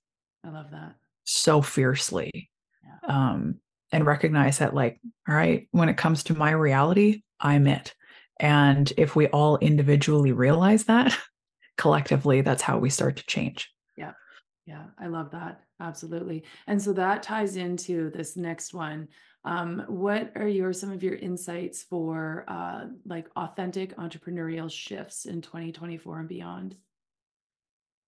I 0.45 0.51
love 0.51 0.71
that. 0.73 0.95
so 1.25 1.63
fiercely 1.63 2.51
Yeah. 2.83 3.09
um, 3.33 3.61
and 3.93 4.05
recognize 4.07 4.59
that 4.59 4.75
like 4.75 5.01
all 5.29 5.35
right 5.35 5.69
when 5.73 5.89
it 5.89 5.97
comes 5.97 6.23
to 6.25 6.35
my 6.35 6.51
reality 6.51 7.23
i'm 7.41 7.67
it 7.67 7.95
and 8.41 8.93
if 8.97 9.17
we 9.17 9.27
all 9.29 9.57
individually 9.59 10.33
realize 10.33 10.85
that 10.85 11.17
collectively 11.77 12.41
that's 12.43 12.63
how 12.63 12.79
we 12.79 12.91
start 12.91 13.17
to 13.17 13.27
change 13.27 13.71
Yeah, 13.97 14.13
I 14.99 15.07
love 15.07 15.31
that. 15.33 15.63
Absolutely. 15.81 16.45
And 16.67 16.81
so 16.81 16.93
that 16.95 17.23
ties 17.23 17.57
into 17.57 18.11
this 18.11 18.37
next 18.37 18.75
one. 18.75 19.09
Um, 19.45 19.85
what 19.89 20.33
are 20.35 20.49
your 20.49 20.73
some 20.73 20.91
of 20.91 21.03
your 21.03 21.15
insights 21.15 21.83
for 21.83 22.45
uh, 22.49 22.87
like 23.07 23.29
authentic 23.37 23.97
entrepreneurial 23.97 24.71
shifts 24.71 25.27
in 25.27 25.41
2024 25.41 26.21
and 26.21 26.29
beyond? 26.29 26.77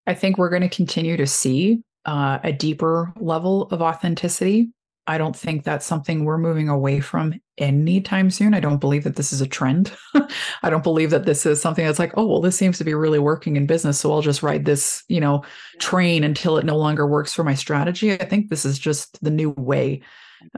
i 0.07 0.15
think 0.15 0.39
we're 0.39 0.51
going 0.51 0.63
to 0.63 0.69
continue 0.69 1.17
to 1.17 1.27
see 1.27 1.83
uh, 2.07 2.39
a 2.43 2.53
deeper 2.53 3.13
level 3.21 3.65
of 3.65 3.83
authenticity 3.83 4.71
i 5.11 5.19
don't 5.19 5.37
think 5.37 5.65
that's 5.65 5.87
something 5.87 6.25
we're 6.25 6.39
moving 6.39 6.69
away 6.69 7.01
from 7.01 7.35
anytime 7.59 8.31
soon 8.31 8.55
i 8.55 8.61
don't 8.61 8.81
believe 8.81 9.05
that 9.05 9.17
this 9.17 9.33
is 9.33 9.41
a 9.41 9.47
trend 9.47 9.93
i 10.63 10.71
don't 10.71 10.85
believe 10.85 11.11
that 11.11 11.27
this 11.27 11.45
is 11.45 11.61
something 11.61 11.85
that's 11.85 11.99
like 11.99 12.13
oh 12.17 12.27
well 12.27 12.41
this 12.41 12.57
seems 12.57 12.79
to 12.79 12.85
be 12.85 12.95
really 12.95 13.19
working 13.19 13.57
in 13.57 13.67
business 13.67 13.99
so 13.99 14.13
i'll 14.13 14.23
just 14.23 14.43
ride 14.43 14.65
this 14.65 15.03
you 15.09 15.21
know 15.21 15.43
train 15.79 16.25
until 16.25 16.57
it 16.59 16.65
no 16.65 16.77
longer 16.77 17.07
works 17.07 17.33
for 17.33 17.45
my 17.45 17.55
strategy. 17.55 18.13
I 18.13 18.25
think 18.25 18.49
this 18.49 18.65
is 18.65 18.79
just 18.79 19.23
the 19.23 19.31
new 19.31 19.51
way. 19.51 20.03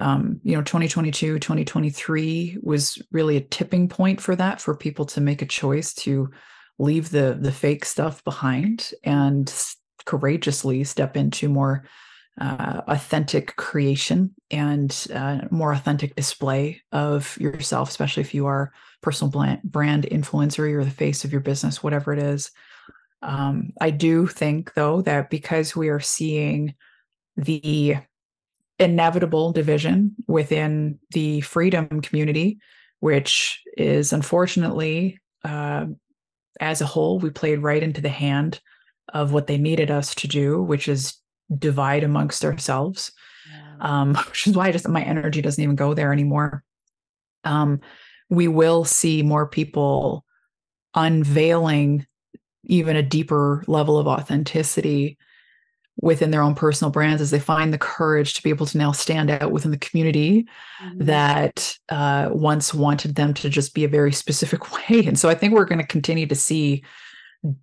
Um, 0.01 0.41
you 0.45 0.55
know, 0.57 0.62
2022, 0.62 1.39
2023 1.39 2.59
was 2.62 3.03
really 3.11 3.37
a 3.37 3.41
tipping 3.41 3.89
point 3.89 4.20
for 4.20 4.37
that, 4.37 4.61
for 4.61 4.77
people 4.77 5.05
to 5.07 5.20
make 5.20 5.43
a 5.43 5.47
choice 5.47 5.93
to 5.95 6.31
leave 6.79 7.11
the 7.11 7.37
the 7.41 7.53
fake 7.53 7.85
stuff 7.85 8.24
behind 8.24 8.93
and 9.05 9.53
courageously 10.05 10.85
step 10.85 11.16
into 11.16 11.49
more 11.49 11.85
uh, 12.41 12.81
authentic 12.89 13.57
creation 13.57 14.35
and 14.51 15.07
uh, 15.15 15.41
more 15.51 15.73
authentic 15.73 16.15
display 16.17 16.81
of 16.91 17.37
yourself, 17.39 17.91
especially 17.91 18.23
if 18.23 18.35
you 18.35 18.47
are 18.47 18.73
personal 19.03 19.31
brand, 19.65 20.05
influencer, 20.05 20.71
you're 20.71 20.85
the 20.85 20.91
face 20.91 21.25
of 21.25 21.33
your 21.33 21.41
business, 21.41 21.83
whatever 21.83 22.13
it 22.13 22.19
is. 22.19 22.51
Um, 23.21 23.73
I 23.81 23.91
do 23.91 24.27
think, 24.27 24.75
though, 24.75 25.03
that 25.03 25.31
because 25.31 25.77
we 25.77 25.89
are 25.89 26.01
seeing 26.01 26.75
the 27.37 27.97
inevitable 28.79 29.53
division 29.53 30.15
within 30.27 30.99
the 31.11 31.41
freedom 31.43 32.01
community, 32.01 32.59
which 33.01 33.63
is 33.77 34.13
unfortunately, 34.13 35.21
uh, 35.45 35.87
as 36.61 36.81
a 36.81 36.87
whole, 36.87 37.19
we 37.19 37.31
played 37.31 37.63
right 37.63 37.83
into 37.83 38.01
the 38.01 38.09
hand 38.09 38.61
of 39.13 39.33
what 39.33 39.47
they 39.47 39.59
needed 39.59 39.91
us 39.91 40.15
to 40.15 40.29
do, 40.29 40.63
which 40.63 40.89
is 40.89 41.17
divide 41.59 42.05
amongst 42.05 42.45
ourselves. 42.45 43.12
Um, 43.81 44.15
which 44.29 44.47
is 44.47 44.57
why 44.57 44.69
I 44.69 44.73
just 44.73 44.89
my 44.89 45.03
energy 45.03 45.43
doesn't 45.43 45.62
even 45.62 45.77
go 45.77 45.95
there 45.95 46.12
anymore. 46.12 46.62
um, 47.45 47.81
we 48.29 48.49
will 48.49 48.85
see 48.85 49.23
more 49.23 49.47
people 49.47 50.24
unveiling 50.95 52.07
even 52.65 52.97
a 52.97 53.03
deeper 53.03 53.62
level 53.66 53.99
of 53.99 54.07
authenticity 54.07 55.19
within 56.01 56.31
their 56.31 56.41
own 56.41 56.55
personal 56.55 56.91
brands 56.91 57.20
as 57.20 57.31
they 57.31 57.39
find 57.39 57.73
the 57.73 57.79
courage 57.79 58.33
to 58.35 58.43
be 58.43 58.49
able 58.49 58.65
to 58.65 58.79
now 58.79 58.91
stand 58.91 59.31
out 59.31 59.53
within 59.53 59.70
the 59.70 59.77
community 59.77 60.47
mm-hmm. 60.83 61.05
that 61.05 61.77
uh, 61.91 62.31
once 62.33 62.73
wanted 62.73 63.15
them 63.15 63.35
to 63.35 63.51
just 63.51 63.74
be 63.74 63.85
a 63.85 63.89
very 63.89 64.12
specific 64.12 64.73
way. 64.91 65.05
And 65.07 65.19
so 65.19 65.29
I 65.29 65.35
think 65.35 65.53
we're 65.53 65.66
going 65.66 65.81
to 65.81 65.87
continue 65.87 66.27
to 66.27 66.35
see 66.35 66.83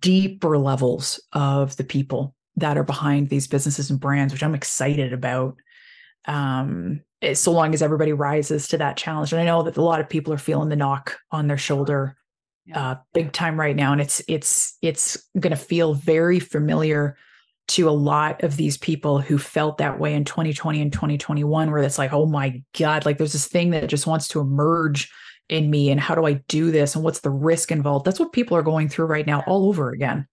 deeper 0.00 0.56
levels 0.58 1.20
of 1.32 1.76
the 1.76 1.84
people 1.84 2.34
that 2.60 2.78
are 2.78 2.84
behind 2.84 3.28
these 3.28 3.46
businesses 3.46 3.90
and 3.90 4.00
brands, 4.00 4.32
which 4.32 4.42
I'm 4.42 4.54
excited 4.54 5.12
about. 5.12 5.56
Um, 6.26 7.02
eh, 7.22 7.34
so 7.34 7.52
long 7.52 7.74
as 7.74 7.82
everybody 7.82 8.12
rises 8.12 8.68
to 8.68 8.78
that 8.78 8.96
challenge. 8.96 9.32
And 9.32 9.40
I 9.40 9.44
know 9.44 9.62
that 9.62 9.76
a 9.76 9.82
lot 9.82 10.00
of 10.00 10.08
people 10.08 10.32
are 10.32 10.38
feeling 10.38 10.68
the 10.68 10.76
knock 10.76 11.18
on 11.30 11.46
their 11.46 11.58
shoulder 11.58 12.16
uh, 12.74 12.96
big 13.14 13.32
time 13.32 13.58
right 13.58 13.74
now. 13.74 13.92
And 13.92 14.00
it's 14.00 14.22
it's 14.28 14.76
it's 14.82 15.28
gonna 15.38 15.56
feel 15.56 15.94
very 15.94 16.38
familiar 16.38 17.16
to 17.68 17.88
a 17.88 17.92
lot 17.92 18.42
of 18.42 18.56
these 18.56 18.76
people 18.76 19.20
who 19.20 19.38
felt 19.38 19.78
that 19.78 19.98
way 20.00 20.14
in 20.14 20.24
2020 20.24 20.82
and 20.82 20.92
2021, 20.92 21.70
where 21.70 21.82
it's 21.82 21.98
like, 21.98 22.12
oh 22.12 22.26
my 22.26 22.60
God, 22.76 23.06
like 23.06 23.16
there's 23.16 23.32
this 23.32 23.46
thing 23.46 23.70
that 23.70 23.86
just 23.86 24.08
wants 24.08 24.26
to 24.28 24.40
emerge 24.40 25.10
in 25.48 25.70
me. 25.70 25.90
And 25.90 26.00
how 26.00 26.16
do 26.16 26.26
I 26.26 26.34
do 26.48 26.72
this? 26.72 26.94
And 26.94 27.04
what's 27.04 27.20
the 27.20 27.30
risk 27.30 27.70
involved? 27.70 28.04
That's 28.04 28.18
what 28.18 28.32
people 28.32 28.56
are 28.56 28.62
going 28.62 28.88
through 28.88 29.06
right 29.06 29.26
now, 29.26 29.44
all 29.46 29.68
over 29.68 29.90
again. 29.90 30.26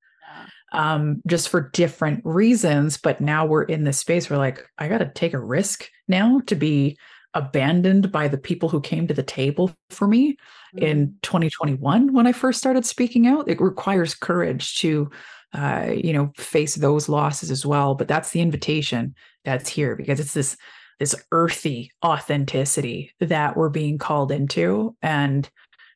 Um, 0.74 1.22
just 1.26 1.48
for 1.48 1.70
different 1.70 2.22
reasons. 2.26 2.98
But 2.98 3.22
now 3.22 3.46
we're 3.46 3.64
in 3.64 3.86
this 3.86 4.00
space 4.00 4.30
where 4.30 4.38
like, 4.38 4.66
I 4.78 4.90
gotta 4.90 5.12
take 5.14 5.34
a 5.34 5.40
risk 5.40 5.90
now 6.08 6.42
to 6.48 6.56
be 6.56 6.98
abandoned 7.34 8.12
by 8.12 8.28
the 8.28 8.38
people 8.38 8.68
who 8.68 8.82
came 8.82 9.08
to 9.08 9.14
the 9.14 9.24
table 9.24 9.74
for 9.90 10.08
me 10.08 10.34
mm-hmm. 10.76 10.80
in 10.80 11.16
2021 11.22 12.12
when 12.12 12.28
I 12.28 12.34
first 12.34 12.60
started 12.60 12.86
speaking 12.86 13.28
out. 13.28 13.48
It 13.48 13.62
requires 13.62 14.14
courage 14.14 14.76
to 14.80 15.10
uh, 15.54 15.92
you 15.96 16.14
know, 16.14 16.32
face 16.38 16.76
those 16.76 17.10
losses 17.10 17.52
as 17.52 17.66
well. 17.66 17.96
But 17.96 18.08
that's 18.08 18.32
the 18.32 18.42
invitation 18.42 19.16
that's 19.46 19.70
here 19.70 19.96
because 19.96 20.20
it's 20.20 20.34
this 20.34 20.58
this 21.00 21.16
earthy 21.32 21.92
authenticity 22.04 23.14
that 23.20 23.56
we're 23.56 23.70
being 23.70 24.00
called 24.00 24.32
into 24.32 24.96
and 25.02 25.48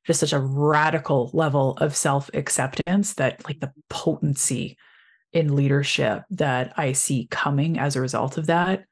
just 0.06 0.20
such 0.20 0.34
a 0.34 0.40
radical 0.40 1.30
level 1.34 1.78
of 1.78 1.96
self-acceptance 1.96 3.14
that 3.16 3.46
like 3.46 3.60
the 3.60 3.72
potency 3.90 4.78
in 5.34 5.56
leadership 5.56 6.24
that 6.32 6.74
I 6.78 6.94
see 6.94 7.28
coming 7.30 7.80
as 7.80 7.96
a 7.96 8.02
result 8.02 8.38
of 8.38 8.48
that. 8.48 8.86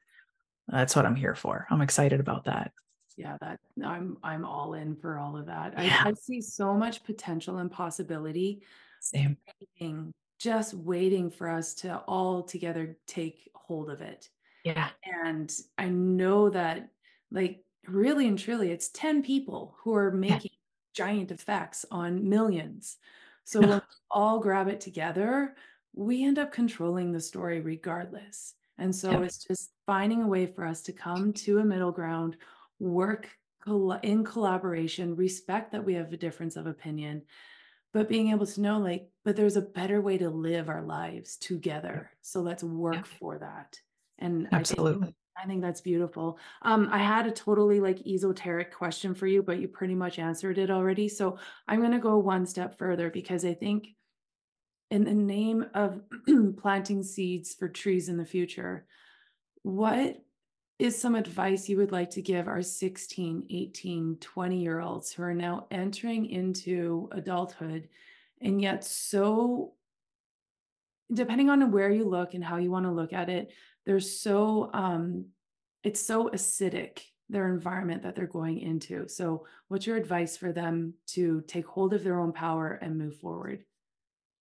That's 0.68 0.94
what 0.94 1.04
I'm 1.04 1.16
here 1.16 1.34
for. 1.34 1.66
I'm 1.70 1.80
excited 1.80 2.20
about 2.20 2.44
that. 2.44 2.72
Yeah, 3.16 3.36
that 3.40 3.60
I'm 3.84 4.16
I'm 4.22 4.44
all 4.44 4.74
in 4.74 4.96
for 4.96 5.18
all 5.18 5.36
of 5.36 5.46
that. 5.46 5.74
Yeah. 5.76 6.02
I, 6.04 6.10
I 6.10 6.12
see 6.14 6.40
so 6.40 6.74
much 6.74 7.04
potential 7.04 7.58
and 7.58 7.70
possibility. 7.70 8.62
Same 9.00 9.36
just 10.40 10.72
waiting 10.72 11.30
for 11.30 11.48
us 11.48 11.74
to 11.74 11.98
all 12.08 12.42
together 12.42 12.96
take 13.06 13.50
hold 13.54 13.90
of 13.90 14.00
it. 14.00 14.28
Yeah. 14.64 14.88
And 15.04 15.52
I 15.76 15.90
know 15.90 16.48
that, 16.50 16.88
like, 17.30 17.62
really 17.86 18.26
and 18.26 18.38
truly, 18.38 18.70
it's 18.70 18.88
10 18.88 19.22
people 19.22 19.76
who 19.80 19.94
are 19.94 20.10
making. 20.10 20.52
Giant 20.94 21.30
effects 21.30 21.84
on 21.90 22.28
millions. 22.28 22.96
So 23.44 23.60
when 23.60 23.70
we 23.74 23.80
all 24.10 24.38
grab 24.38 24.68
it 24.68 24.80
together, 24.80 25.54
we 25.94 26.24
end 26.24 26.38
up 26.38 26.52
controlling 26.52 27.12
the 27.12 27.20
story 27.20 27.60
regardless. 27.60 28.54
And 28.78 28.94
so 28.94 29.22
it's 29.22 29.44
just 29.44 29.72
finding 29.86 30.22
a 30.22 30.26
way 30.26 30.46
for 30.46 30.64
us 30.64 30.80
to 30.82 30.92
come 30.92 31.32
to 31.34 31.58
a 31.58 31.64
middle 31.64 31.92
ground, 31.92 32.36
work 32.78 33.28
in 34.02 34.24
collaboration, 34.24 35.16
respect 35.16 35.72
that 35.72 35.84
we 35.84 35.94
have 35.94 36.12
a 36.12 36.16
difference 36.16 36.56
of 36.56 36.66
opinion, 36.66 37.22
but 37.92 38.08
being 38.08 38.30
able 38.30 38.46
to 38.46 38.60
know 38.60 38.78
like 38.78 39.08
but 39.22 39.36
there's 39.36 39.56
a 39.56 39.62
better 39.62 40.00
way 40.00 40.16
to 40.16 40.30
live 40.30 40.70
our 40.70 40.82
lives 40.82 41.36
together. 41.36 42.10
So 42.22 42.40
let's 42.40 42.64
work 42.64 43.06
for 43.06 43.38
that. 43.38 43.78
And 44.18 44.48
absolutely 44.52 45.14
I 45.42 45.46
think, 45.46 45.62
that's 45.62 45.80
beautiful. 45.80 46.38
Um 46.62 46.88
i 46.92 46.98
had 46.98 47.26
a 47.26 47.30
totally 47.30 47.80
like 47.80 48.06
esoteric 48.06 48.72
question 48.72 49.14
for 49.14 49.26
you 49.26 49.42
but 49.42 49.58
you 49.58 49.68
pretty 49.68 49.94
much 49.94 50.18
answered 50.18 50.58
it 50.58 50.70
already 50.70 51.08
so 51.08 51.38
i'm 51.68 51.80
going 51.80 51.92
to 51.92 51.98
go 51.98 52.18
one 52.18 52.46
step 52.46 52.78
further 52.78 53.10
because 53.10 53.44
i 53.44 53.54
think 53.54 53.88
in 54.90 55.04
the 55.04 55.14
name 55.14 55.66
of 55.74 56.00
planting 56.58 57.02
seeds 57.02 57.54
for 57.54 57.68
trees 57.68 58.08
in 58.08 58.16
the 58.16 58.24
future 58.24 58.86
what 59.62 60.22
is 60.78 60.98
some 60.98 61.14
advice 61.14 61.68
you 61.68 61.76
would 61.76 61.92
like 61.92 62.08
to 62.08 62.22
give 62.22 62.48
our 62.48 62.62
16, 62.62 63.46
18, 63.50 64.16
20 64.18 64.58
year 64.58 64.80
olds 64.80 65.12
who 65.12 65.22
are 65.22 65.34
now 65.34 65.66
entering 65.70 66.24
into 66.26 67.08
adulthood 67.12 67.88
and 68.40 68.62
yet 68.62 68.82
so 68.82 69.74
depending 71.12 71.50
on 71.50 71.70
where 71.70 71.90
you 71.90 72.08
look 72.08 72.34
and 72.34 72.42
how 72.42 72.56
you 72.56 72.70
want 72.70 72.86
to 72.86 72.90
look 72.90 73.12
at 73.12 73.28
it 73.28 73.52
they're 73.86 74.00
so 74.00 74.70
um 74.72 75.26
it's 75.82 76.04
so 76.04 76.28
acidic 76.28 77.00
their 77.30 77.48
environment 77.48 78.02
that 78.02 78.16
they're 78.16 78.26
going 78.26 78.58
into. 78.58 79.06
So 79.08 79.46
what's 79.68 79.86
your 79.86 79.96
advice 79.96 80.36
for 80.36 80.52
them 80.52 80.94
to 81.08 81.42
take 81.46 81.64
hold 81.64 81.94
of 81.94 82.02
their 82.02 82.18
own 82.18 82.32
power 82.32 82.72
and 82.82 82.98
move 82.98 83.16
forward? 83.18 83.64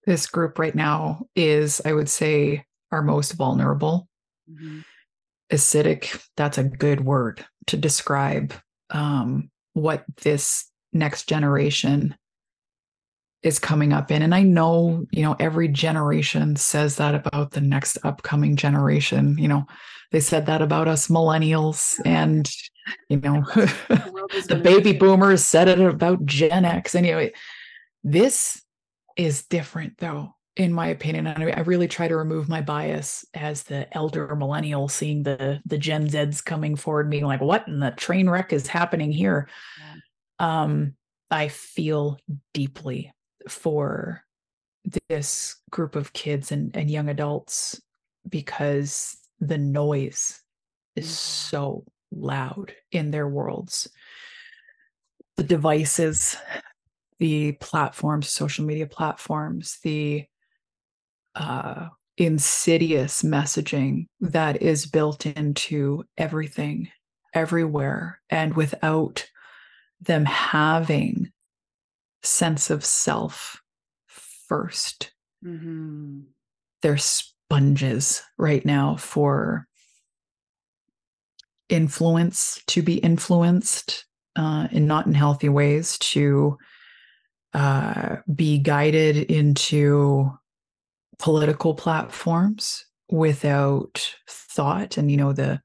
This 0.05 0.25
group 0.25 0.57
right 0.57 0.73
now 0.73 1.27
is 1.35 1.81
i 1.85 1.93
would 1.93 2.09
say 2.09 2.65
our 2.91 3.01
most 3.01 3.33
vulnerable. 3.33 4.07
Mm-hmm. 4.49 4.79
Acidic 5.51 6.25
that's 6.35 6.57
a 6.57 6.63
good 6.63 7.01
word 7.01 7.45
to 7.67 7.77
describe 7.77 8.53
um, 8.89 9.49
what 9.73 10.03
this 10.21 10.69
next 10.93 11.29
generation 11.29 12.15
is 13.43 13.59
coming 13.59 13.93
up 13.93 14.11
in. 14.11 14.21
And 14.21 14.35
i 14.35 14.43
know 14.43 15.05
you 15.11 15.23
know 15.23 15.35
every 15.39 15.67
generation 15.67 16.55
says 16.55 16.97
that 16.97 17.15
about 17.15 17.51
the 17.51 17.61
next 17.61 17.97
upcoming 18.03 18.55
generation. 18.55 19.37
You 19.37 19.47
know 19.47 19.65
they 20.11 20.19
said 20.19 20.45
that 20.47 20.61
about 20.61 20.87
us 20.87 21.07
millennials 21.07 21.99
and 22.05 22.49
you 23.09 23.17
know 23.17 23.43
the 23.53 24.59
baby 24.61 24.93
boomers 24.93 25.43
said 25.43 25.67
it 25.67 25.79
about 25.79 26.25
gen 26.25 26.65
x. 26.65 26.95
Anyway 26.95 27.33
this 28.03 28.61
is 29.17 29.43
different 29.43 29.97
though 29.97 30.33
in 30.55 30.73
my 30.73 30.87
opinion. 30.87 31.27
And 31.27 31.43
I, 31.53 31.61
really 31.61 31.87
try 31.87 32.09
to 32.09 32.17
remove 32.17 32.49
my 32.49 32.59
bias 32.61 33.25
as 33.33 33.63
the 33.63 33.95
elder 33.95 34.35
millennial 34.35 34.89
seeing 34.89 35.23
the 35.23 35.61
the 35.65 35.77
gen 35.77 36.09
z's 36.09 36.41
coming 36.41 36.75
forward 36.75 37.09
being 37.09 37.25
like 37.25 37.39
what 37.39 37.67
in 37.67 37.79
the 37.79 37.91
train 37.91 38.29
wreck 38.29 38.51
is 38.51 38.67
happening 38.67 39.11
here? 39.11 39.47
Um 40.39 40.95
i 41.31 41.47
feel 41.47 42.17
deeply 42.53 43.13
for 43.49 44.23
this 45.07 45.57
group 45.69 45.95
of 45.95 46.13
kids 46.13 46.51
and, 46.51 46.75
and 46.75 46.89
young 46.89 47.09
adults 47.09 47.81
because 48.27 49.17
the 49.39 49.57
noise 49.57 50.41
is 50.95 51.05
mm-hmm. 51.05 51.13
so 51.13 51.83
loud 52.11 52.73
in 52.91 53.11
their 53.11 53.27
worlds 53.27 53.87
the 55.37 55.43
devices 55.43 56.35
the 57.19 57.51
platforms 57.53 58.29
social 58.29 58.65
media 58.65 58.87
platforms 58.87 59.77
the 59.83 60.25
uh, 61.35 61.87
insidious 62.19 63.23
messaging 63.23 64.07
that 64.19 64.61
is 64.61 64.85
built 64.85 65.25
into 65.25 66.03
everything, 66.17 66.89
everywhere, 67.33 68.21
and 68.29 68.55
without 68.55 69.25
them 70.01 70.25
having 70.25 71.31
sense 72.23 72.69
of 72.69 72.83
self 72.83 73.61
1st 74.49 75.09
mm-hmm. 75.45 76.19
They're 76.81 76.97
sponges 76.97 78.21
right 78.37 78.65
now 78.65 78.95
for 78.95 79.67
influence 81.67 82.61
to 82.67 82.81
be 82.81 82.95
influenced 82.95 84.05
uh, 84.35 84.67
in 84.71 84.87
not 84.87 85.05
in 85.05 85.13
healthy 85.13 85.49
ways 85.49 85.97
to 85.99 86.57
uh, 87.53 88.17
be 88.33 88.59
guided 88.59 89.17
into 89.31 90.31
political 91.17 91.73
platforms 91.73 92.85
without 93.11 94.15
thought 94.27 94.97
and 94.97 95.09
you 95.11 95.17
know 95.17 95.33
the 95.33 95.59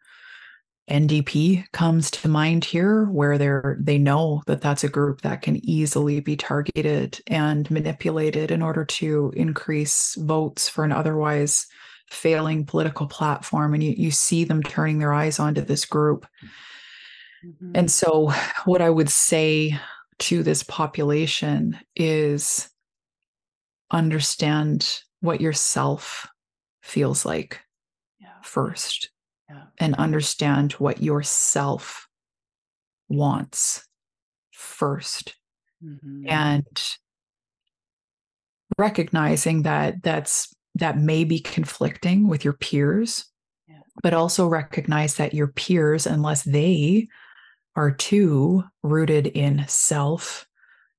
NDP 0.91 1.65
comes 1.73 2.11
to 2.11 2.29
mind 2.29 2.65
here 2.65 3.07
where 3.07 3.39
they're 3.39 3.77
they 3.81 3.97
know 3.97 4.43
that 4.47 4.61
that's 4.61 4.85
a 4.85 4.89
group 4.89 5.23
that 5.23 5.41
can 5.41 5.65
easily 5.65 6.21
be 6.21 6.37
targeted 6.37 7.21
and 7.27 7.71
manipulated 7.71 8.51
in 8.51 8.61
order 8.61 8.85
to 8.85 9.33
increase 9.35 10.15
votes 10.17 10.69
for 10.69 10.85
an 10.85 10.93
otherwise 10.93 11.67
failing 12.11 12.67
political 12.67 13.07
platform 13.07 13.73
and 13.73 13.83
you, 13.83 13.95
you 13.97 14.11
see 14.11 14.45
them 14.45 14.63
turning 14.63 14.99
their 14.99 15.15
eyes 15.15 15.39
onto 15.39 15.63
this 15.63 15.87
group 15.87 16.27
mm-hmm. 17.45 17.73
and 17.75 17.91
so 17.91 18.31
what 18.67 18.83
i 18.83 18.91
would 18.91 19.09
say 19.09 19.75
to 20.19 20.43
this 20.43 20.63
population 20.63 21.79
is 21.97 22.69
understand 23.91 25.01
what 25.21 25.41
yourself 25.41 26.29
feels 26.83 27.25
like 27.25 27.61
yeah. 28.21 28.29
first. 28.43 29.11
And 29.79 29.95
understand 29.97 30.73
what 30.73 31.03
yourself 31.03 32.09
wants 33.09 33.87
1st 34.59 35.33
mm-hmm. 35.85 36.29
and 36.29 36.67
recognizing 38.79 39.63
that 39.63 40.03
that's 40.03 40.55
that 40.75 40.99
may 40.99 41.25
be 41.25 41.39
conflicting 41.39 42.27
with 42.27 42.45
your 42.45 42.55
peers 42.55 43.27
yeah. 43.69 43.77
but 44.03 44.15
also 44.15 44.47
recognize 44.49 45.17
that 45.17 45.35
your 45.35 45.49
peers 45.49 46.07
unless 46.07 46.43
they 46.43 47.07
are 47.77 47.91
too 47.91 48.65
rooted 48.83 49.27
in 49.27 49.65
self 49.69 50.47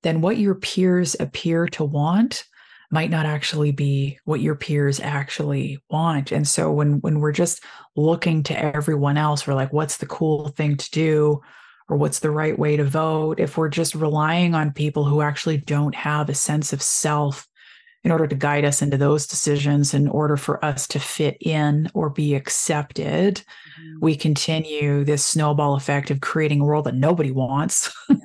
then 0.03 0.21
what 0.21 0.37
your 0.37 0.55
peers 0.55 1.15
appear 1.19 1.67
to 1.67 1.83
want 1.83 2.45
might 2.91 3.09
not 3.09 3.25
actually 3.25 3.71
be 3.71 4.19
what 4.25 4.41
your 4.41 4.55
peers 4.55 4.99
actually 4.99 5.79
want. 5.89 6.31
And 6.31 6.47
so 6.47 6.71
when 6.71 7.01
when 7.01 7.19
we're 7.19 7.31
just 7.31 7.63
looking 7.95 8.43
to 8.43 8.57
everyone 8.57 9.17
else 9.17 9.47
we're 9.47 9.53
like 9.53 9.73
what's 9.73 9.97
the 9.97 10.05
cool 10.05 10.49
thing 10.49 10.77
to 10.77 10.91
do? 10.91 11.41
Or 11.87 11.97
what's 11.97 12.19
the 12.19 12.31
right 12.31 12.57
way 12.57 12.77
to 12.77 12.83
vote? 12.83 13.39
If 13.39 13.57
we're 13.57 13.69
just 13.69 13.93
relying 13.93 14.55
on 14.55 14.73
people 14.73 15.05
who 15.05 15.21
actually 15.21 15.57
don't 15.57 15.93
have 15.93 16.29
a 16.29 16.33
sense 16.33 16.73
of 16.73 16.81
self 16.81 17.47
in 18.05 18.11
order 18.11 18.27
to 18.27 18.35
guide 18.35 18.63
us 18.63 18.81
into 18.81 18.97
those 18.97 19.27
decisions 19.27 19.93
in 19.93 20.07
order 20.07 20.37
for 20.37 20.63
us 20.63 20.87
to 20.87 20.99
fit 20.99 21.35
in 21.41 21.89
or 21.93 22.09
be 22.09 22.35
accepted 22.35 23.35
mm-hmm. 23.35 23.97
we 23.99 24.15
continue 24.15 25.03
this 25.03 25.25
snowball 25.25 25.75
effect 25.75 26.09
of 26.11 26.21
creating 26.21 26.61
a 26.61 26.65
world 26.65 26.85
that 26.85 26.95
nobody 26.95 27.31
wants. 27.31 27.93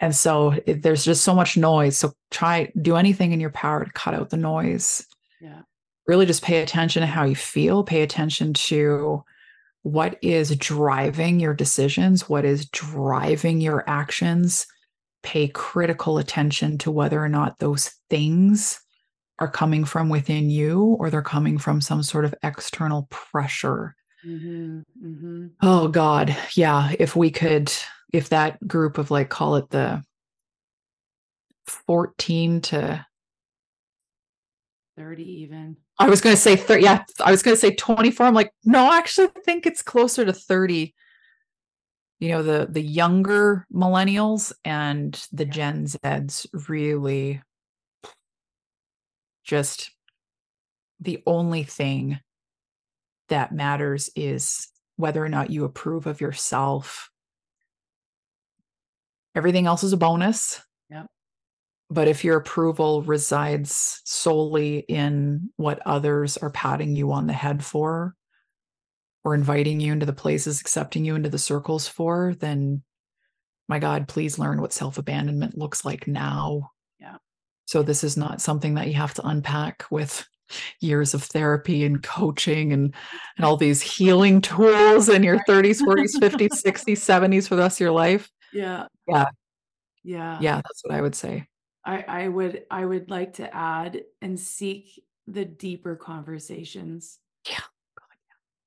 And 0.00 0.14
so 0.14 0.54
it, 0.66 0.82
there's 0.82 1.04
just 1.04 1.24
so 1.24 1.34
much 1.34 1.56
noise. 1.56 1.96
So 1.96 2.12
try 2.30 2.72
do 2.80 2.96
anything 2.96 3.32
in 3.32 3.40
your 3.40 3.50
power 3.50 3.84
to 3.84 3.90
cut 3.92 4.14
out 4.14 4.30
the 4.30 4.36
noise. 4.36 5.06
Yeah. 5.40 5.62
Really 6.06 6.26
just 6.26 6.42
pay 6.42 6.62
attention 6.62 7.00
to 7.00 7.06
how 7.06 7.24
you 7.24 7.34
feel. 7.34 7.84
Pay 7.84 8.02
attention 8.02 8.54
to 8.54 9.24
what 9.82 10.18
is 10.22 10.54
driving 10.56 11.40
your 11.40 11.54
decisions 11.54 12.28
what 12.28 12.44
is 12.44 12.68
driving 12.70 13.60
your 13.60 13.88
actions. 13.88 14.66
Pay 15.22 15.48
critical 15.48 16.18
attention 16.18 16.78
to 16.78 16.90
whether 16.90 17.22
or 17.22 17.28
not 17.28 17.58
those 17.58 17.92
things 18.10 18.80
are 19.38 19.48
coming 19.48 19.84
from 19.84 20.08
within 20.08 20.50
you 20.50 20.96
or 20.98 21.10
they're 21.10 21.22
coming 21.22 21.58
from 21.58 21.80
some 21.80 22.02
sort 22.02 22.24
of 22.24 22.34
external 22.42 23.06
pressure. 23.10 23.94
Mm-hmm, 24.26 24.80
mm-hmm. 25.04 25.46
Oh, 25.62 25.88
God. 25.88 26.36
Yeah. 26.54 26.92
If 26.98 27.14
we 27.14 27.30
could, 27.30 27.72
if 28.12 28.30
that 28.30 28.66
group 28.66 28.98
of 28.98 29.10
like, 29.10 29.28
call 29.28 29.56
it 29.56 29.70
the 29.70 30.02
14 31.66 32.60
to 32.62 33.06
30, 34.96 35.22
even. 35.42 35.76
I 36.00 36.08
was 36.08 36.20
going 36.20 36.34
to 36.34 36.40
say 36.40 36.56
30. 36.56 36.82
Yeah. 36.82 37.04
I 37.24 37.30
was 37.30 37.42
going 37.42 37.54
to 37.54 37.60
say 37.60 37.74
24. 37.74 38.26
I'm 38.26 38.34
like, 38.34 38.52
no, 38.64 38.90
I 38.90 38.98
actually 38.98 39.28
think 39.44 39.66
it's 39.66 39.82
closer 39.82 40.24
to 40.24 40.32
30 40.32 40.94
you 42.20 42.30
know 42.30 42.42
the 42.42 42.66
the 42.68 42.82
younger 42.82 43.66
millennials 43.72 44.52
and 44.64 45.24
the 45.32 45.44
gen 45.44 45.86
z's 45.86 46.46
really 46.68 47.40
just 49.48 49.90
the 51.00 51.22
only 51.26 51.62
thing 51.62 52.20
that 53.28 53.50
matters 53.50 54.10
is 54.14 54.68
whether 54.96 55.24
or 55.24 55.28
not 55.28 55.50
you 55.50 55.64
approve 55.64 56.06
of 56.06 56.20
yourself. 56.20 57.10
Everything 59.34 59.66
else 59.66 59.82
is 59.82 59.94
a 59.94 59.96
bonus. 59.96 60.60
Yeah. 60.90 61.04
But 61.88 62.08
if 62.08 62.24
your 62.24 62.36
approval 62.36 63.02
resides 63.02 64.02
solely 64.04 64.80
in 64.80 65.50
what 65.56 65.80
others 65.86 66.36
are 66.36 66.50
patting 66.50 66.94
you 66.94 67.12
on 67.12 67.26
the 67.26 67.32
head 67.32 67.64
for 67.64 68.14
or 69.24 69.34
inviting 69.34 69.80
you 69.80 69.92
into 69.92 70.06
the 70.06 70.12
places, 70.12 70.60
accepting 70.60 71.06
you 71.06 71.14
into 71.14 71.30
the 71.30 71.38
circles 71.38 71.88
for, 71.88 72.34
then 72.38 72.82
my 73.66 73.78
God, 73.78 74.08
please 74.08 74.38
learn 74.38 74.60
what 74.60 74.72
self 74.74 74.98
abandonment 74.98 75.56
looks 75.56 75.86
like 75.86 76.06
now. 76.06 76.70
So 77.68 77.82
this 77.82 78.02
is 78.02 78.16
not 78.16 78.40
something 78.40 78.76
that 78.76 78.86
you 78.86 78.94
have 78.94 79.12
to 79.12 79.26
unpack 79.26 79.84
with 79.90 80.26
years 80.80 81.12
of 81.12 81.22
therapy 81.22 81.84
and 81.84 82.02
coaching 82.02 82.72
and 82.72 82.94
and 83.36 83.44
all 83.44 83.58
these 83.58 83.82
healing 83.82 84.40
tools 84.40 85.10
in 85.10 85.22
your 85.22 85.38
30s, 85.46 85.82
40s, 85.82 86.16
50s, 86.18 86.62
60s, 86.62 86.96
70s 86.96 87.46
for 87.46 87.56
the 87.56 87.62
rest 87.62 87.76
of 87.76 87.80
your 87.80 87.92
life. 87.92 88.30
Yeah. 88.54 88.86
Yeah. 89.06 89.26
Yeah. 90.02 90.38
Yeah, 90.40 90.54
that's 90.56 90.82
what 90.82 90.94
I 90.94 91.02
would 91.02 91.14
say. 91.14 91.46
I, 91.84 92.04
I 92.08 92.28
would 92.28 92.64
I 92.70 92.86
would 92.86 93.10
like 93.10 93.34
to 93.34 93.54
add 93.54 94.00
and 94.22 94.40
seek 94.40 95.04
the 95.26 95.44
deeper 95.44 95.94
conversations. 95.94 97.18
Yeah. 97.46 97.60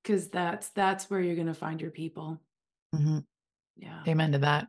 Because 0.04 0.28
that's 0.28 0.70
that's 0.70 1.10
where 1.10 1.22
you're 1.22 1.36
gonna 1.36 1.56
find 1.56 1.82
your 1.82 1.90
people. 1.90 2.40
Mm-hmm. 2.94 3.18
Yeah. 3.78 4.04
Amen 4.08 4.34
to 4.34 4.38
that. 4.38 4.68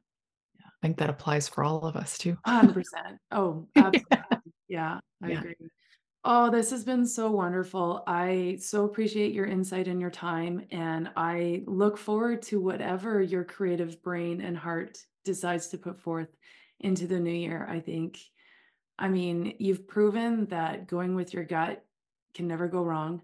I 0.82 0.86
think 0.86 0.98
that 0.98 1.10
applies 1.10 1.48
for 1.48 1.62
all 1.62 1.84
of 1.86 1.94
us 1.94 2.18
too. 2.18 2.36
100%. 2.46 2.82
Oh, 3.30 3.68
absolutely. 3.76 4.18
yeah, 4.68 4.98
I 5.22 5.28
yeah. 5.28 5.38
agree. 5.38 5.54
Oh, 6.24 6.50
this 6.50 6.70
has 6.70 6.84
been 6.84 7.06
so 7.06 7.30
wonderful. 7.30 8.02
I 8.06 8.58
so 8.60 8.84
appreciate 8.84 9.32
your 9.32 9.46
insight 9.46 9.88
and 9.88 10.00
your 10.00 10.10
time. 10.10 10.66
And 10.70 11.10
I 11.16 11.62
look 11.66 11.98
forward 11.98 12.42
to 12.42 12.60
whatever 12.60 13.20
your 13.20 13.44
creative 13.44 14.02
brain 14.02 14.40
and 14.40 14.56
heart 14.56 14.98
decides 15.24 15.68
to 15.68 15.78
put 15.78 16.00
forth 16.00 16.28
into 16.80 17.06
the 17.06 17.18
new 17.18 17.32
year. 17.32 17.66
I 17.68 17.80
think, 17.80 18.18
I 18.98 19.08
mean, 19.08 19.54
you've 19.58 19.88
proven 19.88 20.46
that 20.46 20.86
going 20.86 21.14
with 21.14 21.34
your 21.34 21.44
gut 21.44 21.84
can 22.34 22.46
never 22.46 22.68
go 22.68 22.82
wrong. 22.82 23.22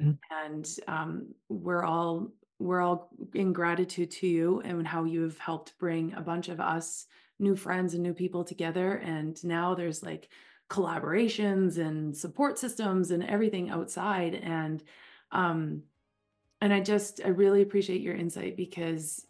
Mm-hmm. 0.00 0.12
And 0.46 0.68
um, 0.88 1.34
we're 1.48 1.84
all 1.84 2.28
we're 2.60 2.80
all 2.80 3.08
in 3.34 3.52
gratitude 3.52 4.10
to 4.10 4.26
you 4.26 4.60
and 4.60 4.86
how 4.86 5.04
you've 5.04 5.38
helped 5.38 5.78
bring 5.78 6.12
a 6.14 6.20
bunch 6.20 6.48
of 6.48 6.60
us 6.60 7.06
new 7.38 7.56
friends 7.56 7.94
and 7.94 8.02
new 8.02 8.12
people 8.12 8.44
together. 8.44 8.94
And 8.96 9.42
now 9.42 9.74
there's 9.74 10.02
like 10.02 10.28
collaborations 10.68 11.78
and 11.78 12.14
support 12.16 12.58
systems 12.58 13.10
and 13.10 13.24
everything 13.24 13.70
outside. 13.70 14.34
And 14.34 14.82
um, 15.32 15.82
and 16.60 16.72
I 16.72 16.80
just 16.80 17.22
I 17.24 17.28
really 17.28 17.62
appreciate 17.62 18.02
your 18.02 18.14
insight 18.14 18.56
because 18.56 19.26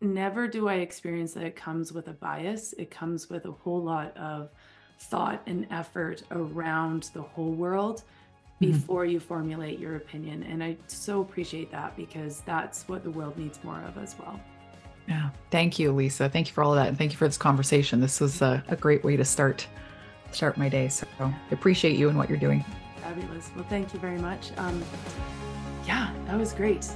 never 0.00 0.48
do 0.48 0.68
I 0.68 0.76
experience 0.76 1.34
that 1.34 1.44
it 1.44 1.54
comes 1.54 1.92
with 1.92 2.08
a 2.08 2.12
bias. 2.12 2.72
It 2.78 2.90
comes 2.90 3.28
with 3.28 3.44
a 3.44 3.52
whole 3.52 3.82
lot 3.82 4.16
of 4.16 4.50
thought 4.98 5.42
and 5.46 5.66
effort 5.70 6.22
around 6.30 7.10
the 7.12 7.22
whole 7.22 7.52
world. 7.52 8.02
Before 8.62 9.04
you 9.04 9.20
formulate 9.20 9.78
your 9.78 9.96
opinion. 9.96 10.42
And 10.44 10.62
I 10.62 10.76
so 10.86 11.20
appreciate 11.20 11.70
that 11.72 11.96
because 11.96 12.40
that's 12.46 12.88
what 12.88 13.04
the 13.04 13.10
world 13.10 13.36
needs 13.36 13.58
more 13.62 13.80
of 13.86 13.98
as 13.98 14.16
well. 14.18 14.40
Yeah. 15.08 15.30
Thank 15.50 15.78
you, 15.78 15.92
Lisa. 15.92 16.28
Thank 16.28 16.48
you 16.48 16.54
for 16.54 16.62
all 16.62 16.72
of 16.72 16.76
that. 16.76 16.88
And 16.88 16.96
thank 16.96 17.12
you 17.12 17.18
for 17.18 17.26
this 17.26 17.36
conversation. 17.36 18.00
This 18.00 18.20
was 18.20 18.40
a, 18.40 18.62
a 18.68 18.76
great 18.76 19.04
way 19.04 19.16
to 19.16 19.24
start 19.24 19.66
start 20.30 20.56
my 20.56 20.68
day. 20.68 20.88
So 20.88 21.06
I 21.20 21.34
appreciate 21.50 21.96
you 21.96 22.08
and 22.08 22.16
what 22.16 22.28
you're 22.28 22.38
doing. 22.38 22.64
Fabulous. 23.02 23.50
Well, 23.54 23.66
thank 23.68 23.92
you 23.92 24.00
very 24.00 24.18
much. 24.18 24.50
Um, 24.56 24.82
yeah, 25.86 26.14
that 26.26 26.38
was 26.38 26.54
great. 26.54 26.88